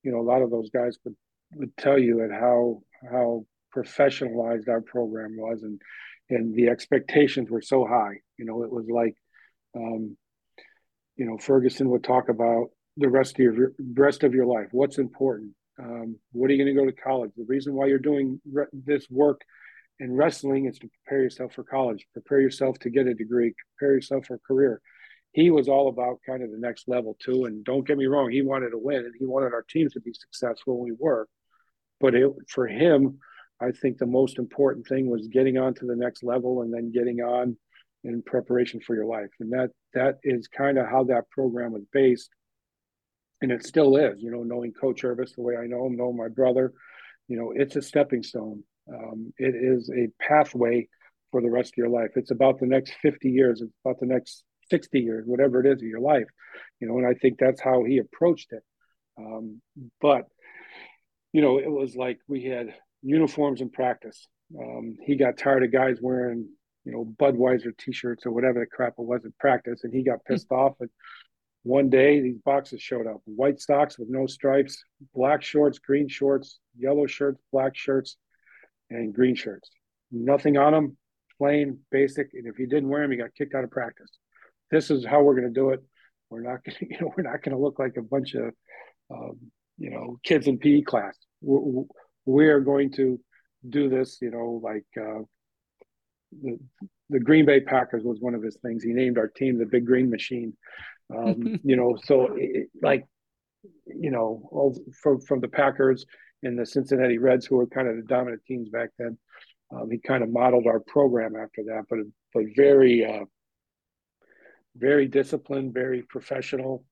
you 0.02 0.12
know 0.12 0.20
a 0.20 0.28
lot 0.28 0.42
of 0.42 0.50
those 0.50 0.70
guys 0.70 0.98
would 1.04 1.16
would 1.54 1.76
tell 1.76 1.98
you 1.98 2.24
at 2.24 2.30
how 2.30 2.82
how 3.10 3.46
professionalized 3.74 4.68
our 4.68 4.80
program 4.80 5.36
was 5.36 5.62
and 5.62 5.80
and 6.30 6.54
the 6.54 6.68
expectations 6.68 7.50
were 7.50 7.62
so 7.62 7.86
high. 7.86 8.20
You 8.38 8.44
know, 8.44 8.62
it 8.62 8.70
was 8.70 8.86
like 8.88 9.16
um, 9.76 10.16
you 11.16 11.26
know 11.26 11.38
Ferguson 11.38 11.90
would 11.90 12.04
talk 12.04 12.28
about 12.28 12.68
the 12.96 13.08
rest 13.08 13.38
of 13.38 13.40
your 13.40 13.72
rest 13.94 14.22
of 14.22 14.34
your 14.34 14.46
life. 14.46 14.68
What's 14.72 14.98
important? 14.98 15.52
Um, 15.78 16.16
what 16.32 16.50
are 16.50 16.54
you 16.54 16.64
going 16.64 16.74
to 16.74 16.80
go 16.80 16.86
to 16.86 16.96
college? 16.96 17.32
The 17.36 17.44
reason 17.48 17.74
why 17.74 17.86
you're 17.86 17.98
doing 17.98 18.40
re- 18.50 18.66
this 18.72 19.06
work 19.10 19.40
in 19.98 20.12
wrestling 20.12 20.66
is 20.66 20.78
to 20.78 20.88
prepare 20.88 21.22
yourself 21.22 21.52
for 21.54 21.64
college, 21.64 22.06
prepare 22.12 22.40
yourself 22.40 22.78
to 22.80 22.90
get 22.90 23.06
a 23.06 23.14
degree, 23.14 23.54
prepare 23.76 23.94
yourself 23.94 24.26
for 24.26 24.34
a 24.34 24.38
career. 24.40 24.80
He 25.32 25.50
was 25.50 25.68
all 25.68 25.88
about 25.88 26.20
kind 26.24 26.44
of 26.44 26.52
the 26.52 26.58
next 26.58 26.86
level 26.86 27.16
too. 27.20 27.46
And 27.46 27.64
don't 27.64 27.86
get 27.86 27.98
me 27.98 28.06
wrong, 28.06 28.30
he 28.30 28.42
wanted 28.42 28.70
to 28.70 28.78
win 28.78 28.98
and 29.04 29.14
he 29.18 29.26
wanted 29.26 29.52
our 29.52 29.64
teams 29.68 29.92
to 29.94 30.00
be 30.00 30.12
successful. 30.12 30.80
We 30.80 30.92
were, 30.96 31.28
but 32.00 32.14
it, 32.14 32.30
for 32.48 32.68
him, 32.68 33.18
I 33.60 33.70
think 33.70 33.98
the 33.98 34.06
most 34.06 34.38
important 34.38 34.86
thing 34.86 35.08
was 35.08 35.28
getting 35.28 35.58
on 35.58 35.74
to 35.74 35.86
the 35.86 35.96
next 35.96 36.22
level 36.22 36.62
and 36.62 36.72
then 36.72 36.90
getting 36.92 37.20
on 37.20 37.56
in 38.02 38.22
preparation 38.22 38.80
for 38.80 38.94
your 38.94 39.06
life. 39.06 39.30
And 39.40 39.52
that 39.52 39.70
that 39.94 40.18
is 40.22 40.48
kind 40.48 40.78
of 40.78 40.86
how 40.86 41.04
that 41.04 41.30
program 41.30 41.72
was 41.72 41.84
based 41.92 42.30
and 43.40 43.52
it 43.52 43.64
still 43.66 43.96
is. 43.96 44.22
You 44.22 44.30
know, 44.30 44.42
knowing 44.42 44.72
Coach 44.72 45.02
Urbas 45.02 45.34
the 45.34 45.42
way 45.42 45.56
I 45.56 45.66
know 45.66 45.86
him, 45.86 45.96
know 45.96 46.12
my 46.12 46.28
brother, 46.28 46.72
you 47.28 47.36
know, 47.36 47.52
it's 47.54 47.76
a 47.76 47.82
stepping 47.82 48.22
stone. 48.22 48.64
Um, 48.92 49.32
it 49.38 49.54
is 49.54 49.90
a 49.90 50.08
pathway 50.22 50.88
for 51.30 51.40
the 51.40 51.50
rest 51.50 51.72
of 51.74 51.78
your 51.78 51.88
life. 51.88 52.10
It's 52.16 52.30
about 52.30 52.60
the 52.60 52.66
next 52.66 52.92
50 53.02 53.30
years. 53.30 53.60
It's 53.60 53.72
about 53.84 54.00
the 54.00 54.06
next 54.06 54.44
60 54.70 55.00
years, 55.00 55.24
whatever 55.26 55.60
it 55.60 55.66
is 55.66 55.82
of 55.82 55.88
your 55.88 56.00
life. 56.00 56.26
You 56.80 56.88
know, 56.88 56.98
and 56.98 57.06
I 57.06 57.14
think 57.14 57.38
that's 57.38 57.60
how 57.60 57.84
he 57.84 57.98
approached 57.98 58.52
it. 58.52 58.62
Um, 59.18 59.60
but 60.00 60.24
you 61.32 61.42
know, 61.42 61.58
it 61.58 61.70
was 61.70 61.96
like 61.96 62.20
we 62.28 62.44
had 62.44 62.74
uniforms 63.04 63.60
in 63.60 63.70
practice. 63.70 64.26
Um, 64.58 64.96
he 65.04 65.16
got 65.16 65.38
tired 65.38 65.62
of 65.62 65.72
guys 65.72 65.98
wearing, 66.00 66.48
you 66.84 66.92
know, 66.92 67.04
Budweiser 67.20 67.76
T-shirts 67.76 68.26
or 68.26 68.32
whatever 68.32 68.60
the 68.60 68.66
crap 68.66 68.94
it 68.98 69.04
was 69.04 69.24
in 69.24 69.32
practice, 69.38 69.84
and 69.84 69.92
he 69.92 70.02
got 70.02 70.18
hmm. 70.26 70.32
pissed 70.32 70.50
off 70.50 70.74
and 70.80 70.90
one 71.64 71.88
day, 71.88 72.20
these 72.20 72.36
boxes 72.44 72.82
showed 72.82 73.06
up 73.06 73.22
white 73.24 73.58
socks 73.58 73.98
with 73.98 74.10
no 74.10 74.26
stripes, 74.26 74.84
black 75.14 75.42
shorts, 75.42 75.78
green 75.78 76.08
shorts, 76.08 76.58
yellow 76.78 77.06
shirts, 77.06 77.40
black 77.52 77.74
shirts, 77.74 78.18
and 78.90 79.14
green 79.14 79.34
shirts. 79.34 79.70
Nothing 80.12 80.58
on 80.58 80.74
them, 80.74 80.98
plain, 81.38 81.78
basic. 81.90 82.28
And 82.34 82.46
if 82.46 82.58
you 82.58 82.66
didn't 82.66 82.90
wear 82.90 83.00
them, 83.00 83.12
you 83.12 83.18
got 83.18 83.34
kicked 83.34 83.54
out 83.54 83.64
of 83.64 83.70
practice. 83.70 84.10
This 84.70 84.90
is 84.90 85.06
how 85.06 85.22
we're 85.22 85.40
going 85.40 85.52
to 85.52 85.58
do 85.58 85.70
it. 85.70 85.82
We're 86.28 86.42
not 86.42 86.62
going 86.64 86.76
to, 86.78 86.86
you 86.86 87.00
know, 87.00 87.12
we're 87.16 87.24
not 87.24 87.42
going 87.42 87.56
to 87.56 87.62
look 87.62 87.78
like 87.78 87.96
a 87.96 88.02
bunch 88.02 88.34
of, 88.34 88.52
um, 89.10 89.38
you 89.78 89.88
know, 89.88 90.18
kids 90.22 90.46
in 90.46 90.58
PE 90.58 90.82
class. 90.82 91.16
We're, 91.40 91.84
we're 92.26 92.60
going 92.60 92.92
to 92.92 93.20
do 93.68 93.88
this, 93.88 94.18
you 94.20 94.30
know, 94.30 94.60
like 94.62 94.86
uh, 94.96 95.22
the, 96.42 96.58
the 97.10 97.20
Green 97.20 97.46
Bay 97.46 97.60
Packers 97.60 98.02
was 98.04 98.18
one 98.20 98.34
of 98.34 98.42
his 98.42 98.56
things. 98.62 98.82
He 98.82 98.92
named 98.92 99.18
our 99.18 99.28
team 99.28 99.58
the 99.58 99.66
Big 99.66 99.86
Green 99.86 100.10
Machine 100.10 100.54
um, 101.14 101.60
you 101.64 101.76
know, 101.76 101.96
so 102.04 102.34
it, 102.36 102.68
like, 102.82 103.04
you 103.86 104.10
know, 104.10 104.48
all 104.50 104.78
from 105.02 105.20
from 105.20 105.40
the 105.40 105.48
Packers 105.48 106.04
and 106.42 106.58
the 106.58 106.66
Cincinnati 106.66 107.18
Reds, 107.18 107.46
who 107.46 107.56
were 107.56 107.66
kind 107.66 107.88
of 107.88 107.96
the 107.96 108.02
dominant 108.02 108.42
teams 108.46 108.68
back 108.68 108.90
then. 108.98 109.18
Um, 109.74 109.90
he 109.90 109.98
kind 109.98 110.22
of 110.22 110.30
modeled 110.30 110.66
our 110.66 110.80
program 110.80 111.34
after 111.36 111.64
that, 111.64 111.84
but 111.88 112.00
but 112.32 112.44
very 112.54 113.04
uh, 113.04 113.24
very 114.76 115.08
disciplined, 115.08 115.72
very 115.72 116.02
professional. 116.02 116.84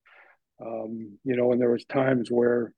Um, 0.65 1.19
you 1.25 1.37
know, 1.37 1.53
and 1.53 1.61
there 1.61 1.71
was 1.71 1.85
times 1.85 2.31
where 2.31 2.73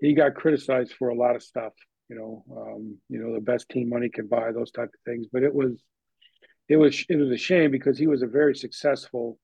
he 0.00 0.14
got 0.14 0.34
criticized 0.34 0.94
for 0.98 1.08
a 1.08 1.14
lot 1.14 1.36
of 1.36 1.42
stuff. 1.42 1.72
You 2.08 2.16
know, 2.16 2.44
um, 2.56 2.98
you 3.08 3.18
know, 3.18 3.34
the 3.34 3.40
best 3.40 3.68
team 3.68 3.88
money 3.88 4.08
can 4.08 4.26
buy, 4.26 4.52
those 4.52 4.70
type 4.70 4.88
of 4.88 5.00
things. 5.04 5.26
But 5.32 5.42
it 5.42 5.54
was, 5.54 5.82
it 6.68 6.76
was, 6.76 7.04
it 7.08 7.16
was 7.16 7.30
a 7.30 7.36
shame 7.36 7.70
because 7.70 7.98
he 7.98 8.06
was 8.06 8.22
a 8.22 8.26
very 8.26 8.54
successful 8.54 9.38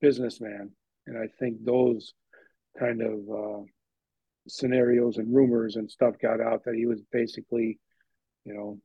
businessman. 0.00 0.70
And 1.06 1.18
I 1.18 1.26
think 1.38 1.64
those 1.64 2.14
kind 2.78 3.02
of 3.02 3.18
uh, 3.30 3.62
scenarios 4.48 5.18
and 5.18 5.34
rumors 5.34 5.76
and 5.76 5.90
stuff 5.90 6.14
got 6.20 6.40
out 6.40 6.64
that 6.64 6.74
he 6.74 6.86
was 6.86 7.02
basically, 7.12 7.78
you 8.44 8.54
know, 8.54 8.78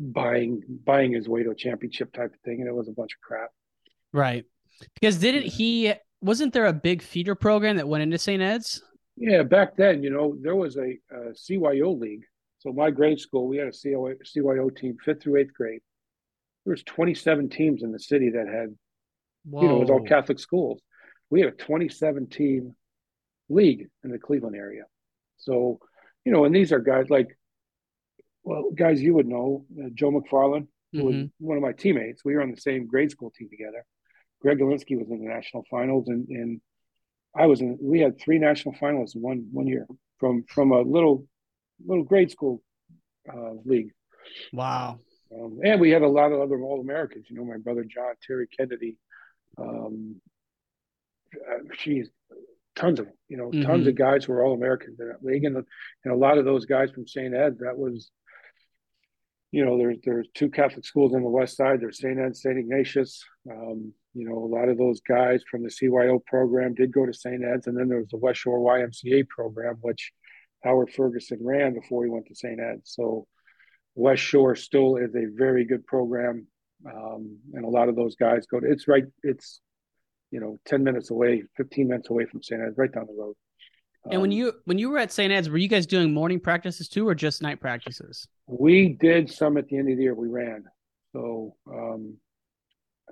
buying 0.00 0.62
buying 0.84 1.12
his 1.12 1.28
way 1.28 1.42
to 1.42 1.50
a 1.50 1.54
championship 1.54 2.12
type 2.12 2.32
of 2.32 2.40
thing, 2.40 2.60
and 2.60 2.68
it 2.68 2.74
was 2.74 2.88
a 2.88 2.92
bunch 2.92 3.12
of 3.14 3.20
crap. 3.20 3.50
Right, 4.12 4.44
because 4.94 5.18
didn't 5.18 5.44
he? 5.44 5.92
Wasn't 6.22 6.52
there 6.52 6.66
a 6.66 6.72
big 6.72 7.02
feeder 7.02 7.34
program 7.34 7.76
that 7.76 7.88
went 7.88 8.02
into 8.02 8.18
St. 8.18 8.42
Ed's? 8.42 8.82
Yeah, 9.20 9.42
back 9.42 9.76
then, 9.76 10.02
you 10.02 10.10
know, 10.10 10.34
there 10.40 10.56
was 10.56 10.76
a, 10.76 10.98
a 11.12 11.32
CYO 11.34 11.98
league. 11.98 12.24
So 12.58 12.72
my 12.72 12.90
grade 12.90 13.20
school, 13.20 13.46
we 13.46 13.58
had 13.58 13.68
a 13.68 13.72
CYO, 13.72 14.16
CYO 14.24 14.74
team, 14.76 14.96
fifth 15.04 15.22
through 15.22 15.36
eighth 15.36 15.54
grade. 15.54 15.80
There 16.64 16.72
was 16.72 16.82
27 16.84 17.50
teams 17.50 17.82
in 17.82 17.92
the 17.92 17.98
city 17.98 18.30
that 18.30 18.48
had 18.48 18.74
Whoa. 19.44 19.62
You 19.62 19.68
know, 19.68 19.76
it 19.76 19.80
was 19.80 19.90
all 19.90 20.02
Catholic 20.02 20.38
schools. 20.38 20.80
We 21.30 21.40
had 21.40 21.50
a 21.50 21.56
2017 21.56 22.74
league 23.48 23.88
in 24.04 24.10
the 24.10 24.18
Cleveland 24.18 24.56
area. 24.56 24.84
So, 25.38 25.78
you 26.24 26.32
know, 26.32 26.44
and 26.44 26.54
these 26.54 26.72
are 26.72 26.80
guys 26.80 27.08
like, 27.08 27.28
well, 28.42 28.70
guys 28.74 29.00
you 29.00 29.14
would 29.14 29.26
know, 29.26 29.64
uh, 29.82 29.88
Joe 29.94 30.10
McFarland, 30.10 30.66
who 30.92 30.98
mm-hmm. 30.98 31.06
was 31.06 31.30
one 31.38 31.56
of 31.56 31.62
my 31.62 31.72
teammates. 31.72 32.24
We 32.24 32.34
were 32.34 32.42
on 32.42 32.50
the 32.50 32.60
same 32.60 32.86
grade 32.86 33.10
school 33.10 33.30
team 33.30 33.48
together. 33.50 33.84
Greg 34.42 34.58
Galinsky 34.58 34.98
was 34.98 35.10
in 35.10 35.20
the 35.20 35.28
national 35.28 35.64
finals, 35.70 36.08
and 36.08 36.26
and 36.28 36.60
I 37.36 37.46
was 37.46 37.60
in. 37.60 37.78
We 37.80 38.00
had 38.00 38.20
three 38.20 38.38
national 38.38 38.74
finalists 38.74 39.14
in 39.14 39.22
one 39.22 39.48
one 39.52 39.66
year 39.66 39.86
from 40.18 40.44
from 40.48 40.72
a 40.72 40.80
little 40.80 41.26
little 41.84 42.04
grade 42.04 42.30
school 42.30 42.62
uh, 43.32 43.52
league. 43.64 43.90
Wow. 44.52 45.00
Um, 45.32 45.60
and 45.64 45.80
we 45.80 45.90
had 45.90 46.02
a 46.02 46.08
lot 46.08 46.32
of 46.32 46.40
other 46.40 46.60
All 46.60 46.80
Americans. 46.80 47.26
You 47.28 47.36
know, 47.36 47.44
my 47.44 47.58
brother 47.58 47.84
John, 47.84 48.14
Terry 48.26 48.48
Kennedy, 48.48 48.96
um, 49.56 50.20
she's 51.78 52.08
tons 52.74 52.98
of 52.98 53.08
you 53.28 53.36
know 53.36 53.50
mm-hmm. 53.50 53.62
tons 53.62 53.86
of 53.86 53.94
guys 53.94 54.24
who 54.24 54.32
are 54.32 54.44
all 54.44 54.54
Americans 54.54 54.98
in 54.98 55.08
that 55.08 55.22
league, 55.22 55.44
and 55.44 55.56
and 55.56 56.12
a 56.12 56.16
lot 56.16 56.38
of 56.38 56.44
those 56.44 56.64
guys 56.66 56.90
from 56.90 57.06
St. 57.06 57.34
Ed 57.34 57.58
that 57.60 57.76
was. 57.76 58.10
You 59.52 59.64
know, 59.64 59.78
there's 59.78 59.96
there's 60.04 60.28
two 60.32 60.48
Catholic 60.48 60.84
schools 60.84 61.12
on 61.12 61.24
the 61.24 61.28
west 61.28 61.56
side. 61.56 61.80
There's 61.80 61.98
St. 61.98 62.20
Ed, 62.20 62.36
St. 62.36 62.56
Ignatius. 62.56 63.24
Um, 63.50 63.92
you 64.14 64.28
know, 64.28 64.36
a 64.38 64.52
lot 64.54 64.68
of 64.68 64.76
those 64.78 65.00
guys 65.00 65.42
from 65.50 65.62
the 65.62 65.68
CYO 65.70 66.24
program 66.26 66.74
did 66.74 66.92
go 66.92 67.06
to 67.06 67.12
St. 67.12 67.42
Ed's, 67.44 67.66
and 67.66 67.76
then 67.76 67.88
there 67.88 67.98
was 67.98 68.08
the 68.08 68.16
West 68.16 68.40
Shore 68.40 68.58
YMCA 68.58 69.28
program, 69.28 69.76
which 69.82 70.12
Howard 70.64 70.90
Ferguson 70.90 71.38
ran 71.40 71.74
before 71.74 72.04
he 72.04 72.10
went 72.10 72.26
to 72.26 72.34
St. 72.34 72.58
Ed's. 72.60 72.92
So 72.92 73.26
West 73.94 74.22
Shore 74.22 74.54
still 74.56 74.96
is 74.96 75.14
a 75.14 75.26
very 75.34 75.64
good 75.64 75.86
program, 75.86 76.46
um, 76.86 77.38
and 77.54 77.64
a 77.64 77.68
lot 77.68 77.88
of 77.88 77.96
those 77.96 78.16
guys 78.16 78.46
go 78.46 78.60
to. 78.60 78.70
It's 78.70 78.88
right. 78.88 79.04
It's 79.22 79.60
you 80.30 80.38
know, 80.40 80.58
ten 80.64 80.84
minutes 80.84 81.10
away, 81.10 81.42
fifteen 81.56 81.88
minutes 81.88 82.08
away 82.10 82.24
from 82.24 82.42
St. 82.42 82.60
Ed's, 82.60 82.78
right 82.78 82.92
down 82.92 83.06
the 83.06 83.20
road. 83.20 83.34
And 84.10 84.22
when 84.22 84.30
Um, 84.30 84.36
you 84.36 84.52
when 84.64 84.78
you 84.78 84.90
were 84.90 84.98
at 84.98 85.12
St. 85.12 85.32
Ed's, 85.32 85.50
were 85.50 85.58
you 85.58 85.68
guys 85.68 85.86
doing 85.86 86.14
morning 86.14 86.40
practices 86.40 86.88
too, 86.88 87.06
or 87.06 87.14
just 87.14 87.42
night 87.42 87.60
practices? 87.60 88.26
We 88.46 88.90
did 89.00 89.30
some 89.30 89.56
at 89.56 89.68
the 89.68 89.76
end 89.78 89.90
of 89.90 89.96
the 89.96 90.02
year. 90.04 90.14
We 90.14 90.28
ran. 90.28 90.64
So, 91.12 91.56
um, 91.70 92.16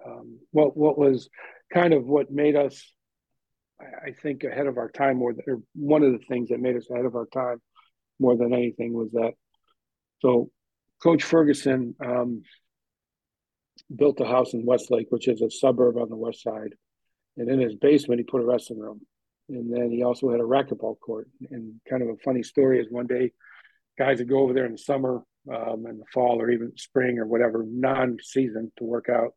um, 0.06 0.38
what 0.50 0.76
what 0.76 0.98
was 0.98 1.28
kind 1.72 1.92
of 1.92 2.04
what 2.06 2.30
made 2.30 2.56
us, 2.56 2.92
I, 3.80 4.12
think, 4.12 4.44
ahead 4.44 4.66
of 4.66 4.78
our 4.78 4.90
time 4.90 5.18
more 5.18 5.34
than, 5.34 5.62
one 5.74 6.02
of 6.02 6.12
the 6.12 6.24
things 6.28 6.48
that 6.48 6.60
made 6.60 6.76
us 6.76 6.88
ahead 6.90 7.04
of 7.04 7.14
our 7.14 7.26
time 7.26 7.60
more 8.18 8.36
than 8.36 8.52
anything 8.52 8.92
was 8.92 9.10
that. 9.12 9.32
So, 10.20 10.50
Coach 11.02 11.22
Ferguson 11.22 11.94
um, 12.04 12.42
built 13.94 14.20
a 14.20 14.24
house 14.24 14.54
in 14.54 14.66
Westlake, 14.66 15.06
which 15.10 15.28
is 15.28 15.42
a 15.42 15.50
suburb 15.50 15.96
on 15.96 16.08
the 16.08 16.16
west 16.16 16.42
side, 16.42 16.74
and 17.36 17.48
in 17.48 17.60
his 17.60 17.76
basement 17.76 18.20
he 18.20 18.24
put 18.24 18.40
a 18.40 18.44
wrestling 18.44 18.80
room, 18.80 19.00
and 19.48 19.72
then 19.72 19.90
he 19.90 20.02
also 20.02 20.30
had 20.30 20.40
a 20.40 20.44
racquetball 20.44 20.98
court. 20.98 21.28
And 21.50 21.80
kind 21.88 22.02
of 22.02 22.08
a 22.08 22.16
funny 22.24 22.42
story 22.42 22.80
is 22.80 22.86
one 22.90 23.06
day 23.06 23.32
guys 23.98 24.18
would 24.18 24.28
go 24.28 24.40
over 24.40 24.52
there 24.52 24.66
in 24.66 24.72
the 24.72 24.78
summer, 24.78 25.22
um, 25.52 25.84
in 25.86 25.98
the 25.98 26.04
fall, 26.14 26.40
or 26.40 26.50
even 26.50 26.72
spring 26.76 27.18
or 27.18 27.26
whatever, 27.26 27.64
non-season 27.66 28.72
to 28.78 28.84
work 28.84 29.08
out. 29.08 29.32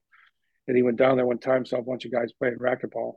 And 0.68 0.78
he 0.78 0.84
went 0.84 0.98
down 0.98 1.18
there 1.18 1.26
one 1.26 1.40
time, 1.40 1.66
saw 1.66 1.78
a 1.78 1.84
bunch 1.84 2.06
of 2.06 2.12
guys 2.12 2.32
playing 2.34 2.58
racquetball, 2.58 3.16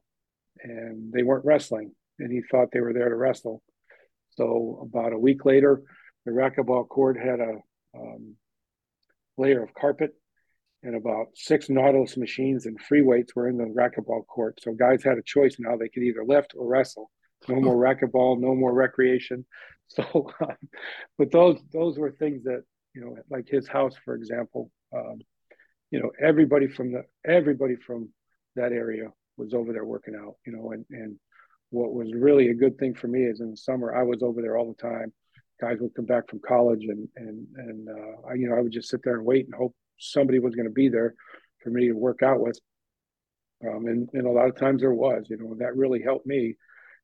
and 0.62 1.12
they 1.12 1.22
weren't 1.22 1.44
wrestling, 1.44 1.92
and 2.18 2.32
he 2.32 2.42
thought 2.50 2.68
they 2.72 2.80
were 2.80 2.92
there 2.92 3.08
to 3.08 3.14
wrestle. 3.14 3.62
So 4.30 4.88
about 4.90 5.12
a 5.12 5.18
week 5.18 5.44
later, 5.44 5.82
the 6.24 6.32
racquetball 6.32 6.88
court 6.88 7.18
had 7.18 7.40
a 7.40 7.58
um, 7.96 8.36
layer 9.36 9.62
of 9.62 9.74
carpet, 9.74 10.14
and 10.82 10.96
about 10.96 11.28
six 11.34 11.68
Nautilus 11.68 12.16
machines 12.16 12.66
and 12.66 12.80
free 12.80 13.02
weights 13.02 13.34
were 13.34 13.48
in 13.48 13.56
the 13.56 13.64
racquetball 13.64 14.26
court. 14.26 14.58
So 14.60 14.72
guys 14.72 15.02
had 15.02 15.18
a 15.18 15.22
choice 15.22 15.56
now; 15.58 15.76
they 15.76 15.88
could 15.88 16.02
either 16.02 16.24
lift 16.24 16.54
or 16.56 16.66
wrestle. 16.66 17.10
No 17.48 17.60
more 17.60 17.76
racquetball, 17.76 18.40
no 18.40 18.54
more 18.54 18.72
recreation. 18.72 19.44
So, 19.88 20.30
um, 20.40 20.56
but 21.18 21.30
those 21.30 21.60
those 21.70 21.98
were 21.98 22.10
things 22.10 22.44
that 22.44 22.62
you 22.94 23.02
know, 23.02 23.16
like 23.30 23.48
his 23.48 23.68
house, 23.68 23.94
for 24.04 24.14
example. 24.14 24.70
Um, 24.96 25.18
you 25.94 26.00
know, 26.02 26.10
everybody 26.20 26.66
from 26.66 26.90
the 26.90 27.04
everybody 27.24 27.76
from 27.76 28.08
that 28.56 28.72
area 28.72 29.10
was 29.36 29.54
over 29.54 29.72
there 29.72 29.84
working 29.84 30.16
out. 30.20 30.34
You 30.44 30.52
know, 30.52 30.72
and 30.72 30.84
and 30.90 31.16
what 31.70 31.94
was 31.94 32.12
really 32.12 32.48
a 32.48 32.54
good 32.54 32.76
thing 32.78 32.94
for 32.94 33.06
me 33.06 33.20
is 33.20 33.40
in 33.40 33.52
the 33.52 33.56
summer 33.56 33.94
I 33.94 34.02
was 34.02 34.20
over 34.20 34.42
there 34.42 34.56
all 34.56 34.74
the 34.74 34.82
time. 34.82 35.12
Guys 35.60 35.76
would 35.78 35.94
come 35.94 36.04
back 36.04 36.28
from 36.28 36.40
college, 36.44 36.82
and 36.88 37.08
and 37.14 37.46
and 37.56 37.88
uh, 37.88 38.28
I, 38.28 38.34
you 38.34 38.48
know, 38.48 38.56
I 38.56 38.60
would 38.60 38.72
just 38.72 38.88
sit 38.88 39.02
there 39.04 39.14
and 39.14 39.24
wait 39.24 39.44
and 39.44 39.54
hope 39.54 39.72
somebody 39.96 40.40
was 40.40 40.56
going 40.56 40.66
to 40.66 40.72
be 40.72 40.88
there 40.88 41.14
for 41.62 41.70
me 41.70 41.86
to 41.86 41.92
work 41.92 42.24
out 42.24 42.40
with. 42.40 42.58
Um, 43.64 43.86
and 43.86 44.08
and 44.14 44.26
a 44.26 44.32
lot 44.32 44.48
of 44.48 44.58
times 44.58 44.80
there 44.80 44.92
was. 44.92 45.26
You 45.30 45.36
know, 45.36 45.54
that 45.60 45.76
really 45.76 46.02
helped 46.02 46.26
me. 46.26 46.56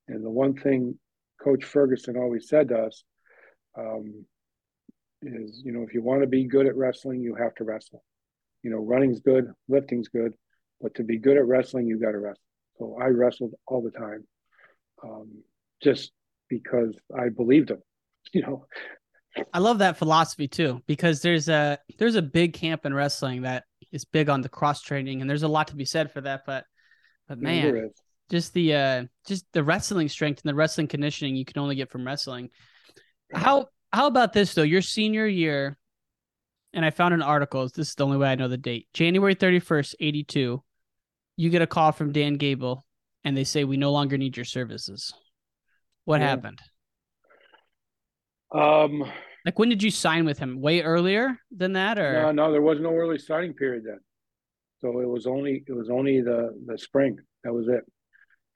And 0.08 0.24
the 0.24 0.30
one 0.30 0.54
thing 0.54 0.98
Coach 1.40 1.62
Ferguson 1.62 2.16
always 2.16 2.48
said 2.48 2.70
to 2.70 2.86
us 2.86 3.04
um, 3.78 4.24
is, 5.22 5.62
you 5.64 5.70
know, 5.70 5.84
if 5.84 5.94
you 5.94 6.02
want 6.02 6.22
to 6.22 6.26
be 6.26 6.48
good 6.48 6.66
at 6.66 6.74
wrestling, 6.74 7.20
you 7.20 7.36
have 7.36 7.54
to 7.54 7.62
wrestle. 7.62 8.02
You 8.62 8.70
know, 8.70 8.78
running's 8.78 9.20
good, 9.20 9.46
lifting's 9.68 10.08
good, 10.08 10.32
but 10.80 10.94
to 10.96 11.04
be 11.04 11.18
good 11.18 11.36
at 11.36 11.46
wrestling, 11.46 11.86
you 11.86 11.98
got 11.98 12.12
to 12.12 12.18
wrestle. 12.18 12.42
So 12.78 12.98
I 13.00 13.08
wrestled 13.08 13.52
all 13.66 13.82
the 13.82 13.90
time, 13.90 14.26
um, 15.02 15.42
just 15.82 16.12
because 16.48 16.96
I 17.16 17.28
believed 17.28 17.70
him. 17.70 17.82
You 18.34 18.42
know, 18.42 18.66
I 19.52 19.58
love 19.58 19.78
that 19.78 19.96
philosophy 19.96 20.48
too 20.48 20.82
because 20.86 21.22
there's 21.22 21.48
a 21.48 21.78
there's 21.98 22.16
a 22.16 22.22
big 22.22 22.52
camp 22.52 22.84
in 22.84 22.94
wrestling 22.94 23.42
that 23.42 23.64
is 23.92 24.04
big 24.04 24.28
on 24.28 24.40
the 24.40 24.48
cross 24.48 24.82
training 24.82 25.20
and 25.20 25.28
there's 25.30 25.42
a 25.42 25.48
lot 25.48 25.68
to 25.68 25.76
be 25.76 25.84
said 25.84 26.10
for 26.12 26.20
that 26.20 26.42
but 26.46 26.64
but 27.28 27.38
man 27.38 27.90
just 28.30 28.52
the 28.54 28.74
uh 28.74 29.04
just 29.26 29.44
the 29.52 29.62
wrestling 29.62 30.08
strength 30.08 30.42
and 30.42 30.50
the 30.50 30.54
wrestling 30.54 30.88
conditioning 30.88 31.36
you 31.36 31.44
can 31.44 31.60
only 31.60 31.74
get 31.74 31.90
from 31.90 32.06
wrestling 32.06 32.50
how 33.32 33.66
how 33.92 34.06
about 34.06 34.32
this 34.32 34.54
though 34.54 34.62
your 34.62 34.82
senior 34.82 35.26
year 35.26 35.78
and 36.72 36.84
I 36.84 36.90
found 36.90 37.14
an 37.14 37.22
article 37.22 37.68
this 37.68 37.88
is 37.88 37.94
the 37.94 38.04
only 38.04 38.16
way 38.16 38.28
I 38.28 38.34
know 38.34 38.48
the 38.48 38.56
date 38.56 38.86
January 38.94 39.34
31st 39.34 39.94
82 40.00 40.62
you 41.36 41.50
get 41.50 41.62
a 41.62 41.66
call 41.66 41.92
from 41.92 42.12
Dan 42.12 42.34
Gable 42.34 42.84
and 43.24 43.36
they 43.36 43.44
say 43.44 43.64
we 43.64 43.76
no 43.76 43.92
longer 43.92 44.16
need 44.18 44.36
your 44.36 44.44
services 44.44 45.12
what 46.04 46.20
Yeah. 46.20 46.28
happened 46.28 46.60
um, 48.52 49.04
like 49.44 49.58
when 49.58 49.68
did 49.68 49.82
you 49.82 49.90
sign 49.90 50.24
with 50.24 50.38
him 50.38 50.60
way 50.60 50.82
earlier 50.82 51.36
than 51.56 51.74
that 51.74 51.98
or 51.98 52.12
no, 52.12 52.32
no, 52.32 52.52
there 52.52 52.62
was 52.62 52.80
no 52.80 52.92
early 52.92 53.18
signing 53.18 53.54
period 53.54 53.84
then. 53.86 54.00
So 54.80 55.00
it 55.00 55.08
was 55.08 55.26
only 55.26 55.62
it 55.68 55.72
was 55.72 55.88
only 55.90 56.20
the 56.20 56.58
the 56.66 56.76
spring. 56.78 57.18
That 57.44 57.52
was 57.52 57.68
it. 57.68 57.84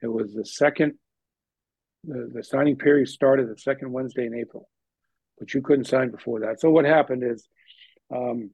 It 0.03 0.09
was 0.09 0.35
the 0.35 0.45
second. 0.45 0.95
The, 2.05 2.31
the 2.35 2.43
signing 2.43 2.77
period 2.77 3.09
started 3.09 3.49
the 3.49 3.59
second 3.59 3.93
Wednesday 3.93 4.27
in 4.27 4.35
April, 4.35 4.69
but 5.39 5.55
you 5.55 5.63
couldn't 5.63 5.85
sign 5.85 6.11
before 6.11 6.41
that. 6.41 6.61
So 6.61 6.71
what 6.71 6.85
happened 6.87 7.23
is, 7.23 7.47
um, 8.11 8.51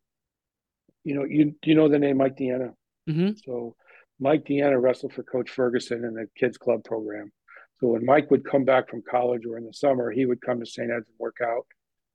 you 1.05 1.15
know, 1.15 1.25
you 1.25 1.55
you 1.65 1.75
know 1.75 1.89
the 1.89 1.99
name 1.99 2.19
Mike 2.19 2.37
DeAnna. 2.37 2.75
Mhm. 3.09 3.37
So 3.45 3.77
Mike 4.19 4.45
DeAnna 4.45 4.81
wrestled 4.81 5.15
for 5.15 5.23
Coach 5.23 5.51
Ferguson 5.51 6.05
in 6.05 6.15
the 6.15 6.29
kids 6.37 6.59
club 6.59 6.85
program. 6.85 7.33
So 7.81 7.89
when 7.89 8.05
Mike 8.05 8.31
would 8.31 8.45
come 8.45 8.65
back 8.65 8.91
from 8.91 9.03
college 9.09 9.47
or 9.47 9.57
in 9.57 9.65
the 9.65 9.73
summer, 9.73 10.11
he 10.11 10.27
would 10.27 10.43
come 10.43 10.61
to 10.61 10.67
St. 10.67 10.91
Ed's 10.91 11.09
and 11.09 11.19
work 11.19 11.39
out, 11.43 11.67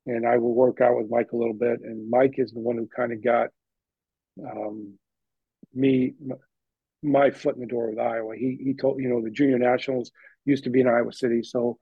and 0.05 0.27
I 0.27 0.37
would 0.37 0.47
work 0.51 0.79
out 0.81 0.95
with 0.97 1.09
Mike 1.09 1.31
a 1.31 1.35
little 1.35 1.55
bit. 1.55 1.81
And 1.81 2.09
Mike 2.09 2.35
is 2.37 2.51
the 2.51 2.59
one 2.59 2.77
who 2.77 2.87
kind 2.95 3.11
of 3.11 3.23
got 3.23 3.49
um, 4.39 4.99
me 5.73 6.13
my 7.01 7.31
foot 7.31 7.55
in 7.55 7.61
the 7.61 7.67
door 7.67 7.89
with 7.89 7.99
Iowa. 7.99 8.35
He 8.35 8.57
he 8.61 8.73
told 8.75 9.01
you 9.01 9.09
know 9.09 9.21
the 9.21 9.31
junior 9.31 9.57
nationals 9.57 10.11
used 10.45 10.65
to 10.65 10.69
be 10.69 10.81
in 10.81 10.87
Iowa 10.87 11.11
City, 11.11 11.41
so 11.41 11.77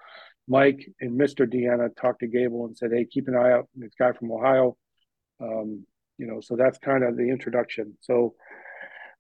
Mike 0.48 0.90
and 1.00 1.20
Mr. 1.20 1.46
DeAnna 1.46 1.96
talked 1.96 2.20
to 2.22 2.28
Gable 2.28 2.66
and 2.66 2.78
said, 2.78 2.92
"Hey, 2.94 3.06
keep 3.06 3.28
an 3.28 3.36
eye 3.36 3.52
out 3.52 3.68
this 3.76 3.94
guy 3.98 4.14
from 4.14 4.32
Ohio." 4.32 4.78
Um, 5.44 5.86
you 6.18 6.28
know, 6.28 6.40
so 6.42 6.56
that's 6.56 6.78
kind 6.80 7.04
of 7.04 7.18
the 7.18 7.30
introduction. 7.30 7.98
So 8.02 8.36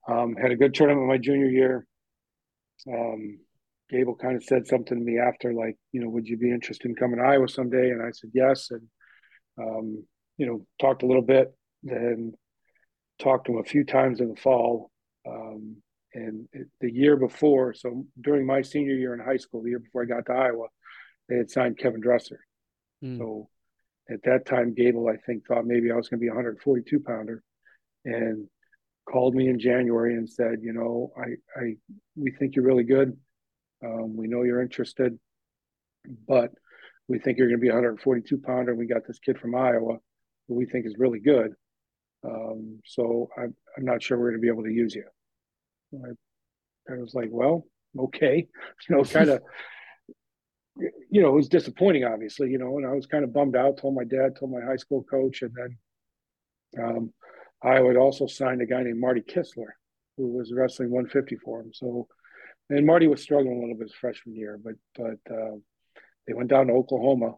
um, 0.07 0.35
had 0.41 0.51
a 0.51 0.55
good 0.55 0.73
tournament 0.73 1.07
my 1.07 1.17
junior 1.17 1.49
year. 1.49 1.87
Um, 2.87 3.39
Gable 3.89 4.15
kind 4.15 4.35
of 4.35 4.43
said 4.43 4.67
something 4.67 4.97
to 4.97 5.03
me 5.03 5.19
after, 5.19 5.53
like, 5.53 5.77
you 5.91 6.01
know, 6.01 6.09
would 6.09 6.27
you 6.27 6.37
be 6.37 6.51
interested 6.51 6.87
in 6.87 6.95
coming 6.95 7.19
to 7.19 7.25
Iowa 7.25 7.47
someday? 7.47 7.89
And 7.89 8.01
I 8.01 8.11
said 8.11 8.31
yes, 8.33 8.71
and 8.71 8.81
um, 9.59 10.05
you 10.37 10.45
know, 10.47 10.65
talked 10.79 11.03
a 11.03 11.05
little 11.05 11.21
bit, 11.21 11.53
then 11.83 12.33
talked 13.19 13.45
to 13.47 13.53
him 13.53 13.59
a 13.59 13.63
few 13.63 13.83
times 13.83 14.19
in 14.19 14.29
the 14.29 14.35
fall. 14.35 14.89
Um, 15.27 15.77
and 16.13 16.47
it, 16.53 16.67
the 16.81 16.91
year 16.91 17.17
before, 17.17 17.73
so 17.73 18.05
during 18.19 18.45
my 18.45 18.61
senior 18.61 18.95
year 18.95 19.13
in 19.13 19.19
high 19.19 19.37
school, 19.37 19.61
the 19.61 19.69
year 19.69 19.79
before 19.79 20.03
I 20.03 20.05
got 20.05 20.25
to 20.27 20.33
Iowa, 20.33 20.67
they 21.29 21.37
had 21.37 21.51
signed 21.51 21.77
Kevin 21.77 22.01
Dresser. 22.01 22.39
Hmm. 23.01 23.17
So 23.17 23.49
at 24.09 24.23
that 24.23 24.45
time, 24.45 24.73
Gable, 24.73 25.07
I 25.07 25.17
think, 25.25 25.45
thought 25.47 25.65
maybe 25.65 25.91
I 25.91 25.95
was 25.95 26.09
going 26.09 26.19
to 26.19 26.23
be 26.23 26.27
a 26.27 26.31
142 26.31 26.99
pounder, 26.99 27.43
and 28.05 28.47
called 29.09 29.35
me 29.35 29.49
in 29.49 29.59
January 29.59 30.15
and 30.15 30.29
said, 30.29 30.59
you 30.61 30.73
know, 30.73 31.11
I, 31.17 31.59
I, 31.59 31.75
we 32.15 32.31
think 32.31 32.55
you're 32.55 32.65
really 32.65 32.83
good. 32.83 33.17
Um, 33.83 34.15
we 34.15 34.27
know 34.27 34.43
you're 34.43 34.61
interested, 34.61 35.19
but 36.27 36.51
we 37.07 37.19
think 37.19 37.37
you're 37.37 37.47
going 37.47 37.59
to 37.59 37.61
be 37.61 37.69
a 37.69 37.73
142 37.73 38.37
pounder. 38.37 38.75
We 38.75 38.87
got 38.87 39.05
this 39.05 39.19
kid 39.19 39.37
from 39.39 39.55
Iowa 39.55 39.97
who 40.47 40.55
we 40.55 40.65
think 40.65 40.85
is 40.85 40.95
really 40.97 41.19
good. 41.19 41.53
Um, 42.25 42.79
so 42.85 43.29
I'm, 43.37 43.55
I'm 43.77 43.85
not 43.85 44.01
sure 44.01 44.17
we're 44.17 44.31
going 44.31 44.41
to 44.41 44.45
be 44.45 44.47
able 44.47 44.63
to 44.63 44.71
use 44.71 44.95
you. 44.95 45.05
I, 45.93 46.93
I 46.93 46.97
was 46.97 47.13
like, 47.13 47.29
well, 47.31 47.65
okay, 47.97 48.47
you 48.89 48.95
know, 48.95 49.03
kind 49.03 49.29
of, 49.29 49.41
you 50.75 51.21
know, 51.21 51.29
it 51.29 51.35
was 51.35 51.49
disappointing, 51.49 52.03
obviously, 52.03 52.49
you 52.49 52.57
know, 52.57 52.77
and 52.77 52.85
I 52.85 52.91
was 52.91 53.05
kind 53.05 53.23
of 53.23 53.33
bummed 53.33 53.55
out. 53.55 53.77
Told 53.77 53.95
my 53.95 54.03
dad, 54.03 54.35
told 54.35 54.51
my 54.51 54.61
high 54.61 54.77
school 54.77 55.03
coach, 55.03 55.41
and 55.41 55.51
then 55.53 56.83
um, 56.83 57.13
Iowa 57.61 57.89
had 57.89 57.97
also 57.97 58.27
sign 58.27 58.61
a 58.61 58.65
guy 58.65 58.83
named 58.83 58.99
Marty 58.99 59.21
Kistler, 59.21 59.73
who 60.17 60.29
was 60.29 60.51
wrestling 60.53 60.89
150 60.89 61.37
for 61.37 61.61
him. 61.61 61.71
So, 61.73 62.07
and 62.69 62.85
Marty 62.85 63.07
was 63.07 63.21
struggling 63.21 63.57
a 63.57 63.59
little 63.59 63.75
bit 63.75 63.87
his 63.87 63.95
freshman 63.95 64.35
year, 64.35 64.59
but 64.63 64.73
but 64.95 65.33
uh, 65.33 65.57
they 66.27 66.33
went 66.33 66.49
down 66.49 66.67
to 66.67 66.73
Oklahoma 66.73 67.35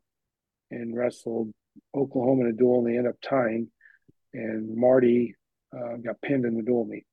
and 0.72 0.96
wrestled 0.96 1.52
Oklahoma 1.96 2.42
in 2.42 2.48
a 2.48 2.54
duel, 2.54 2.80
and 2.80 2.88
they 2.88 2.98
ended 2.98 3.12
up 3.12 3.22
tying. 3.22 3.70
And 4.34 4.76
Marty 4.76 5.36
uh, 5.76 5.98
got 5.98 6.22
pinned 6.22 6.46
in 6.46 6.56
the 6.56 6.64
duel 6.64 6.86
meet 6.86 7.06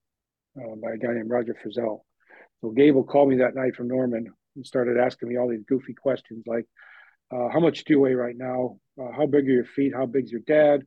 uh, 0.56 0.74
by 0.76 0.92
a 0.92 0.98
guy 0.98 1.12
named 1.12 1.30
Roger 1.30 1.54
Frizzell. 1.54 2.00
So 2.60 2.70
Gable 2.70 3.04
called 3.04 3.28
me 3.28 3.38
that 3.38 3.54
night 3.54 3.74
from 3.74 3.88
Norman 3.88 4.32
and 4.56 4.66
started 4.66 4.98
asking 4.98 5.28
me 5.28 5.36
all 5.38 5.48
these 5.48 5.64
goofy 5.64 5.94
questions 5.94 6.44
like, 6.46 6.66
uh, 7.30 7.48
"How 7.48 7.60
much 7.60 7.84
do 7.84 7.94
you 7.94 8.00
weigh 8.00 8.14
right 8.14 8.36
now? 8.36 8.78
Uh, 9.00 9.12
how 9.12 9.26
big 9.26 9.46
are 9.48 9.52
your 9.52 9.64
feet? 9.64 9.94
How 9.94 10.06
big's 10.06 10.30
your 10.30 10.42
dad? 10.42 10.84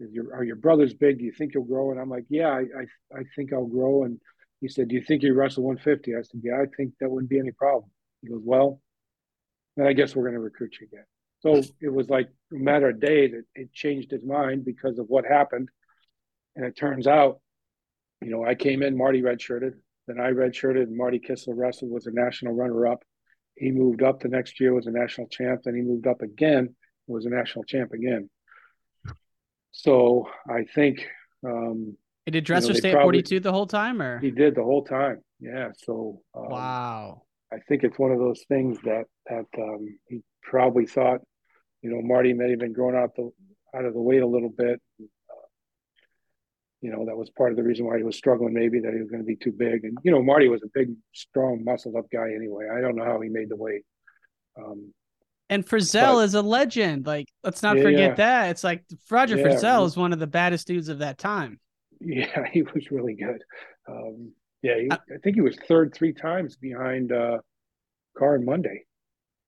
Is 0.00 0.12
your 0.12 0.34
are 0.34 0.44
your 0.44 0.56
brothers 0.56 0.94
big? 0.94 1.18
Do 1.18 1.24
you 1.24 1.32
think 1.32 1.54
you'll 1.54 1.64
grow?" 1.64 1.90
And 1.90 2.00
I'm 2.00 2.10
like, 2.10 2.26
"Yeah, 2.28 2.48
I 2.48 2.60
I, 2.60 3.20
I 3.20 3.22
think 3.36 3.52
I'll 3.52 3.66
grow." 3.66 4.04
And 4.04 4.20
he 4.60 4.68
said, 4.68 4.88
"Do 4.88 4.94
you 4.94 5.02
think 5.02 5.22
you 5.22 5.34
wrestle 5.34 5.64
150?" 5.64 6.14
I 6.14 6.22
said, 6.22 6.40
"Yeah, 6.42 6.60
I 6.60 6.66
think 6.76 6.94
that 7.00 7.10
wouldn't 7.10 7.30
be 7.30 7.38
any 7.38 7.52
problem." 7.52 7.90
He 8.22 8.28
goes, 8.28 8.42
"Well, 8.44 8.80
then 9.76 9.86
I 9.86 9.92
guess 9.92 10.14
we're 10.14 10.24
going 10.24 10.34
to 10.34 10.40
recruit 10.40 10.76
you 10.80 10.86
again." 10.86 11.04
So 11.40 11.60
it 11.80 11.92
was 11.92 12.08
like 12.08 12.28
a 12.52 12.56
matter 12.56 12.88
of 12.88 13.00
days. 13.00 13.32
It, 13.34 13.44
it 13.54 13.72
changed 13.72 14.12
his 14.12 14.24
mind 14.24 14.64
because 14.64 14.98
of 14.98 15.08
what 15.08 15.24
happened, 15.24 15.68
and 16.54 16.64
it 16.64 16.76
turns 16.76 17.06
out, 17.06 17.40
you 18.20 18.30
know, 18.30 18.44
I 18.44 18.54
came 18.54 18.82
in, 18.82 18.96
Marty 18.96 19.22
redshirted, 19.22 19.74
then 20.16 20.24
I 20.24 20.30
redshirted, 20.30 20.82
and 20.82 20.96
Marty 20.96 21.18
Kistler 21.18 21.54
wrestled 21.56 21.90
was 21.90 22.06
a 22.06 22.12
national 22.12 22.54
runner-up. 22.54 23.02
He 23.56 23.70
moved 23.70 24.02
up 24.02 24.20
the 24.20 24.28
next 24.28 24.60
year, 24.60 24.74
was 24.74 24.86
a 24.86 24.90
national 24.90 25.28
champ. 25.28 25.62
Then 25.64 25.74
he 25.74 25.82
moved 25.82 26.06
up 26.06 26.22
again, 26.22 26.74
was 27.06 27.26
a 27.26 27.30
national 27.30 27.64
champ 27.64 27.92
again. 27.92 28.28
So 29.72 30.28
I 30.48 30.64
think 30.74 31.06
um, 31.46 31.96
He 32.26 32.30
did 32.30 32.44
Dresser 32.44 32.72
they 32.72 32.78
stay 32.78 32.92
at 32.92 33.02
42 33.02 33.40
the 33.40 33.52
whole 33.52 33.66
time, 33.66 34.02
or 34.02 34.18
he 34.20 34.30
did 34.30 34.54
the 34.54 34.62
whole 34.62 34.84
time. 34.84 35.20
Yeah. 35.40 35.68
So 35.76 36.22
um, 36.34 36.48
wow. 36.48 37.22
I 37.52 37.58
think 37.68 37.84
it's 37.84 37.98
one 37.98 38.12
of 38.12 38.18
those 38.18 38.44
things 38.48 38.78
that 38.84 39.04
that 39.26 39.46
um, 39.58 39.98
he 40.08 40.22
probably 40.42 40.86
thought, 40.86 41.20
you 41.82 41.90
know, 41.90 42.00
Marty 42.02 42.32
may 42.32 42.50
have 42.50 42.58
been 42.58 42.72
growing 42.72 42.96
out 42.96 43.14
the 43.16 43.30
out 43.74 43.84
of 43.84 43.94
the 43.94 44.00
weight 44.00 44.22
a 44.22 44.26
little 44.26 44.50
bit. 44.50 44.80
Uh, 46.82 46.86
you 46.86 46.92
know, 46.92 47.06
that 47.06 47.16
was 47.16 47.30
part 47.30 47.50
of 47.50 47.56
the 47.56 47.62
reason 47.62 47.86
why 47.86 47.96
he 47.96 48.02
was 48.02 48.16
struggling. 48.16 48.52
Maybe 48.54 48.80
that 48.80 48.92
he 48.92 49.00
was 49.00 49.10
going 49.10 49.22
to 49.22 49.26
be 49.26 49.36
too 49.36 49.52
big. 49.52 49.84
And 49.84 49.96
you 50.02 50.10
know, 50.10 50.22
Marty 50.22 50.48
was 50.48 50.62
a 50.62 50.68
big, 50.74 50.90
strong, 51.12 51.62
muscled 51.64 51.96
up 51.96 52.06
guy 52.12 52.32
anyway. 52.34 52.68
I 52.72 52.80
don't 52.80 52.96
know 52.96 53.04
how 53.04 53.20
he 53.20 53.28
made 53.28 53.48
the 53.48 53.56
weight. 53.56 53.82
Um, 54.58 54.92
And 55.48 55.64
Frizzell 55.66 56.14
but- 56.14 56.24
is 56.24 56.34
a 56.34 56.42
legend. 56.42 57.06
Like, 57.06 57.28
let's 57.44 57.62
not 57.62 57.76
Yeah, 57.76 57.82
forget 57.82 58.00
yeah. 58.10 58.14
that. 58.14 58.50
It's 58.50 58.64
like 58.64 58.84
Roger 59.10 59.36
Yeah, 59.36 59.46
Frizzell 59.46 59.86
is 59.86 59.96
one 59.96 60.12
of 60.12 60.18
the 60.18 60.26
baddest 60.26 60.66
dudes 60.66 60.88
of 60.88 60.98
that 60.98 61.18
time. 61.18 61.60
yeah, 62.00 62.44
he 62.52 62.62
was 62.62 62.90
really 62.90 63.14
good. 63.14 63.42
Um, 63.88 64.32
yeah, 64.62 64.78
he, 64.78 64.88
I 64.92 65.18
think 65.24 65.34
he 65.36 65.40
was 65.40 65.56
third 65.68 65.92
three 65.94 66.12
times 66.12 66.56
behind 66.56 67.12
uh, 67.12 67.38
Carr 68.16 68.36
and 68.36 68.44
Monday. 68.44 68.84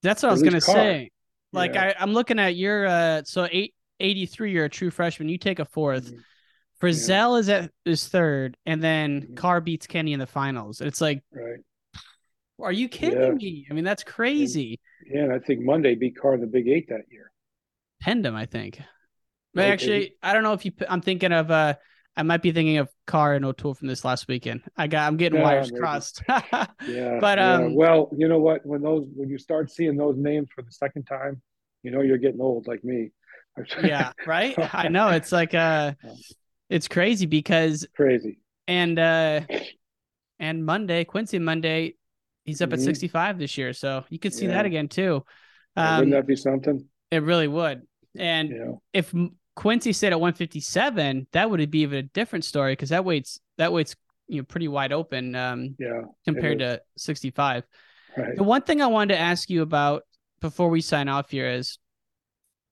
That's 0.03 0.21
what 0.23 0.29
I 0.29 0.31
was 0.33 0.43
gonna 0.43 0.59
Carr. 0.61 0.75
say. 0.75 1.11
Like. 1.53 1.75
I, 1.77 1.95
I'm 1.99 2.11
looking 2.13 2.37
at 2.37 2.55
your 2.57 2.85
uh 2.85 3.23
so 3.23 3.47
eight 3.49 3.73
eighty 4.01 4.25
three, 4.25 4.51
you're 4.51 4.65
a 4.65 4.69
true 4.69 4.91
freshman. 4.91 5.29
You 5.29 5.37
take 5.37 5.59
a 5.59 5.65
4th 5.65 6.09
Mm-hmm. 6.09 6.19
Frizzell 6.81 7.39
is 7.39 7.49
at 7.49 7.71
is 7.85 8.07
third, 8.07 8.57
and 8.65 8.83
then 8.83 9.35
Carr 9.35 9.61
beats 9.61 9.87
Kenny 9.87 10.13
in 10.13 10.19
the 10.19 10.27
finals. 10.27 10.81
It's 10.81 11.01
like, 11.01 11.23
Right. 11.31 11.59
are 12.61 12.71
you 12.71 12.89
kidding 12.89 13.19
Yeah. 13.21 13.31
me? 13.31 13.67
I 13.69 13.73
mean, 13.73 13.83
that's 13.85 14.03
crazy. 14.03 14.79
Yeah, 15.05 15.23
and 15.23 15.33
I 15.33 15.39
think 15.39 15.61
Monday 15.61 15.95
beat 15.95 16.17
Carr 16.17 16.33
in 16.35 16.41
the 16.41 16.47
Big 16.47 16.67
Eight 16.67 16.89
that 16.89 17.05
year. 17.11 17.31
Penned 18.01 18.25
him, 18.25 18.35
I 18.35 18.45
think. 18.45 18.79
But 19.53 19.61
Okay. 19.63 19.71
actually, 19.71 20.15
I 20.21 20.33
don't 20.33 20.43
know 20.43 20.53
if 20.53 20.65
you. 20.65 20.73
I'm 20.89 21.01
thinking 21.01 21.31
of. 21.31 21.49
uh 21.51 21.75
I 22.17 22.23
might 22.23 22.41
be 22.41 22.53
thinking 22.53 22.77
of 22.77 22.89
Carr 23.07 23.33
and 23.33 23.43
O'Toole 23.43 23.73
from 23.73 23.89
this 23.89 24.05
last 24.05 24.29
weekend. 24.29 24.61
I 24.77 24.87
got. 24.87 25.05
I'm 25.07 25.17
getting 25.17 25.37
Yeah, 25.39 25.43
wires 25.43 25.69
maybe. 25.71 25.81
crossed. 25.81 26.23
Yeah. 26.87 27.19
But, 27.19 27.39
yeah. 27.39 27.55
um, 27.55 27.75
well, 27.75 28.09
you 28.15 28.27
know 28.29 28.39
what? 28.39 28.65
When 28.65 28.81
those 28.81 29.05
when 29.15 29.27
you 29.29 29.37
start 29.37 29.69
seeing 29.71 29.97
those 29.97 30.15
names 30.17 30.49
for 30.53 30.61
the 30.61 30.71
second 30.71 31.03
time, 31.03 31.41
you 31.83 31.91
know 31.91 32.01
you're 32.01 32.17
getting 32.17 32.39
old 32.41 32.67
like 32.67 32.83
me. 32.83 33.11
yeah, 33.83 34.11
right. 34.25 34.55
I 34.73 34.87
know 34.87 35.09
it's 35.09 35.31
like 35.31 35.53
uh, 35.53 35.93
it's 36.69 36.87
crazy 36.87 37.25
because 37.25 37.85
crazy. 37.95 38.39
and 38.67 38.97
uh, 38.99 39.41
and 40.39 40.65
Monday 40.65 41.03
Quincy 41.05 41.39
Monday, 41.39 41.95
he's 42.43 42.61
up 42.61 42.73
at 42.73 42.79
Mhm. 42.79 42.83
65 42.85 43.39
this 43.39 43.57
year, 43.57 43.73
so 43.73 44.03
you 44.09 44.19
could 44.19 44.33
see 44.33 44.47
that 44.47 44.65
again 44.65 44.87
too. 44.87 45.23
Yeah, 45.77 45.93
Um, 45.93 45.99
Wouldn't 45.99 46.13
that 46.13 46.27
be 46.27 46.35
something? 46.35 46.87
it 47.11 47.21
really 47.23 47.47
would. 47.47 47.81
And 48.17 48.49
Yeah. 48.49 48.71
if 48.93 49.13
Quincy 49.55 49.93
stayed 49.93 50.11
at 50.13 50.19
157, 50.19 51.27
that 51.31 51.49
would 51.49 51.69
be 51.71 51.79
even 51.79 51.99
a 51.99 52.03
different 52.03 52.43
story 52.45 52.73
because 52.73 52.89
that 52.89 53.05
weight's 53.05 53.39
that 53.57 53.71
weight's 53.71 53.95
you 54.27 54.37
know 54.41 54.43
pretty 54.45 54.67
wide 54.67 54.91
open 54.91 55.35
um, 55.35 55.75
Yeah. 55.79 56.01
compared 56.25 56.59
to 56.59 56.81
65. 56.97 57.63
Right. 58.17 58.35
The 58.35 58.43
one 58.43 58.61
thing 58.63 58.81
I 58.81 58.87
wanted 58.87 59.13
to 59.15 59.19
ask 59.19 59.49
you 59.49 59.61
about 59.61 60.03
before 60.41 60.69
we 60.69 60.81
sign 60.81 61.07
off 61.09 61.29
here 61.29 61.49
is 61.49 61.77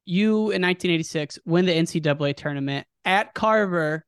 you 0.06 0.52
in 0.52 0.62
1986 0.62 1.40
win 1.46 1.66
the 1.66 1.72
NCAA 1.74 2.34
tournament 2.36 2.88
at 3.06 3.34
Carver. 3.34 4.06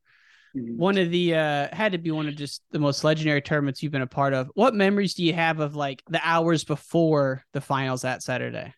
Mm-hmm. 0.56 0.78
One 0.78 0.98
of 0.98 1.12
the 1.12 1.36
uh 1.36 1.68
had 1.76 1.91
to 1.91 1.98
be 1.98 2.12
one 2.12 2.28
of 2.28 2.36
just 2.36 2.64
the 2.72 2.80
most 2.80 3.04
legendary 3.04 3.41
tournaments 3.41 3.84
you've 3.84 3.91
been 3.91 4.02
a 4.02 4.08
part 4.08 4.34
of. 4.34 4.50
What 4.56 4.74
memories 4.74 5.14
do 5.14 5.24
you 5.24 5.34
have 5.34 5.60
of 5.60 5.76
like 5.76 6.04
the 6.10 6.22
hours 6.24 6.64
before 6.64 7.43
the 7.54 7.62
finals 7.62 8.04
that 8.04 8.24
Saturday? 8.24 8.74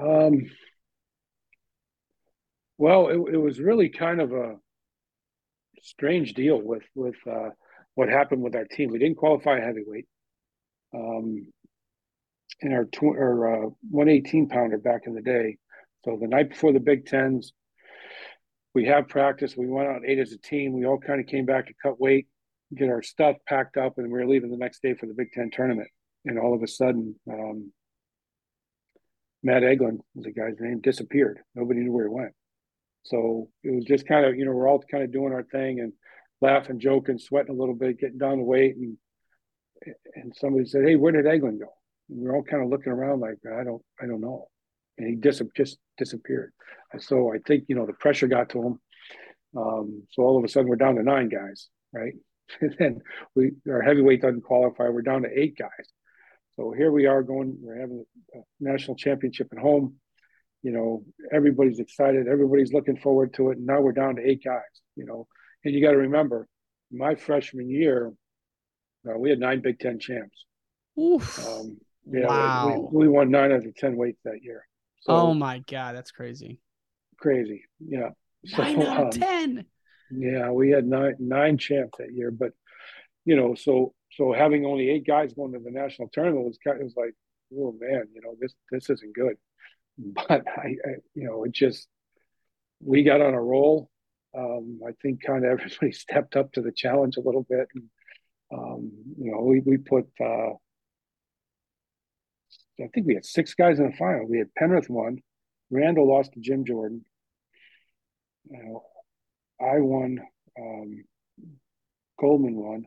Um, 0.00 0.50
well, 2.78 3.08
it, 3.08 3.34
it 3.34 3.36
was 3.36 3.60
really 3.60 3.90
kind 3.90 4.20
of 4.20 4.32
a 4.32 4.56
strange 5.82 6.32
deal 6.32 6.60
with 6.60 6.84
with 6.94 7.16
uh, 7.30 7.50
what 7.94 8.08
happened 8.08 8.42
with 8.42 8.56
our 8.56 8.64
team. 8.64 8.90
We 8.90 8.98
didn't 8.98 9.18
qualify 9.18 9.58
a 9.58 9.62
heavyweight. 9.62 10.06
Um, 10.94 11.46
in 12.62 12.72
our 12.72 12.84
tw- 12.84 13.16
or 13.16 13.66
uh, 13.66 13.70
118 13.90 14.48
pounder 14.48 14.78
back 14.78 15.02
in 15.06 15.14
the 15.14 15.22
day. 15.22 15.58
So 16.04 16.18
the 16.20 16.28
night 16.28 16.50
before 16.50 16.72
the 16.72 16.80
Big 16.80 17.06
Tens, 17.06 17.52
we 18.74 18.86
have 18.86 19.08
practice. 19.08 19.56
We 19.56 19.68
went 19.68 19.88
out 19.88 20.02
ate 20.06 20.18
as 20.18 20.32
a 20.32 20.38
team. 20.38 20.72
We 20.72 20.86
all 20.86 20.98
kind 20.98 21.20
of 21.20 21.26
came 21.26 21.44
back 21.44 21.66
to 21.66 21.74
cut 21.82 22.00
weight, 22.00 22.26
get 22.74 22.88
our 22.88 23.02
stuff 23.02 23.36
packed 23.46 23.76
up, 23.76 23.98
and 23.98 24.06
we 24.06 24.18
were 24.18 24.26
leaving 24.26 24.50
the 24.50 24.56
next 24.56 24.82
day 24.82 24.94
for 24.94 25.06
the 25.06 25.14
Big 25.14 25.32
Ten 25.32 25.50
tournament. 25.50 25.88
And 26.24 26.38
all 26.38 26.54
of 26.54 26.62
a 26.62 26.68
sudden, 26.68 27.14
um, 27.30 27.72
Matt 29.42 29.62
Egeland 29.62 29.98
was 30.14 30.24
the 30.24 30.32
guy's 30.32 30.60
name, 30.60 30.80
disappeared. 30.80 31.40
Nobody 31.54 31.80
knew 31.80 31.92
where 31.92 32.06
he 32.06 32.14
went. 32.14 32.32
So 33.04 33.48
it 33.64 33.74
was 33.74 33.84
just 33.84 34.06
kind 34.06 34.24
of, 34.24 34.36
you 34.36 34.44
know, 34.44 34.52
we're 34.52 34.68
all 34.68 34.82
kind 34.90 35.02
of 35.02 35.12
doing 35.12 35.32
our 35.32 35.42
thing 35.42 35.80
and 35.80 35.92
laughing, 36.40 36.78
joking, 36.78 37.18
sweating 37.18 37.54
a 37.54 37.58
little 37.58 37.74
bit, 37.74 37.98
getting 37.98 38.18
down 38.18 38.38
the 38.38 38.44
weight. 38.44 38.76
And 38.76 38.96
and 40.14 40.34
somebody 40.36 40.64
said, 40.64 40.84
Hey, 40.84 40.96
where 40.96 41.12
did 41.12 41.24
Egeland 41.24 41.58
go? 41.58 41.72
And 42.08 42.20
we 42.20 42.28
are 42.28 42.36
all 42.36 42.42
kind 42.42 42.62
of 42.62 42.68
looking 42.68 42.92
around 42.92 43.20
like, 43.20 43.38
I 43.46 43.64
don't, 43.64 43.82
I 44.00 44.06
don't 44.06 44.20
know. 44.20 44.46
And 44.98 45.08
he 45.08 45.16
dis- 45.16 45.42
just 45.56 45.78
disappeared. 45.98 46.52
So 46.98 47.32
I 47.32 47.38
think, 47.46 47.64
you 47.68 47.76
know, 47.76 47.86
the 47.86 47.92
pressure 47.92 48.28
got 48.28 48.50
to 48.50 48.62
him. 48.62 48.80
Um, 49.56 50.04
so 50.10 50.22
all 50.22 50.38
of 50.38 50.44
a 50.44 50.48
sudden 50.48 50.68
we're 50.68 50.76
down 50.76 50.96
to 50.96 51.02
nine 51.02 51.28
guys, 51.28 51.68
right? 51.92 52.14
And 52.60 52.76
then 52.78 53.00
we, 53.34 53.52
our 53.70 53.80
heavyweight 53.80 54.20
doesn't 54.20 54.42
qualify. 54.42 54.88
We're 54.90 55.00
down 55.00 55.22
to 55.22 55.40
eight 55.40 55.56
guys. 55.56 55.88
So 56.56 56.74
here 56.76 56.92
we 56.92 57.06
are 57.06 57.22
going, 57.22 57.56
we're 57.62 57.80
having 57.80 58.04
a 58.34 58.40
national 58.60 58.96
championship 58.96 59.48
at 59.52 59.58
home. 59.58 59.94
You 60.62 60.72
know, 60.72 61.04
everybody's 61.32 61.78
excited. 61.78 62.28
Everybody's 62.28 62.74
looking 62.74 62.98
forward 62.98 63.32
to 63.34 63.52
it. 63.52 63.56
And 63.56 63.66
now 63.66 63.80
we're 63.80 63.92
down 63.92 64.16
to 64.16 64.28
eight 64.28 64.44
guys, 64.44 64.60
you 64.96 65.06
know, 65.06 65.26
and 65.64 65.72
you 65.72 65.80
got 65.82 65.92
to 65.92 65.98
remember 65.98 66.46
my 66.92 67.14
freshman 67.14 67.70
year, 67.70 68.12
uh, 69.08 69.16
we 69.18 69.30
had 69.30 69.38
nine 69.38 69.60
Big 69.60 69.78
Ten 69.78 69.98
champs. 69.98 70.44
Oof. 71.00 71.46
Um, 71.48 71.78
yeah, 72.06 72.26
wow. 72.26 72.88
we, 72.92 73.06
we 73.06 73.08
won 73.08 73.30
nine 73.30 73.52
out 73.52 73.64
of 73.64 73.74
10 73.74 73.96
weights 73.96 74.20
that 74.24 74.42
year. 74.42 74.66
So 75.00 75.12
oh 75.12 75.34
my 75.34 75.62
god, 75.70 75.96
that's 75.96 76.10
crazy. 76.10 76.60
Crazy. 77.22 77.64
Yeah. 77.78 78.10
So, 78.46 78.62
Nine 78.62 78.82
out 78.82 79.00
of 79.00 79.04
um, 79.04 79.10
ten. 79.12 79.64
Yeah, 80.10 80.50
we 80.50 80.70
had 80.70 80.84
nine 80.84 81.14
nine 81.18 81.56
champs 81.56 81.96
that 81.98 82.12
year, 82.12 82.30
but 82.30 82.52
you 83.24 83.36
know, 83.36 83.54
so 83.54 83.94
so 84.12 84.32
having 84.32 84.66
only 84.66 84.90
eight 84.90 85.06
guys 85.06 85.32
going 85.32 85.52
to 85.52 85.58
the 85.58 85.70
national 85.70 86.08
tournament 86.12 86.44
was 86.44 86.58
kind 86.62 86.78
of, 86.78 86.84
was 86.84 86.96
like, 86.96 87.14
oh 87.56 87.74
man, 87.80 88.08
you 88.14 88.20
know, 88.20 88.34
this 88.40 88.52
this 88.70 88.90
isn't 88.90 89.14
good. 89.14 89.36
But 89.98 90.42
I, 90.48 90.76
I 90.84 90.90
you 91.14 91.26
know, 91.26 91.44
it 91.44 91.52
just 91.52 91.86
we 92.80 93.04
got 93.04 93.20
on 93.20 93.34
a 93.34 93.40
roll. 93.40 93.90
Um, 94.36 94.80
I 94.86 94.92
think 95.02 95.22
kind 95.22 95.44
of 95.44 95.52
everybody 95.60 95.92
stepped 95.92 96.34
up 96.34 96.52
to 96.52 96.62
the 96.62 96.72
challenge 96.72 97.16
a 97.16 97.20
little 97.20 97.46
bit, 97.48 97.68
and 97.74 97.84
um, 98.52 98.90
you 99.18 99.30
know, 99.30 99.40
we 99.42 99.60
we 99.60 99.76
put. 99.76 100.08
Uh, 100.20 100.54
I 102.82 102.88
think 102.92 103.06
we 103.06 103.14
had 103.14 103.24
six 103.24 103.54
guys 103.54 103.78
in 103.78 103.90
the 103.90 103.96
final. 103.96 104.26
We 104.26 104.38
had 104.38 104.54
Penrith 104.54 104.88
won, 104.90 105.18
Randall 105.70 106.08
lost 106.08 106.32
to 106.32 106.40
Jim 106.40 106.64
Jordan. 106.64 107.04
You 108.52 108.62
know, 108.62 108.82
I 109.60 109.78
won, 109.78 110.20
um, 110.60 111.04
Goldman 112.20 112.54
won, 112.56 112.84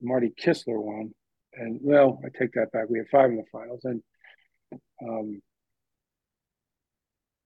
Marty 0.00 0.32
Kistler 0.42 0.80
won, 0.82 1.12
and 1.54 1.78
well, 1.82 2.18
I 2.24 2.28
take 2.36 2.52
that 2.54 2.72
back. 2.72 2.88
We 2.88 2.98
had 2.98 3.08
five 3.08 3.30
in 3.30 3.36
the 3.36 3.44
finals, 3.52 3.80
and 3.84 4.02
um, 5.02 5.42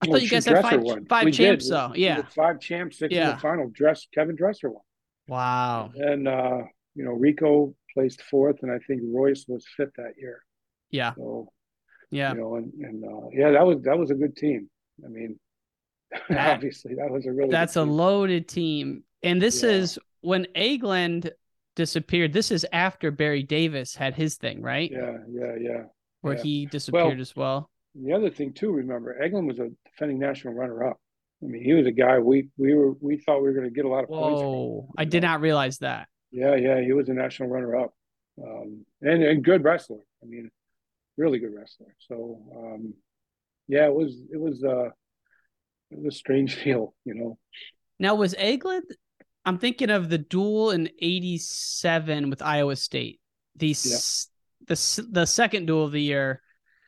I 0.00 0.06
oh, 0.06 0.12
thought 0.12 0.22
you 0.22 0.28
shoot, 0.28 0.34
guys 0.36 0.44
had 0.44 0.52
Dresser 0.52 0.70
five, 0.70 0.82
won. 0.82 1.06
five 1.06 1.24
We 1.24 1.32
champs 1.32 1.64
We- 1.64 1.70
though. 1.70 1.92
Yeah. 1.96 2.22
five 2.34 2.60
champs, 2.60 2.98
six 2.98 3.12
in 3.12 3.18
Yeah. 3.18 3.32
the 3.32 3.40
final. 3.40 3.68
Dress 3.70 4.06
Kevin 4.14 4.36
Dresser 4.36 4.70
won, 4.70 4.82
Wow. 5.28 5.90
and 5.96 6.28
uh, 6.28 6.62
you 6.94 7.04
know 7.04 7.12
Rico 7.12 7.74
placed 7.94 8.22
fourth, 8.22 8.62
and 8.62 8.70
I 8.70 8.78
think 8.86 9.02
Royce 9.04 9.44
was 9.48 9.66
fifth 9.76 9.94
that 9.96 10.12
year. 10.18 10.44
Yeah. 10.90 11.14
So 11.14 11.48
Yeah. 12.10 12.32
you 12.34 12.40
know, 12.40 12.54
and, 12.56 12.72
and 12.74 13.04
uh, 13.04 13.28
yeah, 13.32 13.50
that 13.50 13.66
was 13.66 13.82
that 13.82 13.98
was 13.98 14.10
a 14.12 14.14
good 14.14 14.36
team. 14.36 14.70
I 15.04 15.08
mean, 15.08 15.40
That- 16.28 16.54
obviously 16.56 16.94
that 16.96 17.10
was 17.10 17.26
a 17.26 17.32
really 17.32 17.50
That's 17.50 17.76
a 17.76 17.84
team. 17.84 17.90
loaded 17.90 18.48
team. 18.48 19.04
And 19.22 19.40
this 19.40 19.62
Yeah. 19.62 19.70
is 19.70 19.98
when 20.20 20.46
Egeland 20.56 21.30
disappeared. 21.74 22.32
This 22.32 22.50
is 22.50 22.66
after 22.72 23.10
Barry 23.10 23.42
Davis 23.42 23.94
had 23.94 24.14
his 24.14 24.36
thing, 24.36 24.62
right? 24.62 24.90
yeah, 24.90 25.18
yeah, 25.28 25.54
yeah. 25.60 25.82
Where 26.22 26.34
yeah. 26.34 26.42
he 26.42 26.66
disappeared 26.66 27.04
Well, 27.14 27.20
as 27.20 27.36
well. 27.36 27.70
The 27.94 28.12
other 28.12 28.30
thing 28.30 28.52
too, 28.52 28.72
remember, 28.72 29.16
Egeland 29.22 29.46
was 29.46 29.58
a 29.58 29.70
defending 29.84 30.18
national 30.18 30.54
runner-up. 30.54 30.98
I 31.42 31.46
mean, 31.46 31.62
he 31.62 31.74
was 31.74 31.86
a 31.86 31.92
guy 31.92 32.18
we 32.18 32.48
we 32.56 32.74
were 32.74 32.92
we 33.00 33.18
thought 33.18 33.38
we 33.42 33.48
were 33.48 33.52
going 33.52 33.68
to 33.68 33.74
get 33.74 33.84
a 33.84 33.88
lot 33.88 34.04
of 34.04 34.08
points 34.08 34.40
from. 34.40 34.48
Whoa. 34.50 34.88
I 34.96 35.04
did 35.04 35.22
not 35.22 35.40
realize 35.42 35.78
that. 35.78 36.08
Yeah, 36.30 36.54
yeah, 36.56 36.80
he 36.80 36.92
was 36.92 37.08
a 37.10 37.14
national 37.14 37.50
runner-up, 37.50 37.94
um, 38.42 38.84
and 39.02 39.22
and 39.22 39.44
good 39.44 39.62
wrestler. 39.62 40.00
I 40.22 40.26
mean, 40.26 40.50
really 41.18 41.38
good 41.38 41.54
wrestler. 41.54 41.94
So, 41.98 42.42
um, 42.56 42.94
yeah, 43.68 43.86
it 43.86 43.94
was 43.94 44.22
it 44.32 44.40
was 44.40 44.64
uh, 44.64 44.88
it 45.90 45.98
was 46.02 46.14
a 46.14 46.16
strange 46.16 46.54
feel, 46.62 46.94
you 47.04 47.14
know. 47.14 47.38
Now 47.98 48.14
was 48.14 48.34
Egeland? 48.34 48.82
I'm 49.44 49.58
thinking 49.58 49.90
of 49.90 50.08
the 50.08 50.18
duel 50.18 50.70
in 50.72 50.90
'87 51.00 52.30
with 52.30 52.42
Iowa 52.42 52.76
State. 52.76 53.20
The 53.56 53.68
Yeah. 53.68 53.96
the 54.68 55.06
the 55.12 55.26
second 55.26 55.66
duel 55.66 55.84
of 55.84 55.92
the 55.92 56.02
year. 56.02 56.42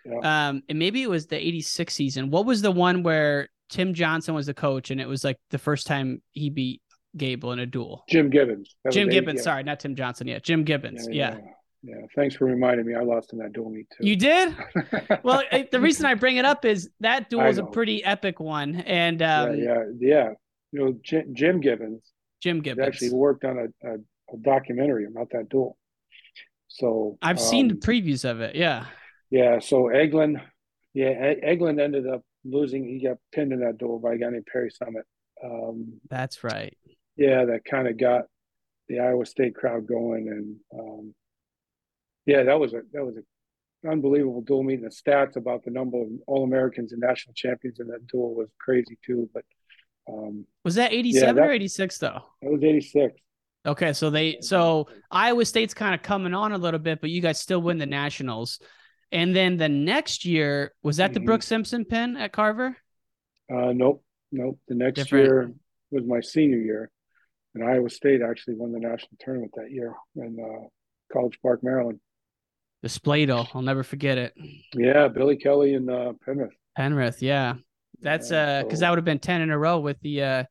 Yeah. 0.04 0.48
Um, 0.48 0.62
and 0.68 0.78
maybe 0.78 1.02
it 1.02 1.08
was 1.10 1.26
the 1.26 1.36
'86 1.36 1.94
season. 1.94 2.30
What 2.30 2.46
was 2.46 2.62
the 2.62 2.70
one 2.72 3.02
where 3.02 3.48
Tim 3.70 3.94
Johnson 3.94 4.34
was 4.34 4.46
the 4.46 4.54
coach, 4.54 4.90
and 4.90 5.00
it 5.00 5.06
was 5.08 5.22
like 5.24 5.38
the 5.50 5.58
first 5.58 5.86
time 5.86 6.22
he 6.32 6.50
beat 6.50 6.82
Gable 7.16 7.52
in 7.52 7.58
a 7.58 7.66
duel? 7.66 8.04
Jim 8.08 8.28
Gibbons. 8.30 8.74
That 8.84 8.92
Jim 8.92 9.08
Gibbons, 9.08 9.42
sorry, 9.42 9.62
not 9.62 9.80
Tim 9.80 9.94
Johnson. 9.94 10.26
yet. 10.26 10.42
Jim 10.42 10.64
Gibbons. 10.64 11.06
Yeah, 11.10 11.36
yeah, 11.36 11.40
yeah. 11.88 12.06
Thanks 12.14 12.36
for 12.36 12.44
reminding 12.44 12.86
me. 12.86 12.94
I 12.94 13.02
lost 13.02 13.32
in 13.32 13.38
that 13.38 13.52
duel 13.52 13.70
meet 13.70 13.86
too. 13.90 14.06
you 14.06 14.16
did. 14.16 14.56
well, 15.22 15.42
the 15.70 15.80
reason 15.80 16.06
I 16.06 16.14
bring 16.14 16.36
it 16.36 16.44
up 16.44 16.64
is 16.64 16.90
that 17.00 17.30
duel 17.30 17.44
was 17.44 17.58
a 17.58 17.64
pretty 17.64 18.04
epic 18.04 18.40
one, 18.40 18.76
and 18.76 19.20
yeah, 19.20 19.42
um, 19.42 19.56
yeah, 19.56 19.84
yeah. 19.98 20.28
You 20.72 20.84
know, 20.84 20.98
Jim, 21.02 21.34
Jim 21.34 21.60
Gibbons 21.60 22.02
Jim 22.40 22.60
Gibbons. 22.60 22.86
actually 22.86 23.12
worked 23.12 23.44
on 23.44 23.58
a, 23.58 23.88
a, 23.88 23.94
a 23.94 24.36
documentary 24.42 25.06
about 25.06 25.30
that 25.32 25.48
duel. 25.48 25.76
So 26.68 27.18
I've 27.22 27.40
seen 27.40 27.68
the 27.68 27.74
um, 27.74 27.80
previews 27.80 28.28
of 28.28 28.40
it. 28.40 28.54
Yeah. 28.54 28.86
Yeah, 29.30 29.58
so 29.58 29.84
Egeland, 29.84 30.40
yeah, 30.94 31.34
Egeland 31.44 31.80
ended 31.80 32.06
up 32.06 32.22
losing. 32.44 32.84
He 32.86 33.06
got 33.06 33.18
pinned 33.32 33.52
in 33.52 33.60
that 33.60 33.78
duel 33.78 33.98
by 33.98 34.14
a 34.14 34.18
guy 34.18 34.30
named 34.30 34.46
Perry 34.50 34.70
Summit. 34.70 35.04
Um, 35.44 36.00
That's 36.08 36.42
right. 36.44 36.76
yeah, 37.16 37.44
that 37.44 37.64
kind 37.64 37.88
of 37.88 37.98
got 37.98 38.24
the 38.88 39.00
Iowa 39.00 39.26
State 39.26 39.54
crowd 39.54 39.86
going, 39.86 40.28
and 40.28 40.56
um, 40.80 41.14
yeah, 42.28 42.42
that 42.44 42.60
was 42.60 42.72
a 42.74 42.82
that 42.92 43.04
was 43.04 43.16
a 43.16 43.88
unbelievable 43.90 44.42
duel 44.42 44.62
meeting. 44.62 44.84
The 44.84 44.90
stats 44.90 45.36
about 45.36 45.64
the 45.64 45.70
number 45.70 46.00
of 46.02 46.08
All 46.26 46.44
Americans 46.44 46.92
and 46.92 47.00
national 47.00 47.34
champions 47.34 47.80
in 47.80 47.86
that 47.88 48.06
duel 48.06 48.34
was 48.34 48.48
crazy 48.60 48.98
too. 49.04 49.28
But 49.32 49.44
um, 50.08 50.44
Was 50.64 50.74
that 50.76 50.92
87 50.92 51.36
that- 51.36 51.48
or 51.48 51.50
86 51.50 51.98
though? 51.98 52.20
that 52.42 52.50
was 52.50 52.62
eighty 52.62 52.80
six. 52.80 53.20
Okay, 53.66 53.92
so 53.92 54.08
they 54.10 54.38
so 54.40 54.88
Iowa 55.10 55.44
State's 55.44 55.74
kind 55.74 55.94
of 55.94 56.02
coming 56.02 56.34
on 56.34 56.52
a 56.52 56.58
little 56.58 56.80
bit, 56.80 57.00
but 57.00 57.10
you 57.10 57.20
guys 57.20 57.40
still 57.40 57.60
win 57.62 57.78
the 57.78 57.86
nationals. 57.86 58.60
And 59.10 59.34
then 59.34 59.56
the 59.56 59.68
next 59.70 60.24
year 60.26 60.74
was 60.82 60.98
that 60.98 61.14
the 61.14 61.20
Mhm. 61.20 61.24
Brooks 61.26 61.46
Simpson 61.46 61.84
pin 61.86 62.16
at 62.16 62.30
Carver? 62.32 62.76
Uh, 63.50 63.72
nope, 63.72 64.04
nope. 64.32 64.58
The 64.68 64.74
next 64.74 64.96
Different. 65.00 65.24
year 65.26 65.52
was 65.90 66.04
my 66.04 66.20
senior 66.20 66.58
year, 66.58 66.90
and 67.54 67.64
Iowa 67.64 67.88
State 67.90 68.20
actually 68.22 68.56
won 68.56 68.72
the 68.72 68.80
national 68.80 69.16
tournament 69.18 69.52
that 69.56 69.70
year 69.70 69.94
in 70.16 70.38
uh, 70.38 70.66
College 71.12 71.38
Park, 71.42 71.62
Maryland. 71.62 72.00
The 72.82 72.88
Splato. 72.88 73.48
I'll 73.54 73.62
never 73.62 73.82
forget 73.82 74.18
it. 74.18 74.34
Yeah, 74.74 75.08
Billy 75.08 75.36
Kelly 75.36 75.74
and 75.74 75.90
uh, 75.90 76.12
Penrith. 76.24 76.52
Penrith, 76.76 77.22
yeah. 77.22 77.54
That's 78.00 78.30
Yeah, 78.30 78.60
uh 78.60 78.62
because 78.62 78.78
so- 78.78 78.84
that 78.84 78.90
would 78.90 78.98
have 78.98 79.04
been 79.04 79.18
10 79.18 79.40
in 79.40 79.50
a 79.50 79.58
row 79.58 79.80
with 79.80 80.00
the 80.00 80.22
uh 80.22 80.44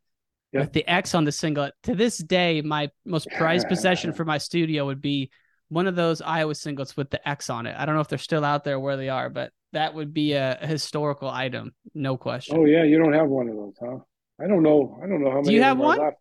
Yeah. 0.51 0.59
with 0.61 0.73
the 0.73 0.85
X 0.87 1.15
on 1.15 1.23
the 1.23 1.31
singlet. 1.31 1.73
To 1.83 1.95
this 1.95 2.17
day, 2.17 2.61
my 2.61 2.89
most 3.05 3.27
prized 3.37 3.67
possession 3.73 4.11
for 4.11 4.25
my 4.25 4.37
studio 4.37 4.85
would 4.85 5.01
be 5.01 5.31
one 5.69 5.87
of 5.87 5.95
those 5.95 6.21
Iowa 6.21 6.53
singlets 6.53 6.97
with 6.97 7.09
the 7.09 7.25
X 7.27 7.49
on 7.49 7.65
it. 7.65 7.75
I 7.77 7.85
don't 7.85 7.95
know 7.95 8.01
if 8.01 8.07
they're 8.09 8.17
still 8.17 8.43
out 8.43 8.63
there 8.65 8.79
where 8.79 8.97
they 8.97 9.07
are, 9.09 9.29
but 9.29 9.51
that 9.73 9.93
would 9.93 10.13
be 10.13 10.33
a, 10.33 10.57
a 10.61 10.67
historical 10.67 11.29
item, 11.29 11.73
no 11.93 12.17
question. 12.17 12.57
Oh 12.57 12.65
yeah, 12.65 12.83
you 12.83 12.97
don't 12.97 13.13
have 13.13 13.27
one 13.29 13.47
of 13.49 13.55
those, 13.55 13.73
huh? 13.79 13.97
I 14.41 14.47
don't 14.47 14.63
know. 14.63 14.99
I 15.01 15.07
don't 15.07 15.21
know 15.23 15.29
how 15.29 15.37
many. 15.37 15.47
Do 15.49 15.53
you 15.53 15.63
have 15.63 15.77
one? 15.77 15.99
Left. 15.99 16.17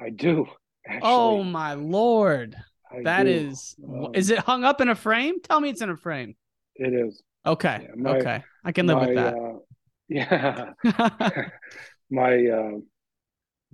I 0.00 0.10
do. 0.10 0.46
Actually. 0.86 1.00
Oh 1.10 1.42
my 1.42 1.72
lord. 1.74 2.54
I 2.98 3.02
That 3.02 3.24
do. 3.24 3.30
is 3.30 3.74
Um, 3.86 4.14
is 4.14 4.30
it 4.30 4.38
hung 4.38 4.64
up 4.64 4.80
in 4.80 4.88
a 4.88 4.94
frame? 4.94 5.40
Tell 5.40 5.60
me 5.60 5.70
it's 5.70 5.82
in 5.82 5.90
a 5.90 5.96
frame. 5.96 6.36
It 6.76 6.92
is. 6.92 7.22
Okay. 7.46 7.80
Yeah, 7.82 7.94
my- 7.96 8.16
okay. 8.18 8.42
I 8.64 8.72
can 8.72 8.86
live 8.86 9.00
with 9.00 9.14
that. 9.16 9.34
uh, 9.34 9.58
yeah. 10.08 10.72
my 12.10 12.46
uh, 12.46 12.78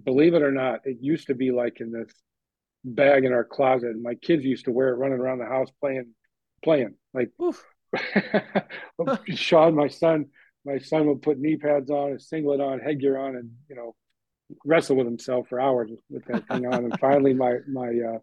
believe 0.05 0.35
it 0.35 0.43
or 0.43 0.53
not, 0.53 0.81
it 0.85 0.99
used 1.01 1.27
to 1.29 1.35
be 1.35 1.51
like 1.51 1.81
in 1.81 1.93
this 1.93 2.13
bag 2.85 3.25
in 3.25 3.33
our 3.33 3.45
closet, 3.45 3.91
and 3.91 4.03
my 4.03 4.15
kids 4.15 4.45
used 4.45 4.65
to 4.65 4.73
wear 4.73 4.89
it 4.89 4.97
running 4.97 5.19
around 5.19 5.39
the 5.39 5.47
house 5.47 5.69
playing, 5.81 6.13
playing 6.65 6.95
like. 7.15 7.31
Sean, 9.35 9.75
my 9.75 9.89
son, 9.89 10.27
my 10.65 10.79
son 10.79 11.07
would 11.07 11.23
put 11.23 11.39
knee 11.39 11.57
pads 11.57 11.91
on, 11.91 12.13
a 12.13 12.21
singlet 12.21 12.61
on, 12.61 12.79
headgear 12.79 13.19
on, 13.19 13.35
and 13.37 13.51
you 13.69 13.75
know, 13.75 13.95
wrestle 14.65 14.97
with 14.97 15.07
himself 15.07 15.49
for 15.49 15.61
hours 15.61 15.91
with 16.09 16.25
that 16.27 16.47
thing 16.49 16.67
on. 16.67 16.85
And 16.85 17.01
finally, 17.01 17.35
my 17.35 17.57
my 17.69 17.89
uh, 17.89 18.19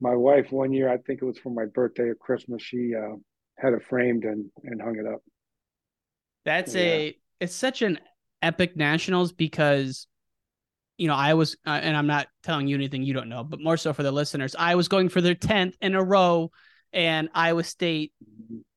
my 0.00 0.14
wife 0.14 0.52
one 0.52 0.72
year, 0.72 0.88
I 0.90 0.98
think 0.98 1.22
it 1.22 1.24
was 1.24 1.38
for 1.38 1.50
my 1.50 1.64
birthday 1.66 2.04
or 2.04 2.14
Christmas, 2.14 2.62
she 2.62 2.94
uh, 2.94 3.16
had 3.58 3.72
it 3.72 3.82
framed 3.88 4.24
and 4.24 4.50
and 4.64 4.80
hung 4.80 4.96
it 4.98 5.06
up. 5.06 5.20
That's 6.44 6.74
Yeah. 6.74 6.80
a 6.82 7.18
it's 7.40 7.54
such 7.54 7.82
an 7.82 7.98
epic 8.42 8.76
nationals 8.76 9.32
because 9.32 10.06
you 10.98 11.08
know 11.08 11.14
I 11.14 11.34
was 11.34 11.56
uh, 11.66 11.70
and 11.82 11.96
I'm 11.96 12.06
not 12.06 12.28
telling 12.42 12.68
you 12.68 12.76
anything 12.76 13.02
you 13.02 13.14
don't 13.14 13.28
know, 13.28 13.44
but 13.44 13.60
more 13.60 13.76
so 13.76 13.92
for 13.92 14.02
the 14.02 14.12
listeners. 14.12 14.54
I 14.58 14.74
was 14.74 14.88
going 14.88 15.08
for 15.08 15.20
their 15.20 15.34
10th 15.34 15.76
in 15.80 15.94
a 15.94 16.02
row 16.02 16.50
and 16.92 17.28
Iowa 17.34 17.64
State 17.64 18.12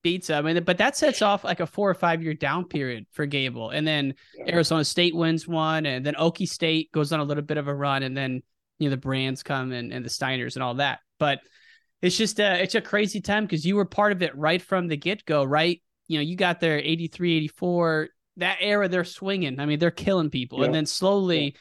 beats 0.04 0.28
them. 0.28 0.46
I 0.46 0.54
mean, 0.54 0.64
but 0.64 0.78
that 0.80 0.98
sets 0.98 1.22
off 1.22 1.44
like 1.44 1.60
a 1.60 1.68
4 1.68 1.90
or 1.90 1.94
5 1.94 2.24
year 2.24 2.34
down 2.34 2.66
period 2.68 3.06
for 3.12 3.26
Gable. 3.26 3.70
And 3.70 3.88
then 3.88 4.16
Yeah. 4.38 4.54
Arizona 4.56 4.84
State 4.86 5.16
wins 5.16 5.48
one 5.48 5.86
and 5.86 6.06
then 6.06 6.16
Okie 6.16 6.48
State 6.50 6.92
goes 6.92 7.12
on 7.14 7.20
a 7.20 7.24
little 7.24 7.44
bit 7.44 7.58
of 7.58 7.68
a 7.68 7.76
run 7.76 8.04
and 8.04 8.16
then 8.18 8.42
you 8.80 8.88
know 8.90 8.92
the 8.92 8.98
brands 8.98 9.44
come 9.44 9.72
and, 9.72 9.92
and 9.94 10.04
the 10.04 10.10
Steiners 10.10 10.56
and 10.56 10.64
all 10.64 10.76
that. 10.76 11.00
But 11.20 11.42
it's 12.02 12.18
just 12.18 12.40
uh, 12.40 12.58
it's 12.60 12.76
a 12.76 12.82
crazy 12.82 13.22
time 13.22 13.46
because 13.46 13.66
you 13.66 13.76
were 13.76 13.86
part 13.86 14.12
of 14.12 14.22
it 14.22 14.36
right 14.36 14.62
from 14.62 14.88
the 14.88 14.98
get 14.98 15.26
go, 15.26 15.44
right? 15.44 15.82
You 16.08 16.18
know, 16.18 16.24
you 16.24 16.36
got 16.36 16.60
there 16.60 16.80
83, 16.80 17.38
84, 17.38 18.10
that 18.38 18.58
era 18.62 18.88
they're 18.88 19.04
swinging. 19.04 19.60
I 19.60 19.66
mean, 19.66 19.80
they're 19.80 19.92
killing 19.92 20.30
people. 20.30 20.64
And 20.64 20.74
then 20.74 20.86
slowly, 20.86 21.56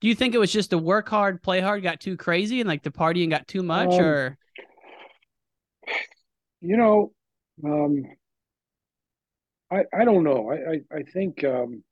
do 0.00 0.08
you 0.08 0.14
think 0.14 0.34
it 0.34 0.38
was 0.38 0.52
just 0.52 0.70
the 0.70 0.78
work 0.78 1.08
hard, 1.08 1.42
play 1.42 1.60
hard 1.60 1.82
got 1.82 2.00
too 2.00 2.16
crazy 2.16 2.60
and 2.60 2.68
like 2.68 2.82
the 2.82 2.90
partying 2.90 3.30
got 3.30 3.46
too 3.46 3.62
much 3.62 3.92
Um, 3.92 4.04
or 4.04 4.38
You 6.60 6.76
know, 6.76 7.12
um, 7.64 8.04
I 9.70 9.84
I 9.92 10.04
don't 10.04 10.24
know. 10.24 10.50
I 10.50 10.72
I, 10.72 10.98
I 10.98 11.02
think 11.02 11.44
um, 11.44 11.82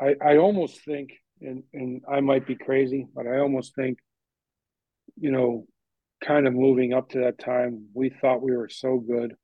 I 0.00 0.14
I 0.20 0.36
almost 0.38 0.84
think, 0.84 1.10
and 1.40 1.62
and 1.72 2.02
I 2.08 2.20
might 2.20 2.46
be 2.46 2.54
crazy, 2.56 3.06
but 3.14 3.26
I 3.26 3.38
almost 3.38 3.74
think, 3.74 3.98
you 5.20 5.30
know, 5.30 5.66
kind 6.24 6.46
of 6.46 6.54
moving 6.54 6.92
up 6.92 7.10
to 7.10 7.20
that 7.20 7.38
time, 7.38 7.86
we 7.94 8.10
thought 8.10 8.42
we 8.42 8.56
were 8.56 8.68
so 8.68 8.98
good, 8.98 9.34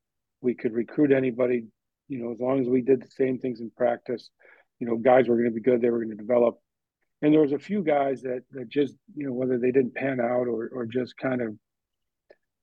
we 0.40 0.54
could 0.54 0.72
recruit 0.72 1.12
anybody, 1.12 1.64
you 2.08 2.18
know, 2.18 2.32
as 2.32 2.40
long 2.40 2.60
as 2.60 2.68
we 2.68 2.82
did 2.82 3.00
the 3.02 3.10
same 3.10 3.38
things 3.38 3.60
in 3.60 3.70
practice, 3.76 4.30
you 4.80 4.86
know, 4.86 4.96
guys 4.96 5.28
were 5.28 5.36
going 5.36 5.48
to 5.48 5.54
be 5.54 5.60
good, 5.60 5.80
they 5.80 5.90
were 5.90 5.98
going 6.04 6.16
to 6.16 6.22
develop. 6.22 6.58
And 7.22 7.32
there 7.32 7.40
was 7.40 7.52
a 7.52 7.58
few 7.58 7.82
guys 7.82 8.22
that 8.22 8.42
that 8.52 8.68
just, 8.68 8.94
you 9.14 9.26
know, 9.26 9.32
whether 9.32 9.58
they 9.58 9.70
didn't 9.70 9.94
pan 9.94 10.20
out 10.20 10.46
or 10.48 10.68
or 10.72 10.84
just 10.86 11.16
kind 11.16 11.40
of 11.40 11.56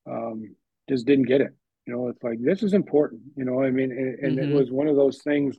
um, 0.06 0.54
just 0.88 1.06
didn't 1.06 1.26
get 1.26 1.40
it. 1.40 1.54
You 1.86 1.94
know, 1.94 2.08
it's 2.08 2.22
like 2.22 2.38
this 2.40 2.62
is 2.62 2.72
important. 2.72 3.22
You 3.36 3.44
know, 3.44 3.62
I 3.62 3.70
mean, 3.70 3.90
and, 3.90 4.18
and 4.20 4.38
Mhm. 4.38 4.42
it 4.42 4.48
was 4.48 4.70
one 4.70 4.88
of 4.88 4.96
those 4.96 5.22
things. 5.22 5.58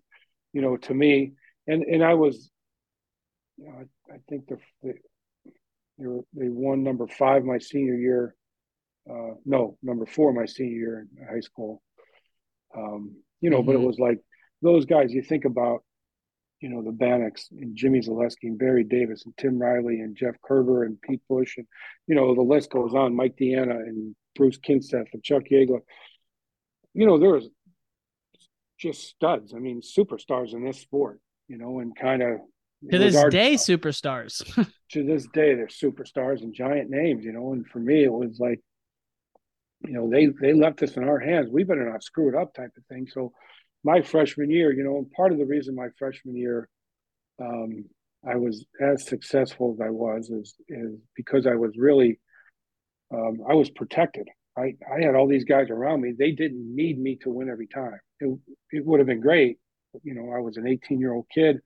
You 0.53 0.62
know, 0.62 0.78
to 0.78 0.93
me, 0.93 1.34
and 1.68 1.84
and 1.84 2.03
I 2.03 2.14
was, 2.14 2.49
you 3.58 3.66
know, 3.66 3.74
I, 4.10 4.14
I 4.16 4.18
think 4.30 4.47
the, 4.47 4.58
the 4.82 4.93
they 5.98 6.08
were, 6.08 6.22
they 6.34 6.50
won 6.50 6.84
number 6.84 7.08
five 7.08 7.43
my 7.43 7.58
senior 7.58 7.96
year. 7.96 8.36
Uh, 9.10 9.36
no, 9.46 9.78
number 9.84 10.06
four 10.06 10.34
my 10.34 10.46
senior 10.46 10.76
year 10.78 11.08
in 11.18 11.26
high 11.28 11.39
school. 11.39 11.82
Um, 12.76 13.18
you 13.41 13.50
know, 13.50 13.62
but 13.64 13.76
it 13.76 13.80
Mhm. 13.80 13.86
was 13.88 14.00
like 14.00 14.20
those 14.62 14.86
guys. 14.86 15.14
You 15.14 15.22
think 15.22 15.46
about, 15.46 15.84
you 16.60 16.70
know, 16.70 16.82
the 16.82 16.91
Banachs 16.91 17.52
and 17.52 17.76
Jimmy 17.76 18.00
Zalesky 18.00 18.43
and 18.43 18.58
Barry 18.58 18.84
Davis 18.84 19.26
and 19.26 19.38
Tim 19.38 19.60
Riley 19.60 20.00
and 20.00 20.16
Jeff 20.16 20.36
Kerber 20.41 20.84
and 20.84 21.00
Pete 21.02 21.22
Bush 21.30 21.58
and 21.58 21.68
you 22.08 22.16
know 22.16 22.34
the 22.34 22.41
list 22.41 22.72
goes 22.72 22.93
on. 22.96 23.16
Mike 23.16 23.36
DeAnna 23.38 23.78
and 23.80 24.16
Bruce 24.36 24.58
Kinseth 24.58 25.14
and 25.14 25.24
Chuck 25.24 25.43
Yagla. 25.52 25.82
You 26.93 27.06
know, 27.06 27.20
there 27.20 27.34
was 27.34 27.48
just 28.78 29.04
studs. 29.08 29.54
I 29.54 29.60
mean, 29.60 29.82
superstars 29.82 30.54
in 30.54 30.64
this 30.64 30.80
sport. 30.80 31.20
You 31.48 31.58
know, 31.60 31.80
and 31.80 31.96
kind 31.96 32.24
of 32.24 32.39
to 32.91 32.97
this 32.97 33.23
day 33.30 33.55
superstars. 33.55 34.43
to 34.91 35.03
this 35.03 35.28
day 35.34 35.55
they're 35.55 35.67
superstars 35.67 36.41
and 36.41 36.53
giant 36.53 36.89
names. 36.89 37.23
You 37.23 37.34
know, 37.34 37.53
and 37.53 37.65
for 37.67 37.80
me 37.80 38.03
it 38.03 38.11
was 38.11 38.39
like, 38.39 38.59
you 39.82 39.93
know, 39.93 40.09
they 40.09 40.28
they 40.28 40.53
left 40.53 40.84
us 40.84 40.97
in 40.97 41.03
our 41.03 41.19
hands. 41.19 41.49
We 41.51 41.63
better 41.63 41.89
not 41.89 42.03
screw 42.03 42.30
it 42.30 42.36
up, 42.36 42.53
type 42.53 42.71
of 42.78 42.86
thing. 42.86 43.07
So, 43.11 43.34
my 43.84 44.01
freshman 44.01 44.49
year, 44.49 44.73
you 44.73 44.84
know, 44.84 44.97
and 44.97 45.11
part 45.11 45.32
of 45.32 45.38
the 45.38 45.45
reason 45.45 45.76
my 45.76 45.89
freshman 45.97 46.36
year, 46.36 46.69
um, 47.41 47.86
I 48.28 48.36
was 48.36 48.65
as 48.82 49.05
successful 49.05 49.76
as 49.76 49.86
I 49.86 49.89
was 49.89 50.30
is 50.30 50.55
is 50.69 50.99
because 51.15 51.45
I 51.45 51.55
was 51.55 51.71
really, 51.78 52.19
um, 53.13 53.39
I 53.47 53.53
was 53.53 53.69
protected. 53.69 54.28
I 54.57 54.76
I 54.91 55.03
had 55.03 55.15
all 55.15 55.28
these 55.28 55.45
guys 55.45 55.69
around 55.69 56.01
me. 56.01 56.13
They 56.17 56.32
didn't 56.32 56.76
need 56.76 56.99
me 56.99 57.17
to 57.17 57.30
win 57.30 57.49
every 57.49 57.67
time. 57.67 57.99
It 58.19 58.38
it 58.71 58.86
would 58.86 58.99
have 58.99 59.07
been 59.07 59.21
great. 59.21 59.57
You 60.03 60.15
know, 60.15 60.32
I 60.36 60.39
was 60.39 60.57
an 60.57 60.67
18 60.67 60.99
year 60.99 61.13
old 61.13 61.28
kid. 61.34 61.59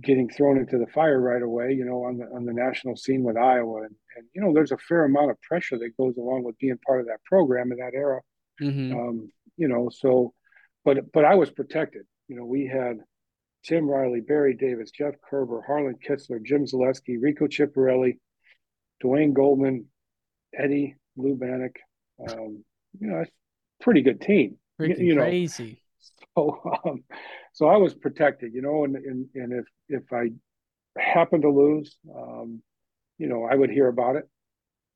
Getting 0.00 0.28
thrown 0.30 0.58
into 0.58 0.78
the 0.78 0.86
fire 0.86 1.20
right 1.20 1.42
away, 1.42 1.72
you 1.72 1.84
know, 1.84 2.04
on 2.04 2.16
the 2.16 2.24
on 2.34 2.44
the 2.44 2.52
national 2.52 2.96
scene 2.96 3.22
with 3.22 3.36
Iowa, 3.36 3.82
and, 3.82 3.94
and 4.16 4.26
you 4.34 4.40
know, 4.40 4.54
there's 4.54 4.72
a 4.72 4.78
fair 4.78 5.04
amount 5.04 5.30
of 5.30 5.40
pressure 5.42 5.78
that 5.78 5.96
goes 5.98 6.16
along 6.16 6.44
with 6.44 6.58
being 6.58 6.78
part 6.86 7.00
of 7.00 7.06
that 7.06 7.22
program 7.24 7.72
in 7.72 7.78
that 7.78 7.94
era. 7.94 8.20
Mm-hmm. 8.60 8.98
Um, 8.98 9.32
you 9.58 9.68
know, 9.68 9.90
so, 9.90 10.32
but 10.84 11.12
but 11.12 11.26
I 11.26 11.34
was 11.34 11.50
protected. 11.50 12.06
You 12.28 12.36
know, 12.36 12.46
we 12.46 12.66
had 12.66 13.00
Tim 13.64 13.88
Riley, 13.88 14.20
Barry 14.20 14.54
Davis, 14.54 14.90
Jeff 14.90 15.14
Kerber, 15.28 15.62
Harlan 15.66 15.96
Kistler, 16.06 16.42
Jim 16.42 16.64
Zalesky, 16.64 17.16
Rico 17.20 17.46
Chiapparelli, 17.46 18.18
Duane 19.00 19.32
Goldman, 19.32 19.86
Eddie 20.54 20.96
Lou 21.16 21.36
Banach. 21.36 21.76
Um, 22.30 22.64
you 22.98 23.08
know, 23.08 23.18
it's 23.20 23.30
a 23.30 23.84
pretty 23.84 24.02
good 24.02 24.20
team. 24.20 24.56
Freaking 24.80 24.98
you 24.98 25.14
know, 25.16 25.22
crazy. 25.22 25.82
so 26.36 26.60
um, 26.84 27.04
so 27.56 27.68
I 27.68 27.78
was 27.78 27.94
protected, 27.94 28.52
you 28.52 28.60
know, 28.60 28.84
and 28.84 28.96
and, 28.96 29.26
and 29.34 29.52
if 29.54 29.64
if 29.88 30.12
I 30.12 30.28
happened 30.98 31.42
to 31.42 31.48
lose, 31.48 31.96
um, 32.14 32.62
you 33.16 33.28
know, 33.28 33.44
I 33.44 33.54
would 33.54 33.70
hear 33.70 33.88
about 33.88 34.16
it. 34.16 34.28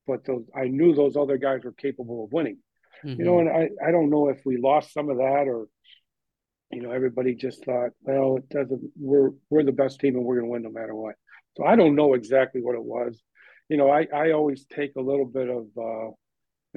But 0.07 0.27
those 0.27 0.45
I 0.55 0.67
knew 0.67 0.95
those 0.95 1.17
other 1.17 1.39
guys 1.39 1.65
were 1.65 1.73
capable 1.73 2.25
of 2.25 2.33
winning. 2.35 2.59
Mm-hmm. 3.03 3.19
You 3.19 3.25
know, 3.25 3.39
and 3.39 3.49
I, 3.49 3.71
I 3.83 3.91
don't 3.93 4.11
know 4.11 4.29
if 4.29 4.43
we 4.45 4.59
lost 4.59 4.93
some 4.93 5.09
of 5.09 5.17
that 5.17 5.47
or 5.49 5.69
you 6.71 6.83
know, 6.83 6.91
everybody 6.91 7.35
just 7.35 7.65
thought, 7.65 7.93
well, 8.03 8.37
it 8.37 8.49
doesn't 8.51 8.93
we're 8.95 9.31
we're 9.49 9.65
the 9.65 9.73
best 9.73 9.99
team 9.99 10.17
and 10.17 10.25
we're 10.25 10.37
gonna 10.37 10.53
win 10.53 10.63
no 10.63 10.71
matter 10.71 10.95
what. 10.95 11.15
So 11.57 11.65
I 11.65 11.77
don't 11.77 11.97
know 11.97 12.13
exactly 12.13 12.61
what 12.61 12.75
it 12.75 12.85
was. 12.85 13.19
You 13.71 13.79
know, 13.79 13.91
I, 13.91 14.07
I 14.15 14.33
always 14.33 14.67
take 14.67 14.97
a 14.97 15.01
little 15.01 15.25
bit 15.25 15.49
of 15.49 15.65
uh 15.79 16.11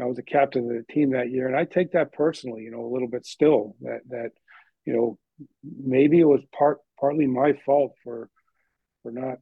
I 0.01 0.05
was 0.05 0.17
a 0.17 0.23
captain 0.23 0.63
of 0.63 0.69
the 0.69 0.93
team 0.93 1.11
that 1.11 1.29
year, 1.29 1.45
and 1.47 1.57
I 1.57 1.65
take 1.65 1.91
that 1.91 2.13
personally, 2.13 2.61
you 2.63 2.71
know, 2.71 2.85
a 2.85 2.93
little 2.93 3.09
bit 3.09 3.25
still 3.25 3.75
that 3.81 3.99
that, 4.11 4.31
you 4.85 4.93
know, 4.93 5.17
maybe 5.63 6.19
it 6.19 6.25
was 6.27 6.41
part 6.57 6.79
partly 6.99 7.27
my 7.27 7.53
fault 7.65 7.93
for 8.03 8.29
for 9.01 9.11
not 9.11 9.37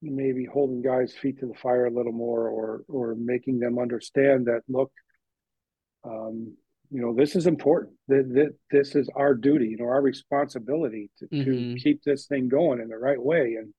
maybe 0.00 0.44
holding 0.44 0.80
guys' 0.80 1.14
feet 1.14 1.40
to 1.40 1.46
the 1.46 1.54
fire 1.54 1.86
a 1.86 1.90
little 1.90 2.12
more 2.12 2.48
or 2.48 2.84
or 2.88 3.14
making 3.14 3.58
them 3.58 3.78
understand 3.78 4.46
that 4.46 4.62
look, 4.68 4.92
um, 6.04 6.56
you 6.90 7.02
know, 7.02 7.14
this 7.14 7.36
is 7.36 7.46
important. 7.46 7.94
That, 8.08 8.30
that 8.34 8.54
this 8.70 8.94
is 8.94 9.10
our 9.14 9.34
duty, 9.34 9.68
you 9.68 9.76
know, 9.76 9.86
our 9.86 10.00
responsibility 10.00 11.10
to, 11.18 11.26
Mhm. 11.26 11.44
to 11.44 11.82
keep 11.82 12.02
this 12.02 12.26
thing 12.26 12.48
going 12.48 12.80
in 12.80 12.88
the 12.88 12.98
right 12.98 13.22
way, 13.22 13.56
and 13.56 13.74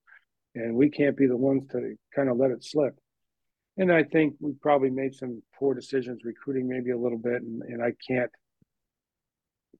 and 0.55 0.75
we 0.75 0.89
can't 0.89 1.15
be 1.15 1.27
the 1.27 1.37
ones 1.37 1.67
to 1.71 1.95
kind 2.13 2.27
of 2.29 2.37
let 2.37 2.51
it 2.51 2.63
slip. 2.63 2.95
And 3.77 3.91
I 3.93 4.03
think 4.03 4.35
we 4.41 4.53
probably 4.53 4.89
made 4.89 5.15
some 5.15 5.41
poor 5.57 5.73
decisions 5.73 6.25
recruiting 6.25 6.67
maybe 6.67 6.89
a 6.91 6.97
little 6.97 7.17
bit, 7.19 7.41
and, 7.41 7.61
and 7.61 7.81
I 7.81 7.93
can't 8.05 8.31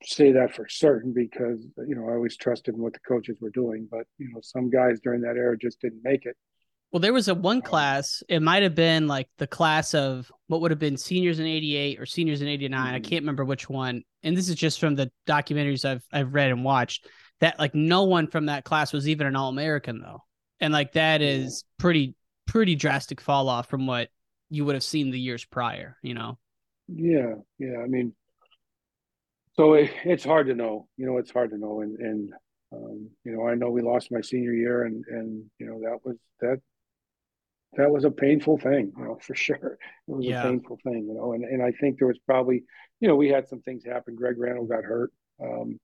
say 0.04 0.32
that 0.32 0.56
for 0.56 0.68
certain 0.70 1.14
because 1.14 1.66
you 1.88 1.96
know 1.96 2.08
I 2.10 2.14
always 2.14 2.38
trusted 2.38 2.76
in 2.76 2.82
what 2.82 2.94
the 2.94 3.00
coaches 3.00 3.38
were 3.42 3.50
doing, 3.50 3.88
but 3.90 4.06
you 4.18 4.30
know 4.32 4.40
some 4.42 4.70
guys 4.70 5.00
during 5.04 5.22
that 5.22 5.38
era 5.38 5.58
just 5.58 5.82
didn't 5.82 6.02
make 6.04 6.26
it. 6.26 6.36
Well, 6.92 7.00
there 7.00 7.14
was 7.14 7.28
a 7.28 7.34
Um, 7.34 7.42
one 7.42 7.62
class. 7.62 8.24
It 8.30 8.42
might 8.42 8.64
have 8.64 8.76
been 8.76 9.08
like 9.08 9.30
the 9.38 9.48
class 9.48 9.94
of 9.94 10.32
what 10.48 10.62
would 10.62 10.72
have 10.72 10.80
been 10.80 10.98
seniors 10.98 11.40
in 11.40 11.46
'88 11.46 12.00
or 12.00 12.06
seniors 12.06 12.42
in 12.42 12.48
'89. 12.48 12.80
Mm-hmm. 12.80 12.96
I 12.96 13.00
can't 13.00 13.24
remember 13.24 13.46
which 13.46 13.70
one. 13.70 14.04
And 14.24 14.36
this 14.36 14.50
is 14.50 14.56
just 14.56 14.80
from 14.80 14.96
the 14.96 15.12
documentaries 15.28 15.86
I've 15.86 16.04
I've 16.12 16.34
read 16.34 16.52
and 16.52 16.64
watched. 16.64 17.08
That 17.42 17.60
like 17.60 17.76
no 17.76 18.04
one 18.04 18.28
from 18.28 18.48
that 18.48 18.66
class 18.66 18.92
was 18.92 19.08
even 19.08 19.28
an 19.28 19.36
All 19.36 19.50
American 19.50 20.02
though, 20.02 20.24
and 20.60 20.74
like 20.74 20.94
that 20.94 21.22
is 21.22 21.64
pretty 21.78 22.16
pretty 22.48 22.76
drastic 22.76 23.22
fall 23.22 23.48
off 23.50 23.70
from 23.70 23.86
what 23.86 24.10
you 24.50 24.66
would 24.66 24.76
have 24.76 24.84
seen 24.84 25.12
the 25.12 25.20
years 25.20 25.46
prior. 25.46 25.98
You 26.02 26.16
know. 26.16 26.38
Yeah, 26.88 27.36
yeah. 27.60 27.78
I 27.84 27.88
mean, 27.88 28.14
so 29.60 29.74
it, 29.74 29.92
it's 30.06 30.24
hard 30.24 30.48
to 30.48 30.54
know. 30.56 30.88
You 30.96 31.06
know, 31.06 31.18
it's 31.18 31.32
hard 31.32 31.50
to 31.52 31.58
know, 31.58 31.82
and 31.82 31.98
and 32.00 32.34
um, 32.72 33.10
you 33.26 33.32
know, 33.34 33.48
I 33.48 33.56
know 33.56 33.70
we 33.70 33.82
lost 33.82 34.12
my 34.12 34.22
senior 34.22 34.54
year, 34.54 34.84
and 34.86 35.04
and 35.10 35.44
you 35.60 35.66
know 35.68 35.80
that 35.84 36.00
was 36.06 36.16
that 36.40 36.60
that 37.74 37.92
was 37.92 38.04
a 38.06 38.10
painful 38.12 38.58
thing, 38.58 38.92
you 38.98 39.04
know, 39.04 39.18
for 39.22 39.36
sure. 39.36 39.78
It 40.08 40.12
was 40.12 40.26
Yeah. 40.26 40.42
a 40.42 40.48
painful 40.50 40.80
thing, 40.84 41.06
you 41.08 41.14
know, 41.14 41.34
and 41.34 41.44
and 41.44 41.62
I 41.62 41.72
think 41.80 42.00
there 42.00 42.08
was 42.08 42.20
probably, 42.26 42.64
you 43.02 43.08
know, 43.08 43.16
we 43.16 43.28
had 43.28 43.48
some 43.48 43.62
things 43.62 43.84
happen. 43.86 44.16
Greg 44.16 44.36
Randall 44.38 44.66
got 44.66 44.84
hurt. 44.84 45.12
Um, 45.44 45.78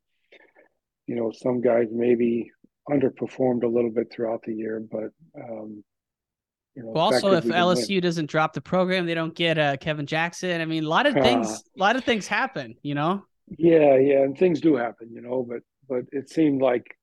you 1.07 1.15
know, 1.15 1.31
some 1.31 1.61
guys 1.61 1.87
maybe 1.91 2.51
underperformed 2.89 3.63
a 3.63 3.67
little 3.67 3.91
bit 3.91 4.11
throughout 4.11 4.41
the 4.43 4.53
year, 4.53 4.81
but 4.89 5.09
um, 5.39 5.83
you 6.75 6.83
know, 6.83 6.89
Well, 6.89 7.03
also, 7.05 7.33
if 7.33 7.43
didn't 7.43 7.55
win. 7.57 7.75
LSU 7.77 8.01
doesn't 8.01 8.29
drop 8.29 8.53
the 8.53 8.61
program, 8.61 9.05
they 9.05 9.13
don't 9.13 9.35
get 9.35 9.57
uh, 9.57 9.77
Kevin 9.77 10.05
Jackson. 10.05 10.61
I 10.61 10.65
mean, 10.65 10.83
a 10.85 10.89
lot 10.89 11.05
of 11.05 11.13
things, 11.27 11.47
Uh, 11.51 11.57
a 11.77 11.79
lot 11.79 11.95
of 11.95 12.03
things 12.03 12.27
happen. 12.27 12.75
You 12.81 12.95
know. 12.95 13.23
Yeah, 13.47 13.97
yeah, 13.97 14.21
and 14.23 14.37
things 14.37 14.59
do 14.61 14.75
happen, 14.75 15.09
you 15.11 15.21
know, 15.21 15.45
but 15.47 15.61
but 15.87 16.05
it 16.11 16.29
seemed 16.29 16.61
like 16.61 16.97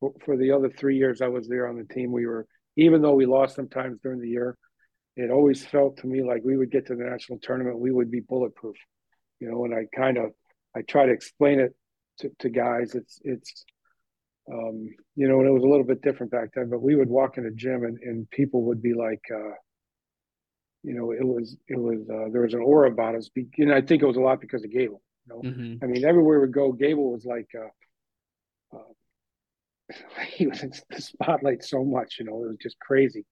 for, 0.00 0.12
for 0.24 0.36
the 0.36 0.52
other 0.52 0.68
three 0.68 0.96
years 0.96 1.22
I 1.22 1.28
was 1.28 1.48
there 1.48 1.66
on 1.68 1.76
the 1.78 1.84
team, 1.94 2.12
we 2.12 2.26
were 2.26 2.46
even 2.76 3.00
though 3.00 3.14
we 3.14 3.24
lost 3.26 3.56
sometimes 3.56 3.98
during 4.02 4.20
the 4.20 4.28
year, 4.28 4.58
it 5.16 5.30
always 5.30 5.64
felt 5.64 5.96
to 5.98 6.06
me 6.06 6.22
like 6.22 6.42
we 6.44 6.56
would 6.58 6.70
get 6.70 6.86
to 6.88 6.96
the 6.96 7.04
national 7.04 7.38
tournament, 7.40 7.78
we 7.78 7.92
would 7.92 8.10
be 8.10 8.20
bulletproof, 8.20 8.76
you 9.40 9.50
know. 9.50 9.64
And 9.64 9.74
I 9.74 9.86
kind 9.96 10.18
of 10.18 10.32
I 10.76 10.82
try 10.82 11.06
to 11.06 11.12
explain 11.12 11.60
it 11.60 11.74
to, 12.20 12.30
to 12.40 12.50
guys. 12.50 12.94
It's 12.94 13.20
it's 13.24 13.64
um, 14.52 14.88
you 15.16 15.28
know, 15.28 15.40
and 15.40 15.48
it 15.48 15.52
was 15.52 15.64
a 15.64 15.68
little 15.68 15.86
bit 15.86 16.02
different 16.02 16.32
back 16.32 16.50
then, 16.54 16.70
but 16.70 16.82
we 16.82 16.96
would 16.96 17.08
walk 17.08 17.38
in 17.38 17.46
a 17.46 17.50
gym 17.50 17.84
and, 17.84 17.98
and 18.02 18.30
people 18.30 18.62
would 18.64 18.82
be 18.82 18.94
like, 18.94 19.22
uh, 19.34 19.54
you 20.82 20.94
know, 20.94 21.12
it 21.12 21.24
was 21.26 21.56
it 21.68 21.78
was 21.78 22.00
uh, 22.10 22.30
there 22.32 22.42
was 22.42 22.54
an 22.54 22.60
aura 22.60 22.90
about 22.90 23.14
us. 23.14 23.28
And 23.58 23.72
I 23.72 23.80
think 23.80 24.02
it 24.02 24.06
was 24.06 24.16
a 24.16 24.20
lot 24.20 24.40
because 24.40 24.64
of 24.64 24.70
Gable. 24.70 25.02
You 25.26 25.34
know, 25.34 25.42
Mhm. 25.42 25.82
I 25.82 25.86
mean, 25.86 26.04
everywhere 26.04 26.40
we 26.40 26.48
go, 26.48 26.72
Gable 26.72 27.12
was 27.12 27.24
like, 27.24 27.48
uh, 27.54 28.76
uh, 28.76 28.92
he 30.28 30.46
was 30.46 30.62
in 30.62 30.72
the 30.90 31.00
spotlight 31.00 31.64
so 31.64 31.84
much. 31.84 32.16
You 32.18 32.26
know, 32.26 32.44
it 32.44 32.48
was 32.48 32.56
just 32.60 32.78
crazy. 32.78 33.24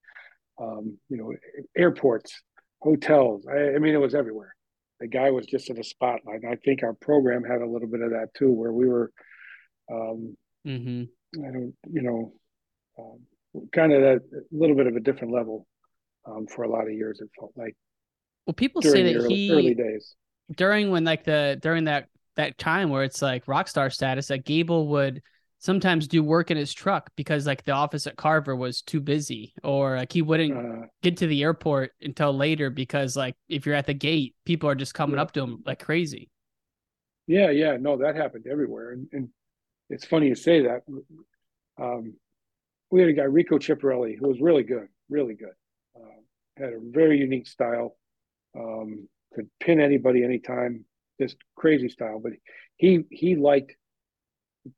Um, 0.59 0.99
you 1.09 1.17
know, 1.17 1.33
airports, 1.77 2.43
hotels. 2.81 3.47
I, 3.47 3.75
I 3.75 3.79
mean, 3.79 3.95
it 3.95 3.99
was 4.01 4.15
everywhere. 4.15 4.55
The 5.01 5.09
guy 5.09 5.31
was 5.31 5.47
just 5.47 5.69
in 5.71 5.77
the 5.77 5.85
spotlight. 5.85 6.43
And 6.43 6.53
I 6.53 6.57
think 6.57 6.83
our 6.83 6.95
program 6.95 7.43
had 7.45 7.61
a 7.61 7.67
little 7.67 7.89
bit 7.89 8.01
of 8.01 8.11
that 8.11 8.29
too, 8.35 8.51
where 8.53 8.73
we 8.73 8.89
were, 8.89 9.13
um, 9.91 10.37
Mm-hmm. 10.67 11.45
I 11.45 11.51
don't, 11.51 11.75
you 11.91 12.01
know, 12.03 12.33
um, 12.99 13.19
kind 13.73 13.93
of 13.93 14.01
that 14.01 14.21
a 14.35 14.43
little 14.51 14.77
bit 14.77 14.87
of 14.87 14.97
a 14.97 15.01
different 15.01 15.35
level 15.35 15.67
um, 16.25 16.47
for 16.47 16.63
a 16.63 16.71
lot 16.71 16.87
of 16.87 16.93
years. 16.95 17.21
It 17.21 17.29
felt 17.39 17.53
like 17.55 17.77
Well, 18.47 18.55
people 18.55 18.81
say 18.81 19.03
that 19.03 19.17
early, 19.19 19.35
he 19.35 19.53
early 19.53 19.75
days. 19.75 20.15
During 20.57 20.91
when 20.91 21.05
like 21.05 21.25
the 21.25 21.59
during 21.63 21.85
that 21.85 22.09
that 22.37 22.59
time 22.59 22.91
where 22.91 23.05
it's 23.05 23.23
like 23.23 23.47
rock 23.49 23.69
star 23.69 23.91
status 23.91 24.29
that 24.29 24.45
Gable 24.45 24.89
would 24.89 25.23
sometimes 25.61 26.09
do 26.09 26.23
work 26.23 26.51
in 26.51 26.57
his 26.57 26.73
truck 26.73 27.11
because 27.17 27.47
like 27.47 27.65
the 27.65 27.73
office 27.73 28.07
at 28.07 28.17
Carver 28.17 28.55
was 28.57 28.83
too 28.83 29.01
busy 29.01 29.55
or 29.63 29.97
like 29.97 30.13
he 30.13 30.23
wouldn't 30.23 30.53
Uh, 30.55 30.87
get 31.03 31.17
to 31.19 31.27
the 31.27 31.43
airport 31.43 31.93
until 32.03 32.33
later 32.37 32.71
because 32.71 33.17
like 33.17 33.37
if 33.49 33.67
you're 33.67 33.75
at 33.75 33.87
the 33.87 33.95
gate 33.95 34.35
people 34.45 34.69
are 34.69 34.75
just 34.75 34.95
coming 34.95 35.17
Yeah. 35.17 35.23
up 35.23 35.33
to 35.33 35.43
him 35.43 35.63
like 35.67 35.83
crazy. 35.83 36.31
Yeah, 37.27 37.51
yeah, 37.51 37.77
no, 37.81 37.97
that 37.99 38.17
happened 38.17 38.47
everywhere, 38.51 38.93
and, 38.93 39.09
and 39.13 39.29
it's 39.91 40.05
funny 40.07 40.29
you 40.29 40.35
say 40.35 40.63
that. 40.63 40.83
Um, 41.81 42.15
we 42.91 43.01
had 43.01 43.11
a 43.11 43.15
guy 43.15 43.25
Rico 43.25 43.59
Chiapparelli 43.59 44.19
who 44.19 44.29
was 44.29 44.41
really 44.41 44.65
good, 44.65 44.89
really 45.11 45.35
good. 45.35 45.55
Uh, 45.97 46.21
had 46.59 46.73
a 46.75 46.81
very 46.81 47.19
unique 47.19 47.47
style. 47.47 47.97
Um, 48.59 49.09
could 49.35 49.49
pin 49.61 49.81
anybody 49.81 50.25
anytime. 50.25 50.85
Just 51.21 51.37
crazy 51.57 51.89
style, 51.89 52.21
but 52.21 52.33
he 52.77 53.05
he 53.11 53.37
liked 53.37 53.75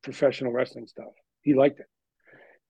professional 0.03 0.53
wrestling 0.53 0.87
stuff. 0.87 1.13
He 1.43 1.55
liked 1.55 1.81
it, 1.81 1.87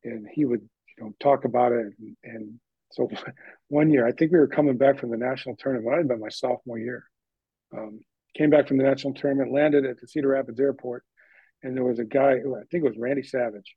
and 0.04 0.26
he 0.32 0.44
would 0.44 0.68
you 0.96 1.04
know 1.04 1.12
talk 1.20 1.44
about 1.44 1.72
it. 1.72 1.86
And, 1.98 2.16
and 2.22 2.60
so 2.92 3.08
one 3.68 3.90
year, 3.90 4.06
I 4.06 4.12
think 4.12 4.32
we 4.32 4.38
were 4.38 4.46
coming 4.46 4.76
back 4.76 4.98
from 4.98 5.10
the 5.10 5.16
national 5.16 5.56
tournament. 5.56 5.94
I'd 5.98 6.08
been 6.08 6.20
my 6.20 6.28
sophomore 6.28 6.78
year. 6.78 7.04
Um, 7.76 8.00
came 8.36 8.50
back 8.50 8.68
from 8.68 8.76
the 8.76 8.84
national 8.84 9.14
tournament, 9.14 9.52
landed 9.52 9.84
at 9.84 10.00
the 10.00 10.06
Cedar 10.06 10.28
Rapids 10.28 10.60
airport, 10.60 11.04
and 11.62 11.76
there 11.76 11.84
was 11.84 11.98
a 11.98 12.04
guy 12.04 12.38
who 12.38 12.54
I 12.54 12.60
think 12.70 12.84
it 12.84 12.88
was 12.88 12.98
Randy 12.98 13.22
Savage. 13.22 13.74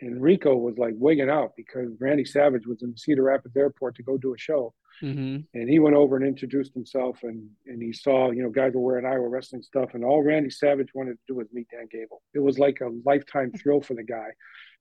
And 0.00 0.22
Rico 0.22 0.56
was 0.56 0.78
like 0.78 0.94
wigging 0.96 1.28
out 1.28 1.52
because 1.56 1.90
Randy 2.00 2.24
Savage 2.24 2.66
was 2.66 2.82
in 2.82 2.96
Cedar 2.96 3.24
Rapids 3.24 3.56
airport 3.56 3.96
to 3.96 4.02
go 4.02 4.16
do 4.16 4.34
a 4.34 4.38
show. 4.38 4.72
Mm-hmm. 5.02 5.58
And 5.58 5.68
he 5.68 5.78
went 5.78 5.96
over 5.96 6.16
and 6.16 6.26
introduced 6.26 6.74
himself 6.74 7.20
and 7.22 7.48
and 7.66 7.82
he 7.82 7.92
saw, 7.92 8.30
you 8.30 8.42
know, 8.42 8.50
guys 8.50 8.72
were 8.74 8.80
wearing 8.80 9.06
Iowa 9.06 9.28
wrestling 9.28 9.62
stuff. 9.62 9.94
And 9.94 10.04
all 10.04 10.22
Randy 10.22 10.50
Savage 10.50 10.90
wanted 10.94 11.12
to 11.12 11.20
do 11.28 11.34
was 11.36 11.48
meet 11.52 11.68
Dan 11.70 11.88
Gable. 11.90 12.22
It 12.34 12.40
was 12.40 12.58
like 12.58 12.80
a 12.80 12.90
lifetime 13.04 13.52
thrill 13.52 13.80
for 13.80 13.94
the 13.94 14.02
guy. 14.02 14.28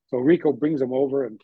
So 0.07 0.17
Rico 0.17 0.51
brings 0.51 0.81
him 0.81 0.93
over 0.93 1.25
and 1.25 1.39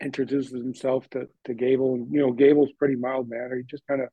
introduces 0.00 0.52
himself 0.52 1.08
to, 1.10 1.28
to 1.44 1.54
Gable. 1.54 1.94
And, 1.94 2.12
you 2.12 2.20
know, 2.20 2.32
Gable's 2.32 2.72
pretty 2.78 2.96
mild 2.96 3.28
manner. 3.28 3.56
He 3.56 3.64
just 3.64 3.86
kind 3.86 4.00
of 4.00 4.08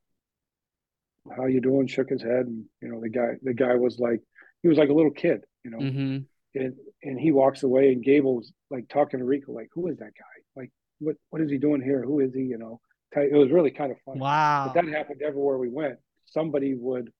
how 1.35 1.45
you 1.45 1.61
doing? 1.61 1.87
Shook 1.87 2.09
his 2.09 2.21
head, 2.21 2.45
and 2.45 2.65
you 2.81 2.89
know 2.89 3.01
the 3.01 3.09
guy. 3.09 3.33
The 3.41 3.53
guy 3.53 3.75
was 3.75 3.99
like, 3.99 4.21
he 4.61 4.67
was 4.67 4.77
like 4.77 4.89
a 4.89 4.93
little 4.93 5.11
kid, 5.11 5.43
you 5.63 5.71
know. 5.71 5.79
Mm-hmm. 5.79 6.17
And 6.59 6.75
and 7.03 7.19
he 7.19 7.31
walks 7.31 7.63
away, 7.63 7.91
and 7.91 8.03
Gable's 8.03 8.51
like 8.69 8.87
talking 8.87 9.19
to 9.19 9.25
Rico, 9.25 9.51
like, 9.51 9.69
who 9.73 9.87
is 9.87 9.97
that 9.97 10.13
guy? 10.17 10.43
Like, 10.55 10.71
what 10.99 11.15
what 11.29 11.41
is 11.41 11.49
he 11.49 11.57
doing 11.57 11.81
here? 11.81 12.03
Who 12.03 12.19
is 12.19 12.33
he? 12.33 12.41
You 12.41 12.57
know, 12.57 12.79
it 13.23 13.33
was 13.33 13.51
really 13.51 13.71
kind 13.71 13.91
of 13.91 13.97
funny. 14.05 14.19
Wow. 14.19 14.71
But 14.73 14.81
that 14.81 14.91
happened 14.91 15.21
everywhere 15.21 15.57
we 15.57 15.69
went. 15.69 15.97
Somebody 16.25 16.73
would 16.75 17.11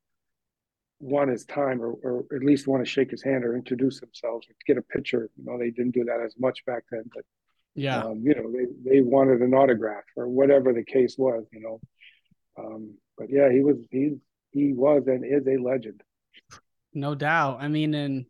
want 0.99 1.29
his 1.29 1.45
time 1.45 1.81
or, 1.81 1.93
or 2.03 2.25
at 2.33 2.43
least 2.43 2.67
want 2.67 2.83
to 2.83 2.89
shake 2.89 3.11
his 3.11 3.23
hand 3.23 3.43
or 3.43 3.55
introduce 3.55 3.99
themselves 3.99 4.47
or 4.49 4.55
get 4.65 4.77
a 4.77 4.81
picture. 4.81 5.29
You 5.37 5.45
know, 5.45 5.57
they 5.57 5.69
didn't 5.69 5.93
do 5.93 6.05
that 6.05 6.21
as 6.25 6.35
much 6.39 6.65
back 6.65 6.83
then, 6.91 7.03
but 7.13 7.23
yeah, 7.75 8.03
um, 8.03 8.21
you 8.23 8.33
know, 8.33 8.51
they, 8.51 8.89
they 8.89 9.01
wanted 9.01 9.41
an 9.41 9.53
autograph 9.53 10.03
or 10.15 10.29
whatever 10.29 10.71
the 10.71 10.83
case 10.83 11.15
was, 11.17 11.43
you 11.51 11.59
know. 11.59 11.81
Um, 12.57 12.95
but 13.17 13.27
yeah, 13.29 13.51
he 13.51 13.61
was 13.61 13.75
he 13.91 14.15
he 14.51 14.71
was 14.71 15.03
and 15.07 15.25
is 15.25 15.45
a 15.45 15.61
legend. 15.61 16.01
No 16.93 17.13
doubt. 17.13 17.57
I 17.59 17.67
mean, 17.67 17.93
and 17.93 18.25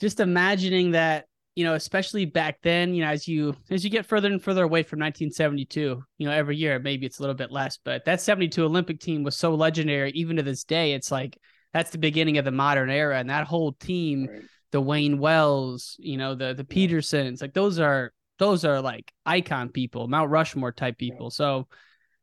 just 0.00 0.20
imagining 0.20 0.92
that, 0.92 1.26
you 1.58 1.64
know, 1.64 1.74
especially 1.74 2.24
back 2.24 2.62
then, 2.62 2.94
you 2.94 3.02
know, 3.04 3.10
as 3.10 3.26
you 3.26 3.56
as 3.68 3.82
you 3.82 3.90
get 3.90 4.06
further 4.06 4.28
and 4.28 4.40
further 4.40 4.62
away 4.62 4.84
from 4.84 5.00
1972, 5.00 6.00
you 6.16 6.26
know, 6.28 6.30
every 6.30 6.56
year 6.56 6.78
maybe 6.78 7.04
it's 7.04 7.18
a 7.18 7.22
little 7.22 7.34
bit 7.34 7.50
less, 7.50 7.80
but 7.84 8.04
that 8.04 8.20
72 8.20 8.64
Olympic 8.64 9.00
team 9.00 9.24
was 9.24 9.34
so 9.34 9.52
legendary. 9.56 10.12
Even 10.12 10.36
to 10.36 10.44
this 10.44 10.62
day, 10.62 10.92
it's 10.92 11.10
like 11.10 11.36
that's 11.72 11.90
the 11.90 11.98
beginning 11.98 12.38
of 12.38 12.44
the 12.44 12.52
modern 12.52 12.90
era, 12.90 13.18
and 13.18 13.28
that 13.28 13.48
whole 13.48 13.72
team, 13.72 14.28
right. 14.30 14.42
the 14.70 14.80
Wayne 14.80 15.18
Wells, 15.18 15.96
you 15.98 16.16
know, 16.16 16.36
the 16.36 16.54
the 16.54 16.62
Petersons, 16.62 17.42
like 17.42 17.54
those 17.54 17.80
are 17.80 18.12
those 18.38 18.64
are 18.64 18.80
like 18.80 19.12
icon 19.26 19.70
people, 19.70 20.06
Mount 20.06 20.30
Rushmore 20.30 20.70
type 20.70 20.96
people. 20.96 21.28
So 21.28 21.66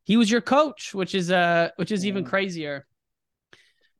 he 0.05 0.15
was 0.15 0.31
your 0.31 0.39
coach, 0.39 0.93
which 0.93 1.13
is 1.13 1.29
uh 1.29 1.71
which 1.75 1.91
is 1.91 2.05
yeah. 2.05 2.07
even 2.11 2.23
crazier. 2.23 2.87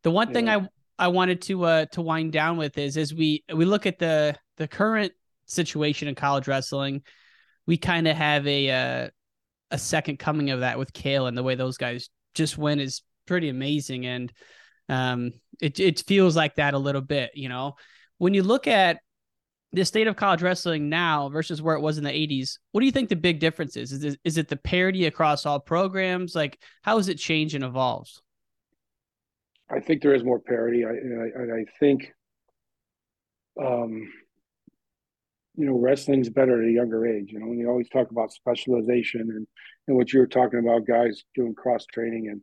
The 0.04 0.12
one 0.12 0.30
yeah. 0.30 0.34
thing 0.34 0.48
I 0.48 0.70
I 0.98 1.10
wanted 1.10 1.42
to 1.42 1.66
uh 1.66 1.86
to 1.88 2.02
wind 2.02 2.32
down 2.32 2.56
with 2.56 2.78
is 2.78 2.96
as 2.96 3.14
we 3.14 3.44
we 3.54 3.66
look 3.66 3.86
at 3.86 4.00
the 4.00 4.38
the 4.56 4.70
current 4.70 5.12
situation 5.46 6.08
in 6.08 6.16
college 6.16 6.48
wrestling, 6.48 7.04
we 7.66 7.78
kind 7.78 8.08
of 8.08 8.16
have 8.16 8.46
a 8.48 8.70
uh, 8.70 9.10
a 9.72 9.78
second 9.78 10.20
coming 10.20 10.52
of 10.52 10.62
that 10.62 10.78
with 10.78 10.94
Cael 10.94 11.28
and 11.28 11.38
the 11.38 11.44
way 11.44 11.56
those 11.56 11.78
guys 11.78 12.10
just 12.34 12.58
went 12.58 12.82
is 12.82 13.02
pretty 13.26 13.50
amazing 13.50 14.06
and 14.06 14.32
um 14.88 15.32
it 15.60 15.80
it 15.80 16.04
feels 16.06 16.36
like 16.36 16.56
that 16.56 16.74
a 16.74 16.80
little 16.80 17.02
bit, 17.02 17.32
you 17.34 17.50
know. 17.50 17.76
When 18.18 18.34
you 18.34 18.44
look 18.44 18.68
at 18.68 19.00
the 19.74 19.84
state 19.84 20.08
of 20.08 20.16
college 20.16 20.42
wrestling 20.42 20.90
now 20.90 21.30
versus 21.30 21.62
where 21.62 21.76
it 21.76 21.82
was 21.82 21.98
in 21.98 22.04
the 22.04 22.10
80s, 22.12 22.60
what 22.72 22.82
do 22.82 22.86
you 22.86 22.92
think 22.92 23.10
the 23.10 23.16
big 23.16 23.40
difference 23.40 23.76
is? 23.76 23.92
Is 23.92 24.18
is 24.24 24.38
it 24.38 24.48
the 24.48 24.58
parity 24.58 25.06
across 25.06 25.46
all 25.46 25.60
programs? 25.60 26.36
Like 26.36 26.60
how 26.82 26.98
has 26.98 27.10
it 27.10 27.18
changed 27.18 27.56
and 27.56 27.64
evolved? 27.64 28.22
I 29.70 29.80
think 29.80 30.02
there 30.02 30.14
is 30.14 30.24
more 30.24 30.40
parity. 30.40 30.86
I, 30.86 30.90
I, 30.90 31.60
I 31.60 31.66
think, 31.80 32.12
um, 33.60 34.12
you 35.58 35.66
know, 35.66 35.78
wrestling's 35.78 36.30
better 36.30 36.62
at 36.62 36.68
a 36.68 36.72
younger 36.72 37.06
age. 37.06 37.32
You 37.32 37.40
know, 37.40 37.48
when 37.48 37.60
you 37.60 37.70
always 37.70 37.90
talk 37.90 38.12
about 38.12 38.34
specialization 38.34 39.22
and, 39.22 39.48
and 39.88 39.98
what 39.98 40.12
you 40.12 40.20
were 40.20 40.28
talking 40.28 40.60
about, 40.60 40.86
guys 40.86 41.24
doing 41.34 41.56
cross 41.56 41.86
training, 41.86 42.28
and 42.30 42.42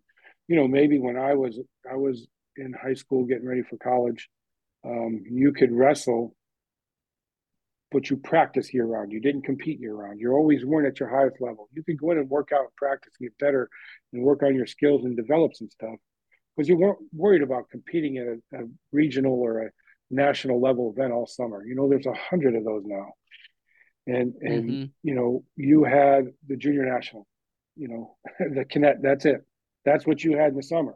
you 0.48 0.56
know, 0.56 0.66
maybe 0.68 0.98
when 0.98 1.16
I 1.16 1.34
was 1.34 1.58
I 1.90 1.96
was 1.96 2.26
in 2.56 2.72
high 2.72 2.94
school 2.94 3.24
getting 3.24 3.46
ready 3.46 3.62
for 3.62 3.76
college, 3.76 4.28
um, 4.84 5.22
you 5.30 5.52
could 5.52 5.72
wrestle, 5.72 6.34
but 7.90 8.10
you 8.10 8.16
practice 8.16 8.72
year 8.72 8.86
round. 8.86 9.12
You 9.12 9.20
didn't 9.20 9.42
compete 9.42 9.80
year 9.80 9.94
round. 9.94 10.20
You're 10.20 10.34
always 10.34 10.64
weren't 10.64 10.86
at 10.86 11.00
your 11.00 11.08
highest 11.08 11.40
level. 11.40 11.68
You 11.72 11.82
could 11.82 11.98
go 11.98 12.10
in 12.12 12.18
and 12.18 12.30
work 12.30 12.50
out 12.54 12.60
and 12.60 12.76
practice, 12.76 13.12
and 13.20 13.28
get 13.28 13.38
better, 13.38 13.68
and 14.12 14.22
work 14.22 14.42
on 14.42 14.54
your 14.54 14.66
skills 14.66 15.04
and 15.04 15.16
develop 15.16 15.54
some 15.54 15.70
stuff 15.70 15.96
because 16.56 16.68
you 16.68 16.76
weren't 16.76 16.98
worried 17.12 17.42
about 17.42 17.70
competing 17.70 18.18
at 18.18 18.26
a, 18.26 18.64
a, 18.64 18.66
regional 18.92 19.40
or 19.40 19.62
a 19.62 19.70
national 20.12 20.60
level 20.60 20.92
event 20.94 21.12
all 21.12 21.26
summer. 21.26 21.64
You 21.66 21.74
know, 21.74 21.88
there's 21.88 22.06
a 22.06 22.14
hundred 22.14 22.54
of 22.54 22.64
those 22.64 22.82
now, 22.84 23.12
and 24.06 24.34
and 24.40 24.70
mm-hmm. 24.70 24.84
you 25.02 25.14
know 25.14 25.44
you 25.56 25.84
had 25.84 26.26
the 26.46 26.56
junior 26.56 26.84
national, 26.84 27.26
you 27.76 27.88
know, 27.88 28.16
the 28.54 28.64
connect. 28.64 29.02
That's 29.02 29.24
it. 29.24 29.44
That's 29.84 30.06
what 30.06 30.22
you 30.22 30.36
had 30.36 30.50
in 30.50 30.56
the 30.56 30.62
summer. 30.62 30.94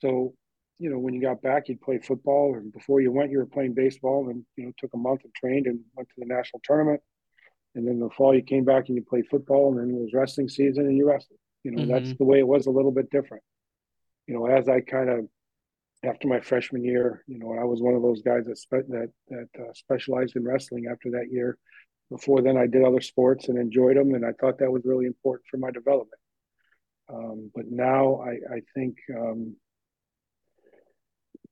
So, 0.00 0.34
you 0.78 0.90
know, 0.90 0.98
when 0.98 1.14
you 1.14 1.22
got 1.22 1.40
back, 1.40 1.68
you'd 1.68 1.80
play 1.80 1.98
football, 1.98 2.54
and 2.56 2.72
before 2.72 3.00
you 3.00 3.12
went, 3.12 3.30
you 3.30 3.38
were 3.38 3.46
playing 3.46 3.74
baseball, 3.74 4.28
and 4.28 4.44
you 4.56 4.66
know, 4.66 4.72
took 4.78 4.92
a 4.94 4.98
month 4.98 5.22
and 5.24 5.34
trained 5.34 5.66
and 5.66 5.80
went 5.94 6.08
to 6.08 6.14
the 6.18 6.26
national 6.26 6.60
tournament. 6.64 7.00
And 7.74 7.86
then 7.86 8.00
the 8.00 8.08
fall, 8.08 8.34
you 8.34 8.42
came 8.42 8.64
back 8.64 8.88
and 8.88 8.96
you 8.96 9.04
played 9.08 9.26
football, 9.30 9.70
and 9.70 9.78
then 9.78 9.94
it 9.94 10.00
was 10.00 10.14
wrestling 10.14 10.48
season, 10.48 10.86
and 10.86 10.96
you 10.96 11.06
wrestled. 11.06 11.38
You 11.62 11.72
know, 11.72 11.82
mm-hmm. 11.82 11.92
that's 11.92 12.16
the 12.16 12.24
way 12.24 12.38
it 12.38 12.46
was 12.46 12.66
a 12.66 12.70
little 12.70 12.92
bit 12.92 13.10
different 13.10 13.42
you 14.26 14.34
know, 14.34 14.46
as 14.46 14.68
I 14.68 14.80
kind 14.80 15.08
of 15.08 15.26
after 16.06 16.28
my 16.28 16.40
freshman 16.40 16.84
year, 16.84 17.24
you 17.26 17.38
know, 17.38 17.58
I 17.58 17.64
was 17.64 17.82
one 17.82 17.94
of 17.94 18.02
those 18.02 18.22
guys 18.22 18.44
that 18.46 18.58
spe- 18.58 18.88
that 18.88 19.10
that 19.28 19.48
uh, 19.58 19.72
specialized 19.72 20.36
in 20.36 20.44
wrestling 20.44 20.86
after 20.90 21.10
that 21.12 21.30
year. 21.30 21.58
Before 22.10 22.40
then, 22.40 22.56
I 22.56 22.66
did 22.66 22.84
other 22.84 23.00
sports 23.00 23.48
and 23.48 23.58
enjoyed 23.58 23.96
them, 23.96 24.14
and 24.14 24.24
I 24.24 24.32
thought 24.32 24.58
that 24.58 24.70
was 24.70 24.82
really 24.84 25.06
important 25.06 25.46
for 25.50 25.56
my 25.56 25.70
development. 25.70 26.20
Um, 27.12 27.50
but 27.54 27.64
now 27.68 28.20
I, 28.20 28.56
I 28.56 28.60
think 28.74 28.96
um, 29.16 29.56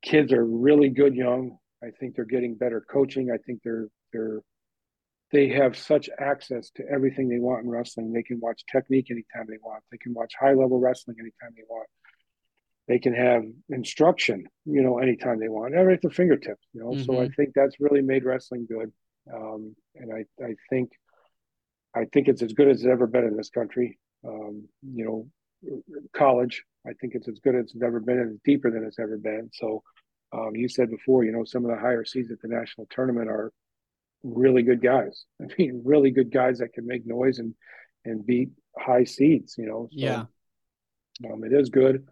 kids 0.03 0.33
are 0.33 0.45
really 0.45 0.91
good 0.91 1.15
young. 1.15 1.59
I 1.83 1.91
think 1.99 2.15
they're 2.15 2.25
getting 2.25 2.55
better 2.55 2.85
coaching. 2.89 3.31
I 3.31 3.39
think 3.39 3.61
they're 3.65 3.89
they're 4.13 4.41
they 5.33 5.49
have 5.49 5.77
such 5.77 6.09
access 6.21 6.71
to 6.77 6.85
everything 6.89 7.29
they 7.29 7.41
want 7.41 7.65
in 7.65 7.71
wrestling. 7.71 8.13
They 8.13 8.23
can 8.23 8.39
watch 8.41 8.63
technique 8.71 9.11
anytime 9.11 9.47
they 9.49 9.59
want. 9.63 9.83
They 9.91 9.99
can 9.99 10.15
watch 10.15 10.33
high 10.39 10.53
level 10.53 10.79
wrestling 10.79 11.17
anytime 11.19 11.55
they 11.57 11.65
want 11.69 11.89
they 12.87 12.99
can 12.99 13.14
have 13.14 13.43
instruction, 13.70 14.47
you 14.66 14.82
know, 14.82 14.99
anytime 14.99 15.41
they 15.41 15.49
want, 15.49 15.74
right 15.74 15.95
at 15.95 16.03
their 16.03 16.11
fingertips, 16.11 16.66
you 16.72 16.80
know. 16.80 16.91
Mm-hmm. 16.91 17.05
So 17.05 17.14
I 17.14 17.24
mm-hmm. 17.24 17.32
think 17.35 17.51
that's 17.55 17.80
really 17.80 18.03
made 18.03 18.24
wrestling 18.24 18.66
good, 18.68 18.93
um, 19.32 19.74
and 19.95 20.12
I 20.12 20.24
I 20.45 20.55
think 20.70 20.91
I 21.95 22.05
think 22.07 22.28
it's 22.28 22.43
as 22.43 22.53
good 22.53 22.68
as 22.68 22.78
it's 22.78 22.87
ever 22.87 23.07
been 23.07 23.24
in 23.24 23.37
this 23.37 23.51
country. 23.51 23.99
Um, 24.26 24.68
you 24.82 25.05
know, 25.05 25.80
college, 26.14 26.62
I 26.87 26.93
think 27.01 27.14
it's 27.14 27.28
as 27.28 27.39
good 27.39 27.55
as 27.55 27.72
it's 27.74 27.82
ever 27.82 28.01
been 28.01 28.18
and 28.18 28.43
deeper 28.43 28.70
than 28.70 28.85
it's 28.85 28.99
ever 28.99 29.16
been. 29.16 29.51
So 29.53 29.82
um, 30.32 30.51
you 30.55 30.68
said 30.68 30.91
before, 30.91 31.24
you 31.24 31.32
know, 31.32 31.45
some 31.45 31.64
of 31.64 31.70
the 31.70 31.80
higher 31.80 32.05
seeds 32.05 32.30
at 32.30 32.41
the 32.41 32.49
national 32.49 32.87
tournament 32.91 33.28
are 33.28 33.53
really 34.22 34.62
good 34.62 34.82
guys. 34.82 35.24
I 35.43 35.47
mean, 35.59 35.82
really 35.85 36.11
good 36.11 36.32
guys 36.32 36.59
that 36.59 36.72
can 36.72 36.87
make 36.87 37.07
noise 37.07 37.39
and 37.39 37.55
and 38.05 38.26
beat 38.26 38.51
high 38.78 39.05
seeds. 39.05 39.57
You 39.57 39.66
know, 39.66 39.89
so, 39.91 39.97
yeah. 39.97 40.24
Um, 41.32 41.45
it 41.45 41.53
is 41.53 41.70
good. 41.70 42.09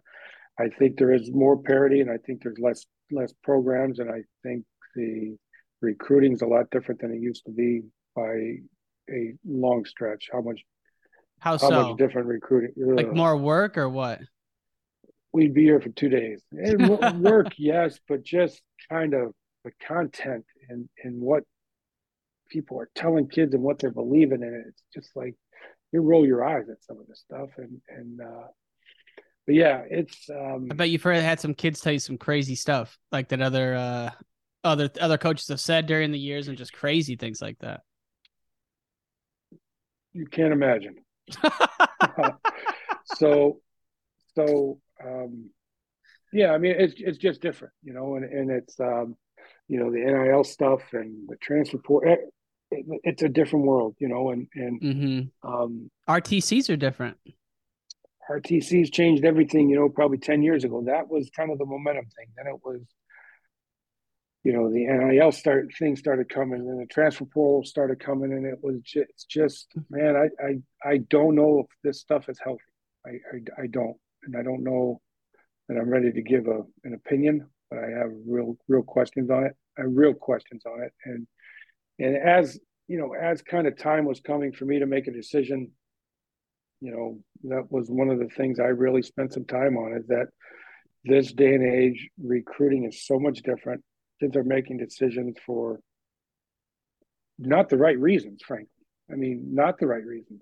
I 0.59 0.69
think 0.69 0.97
there 0.97 1.11
is 1.11 1.31
more 1.31 1.57
parity, 1.57 2.01
and 2.01 2.11
I 2.11 2.17
think 2.17 2.43
there's 2.43 2.59
less 2.59 2.85
less 3.11 3.33
programs, 3.43 3.99
and 3.99 4.09
I 4.09 4.23
think 4.43 4.65
the 4.95 5.35
recruiting 5.81 6.33
is 6.33 6.41
a 6.41 6.47
lot 6.47 6.69
different 6.71 7.01
than 7.01 7.11
it 7.11 7.21
used 7.21 7.45
to 7.45 7.51
be 7.51 7.81
by 8.15 8.57
a 9.09 9.33
long 9.45 9.85
stretch. 9.85 10.29
How 10.31 10.41
much? 10.41 10.61
How, 11.39 11.51
how 11.53 11.57
so? 11.57 11.69
much 11.69 11.97
different 11.97 12.27
recruiting? 12.27 12.73
Like 12.77 13.13
more 13.13 13.35
work 13.35 13.77
or 13.77 13.89
what? 13.89 14.21
We'd 15.33 15.53
be 15.53 15.63
here 15.63 15.81
for 15.81 15.89
two 15.89 16.09
days. 16.09 16.43
And 16.51 17.21
work, 17.23 17.47
yes, 17.57 17.99
but 18.07 18.23
just 18.23 18.61
kind 18.89 19.13
of 19.13 19.33
the 19.63 19.71
content 19.87 20.45
and 20.69 20.87
and 21.03 21.19
what 21.19 21.43
people 22.49 22.79
are 22.79 22.89
telling 22.95 23.27
kids 23.27 23.53
and 23.53 23.63
what 23.63 23.79
they're 23.79 23.91
believing 23.91 24.43
in. 24.43 24.65
It's 24.67 24.83
just 24.93 25.15
like 25.15 25.35
you 25.91 26.01
roll 26.01 26.25
your 26.25 26.43
eyes 26.43 26.69
at 26.69 26.83
some 26.83 26.99
of 26.99 27.07
this 27.07 27.23
stuff, 27.25 27.49
and 27.57 27.81
and 27.89 28.21
uh, 28.21 28.47
but 29.45 29.55
yeah, 29.55 29.83
it's. 29.89 30.29
Um, 30.29 30.67
I 30.71 30.75
bet 30.75 30.89
you've 30.89 31.03
heard 31.03 31.17
had 31.17 31.39
some 31.39 31.53
kids 31.53 31.81
tell 31.81 31.93
you 31.93 31.99
some 31.99 32.17
crazy 32.17 32.55
stuff 32.55 32.97
like 33.11 33.29
that. 33.29 33.41
Other 33.41 33.75
uh, 33.75 34.09
other 34.63 34.89
other 35.01 35.17
coaches 35.17 35.47
have 35.49 35.59
said 35.59 35.85
during 35.85 36.11
the 36.11 36.19
years, 36.19 36.47
and 36.47 36.57
just 36.57 36.73
crazy 36.73 37.15
things 37.15 37.41
like 37.41 37.59
that. 37.59 37.81
You 40.13 40.27
can't 40.27 40.53
imagine. 40.53 40.95
so, 43.15 43.59
so 44.35 44.79
um, 45.03 45.49
yeah, 46.31 46.51
I 46.51 46.57
mean, 46.57 46.75
it's 46.77 46.93
it's 46.97 47.17
just 47.17 47.41
different, 47.41 47.73
you 47.83 47.93
know, 47.93 48.15
and 48.15 48.25
and 48.25 48.51
it's 48.51 48.79
um, 48.79 49.15
you 49.67 49.79
know 49.79 49.91
the 49.91 49.99
NIL 49.99 50.43
stuff 50.43 50.81
and 50.93 51.27
the 51.27 51.35
transfer 51.37 51.79
port. 51.79 52.07
It, 52.07 52.19
it, 52.71 52.85
it's 53.03 53.23
a 53.23 53.29
different 53.29 53.65
world, 53.65 53.95
you 53.99 54.07
know, 54.07 54.29
and 54.29 54.47
and 54.55 54.81
mm-hmm. 54.81 55.51
um, 55.51 55.91
RTCs 56.07 56.69
are 56.69 56.77
different. 56.77 57.17
RTC's 58.29 58.89
changed 58.89 59.25
everything, 59.25 59.69
you 59.69 59.75
know, 59.75 59.89
probably 59.89 60.17
10 60.17 60.43
years 60.43 60.63
ago. 60.63 60.83
That 60.85 61.09
was 61.09 61.29
kind 61.35 61.51
of 61.51 61.57
the 61.57 61.65
momentum 61.65 62.05
thing. 62.15 62.27
Then 62.35 62.47
it 62.47 62.59
was, 62.63 62.81
you 64.43 64.53
know, 64.53 64.71
the 64.71 64.85
NIL 64.85 65.31
start 65.31 65.69
thing 65.77 65.95
started 65.95 66.29
coming 66.29 66.59
and 66.61 66.81
the 66.81 66.85
transfer 66.85 67.25
portal 67.25 67.63
started 67.63 67.99
coming 67.99 68.33
and 68.33 68.45
it 68.45 68.59
was 68.61 68.81
just, 68.81 69.29
just, 69.29 69.67
man, 69.89 70.15
I, 70.15 70.43
I, 70.43 70.89
I 70.89 70.97
don't 70.97 71.35
know 71.35 71.59
if 71.59 71.67
this 71.83 72.01
stuff 72.01 72.29
is 72.29 72.39
healthy. 72.43 72.61
I, 73.05 73.09
I, 73.09 73.63
I 73.63 73.67
don't, 73.67 73.97
and 74.23 74.35
I 74.37 74.43
don't 74.43 74.63
know 74.63 75.01
that 75.67 75.77
I'm 75.77 75.89
ready 75.89 76.11
to 76.11 76.21
give 76.21 76.47
a, 76.47 76.61
an 76.83 76.93
opinion, 76.93 77.47
but 77.69 77.79
I 77.79 77.89
have 77.99 78.11
real, 78.27 78.57
real 78.67 78.83
questions 78.83 79.29
on 79.29 79.45
it. 79.45 79.55
I 79.77 79.83
real 79.83 80.13
questions 80.13 80.63
on 80.65 80.83
it. 80.83 80.93
And, 81.05 81.27
and 81.99 82.17
as, 82.17 82.59
you 82.87 82.97
know, 82.97 83.13
as 83.13 83.41
kind 83.41 83.65
of 83.65 83.77
time 83.77 84.05
was 84.05 84.19
coming 84.19 84.51
for 84.51 84.65
me 84.65 84.79
to 84.79 84.85
make 84.85 85.07
a 85.07 85.11
decision, 85.11 85.71
you 86.83 86.91
know, 86.91 87.17
that 87.45 87.71
was 87.71 87.89
one 87.89 88.09
of 88.09 88.19
the 88.19 88.27
things 88.27 88.59
I 88.59 88.65
really 88.65 89.01
spent 89.01 89.31
some 89.31 89.45
time 89.45 89.77
on 89.77 89.93
is 89.93 90.05
that 90.07 90.27
this 91.05 91.31
day 91.31 91.53
and 91.53 91.65
age, 91.65 92.09
recruiting 92.21 92.83
is 92.83 93.05
so 93.07 93.17
much 93.17 93.41
different. 93.41 93.81
Kids 94.19 94.35
are 94.35 94.43
making 94.43 94.79
decisions 94.79 95.37
for 95.45 95.79
not 97.39 97.69
the 97.69 97.77
right 97.77 97.97
reasons, 97.97 98.41
frankly. 98.45 98.67
I 99.09 99.15
mean, 99.15 99.55
not 99.55 99.79
the 99.79 99.87
right 99.87 100.05
reasons. 100.05 100.41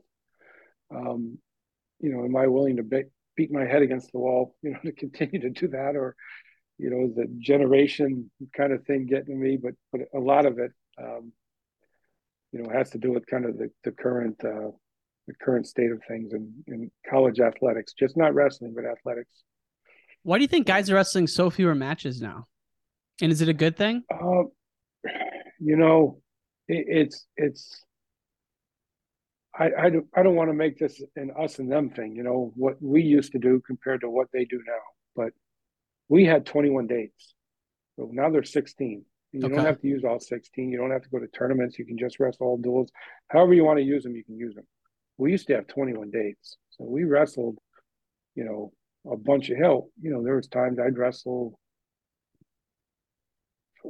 Um, 0.90 1.38
you 2.00 2.12
know, 2.12 2.26
am 2.26 2.36
I 2.36 2.48
willing 2.48 2.78
to 2.78 2.84
be- 2.84 3.12
beat 3.36 3.52
my 3.52 3.66
head 3.66 3.84
against 3.84 4.12
the 4.12 4.18
wall, 4.18 4.56
you 4.64 4.72
know, 4.72 4.80
to 4.84 4.94
continue 4.94 5.42
to 5.42 5.52
do 5.52 5.68
that, 5.68 5.96
or, 5.96 6.16
you 6.80 6.90
know, 6.90 7.14
the 7.16 7.28
generation 7.38 8.32
kind 8.58 8.74
of 8.74 8.84
thing 8.86 9.06
getting 9.06 9.28
to 9.28 9.36
me, 9.36 9.58
but 9.62 9.74
but 9.92 10.02
a 10.16 10.20
lot 10.20 10.48
of 10.48 10.58
it, 10.58 10.72
um, 11.00 11.32
you 12.52 12.64
know, 12.64 12.70
has 12.72 12.90
to 12.90 12.98
do 12.98 13.12
with 13.12 13.28
kind 13.28 13.46
of 13.46 13.60
the 13.60 13.70
the 13.84 13.92
current 13.92 14.44
uh, 14.44 14.72
the 15.32 15.46
current 15.46 15.68
state 15.68 15.92
of 15.92 16.02
things 16.08 16.34
in, 16.34 16.54
in 16.68 16.92
college 17.10 17.40
athletics, 17.40 17.94
just 17.94 18.18
not 18.18 18.34
wrestling, 18.34 18.74
but 18.76 18.86
athletics. 18.86 19.44
Why 20.24 20.38
do 20.38 20.44
you 20.44 20.48
think 20.48 20.68
guys 20.68 20.90
are 20.90 20.96
wrestling 20.96 21.28
so 21.28 21.50
fewer 21.50 21.76
matches 21.76 22.22
now? 22.22 22.48
And 23.22 23.32
is 23.32 23.42
it 23.42 23.50
a 23.50 23.54
good 23.54 23.78
thing? 23.78 24.04
Uh, 24.12 24.44
you 25.60 25.78
know, 25.78 26.22
it, 26.68 26.86
it's 26.88 27.26
it's. 27.38 27.84
I, 29.58 29.70
I 29.78 29.90
don't 29.90 30.08
I 30.16 30.24
don't 30.24 30.36
want 30.36 30.50
to 30.50 30.54
make 30.54 30.78
this 30.78 31.02
an 31.16 31.32
us 31.38 31.60
and 31.60 31.72
them 31.72 31.90
thing. 31.90 32.16
You 32.16 32.24
know 32.24 32.52
what 32.56 32.76
we 32.82 33.02
used 33.02 33.34
to 33.34 33.40
do 33.40 33.62
compared 33.66 34.02
to 34.02 34.10
what 34.10 34.28
they 34.32 34.46
do 34.46 34.62
now. 34.66 34.82
But 35.16 35.34
we 36.08 36.26
had 36.26 36.46
21 36.46 36.88
dates, 36.88 37.34
so 37.96 38.10
now 38.12 38.30
they're 38.30 38.44
16. 38.44 39.06
You 39.34 39.46
okay. 39.46 39.56
don't 39.56 39.66
have 39.66 39.80
to 39.82 39.88
use 39.88 40.04
all 40.04 40.20
16. 40.20 40.70
You 40.70 40.78
don't 40.78 40.92
have 40.92 41.04
to 41.04 41.10
go 41.10 41.20
to 41.20 41.28
tournaments. 41.28 41.80
You 41.80 41.86
can 41.86 41.98
just 41.98 42.20
wrestle 42.20 42.48
all 42.48 42.58
duels. 42.58 42.92
However 43.30 43.54
you 43.54 43.64
want 43.64 43.80
to 43.80 43.86
use 43.86 44.04
them, 44.04 44.16
you 44.16 44.24
can 44.24 44.38
use 44.38 44.56
them. 44.56 44.66
We 45.22 45.30
used 45.30 45.46
to 45.50 45.56
have 45.56 45.68
21 45.68 46.10
dates, 46.10 46.58
so 46.72 46.84
we 46.84 47.04
wrestled, 47.04 47.60
you 48.34 48.44
know, 48.44 48.74
a 49.06 49.16
bunch 49.16 49.52
of 49.52 49.58
help. 49.60 49.92
You 50.02 50.10
know, 50.10 50.24
there 50.24 50.36
was 50.36 50.48
times 50.48 50.80
I'd 50.80 50.98
wrestle 50.98 51.60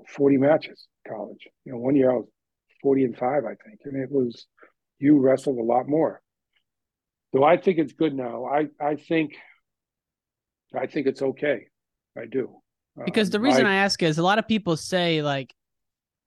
40 0.10 0.36
matches 0.36 0.88
college. 1.08 1.48
You 1.64 1.72
know, 1.72 1.78
one 1.78 1.96
year 1.96 2.12
I 2.12 2.16
was 2.16 2.28
40 2.84 3.06
and 3.06 3.18
five, 3.18 3.46
I 3.46 3.56
think. 3.66 3.80
And 3.86 3.96
it 3.96 4.12
was, 4.12 4.46
you 5.00 5.20
wrestled 5.20 5.58
a 5.58 5.64
lot 5.64 5.88
more. 5.88 6.22
So 7.34 7.46
I 7.46 7.56
think 7.56 7.80
it's 7.80 7.94
good 7.94 8.14
now. 8.14 8.48
I, 8.48 8.68
I 8.86 8.98
think, 8.98 9.38
I 10.76 10.86
think 10.86 11.08
it's 11.08 11.22
okay. 11.22 11.68
I 12.18 12.26
do. 12.26 12.58
Because 13.06 13.30
the 13.30 13.38
um, 13.38 13.46
reason 13.46 13.66
I, 13.66 13.72
I 13.72 13.76
ask 13.76 14.04
is 14.04 14.18
a 14.18 14.24
lot 14.24 14.38
of 14.38 14.50
people 14.50 14.76
say 14.76 15.22
like, 15.22 15.54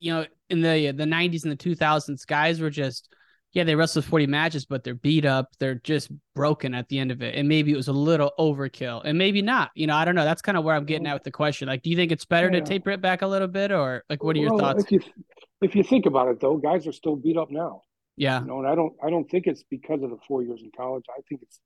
you 0.01 0.15
know, 0.15 0.25
in 0.49 0.63
the 0.63 0.93
the 0.93 1.05
90s 1.05 1.45
and 1.45 1.53
the 1.53 1.77
2000s, 1.77 2.27
guys 2.27 2.59
were 2.59 2.71
just 2.71 3.15
yeah, 3.55 3.63
they 3.63 3.77
wrestled 3.77 4.05
40 4.05 4.27
matches, 4.27 4.67
but 4.67 4.83
they're 4.83 4.97
beat 4.97 5.25
up. 5.25 5.49
They're 5.61 5.77
just 5.77 6.11
broken 6.35 6.75
at 6.75 6.89
the 6.89 6.99
end 6.99 7.13
of 7.13 7.23
it. 7.23 7.37
And 7.37 7.49
maybe 7.49 7.73
it 7.73 7.77
was 7.77 7.87
a 7.87 7.93
little 7.93 8.33
overkill 8.39 9.03
and 9.05 9.17
maybe 9.17 9.43
not. 9.43 9.71
You 9.77 9.87
know, 9.87 9.95
I 9.95 10.05
don't 10.05 10.17
know. 10.17 10.25
That's 10.25 10.43
kind 10.43 10.59
of 10.59 10.65
where 10.65 10.75
I'm 10.75 10.85
getting 10.85 11.07
at 11.07 11.15
with 11.15 11.23
the 11.23 11.31
question. 11.31 11.69
Like, 11.69 11.83
do 11.83 11.91
you 11.91 11.97
think 11.97 12.11
it's 12.11 12.25
better 12.25 12.51
yeah. 12.53 12.61
to 12.61 12.67
taper 12.67 12.91
it 12.91 13.01
back 13.01 13.23
a 13.23 13.27
little 13.29 13.47
bit 13.47 13.71
or 13.71 14.03
like, 14.11 14.25
what 14.25 14.35
are 14.35 14.41
your 14.41 14.51
well, 14.51 14.59
thoughts? 14.59 14.85
If 14.85 14.91
you, 14.91 15.01
if 15.63 15.77
you 15.77 15.85
think 15.85 16.05
about 16.05 16.29
it 16.29 16.41
though, 16.41 16.57
guys 16.57 16.89
are 16.89 16.93
still 16.93 17.15
beat 17.15 17.37
up 17.37 17.51
now. 17.53 17.83
Yeah. 18.17 18.41
You 18.41 18.47
know, 18.47 18.59
and 18.59 18.67
I 18.67 18.75
don't, 18.75 18.93
I 19.03 19.09
don't 19.09 19.31
think 19.31 19.47
it's 19.47 19.63
because 19.63 20.03
of 20.03 20.11
the 20.11 20.19
four 20.27 20.43
years 20.43 20.61
in 20.61 20.73
college. 20.77 21.05
I 21.09 21.21
think 21.29 21.43
it's 21.43 21.61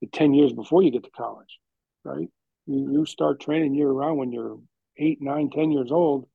the 0.00 0.06
10 0.06 0.32
years 0.32 0.54
before 0.54 0.82
you 0.82 0.90
get 0.90 1.04
to 1.04 1.10
college, 1.10 1.58
right? 2.02 2.28
You, 2.66 2.92
you 2.92 3.04
start 3.04 3.40
training 3.40 3.74
year 3.74 3.90
round 3.90 4.16
when 4.16 4.32
you're 4.32 4.58
eight, 4.96 5.18
nine, 5.20 5.50
10 5.50 5.70
years 5.70 5.92
old. 5.92 6.28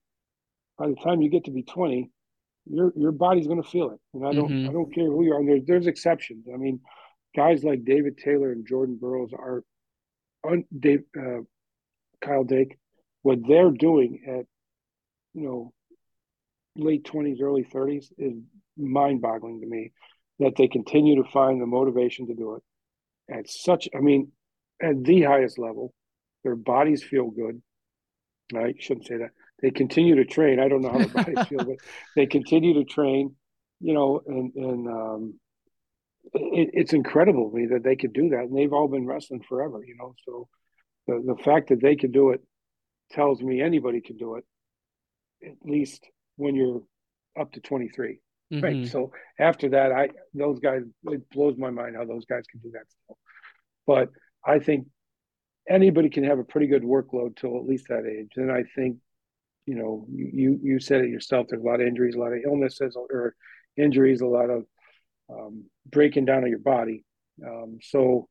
By 0.78 0.90
the 0.90 0.96
time 0.96 1.24
you 1.24 1.30
get 1.30 1.46
to 1.46 1.52
be 1.52 1.64
20, 1.64 2.12
your 2.66 2.92
your 2.96 3.12
body's 3.12 3.48
going 3.48 3.62
to 3.62 3.70
feel 3.70 3.92
it. 3.92 4.00
And 4.14 4.26
I 4.26 4.34
don't 4.34 4.50
mm-hmm. 4.50 4.70
I 4.70 4.74
don't 4.74 4.94
care 4.94 5.06
who 5.06 5.24
you 5.24 5.34
are. 5.34 5.40
And 5.40 5.48
there's 5.48 5.66
there's 5.66 5.88
exceptions. 5.88 6.48
I 6.54 6.58
mean, 6.58 6.80
guys 7.36 7.64
like 7.64 7.86
David 7.86 8.18
Taylor 8.18 8.52
and 8.52 8.68
Jordan 8.68 8.98
Burroughs 9.00 9.32
are, 9.34 9.64
on 10.44 10.66
Dave, 10.78 11.04
uh, 11.18 11.42
Kyle 12.22 12.44
Dake, 12.44 12.78
what 13.22 13.40
they're 13.48 13.72
doing 13.72 14.22
at, 14.28 14.46
you 15.34 15.48
know, 15.48 15.74
late 16.76 17.06
twenties, 17.06 17.40
early 17.42 17.64
thirties 17.64 18.12
is 18.18 18.34
mind 18.78 19.22
boggling 19.22 19.62
to 19.62 19.68
me. 19.68 19.92
That 20.40 20.56
they 20.58 20.68
continue 20.68 21.24
to 21.24 21.30
find 21.30 21.62
the 21.62 21.66
motivation 21.66 22.28
to 22.28 22.34
do 22.34 22.56
it 22.56 22.64
at 23.34 23.50
such. 23.50 23.88
I 23.96 24.02
mean, 24.02 24.34
at 24.82 25.02
the 25.02 25.22
highest 25.22 25.58
level, 25.58 25.94
their 26.44 26.58
bodies 26.58 27.04
feel 27.04 27.30
good. 27.30 27.62
I 28.54 28.74
shouldn't 28.78 29.08
say 29.08 29.18
that 29.18 29.30
they 29.66 29.72
continue 29.72 30.14
to 30.18 30.26
train. 30.26 30.60
I 30.60 30.68
don't 30.68 30.82
know 30.82 30.92
how 30.92 31.00
the 31.00 31.08
bodies 31.08 31.48
feel, 31.50 31.66
but 31.66 31.78
they 32.16 32.28
continue 32.28 32.76
to 32.76 32.84
train. 32.84 33.36
You 33.80 33.96
know, 33.96 34.22
and 34.28 34.54
and 34.54 34.88
um, 34.88 35.40
it, 36.34 36.70
it's 36.74 36.94
incredible 36.94 37.50
to 37.50 37.56
me 37.56 37.66
that 37.72 37.84
they 37.84 37.96
could 37.96 38.14
do 38.14 38.30
that, 38.30 38.42
and 38.42 38.56
they've 38.56 38.72
all 38.72 38.88
been 38.88 39.08
wrestling 39.08 39.42
forever. 39.50 39.84
You 39.84 39.96
know, 39.98 40.14
so 40.24 40.48
the 41.08 41.34
the 41.36 41.44
fact 41.44 41.70
that 41.70 41.82
they 41.82 41.96
can 41.96 42.12
do 42.12 42.30
it 42.30 42.42
tells 43.10 43.42
me 43.42 43.60
anybody 43.60 44.02
can 44.02 44.18
do 44.18 44.36
it. 44.36 44.44
At 45.44 45.58
least 45.64 46.08
when 46.36 46.54
you're 46.54 46.84
up 47.40 47.52
to 47.54 47.60
23, 47.60 48.20
mm-hmm. 48.54 48.64
right? 48.64 48.88
So 48.88 49.14
after 49.40 49.70
that, 49.70 49.92
I 49.92 50.10
those 50.36 50.60
guys 50.60 50.84
it 51.06 51.28
blows 51.32 51.58
my 51.58 51.72
mind 51.72 51.96
how 51.96 52.06
those 52.06 52.26
guys 52.26 52.44
can 52.52 52.60
do 52.62 52.70
that 52.74 52.86
still. 52.88 53.18
But 53.88 54.10
I 54.46 54.60
think 54.60 54.86
anybody 55.68 56.12
can 56.12 56.24
have 56.24 56.38
a 56.38 56.44
pretty 56.44 56.68
good 56.68 56.84
workload 56.84 57.36
till 57.36 57.58
at 57.58 57.66
least 57.66 57.88
that 57.90 58.06
age. 58.06 58.34
And 58.36 58.52
I 58.52 58.64
think 58.76 58.98
you 59.66 59.76
know, 59.76 60.06
you 60.10 60.60
you 60.62 60.80
said 60.80 61.02
it 61.02 61.10
yourself. 61.10 61.48
There's 61.50 61.62
a 61.62 61.66
lot 61.66 61.82
of 61.82 61.88
injuries, 61.88 62.16
a 62.16 62.20
lot 62.20 62.34
of 62.34 62.40
illnesses 62.46 62.96
or 62.96 63.36
injuries, 63.78 64.22
a 64.22 64.28
lot 64.28 64.50
of 64.50 64.66
um, 65.30 65.66
breaking 65.90 66.26
down 66.26 66.44
of 66.44 66.50
your 66.50 66.60
body. 66.60 67.04
Um, 67.46 67.80
so, 67.82 68.28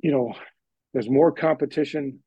you 0.00 0.10
know, 0.10 0.34
there's 0.92 1.08
more 1.08 1.32
competition. 1.32 2.20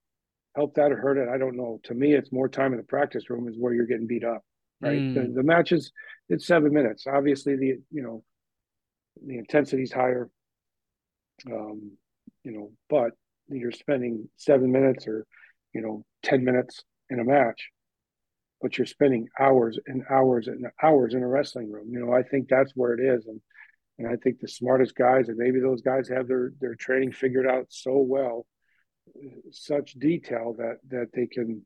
Help 0.55 0.75
that 0.75 0.91
or 0.91 0.97
hurt 0.97 1.17
it? 1.17 1.27
I 1.27 1.37
don't 1.37 1.57
know. 1.57 1.81
To 1.83 1.93
me, 1.93 2.13
it's 2.13 2.31
more 2.31 2.47
time 2.47 2.71
in 2.71 2.77
the 2.77 2.85
practice 2.85 3.29
room 3.29 3.49
is 3.49 3.55
where 3.59 3.73
you're 3.73 3.85
getting 3.85 4.07
beat 4.07 4.23
up. 4.23 4.41
Right. 4.81 4.99
Mm. 4.99 5.13
The, 5.13 5.33
the 5.35 5.43
matches, 5.43 5.91
it's 6.29 6.47
seven 6.47 6.73
minutes. 6.73 7.05
Obviously, 7.07 7.57
the 7.57 7.79
you 7.91 8.01
know, 8.01 8.23
the 9.25 9.37
intensity's 9.37 9.91
higher. 9.91 10.29
Um, 11.51 11.97
you 12.43 12.51
know, 12.53 12.71
but 12.89 13.11
you're 13.49 13.71
spending 13.71 14.29
seven 14.37 14.71
minutes 14.71 15.05
or 15.07 15.25
you 15.73 15.81
know 15.81 16.05
ten 16.23 16.45
minutes 16.45 16.83
in 17.09 17.19
a 17.19 17.23
match, 17.23 17.69
but 18.61 18.77
you're 18.77 18.87
spending 18.87 19.27
hours 19.39 19.79
and 19.85 20.03
hours 20.09 20.47
and 20.47 20.65
hours 20.81 21.13
in 21.13 21.23
a 21.23 21.27
wrestling 21.27 21.71
room. 21.71 21.87
You 21.89 22.05
know, 22.05 22.13
I 22.13 22.23
think 22.23 22.47
that's 22.47 22.71
where 22.75 22.93
it 22.93 22.99
is. 22.99 23.25
And 23.27 23.41
and 23.97 24.07
I 24.07 24.17
think 24.17 24.39
the 24.39 24.47
smartest 24.47 24.95
guys, 24.95 25.29
and 25.29 25.37
maybe 25.37 25.59
those 25.59 25.81
guys 25.81 26.09
have 26.09 26.27
their 26.27 26.51
their 26.59 26.75
training 26.75 27.11
figured 27.11 27.47
out 27.47 27.67
so 27.69 27.97
well, 27.97 28.45
such 29.51 29.93
detail 29.93 30.55
that 30.57 30.77
that 30.89 31.09
they 31.13 31.27
can, 31.27 31.65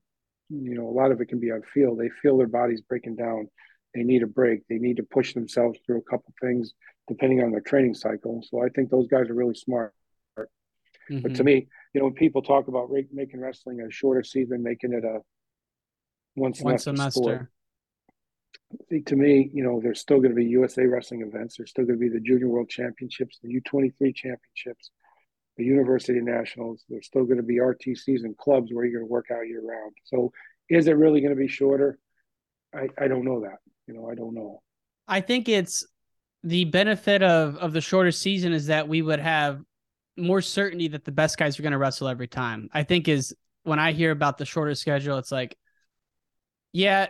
you 0.50 0.76
know, 0.76 0.88
a 0.88 0.92
lot 0.92 1.12
of 1.12 1.22
it 1.22 1.28
can 1.28 1.40
be 1.40 1.52
on 1.52 1.62
feel. 1.74 1.96
They 1.96 2.10
feel 2.22 2.38
their 2.38 2.48
bodies 2.48 2.82
breaking 2.82 3.16
down. 3.16 3.48
They 3.96 4.04
need 4.04 4.22
a 4.22 4.28
break. 4.28 4.68
They 4.68 4.78
need 4.78 4.98
to 4.98 5.04
push 5.04 5.34
themselves 5.34 5.80
through 5.86 5.98
a 5.98 6.10
couple 6.10 6.34
things 6.40 6.74
depending 7.08 7.42
on 7.42 7.52
their 7.52 7.62
training 7.62 7.96
cycle. 7.96 8.44
So 8.48 8.64
I 8.64 8.70
think 8.70 8.92
those 8.92 9.08
guys 9.08 9.30
are 9.30 9.34
really 9.34 9.56
smart. 9.56 9.94
Mm-hmm. 10.38 11.22
But 11.22 11.30
to 11.30 11.38
mm-hmm. 11.38 11.46
me, 11.46 11.68
you 11.94 12.00
know, 12.00 12.06
when 12.06 12.14
people 12.14 12.42
talk 12.42 12.68
about 12.68 12.90
making 13.12 13.40
wrestling 13.40 13.82
a 13.82 13.92
shorter 13.92 14.24
season, 14.24 14.62
making 14.62 14.94
it 14.94 15.04
a 15.04 15.20
one 16.36 16.54
semester, 16.54 16.92
one 16.92 16.98
semester. 16.98 17.20
Sport, 17.20 17.50
think 18.90 19.08
to 19.08 19.16
me, 19.16 19.50
you 19.54 19.64
know, 19.64 19.80
there's 19.82 20.00
still 20.00 20.18
going 20.18 20.30
to 20.30 20.36
be 20.36 20.46
USA 20.46 20.86
wrestling 20.86 21.22
events. 21.22 21.58
There's 21.58 21.70
still 21.70 21.86
going 21.86 22.00
to 22.00 22.00
be 22.00 22.10
the 22.10 22.20
Junior 22.20 22.48
World 22.48 22.70
Championships, 22.70 23.40
the 23.42 23.62
U23 23.62 24.16
Championships, 24.16 24.92
the 25.58 25.64
University 25.64 26.20
Nationals. 26.22 26.84
There's 26.90 27.08
still 27.08 27.26
going 27.26 27.38
to 27.38 27.44
be 27.44 27.58
RTCs 27.58 28.24
and 28.24 28.38
clubs 28.38 28.72
where 28.72 28.86
you're 28.86 29.00
going 29.00 29.08
to 29.08 29.12
work 29.12 29.28
out 29.32 29.48
year 29.48 29.62
round. 29.64 29.94
So, 30.06 30.32
is 30.70 30.88
it 30.88 30.98
really 30.98 31.22
going 31.22 31.34
to 31.34 31.40
be 31.40 31.48
shorter? 31.48 31.98
I, 32.74 32.90
I 33.00 33.08
don't 33.08 33.26
know 33.26 33.42
that. 33.42 33.58
You 33.88 33.96
know, 33.96 34.10
I 34.10 34.14
don't 34.14 34.36
know. 34.36 34.62
I 35.08 35.22
think 35.22 35.50
it's 35.50 35.86
the 36.44 36.66
benefit 36.66 37.24
of 37.24 37.58
of 37.58 37.74
the 37.74 37.82
shorter 37.82 38.12
season 38.12 38.54
is 38.54 38.68
that 38.68 38.88
we 38.88 39.02
would 39.02 39.20
have 39.20 39.62
more 40.20 40.42
certainty 40.42 40.90
that 40.90 41.06
the 41.06 41.12
best 41.12 41.38
guys 41.38 41.60
are 41.60 41.64
going 41.64 41.72
to 41.72 41.78
wrestle 41.78 42.08
every 42.08 42.28
time. 42.28 42.70
I 42.74 42.84
think 42.84 43.08
is 43.08 43.36
when 43.64 43.80
I 43.80 43.92
hear 43.92 44.12
about 44.12 44.38
the 44.38 44.46
shorter 44.46 44.76
schedule, 44.76 45.18
it's 45.18 45.32
like, 45.32 45.58
yeah, 46.72 47.08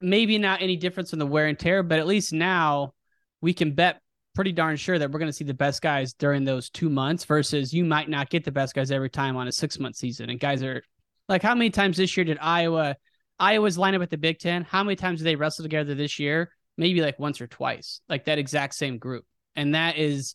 maybe 0.00 0.38
not 0.38 0.62
any 0.62 0.76
difference 0.76 1.12
in 1.12 1.18
the 1.18 1.26
wear 1.26 1.46
and 1.46 1.58
tear, 1.58 1.82
but 1.82 1.98
at 1.98 2.06
least 2.06 2.32
now 2.32 2.92
we 3.40 3.52
can 3.52 3.72
bet 3.72 4.00
pretty 4.34 4.52
darn 4.52 4.76
sure 4.76 4.98
that 4.98 5.10
we're 5.10 5.18
going 5.18 5.28
to 5.28 5.32
see 5.32 5.44
the 5.44 5.54
best 5.54 5.80
guys 5.80 6.12
during 6.12 6.44
those 6.44 6.68
two 6.68 6.90
months 6.90 7.24
versus 7.24 7.72
you 7.72 7.84
might 7.84 8.08
not 8.08 8.30
get 8.30 8.44
the 8.44 8.50
best 8.50 8.74
guys 8.74 8.90
every 8.90 9.10
time 9.10 9.36
on 9.36 9.48
a 9.48 9.52
six 9.52 9.78
month 9.78 9.96
season. 9.96 10.28
And 10.28 10.40
guys 10.40 10.62
are 10.62 10.82
like, 11.28 11.42
how 11.42 11.54
many 11.54 11.70
times 11.70 11.96
this 11.96 12.16
year 12.16 12.24
did 12.24 12.38
Iowa, 12.40 12.96
Iowa's 13.38 13.78
line 13.78 13.94
up 13.94 14.02
at 14.02 14.10
the 14.10 14.18
Big 14.18 14.38
Ten? 14.38 14.64
How 14.64 14.82
many 14.82 14.96
times 14.96 15.20
did 15.20 15.24
they 15.24 15.36
wrestle 15.36 15.64
together 15.64 15.94
this 15.94 16.18
year? 16.18 16.50
Maybe 16.76 17.00
like 17.00 17.18
once 17.18 17.40
or 17.40 17.46
twice, 17.46 18.00
like 18.08 18.24
that 18.24 18.38
exact 18.38 18.74
same 18.74 18.98
group. 18.98 19.24
And 19.54 19.76
that 19.76 19.96
is 19.96 20.34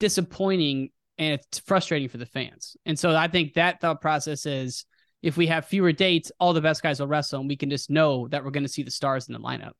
disappointing 0.00 0.90
and 1.18 1.34
it's 1.34 1.58
frustrating 1.60 2.08
for 2.08 2.18
the 2.18 2.26
fans. 2.26 2.76
And 2.86 2.98
so 2.98 3.14
I 3.14 3.28
think 3.28 3.54
that 3.54 3.80
thought 3.80 4.00
process 4.00 4.46
is 4.46 4.84
if 5.22 5.36
we 5.36 5.46
have 5.46 5.66
fewer 5.66 5.92
dates, 5.92 6.30
all 6.38 6.52
the 6.52 6.60
best 6.60 6.82
guys 6.82 7.00
will 7.00 7.06
wrestle, 7.06 7.40
and 7.40 7.48
we 7.48 7.56
can 7.56 7.70
just 7.70 7.90
know 7.90 8.28
that 8.28 8.44
we're 8.44 8.50
going 8.50 8.64
to 8.64 8.68
see 8.68 8.82
the 8.82 8.90
stars 8.90 9.28
in 9.28 9.32
the 9.32 9.40
lineup. 9.40 9.72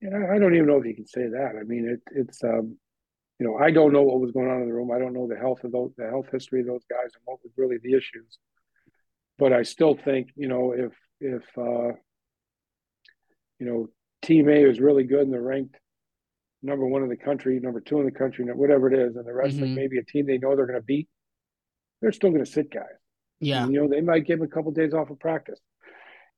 Yeah, 0.00 0.32
I 0.32 0.38
don't 0.38 0.54
even 0.54 0.66
know 0.66 0.78
if 0.78 0.86
you 0.86 0.94
can 0.94 1.06
say 1.06 1.28
that. 1.28 1.52
I 1.60 1.64
mean, 1.64 1.86
it, 1.86 2.00
it's 2.16 2.42
um, 2.42 2.78
you 3.38 3.46
know, 3.46 3.56
I 3.56 3.70
don't 3.70 3.92
know 3.92 4.02
what 4.02 4.20
was 4.20 4.32
going 4.32 4.48
on 4.48 4.62
in 4.62 4.68
the 4.68 4.74
room. 4.74 4.90
I 4.90 4.98
don't 4.98 5.12
know 5.12 5.28
the 5.28 5.36
health 5.36 5.64
of 5.64 5.72
those, 5.72 5.92
the 5.96 6.08
health 6.08 6.28
history 6.32 6.60
of 6.60 6.66
those 6.66 6.84
guys, 6.90 7.10
and 7.14 7.22
what 7.24 7.38
was 7.42 7.52
really 7.56 7.78
the 7.82 7.92
issues. 7.92 8.38
But 9.38 9.52
I 9.52 9.62
still 9.62 9.94
think, 9.94 10.30
you 10.36 10.48
know, 10.48 10.72
if 10.72 10.92
if 11.20 11.42
uh, 11.58 11.94
you 13.58 13.66
know, 13.66 13.88
Team 14.22 14.48
A 14.48 14.52
is 14.52 14.80
really 14.80 15.04
good 15.04 15.20
and 15.20 15.32
they're 15.32 15.42
ranked 15.42 15.76
number 16.62 16.86
one 16.86 17.02
in 17.02 17.08
the 17.08 17.16
country, 17.16 17.58
number 17.60 17.80
two 17.80 18.00
in 18.00 18.04
the 18.04 18.12
country, 18.12 18.44
whatever 18.44 18.92
it 18.92 18.98
is, 18.98 19.16
and 19.16 19.26
the 19.26 19.32
wrestling 19.32 19.66
mm-hmm. 19.66 19.74
maybe 19.74 19.98
a 19.98 20.04
team 20.04 20.26
they 20.26 20.38
know 20.38 20.54
they're 20.54 20.66
going 20.66 20.78
to 20.78 20.84
beat, 20.84 21.08
they're 22.00 22.12
still 22.12 22.30
going 22.30 22.44
to 22.44 22.50
sit 22.50 22.72
guys. 22.72 22.84
Yeah. 23.40 23.64
And, 23.64 23.72
you 23.72 23.80
know, 23.80 23.88
they 23.88 24.02
might 24.02 24.26
give 24.26 24.38
him 24.38 24.44
a 24.44 24.48
couple 24.48 24.68
of 24.68 24.76
days 24.76 24.92
off 24.92 25.10
of 25.10 25.18
practice 25.18 25.60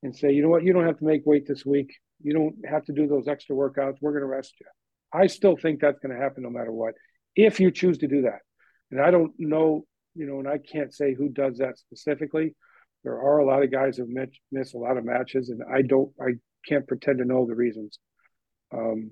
and 0.01 0.15
say, 0.15 0.31
you 0.31 0.41
know 0.41 0.49
what, 0.49 0.63
you 0.63 0.73
don't 0.73 0.85
have 0.85 0.97
to 0.99 1.05
make 1.05 1.25
weight 1.25 1.47
this 1.47 1.65
week. 1.65 1.93
You 2.21 2.33
don't 2.33 2.55
have 2.69 2.85
to 2.85 2.93
do 2.93 3.07
those 3.07 3.27
extra 3.27 3.55
workouts. 3.55 3.97
We're 4.01 4.11
going 4.11 4.21
to 4.21 4.27
rest 4.27 4.53
you. 4.59 4.65
I 5.13 5.27
still 5.27 5.57
think 5.57 5.79
that's 5.79 5.99
going 5.99 6.15
to 6.15 6.21
happen 6.21 6.43
no 6.43 6.49
matter 6.49 6.71
what, 6.71 6.93
if 7.35 7.59
you 7.59 7.71
choose 7.71 7.97
to 7.99 8.07
do 8.07 8.23
that. 8.23 8.39
And 8.91 9.01
I 9.01 9.11
don't 9.11 9.33
know, 9.37 9.85
you 10.15 10.25
know, 10.25 10.39
and 10.39 10.47
I 10.47 10.57
can't 10.57 10.93
say 10.93 11.13
who 11.13 11.29
does 11.29 11.57
that 11.57 11.77
specifically. 11.77 12.55
There 13.03 13.19
are 13.19 13.39
a 13.39 13.45
lot 13.45 13.63
of 13.63 13.71
guys 13.71 13.97
who 13.97 14.05
miss, 14.07 14.29
miss 14.51 14.73
a 14.73 14.77
lot 14.77 14.97
of 14.97 15.03
matches, 15.03 15.49
and 15.49 15.61
I 15.71 15.81
don't, 15.81 16.11
I 16.21 16.35
can't 16.67 16.87
pretend 16.87 17.17
to 17.17 17.25
know 17.25 17.45
the 17.45 17.55
reasons. 17.55 17.99
Um, 18.73 19.11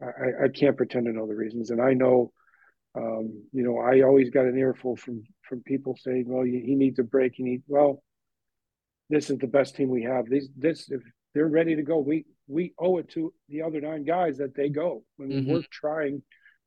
I, 0.00 0.44
I 0.44 0.48
can't 0.48 0.76
pretend 0.76 1.06
to 1.06 1.12
know 1.12 1.26
the 1.26 1.34
reasons, 1.34 1.70
and 1.70 1.80
I 1.80 1.92
know, 1.94 2.32
um, 2.94 3.44
you 3.52 3.62
know, 3.62 3.78
I 3.78 4.02
always 4.02 4.30
got 4.30 4.46
an 4.46 4.58
earful 4.58 4.96
from 4.96 5.24
from 5.48 5.62
people 5.62 5.96
saying, 5.96 6.24
"Well, 6.28 6.44
he 6.44 6.74
needs 6.74 6.98
a 6.98 7.02
break. 7.04 7.32
He 7.34 7.42
needs 7.42 7.64
well." 7.66 8.02
This 9.10 9.28
is 9.30 9.38
the 9.38 9.46
best 9.46 9.76
team 9.76 9.88
we 9.90 10.04
have. 10.04 10.26
These, 10.28 10.48
this, 10.56 10.90
if 10.90 11.02
they're 11.34 11.46
ready 11.48 11.76
to 11.76 11.82
go, 11.82 11.98
we 11.98 12.24
we 12.48 12.72
owe 12.78 12.98
it 12.98 13.08
to 13.10 13.32
the 13.48 13.62
other 13.62 13.80
nine 13.80 14.04
guys 14.04 14.38
that 14.38 14.54
they 14.54 14.68
go. 14.68 15.04
I 15.20 15.24
mean, 15.24 15.44
Mhm. 15.44 15.48
we're 15.48 15.62
trying. 15.70 16.22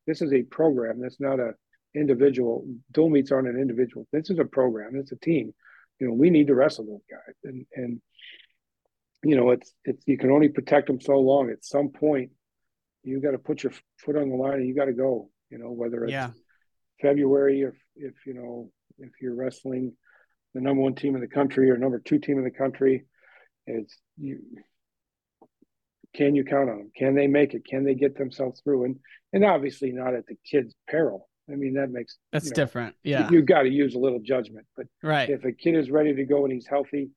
This 0.07 0.21
is 0.21 0.31
a 0.33 0.43
program. 0.43 0.99
That's 0.99 1.19
not 1.19 1.39
a 1.39 1.53
individual. 1.95 2.67
Dual 2.91 3.09
meets 3.09 3.31
aren't 3.31 3.47
an 3.47 3.59
individual. 3.59 4.05
This 4.11 4.29
is 4.29 4.37
a 4.39 4.45
program. 4.45 4.95
It's 4.95 5.11
a 5.11 5.15
team. 5.17 5.53
You 5.99 6.07
know, 6.07 6.13
we 6.13 6.29
need 6.29 6.47
to 6.47 6.55
wrestle 6.55 6.85
those 6.85 7.05
guys, 7.09 7.35
and 7.43 7.65
and 7.75 8.01
you 9.23 9.35
know, 9.35 9.49
it's 9.51 9.73
it's 9.85 10.03
you 10.05 10.17
can 10.17 10.29
only 10.31 10.49
protect 10.49 10.87
them 10.87 10.99
so 11.01 11.17
long. 11.19 11.49
At 11.49 11.63
some 11.65 11.89
point, 11.89 12.31
you 13.05 13.21
got 13.21 13.31
to 13.31 13.37
put 13.37 13.63
your 13.63 13.71
foot 13.97 14.17
on 14.17 14.29
the 14.29 14.35
line 14.35 14.55
and 14.55 14.67
you 14.67 14.75
got 14.75 14.85
to 14.85 14.93
go. 14.93 15.29
You 15.49 15.59
know, 15.59 15.71
whether 15.71 16.03
it's 16.03 16.11
Yeah. 16.11 16.31
February, 17.01 17.61
if 17.61 17.75
if 17.95 18.13
you 18.25 18.33
know 18.33 18.71
if 18.97 19.11
you're 19.21 19.35
wrestling 19.35 19.93
the 20.53 20.61
number 20.61 20.81
one 20.81 20.95
team 20.95 21.15
in 21.15 21.21
the 21.21 21.27
country 21.27 21.69
or 21.69 21.77
number 21.77 21.99
two 21.99 22.17
team 22.19 22.37
in 22.37 22.43
the 22.43 22.51
country, 22.51 23.05
it's 23.67 23.95
you. 24.17 24.39
Can 26.13 26.33
you 26.33 26.45
count 26.45 26.69
on 26.69 26.77
them? 26.77 26.91
Can 26.95 27.13
they 27.13 27.27
make 27.27 27.53
it? 27.53 27.65
Can 27.65 27.83
they 27.83 27.93
get 27.93 28.17
themselves 28.17 28.61
through? 28.61 28.85
And 28.85 28.95
and 29.33 29.45
obviously 29.45 29.91
not 29.91 30.15
at 30.15 30.25
the 30.27 30.37
kid's 30.49 30.73
peril. 30.87 31.29
I 31.51 31.55
mean 31.55 31.73
that 31.73 31.91
makes 31.91 32.17
That's 32.31 32.45
you 32.45 32.51
know, 32.51 32.55
different. 32.55 32.95
Yeah. 33.03 33.29
You, 33.29 33.37
have 33.37 33.45
got 33.45 33.63
to 33.63 33.69
use 33.69 33.93
a 33.93 33.99
little 33.99 34.19
judgment, 34.19 34.65
but 34.75 34.87
Right. 35.03 35.29
if 35.29 35.43
a 35.45 35.51
kid 35.51 35.75
is 35.75 35.91
ready 35.91 36.15
to 36.15 36.25
go 36.25 36.43
and 36.43 36.51
he's 36.53 36.65
healthy, 36.65 37.11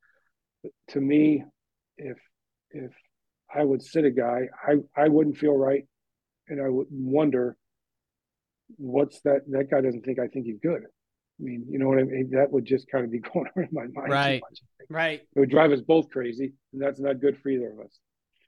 to 0.89 1.01
me, 1.01 1.45
if 1.97 2.19
if 2.71 2.91
I 3.55 3.65
would 3.65 3.83
sit 3.83 4.05
a 4.05 4.11
guy, 4.11 4.49
I 4.67 4.75
I 4.97 5.09
wouldn't 5.09 5.39
feel 5.39 5.57
right, 5.57 5.85
and 6.49 6.61
I 6.63 6.69
would 6.69 6.89
wonder 6.91 7.57
what's 8.77 9.21
that 9.23 9.43
that 9.51 9.71
guy 9.71 9.81
doesn't 9.81 10.05
think 10.05 10.19
I 10.19 10.29
think 10.29 10.47
he's 10.47 10.59
good. 10.63 10.83
I 10.83 11.43
mean, 11.43 11.65
you 11.71 11.79
know 11.79 11.89
what 11.89 11.99
I 11.99 12.03
mean? 12.03 12.31
That 12.33 12.51
would 12.51 12.65
just 12.65 12.91
kind 12.91 13.05
of 13.05 13.11
be 13.13 13.19
going 13.33 13.47
on 13.57 13.63
in 13.65 13.69
my 13.73 13.83
mind. 13.83 13.95
too 13.95 14.03
Right. 14.13 14.41
much. 14.43 14.61
Right. 14.91 15.21
It 15.35 15.41
would 15.41 15.51
drive 15.51 15.71
us 15.73 15.81
both 15.81 16.09
crazy, 16.11 16.53
and 16.73 16.83
that's 16.83 17.01
not 17.01 17.21
good 17.21 17.39
for 17.43 17.49
either 17.51 17.71
of 17.73 17.81
us. 17.81 17.99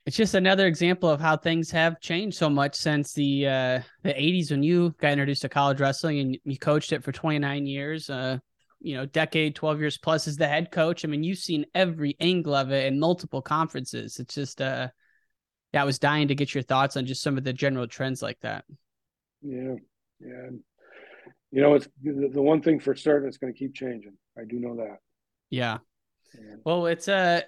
It's 0.06 0.16
just 0.16 0.34
another 0.34 0.66
example 0.66 1.08
of 1.10 1.20
how 1.20 1.36
things 1.36 1.70
have 1.70 2.00
changed 2.00 2.36
so 2.36 2.48
much 2.48 2.74
since 2.74 3.12
the 3.12 3.46
uh, 3.46 3.80
the 4.02 4.14
80s 4.14 4.50
when 4.50 4.62
you 4.62 4.94
got 4.98 5.12
introduced 5.12 5.42
to 5.42 5.48
college 5.48 5.78
wrestling 5.78 6.18
and 6.20 6.38
you 6.44 6.58
coached 6.58 6.92
it 6.92 7.04
for 7.04 7.12
29 7.12 7.66
years. 7.66 8.08
Uh, 8.10 8.38
you 8.80 8.96
know, 8.96 9.06
decade, 9.06 9.54
12 9.54 9.80
years 9.80 9.98
plus 9.98 10.26
as 10.26 10.36
the 10.36 10.48
head 10.48 10.70
coach. 10.70 11.04
I 11.04 11.08
mean, 11.08 11.22
you've 11.22 11.38
seen 11.38 11.66
every 11.74 12.16
angle 12.20 12.54
of 12.54 12.70
it 12.70 12.86
in 12.86 12.98
multiple 12.98 13.42
conferences. 13.42 14.18
It's 14.18 14.34
just, 14.34 14.60
uh, 14.60 14.88
yeah, 15.72 15.82
I 15.82 15.84
was 15.84 15.98
dying 15.98 16.28
to 16.28 16.34
get 16.34 16.54
your 16.54 16.62
thoughts 16.62 16.96
on 16.96 17.06
just 17.06 17.22
some 17.22 17.38
of 17.38 17.44
the 17.44 17.52
general 17.52 17.86
trends 17.86 18.22
like 18.22 18.38
that. 18.40 18.64
Yeah, 19.42 19.74
yeah. 20.20 20.50
You 21.52 21.62
know, 21.62 21.74
it's 21.74 21.88
the, 22.02 22.40
one 22.40 22.62
thing 22.62 22.78
for 22.78 22.94
certain. 22.94 23.28
It's 23.28 23.38
going 23.38 23.52
to 23.52 23.58
keep 23.58 23.74
changing. 23.74 24.16
I 24.38 24.44
do 24.44 24.58
know 24.60 24.76
that. 24.76 24.98
Yeah. 25.50 25.78
Yeah. 26.34 26.56
Well, 26.64 26.86
it's 26.86 27.08
a, 27.08 27.44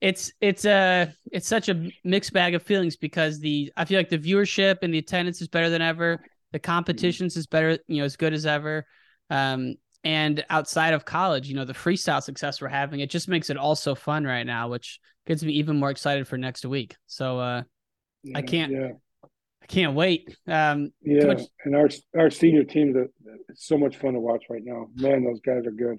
it's 0.00 0.32
it's 0.40 0.64
a 0.64 1.12
it's 1.32 1.48
such 1.48 1.68
a 1.68 1.90
mixed 2.04 2.32
bag 2.32 2.54
of 2.54 2.62
feelings 2.62 2.96
because 2.96 3.40
the 3.40 3.72
I 3.76 3.84
feel 3.84 3.98
like 3.98 4.08
the 4.08 4.18
viewership 4.18 4.78
and 4.82 4.94
the 4.94 4.98
attendance 4.98 5.40
is 5.40 5.48
better 5.48 5.70
than 5.70 5.82
ever. 5.82 6.24
The 6.52 6.58
competitions 6.58 7.36
is 7.36 7.46
better, 7.46 7.78
you 7.88 7.98
know, 7.98 8.04
as 8.04 8.16
good 8.16 8.32
as 8.32 8.46
ever. 8.46 8.86
Um, 9.28 9.74
and 10.04 10.44
outside 10.50 10.94
of 10.94 11.04
college, 11.04 11.48
you 11.48 11.54
know, 11.54 11.64
the 11.64 11.72
freestyle 11.72 12.22
success 12.22 12.60
we're 12.60 12.68
having, 12.68 13.00
it 13.00 13.10
just 13.10 13.28
makes 13.28 13.50
it 13.50 13.56
all 13.56 13.74
so 13.74 13.94
fun 13.94 14.24
right 14.24 14.44
now, 14.46 14.68
which 14.68 15.00
gets 15.26 15.42
me 15.42 15.52
even 15.54 15.78
more 15.78 15.90
excited 15.90 16.26
for 16.28 16.38
next 16.38 16.64
week. 16.64 16.94
So 17.06 17.38
uh, 17.38 17.62
I 18.34 18.42
can't 18.42 18.72
Yeah. 18.72 18.90
I 19.62 19.66
can't 19.66 19.94
wait. 19.94 20.34
Um, 20.46 20.92
Yeah, 21.02 21.22
Coach- 21.22 21.42
and 21.64 21.76
our 21.76 21.88
our 22.16 22.30
senior 22.30 22.64
team, 22.64 22.92
that 22.94 23.08
it's 23.48 23.66
so 23.66 23.76
much 23.76 23.96
fun 23.96 24.14
to 24.14 24.20
watch 24.20 24.44
right 24.48 24.62
now. 24.64 24.88
Man, 24.94 25.24
those 25.24 25.40
guys 25.40 25.66
are 25.66 25.70
good. 25.72 25.98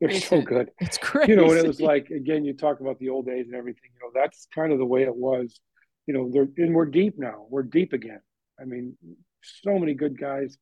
They're 0.00 0.08
It's- 0.10 0.28
so 0.28 0.40
good. 0.40 0.70
it's 0.80 0.98
crazy. 0.98 1.32
You 1.32 1.36
know, 1.36 1.50
and 1.50 1.58
it 1.58 1.66
was 1.66 1.80
like 1.80 2.10
again, 2.10 2.44
you 2.44 2.54
talk 2.54 2.80
about 2.80 2.98
the 2.98 3.10
old 3.10 3.26
days 3.26 3.46
and 3.46 3.54
everything. 3.54 3.90
You 3.94 4.00
know, 4.06 4.12
that's 4.20 4.46
kind 4.54 4.72
of 4.72 4.78
the 4.78 4.86
way 4.86 5.02
it 5.02 5.14
was. 5.14 5.60
You 6.06 6.14
know, 6.14 6.30
they're 6.32 6.48
and 6.56 6.74
we're 6.74 6.86
deep 6.86 7.18
now. 7.18 7.46
We're 7.50 7.62
deep 7.64 7.92
again. 7.92 8.20
I 8.60 8.64
mean, 8.64 8.96
so 9.42 9.78
many 9.78 9.94
good 9.94 10.18
guys. 10.18 10.56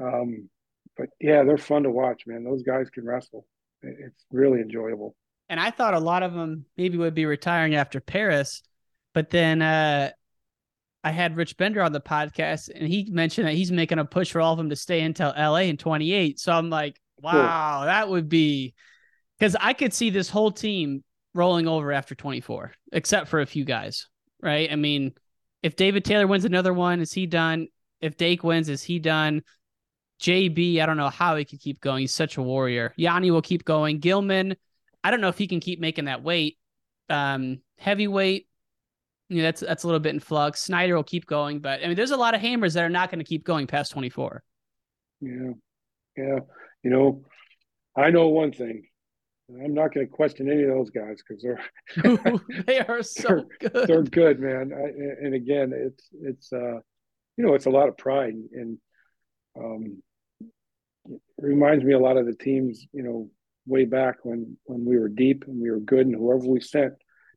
Um, 0.00 0.48
but 0.96 1.08
yeah, 1.20 1.44
they're 1.44 1.58
fun 1.58 1.82
to 1.84 1.90
watch, 1.90 2.22
man. 2.26 2.44
Those 2.44 2.62
guys 2.62 2.90
can 2.90 3.04
wrestle. 3.04 3.46
It's 3.82 4.24
really 4.32 4.60
enjoyable. 4.60 5.14
and 5.48 5.60
I 5.60 5.70
thought 5.70 5.94
a 5.94 6.00
lot 6.00 6.22
of 6.22 6.32
them 6.32 6.64
maybe 6.76 6.98
would 6.98 7.14
be 7.14 7.26
retiring 7.26 7.74
after 7.74 8.00
Paris, 8.00 8.62
but 9.14 9.30
then 9.30 9.62
uh, 9.62 10.10
I 11.04 11.10
had 11.12 11.36
Rich 11.36 11.56
Bender 11.56 11.82
on 11.82 11.92
the 11.92 12.00
podcast, 12.00 12.68
and 12.74 12.88
he 12.88 13.08
mentioned 13.10 13.46
that 13.46 13.54
he's 13.54 13.70
making 13.70 13.98
a 13.98 14.04
push 14.04 14.32
for 14.32 14.40
all 14.40 14.52
of 14.52 14.58
them 14.58 14.70
to 14.70 14.76
stay 14.76 15.02
until 15.02 15.32
LA 15.36 15.60
in 15.68 15.76
28. 15.76 16.40
So 16.40 16.52
I'm 16.52 16.68
like, 16.70 17.00
wow, 17.20 17.84
that 17.84 18.08
would 18.08 18.28
be 18.28 18.74
because 19.38 19.56
I 19.60 19.72
could 19.72 19.92
see 19.94 20.10
this 20.10 20.28
whole 20.30 20.50
team 20.50 21.04
rolling 21.34 21.68
over 21.68 21.92
after 21.92 22.14
24, 22.14 22.72
except 22.92 23.28
for 23.28 23.40
a 23.40 23.46
few 23.46 23.64
guys, 23.64 24.08
right? 24.42 24.72
I 24.72 24.76
mean, 24.76 25.12
if 25.62 25.76
David 25.76 26.04
Taylor 26.04 26.26
wins 26.26 26.44
another 26.44 26.72
one, 26.74 27.00
is 27.00 27.12
he 27.12 27.26
done? 27.26 27.68
If 28.00 28.16
Dake 28.16 28.42
wins, 28.42 28.68
is 28.68 28.82
he 28.82 28.98
done? 28.98 29.42
JB, 30.20 30.80
I 30.80 30.86
don't 30.86 30.96
know 30.96 31.10
how 31.10 31.36
he 31.36 31.44
could 31.44 31.60
keep 31.60 31.80
going. 31.80 32.00
He's 32.00 32.14
such 32.14 32.36
a 32.36 32.42
warrior. 32.42 32.94
Yianni 32.98 33.30
will 33.30 33.42
keep 33.42 33.64
going. 33.64 33.98
Gilman, 33.98 34.56
I 35.04 35.10
don't 35.10 35.20
know 35.20 35.28
if 35.28 35.38
he 35.38 35.46
can 35.46 35.60
keep 35.60 35.80
making 35.80 36.06
that 36.06 36.22
weight. 36.22 36.58
Um, 37.08 37.60
heavyweight, 37.78 38.48
you 39.28 39.38
know, 39.38 39.42
that's 39.42 39.60
that's 39.60 39.84
a 39.84 39.86
little 39.86 40.00
bit 40.00 40.14
in 40.14 40.20
flux. 40.20 40.62
Snyder 40.62 40.94
will 40.94 41.04
keep 41.04 41.26
going, 41.26 41.60
but 41.60 41.82
I 41.82 41.86
mean, 41.86 41.96
there's 41.96 42.10
a 42.10 42.16
lot 42.16 42.34
of 42.34 42.40
hammers 42.40 42.74
that 42.74 42.84
are 42.84 42.88
not 42.88 43.10
going 43.10 43.18
to 43.18 43.24
keep 43.24 43.44
going 43.44 43.66
past 43.66 43.92
24. 43.92 44.42
Yeah, 45.20 45.52
yeah. 46.16 46.38
You 46.82 46.90
know, 46.90 47.24
I 47.96 48.10
know 48.10 48.28
one 48.28 48.52
thing. 48.52 48.86
I'm 49.48 49.74
not 49.74 49.94
going 49.94 50.06
to 50.06 50.12
question 50.12 50.50
any 50.50 50.64
of 50.64 50.70
those 50.70 50.90
guys 50.90 51.18
because 51.26 51.42
they're 51.42 52.40
they 52.66 52.80
are 52.80 53.02
so 53.02 53.44
good. 53.60 53.86
they're 53.86 54.02
good, 54.02 54.40
man. 54.40 54.72
I, 54.72 55.24
and 55.24 55.34
again, 55.34 55.72
it's 55.74 56.08
it's 56.20 56.52
uh, 56.52 56.80
you 57.36 57.44
know, 57.44 57.54
it's 57.54 57.66
a 57.66 57.70
lot 57.70 57.88
of 57.88 57.96
pride, 57.96 58.34
and 58.52 58.78
um, 59.56 60.02
reminds 61.38 61.84
me 61.84 61.92
a 61.92 61.98
lot 61.98 62.16
of 62.16 62.26
the 62.26 62.34
teams, 62.34 62.86
you 62.92 63.02
know, 63.02 63.30
way 63.66 63.84
back 63.84 64.16
when 64.24 64.56
when 64.64 64.84
we 64.84 64.98
were 64.98 65.08
deep 65.08 65.44
and 65.46 65.60
we 65.60 65.70
were 65.70 65.80
good, 65.80 66.06
and 66.06 66.14
whoever 66.14 66.46
we 66.46 66.60
sent 66.60 66.94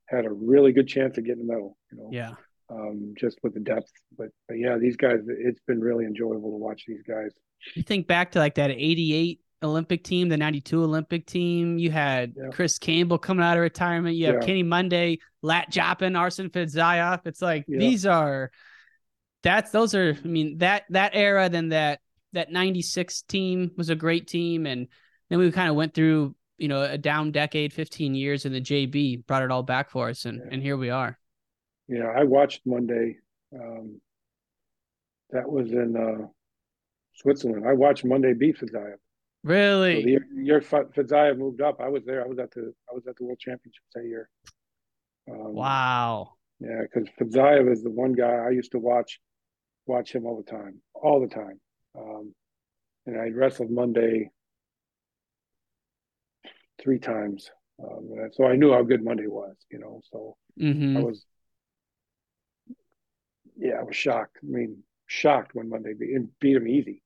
had 0.07 0.25
a 0.25 0.31
really 0.31 0.71
good 0.71 0.87
chance 0.87 1.17
of 1.17 1.25
getting 1.25 1.43
a 1.43 1.45
medal. 1.45 1.77
You 1.91 1.97
know, 1.97 2.09
Yeah. 2.11 2.31
um, 2.69 3.13
just 3.17 3.39
with 3.43 3.53
the 3.53 3.59
depth. 3.59 3.91
But, 4.17 4.29
but 4.47 4.55
yeah, 4.57 4.77
these 4.77 4.95
guys, 4.95 5.19
it's 5.27 5.59
been 5.67 5.79
really 5.79 6.05
enjoyable 6.05 6.51
to 6.51 6.57
watch 6.57 6.83
these 6.87 7.03
guys. 7.07 7.31
You 7.75 7.83
think 7.83 8.07
back 8.07 8.31
to 8.31 8.39
like 8.39 8.55
that 8.55 8.71
88 8.71 9.41
Olympic 9.61 10.03
team, 10.03 10.29
the 10.29 10.37
92 10.37 10.83
Olympic 10.83 11.25
team. 11.25 11.77
You 11.77 11.91
had 11.91 12.33
Chris 12.53 12.79
Campbell 12.79 13.17
coming 13.17 13.43
out 13.43 13.57
of 13.57 13.61
retirement. 13.61 14.15
You 14.15 14.27
have 14.27 14.35
Yeah. 14.35 14.39
Kenny 14.47 14.63
Monday, 14.63 15.19
Lat 15.41 15.69
Joppin, 15.69 16.13
Arsen 16.13 16.49
Fadzaev. 16.49 17.21
It's 17.25 17.41
like 17.41 17.65
Yeah. 17.67 17.79
these 17.79 18.05
are 18.05 18.51
that's 19.43 19.71
those 19.71 19.93
are 19.95 20.17
I 20.23 20.27
mean 20.27 20.57
that 20.59 20.83
that 20.89 21.11
era 21.13 21.49
then 21.49 21.69
that 21.69 21.99
that 22.33 22.51
96 22.51 23.23
team 23.23 23.71
was 23.77 23.89
a 23.89 23.95
great 23.95 24.27
team 24.27 24.65
and 24.65 24.87
then 25.29 25.39
we 25.39 25.51
kind 25.51 25.69
of 25.69 25.75
went 25.75 25.93
through 25.93 26.35
you 26.57 26.67
know 26.67 26.83
a 26.83 26.97
down 26.97 27.31
decade 27.31 27.73
15 27.73 28.13
years 28.15 28.45
and 28.45 28.53
the 28.53 28.61
JB 28.61 29.25
brought 29.25 29.43
it 29.43 29.51
all 29.51 29.63
back 29.63 29.89
for 29.89 30.09
us 30.09 30.25
and 30.25 30.41
and 30.51 30.61
here 30.61 30.77
we 30.77 30.89
are. 30.89 31.17
Yeah, 31.87 32.07
I 32.15 32.23
watched 32.23 32.61
Monday. 32.65 33.17
Um, 33.53 33.99
that 35.31 35.49
was 35.49 35.71
in 35.71 35.95
uh, 35.95 36.27
Switzerland. 37.15 37.67
I 37.67 37.73
watched 37.73 38.05
Monday 38.05 38.33
beat 38.33 38.59
Fadzaev. 38.59 38.95
Really? 39.43 39.95
So 39.95 40.01
the 40.01 40.09
year, 40.09 40.27
year 40.35 40.57
F- 40.57 40.93
Fadzaev 40.95 41.37
moved 41.37 41.61
up, 41.61 41.79
I 41.79 41.87
was 41.87 42.03
there. 42.05 42.23
I 42.23 42.27
was 42.27 42.39
at 42.39 42.51
the 42.51 42.73
I 42.89 42.93
was 42.93 43.07
at 43.07 43.15
the 43.17 43.25
World 43.25 43.39
Championships 43.39 43.87
that 43.95 44.05
year. 44.05 44.29
Um, 45.31 45.53
Wow. 45.53 46.33
Yeah, 46.59 46.81
because 46.81 47.07
Fadzaev 47.19 47.71
is 47.71 47.83
the 47.83 47.89
one 47.89 48.13
guy 48.13 48.35
I 48.47 48.49
used 48.49 48.71
to 48.73 48.79
watch 48.79 49.19
watch 49.85 50.13
him 50.13 50.25
all 50.25 50.37
the 50.37 50.49
time, 50.51 50.81
all 50.93 51.19
the 51.21 51.33
time. 51.33 51.59
Um, 51.97 52.33
and 53.05 53.19
I 53.19 53.29
wrestled 53.29 53.71
Monday 53.71 54.31
three 56.81 56.99
times, 56.99 57.49
um, 57.83 58.09
so 58.33 58.45
I 58.45 58.55
knew 58.55 58.71
how 58.71 58.83
good 58.83 59.03
Monday 59.03 59.27
was. 59.27 59.55
You 59.71 59.79
know, 59.79 60.01
so 60.11 60.37
Mhm. 60.59 60.97
I 60.97 60.99
was, 61.01 61.25
yeah, 63.57 63.75
I 63.79 63.83
was 63.83 63.95
shocked. 63.95 64.37
I 64.43 64.45
mean, 64.45 64.83
shocked 65.07 65.55
when 65.55 65.69
Monday 65.69 65.93
beat, 65.93 66.15
and 66.15 66.29
beat 66.39 66.55
him 66.55 66.67
easy, 66.67 67.01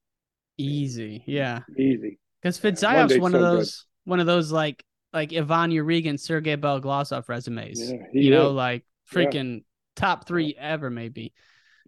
Easy. 0.58 1.24
Yeah. 1.26 1.62
easy. 1.78 2.20
Because 2.42 2.64
Yeah, 2.64 3.02
Monday's 3.02 3.20
one 3.20 3.32
so 3.32 3.38
of 3.40 3.52
good. 3.52 3.60
those 3.60 3.86
one 4.06 4.20
of 4.20 4.26
those 4.26 4.52
like 4.52 4.84
like 5.14 5.34
Ivan 5.34 5.72
Yarygin, 5.72 6.20
Sergey 6.20 6.56
Beloglazov 6.58 7.30
resumes. 7.30 7.80
Yeah, 7.80 7.98
you 8.14 8.32
know, 8.32 8.50
is. 8.50 8.54
like 8.54 8.86
Yeah. 9.12 9.26
freaking 9.26 9.64
top 9.96 10.28
three 10.28 10.56
ever, 10.58 10.90
maybe. 10.90 11.34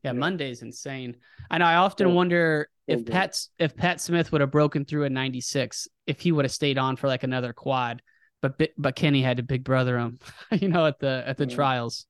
Yeah, 0.06 0.14
Yeah. 0.14 0.20
Monday's 0.20 0.62
insane. 0.62 1.18
I 1.50 1.58
know. 1.58 1.66
I 1.66 1.76
often 1.76 2.08
Yeah. 2.08 2.14
wonder 2.14 2.70
if. 2.88 3.06
Pat's 3.06 3.50
if 3.60 3.76
Pat 3.76 4.00
Smith 4.02 4.32
would 4.32 4.42
have 4.42 4.52
broken 4.52 4.86
through 4.86 5.04
in 5.04 5.14
'96, 5.14 5.88
if 6.08 6.22
he 6.22 6.32
would 6.32 6.46
have 6.46 6.52
stayed 6.52 6.78
on 6.78 6.96
for 6.96 7.08
like 7.08 7.24
another 7.24 7.54
quad, 7.54 8.02
but 8.42 8.62
but 8.78 8.96
Kenny 8.96 9.22
had 9.22 9.38
to 9.38 9.44
big 9.44 9.64
brother 9.64 9.98
him, 10.00 10.20
you 10.52 10.70
know, 10.70 10.86
at 10.86 11.00
the 11.00 11.24
at 11.26 11.38
the 11.38 11.46
Yeah. 11.46 11.56
trials. 11.56 12.06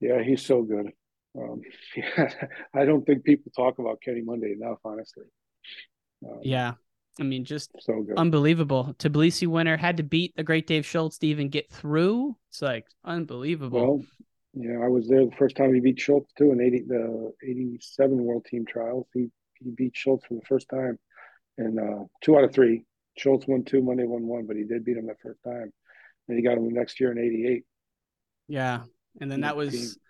Yeah, 0.00 0.22
he's 0.22 0.44
so 0.44 0.62
good. 0.62 0.92
Um, 1.38 1.60
I 2.74 2.84
don't 2.84 3.04
think 3.04 3.24
people 3.24 3.52
talk 3.54 3.78
about 3.78 4.00
Kenny 4.02 4.22
Monday 4.22 4.52
enough, 4.52 4.78
honestly. 4.84 5.24
Um, 6.26 6.40
Yeah, 6.42 6.74
I 7.20 7.22
mean, 7.24 7.44
just 7.44 7.70
so 7.78 8.02
good. 8.02 8.16
unbelievable. 8.16 8.94
Tbilisi 8.98 9.46
winner 9.46 9.76
had 9.76 9.96
to 9.98 10.02
beat 10.02 10.34
the 10.36 10.44
great 10.44 10.66
Dave 10.66 10.86
Schultz 10.86 11.18
to 11.18 11.26
even 11.26 11.48
get 11.48 11.70
through. 11.70 12.36
It's 12.50 12.62
like 12.62 12.86
unbelievable. 13.04 13.80
Well, 13.80 14.04
yeah, 14.54 14.78
I 14.82 14.88
was 14.88 15.08
there 15.08 15.24
the 15.24 15.36
first 15.38 15.56
time 15.56 15.72
he 15.74 15.80
beat 15.80 16.00
Schultz 16.00 16.32
too 16.36 16.52
in 16.52 16.60
eighty 16.60 16.82
the 16.82 17.32
eighty 17.42 17.78
seven 17.80 18.24
World 18.24 18.44
Team 18.44 18.64
Trials. 18.66 19.06
He 19.14 19.30
he 19.54 19.70
beat 19.70 19.96
Schultz 19.96 20.24
for 20.26 20.34
the 20.34 20.46
first 20.48 20.68
time, 20.68 20.98
and 21.58 21.78
uh, 21.78 22.04
two 22.22 22.36
out 22.36 22.44
of 22.44 22.52
three. 22.52 22.84
Schultz 23.16 23.46
won 23.48 23.64
two, 23.64 23.82
Monday 23.82 24.04
won 24.04 24.26
one, 24.26 24.46
but 24.46 24.56
he 24.56 24.64
did 24.64 24.84
beat 24.84 24.96
him 24.96 25.06
that 25.06 25.20
first 25.20 25.42
time. 25.42 25.72
And 26.28 26.36
he 26.36 26.42
got 26.44 26.56
him 26.58 26.66
the 26.66 26.74
next 26.74 27.00
year 27.00 27.10
in 27.10 27.18
eighty 27.18 27.46
eight. 27.46 27.64
yeah, 28.46 28.82
and 29.20 29.30
then 29.30 29.40
that 29.40 29.56
was 29.56 29.72
he- 29.74 30.00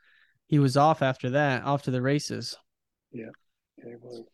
he 0.47 0.59
was 0.59 0.77
off 0.77 1.02
after 1.02 1.31
that, 1.31 1.65
off 1.65 1.82
to 1.82 1.90
the 1.90 2.01
races. 2.02 2.56
Yeah, 3.12 3.27
yeah, 3.77 3.93
it 3.93 4.02
was. 4.02 4.24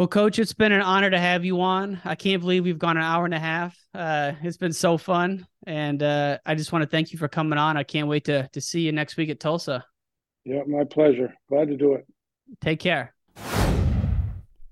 Well, 0.00 0.08
coach, 0.08 0.38
it's 0.38 0.54
been 0.54 0.72
an 0.72 0.80
honor 0.80 1.10
to 1.10 1.18
have 1.18 1.44
you 1.44 1.60
on. 1.60 2.00
I 2.06 2.14
can't 2.14 2.40
believe 2.40 2.64
we've 2.64 2.78
gone 2.78 2.96
an 2.96 3.02
hour 3.02 3.26
and 3.26 3.34
a 3.34 3.38
half. 3.38 3.76
Uh, 3.92 4.32
it's 4.42 4.56
been 4.56 4.72
so 4.72 4.96
fun, 4.96 5.46
and 5.66 6.02
uh, 6.02 6.38
I 6.46 6.54
just 6.54 6.72
want 6.72 6.84
to 6.84 6.88
thank 6.88 7.12
you 7.12 7.18
for 7.18 7.28
coming 7.28 7.58
on. 7.58 7.76
I 7.76 7.82
can't 7.82 8.08
wait 8.08 8.24
to 8.24 8.48
to 8.50 8.62
see 8.62 8.80
you 8.80 8.92
next 8.92 9.18
week 9.18 9.28
at 9.28 9.40
Tulsa. 9.40 9.84
Yeah, 10.46 10.62
my 10.66 10.84
pleasure. 10.84 11.34
Glad 11.50 11.68
to 11.68 11.76
do 11.76 11.92
it. 11.92 12.06
Take 12.62 12.80
care. 12.80 13.12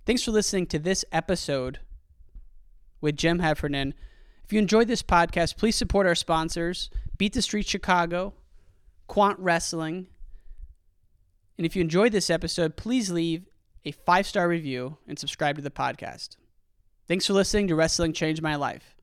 Thanks 0.07 0.23
for 0.23 0.31
listening 0.31 0.65
to 0.69 0.79
this 0.79 1.05
episode 1.13 1.81
with 3.03 3.15
Jim 3.15 3.41
Heffernan. 3.41 3.93
If 4.45 4.55
you 4.55 4.59
enjoyed 4.59 4.89
this 4.89 5.03
podcast, 5.03 5.59
please 5.59 5.77
support 5.77 6.07
our 6.07 6.15
sponsors 6.15 6.89
Beat 7.19 7.35
the 7.35 7.43
Street 7.43 7.69
Chicago, 7.69 8.33
Quant 9.09 9.39
Wrestling. 9.39 10.07
And 11.59 11.67
if 11.67 11.77
you 11.77 11.83
enjoyed 11.83 12.13
this 12.13 12.31
episode, 12.31 12.77
please 12.77 13.11
leave 13.11 13.45
a 13.85 13.93
five 13.93 14.27
star 14.27 14.49
review 14.49 14.99
and 15.07 15.19
subscribe 15.19 15.57
to 15.57 15.63
the 15.63 15.71
podcast. 15.71 16.37
Thanks 17.07 17.27
for 17.27 17.33
listening 17.33 17.69
to 17.69 17.75
Wrestling 17.75 18.13
Changed 18.13 18.43
My 18.43 18.57
Life. 18.57 18.95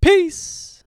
Peace. 0.00 0.71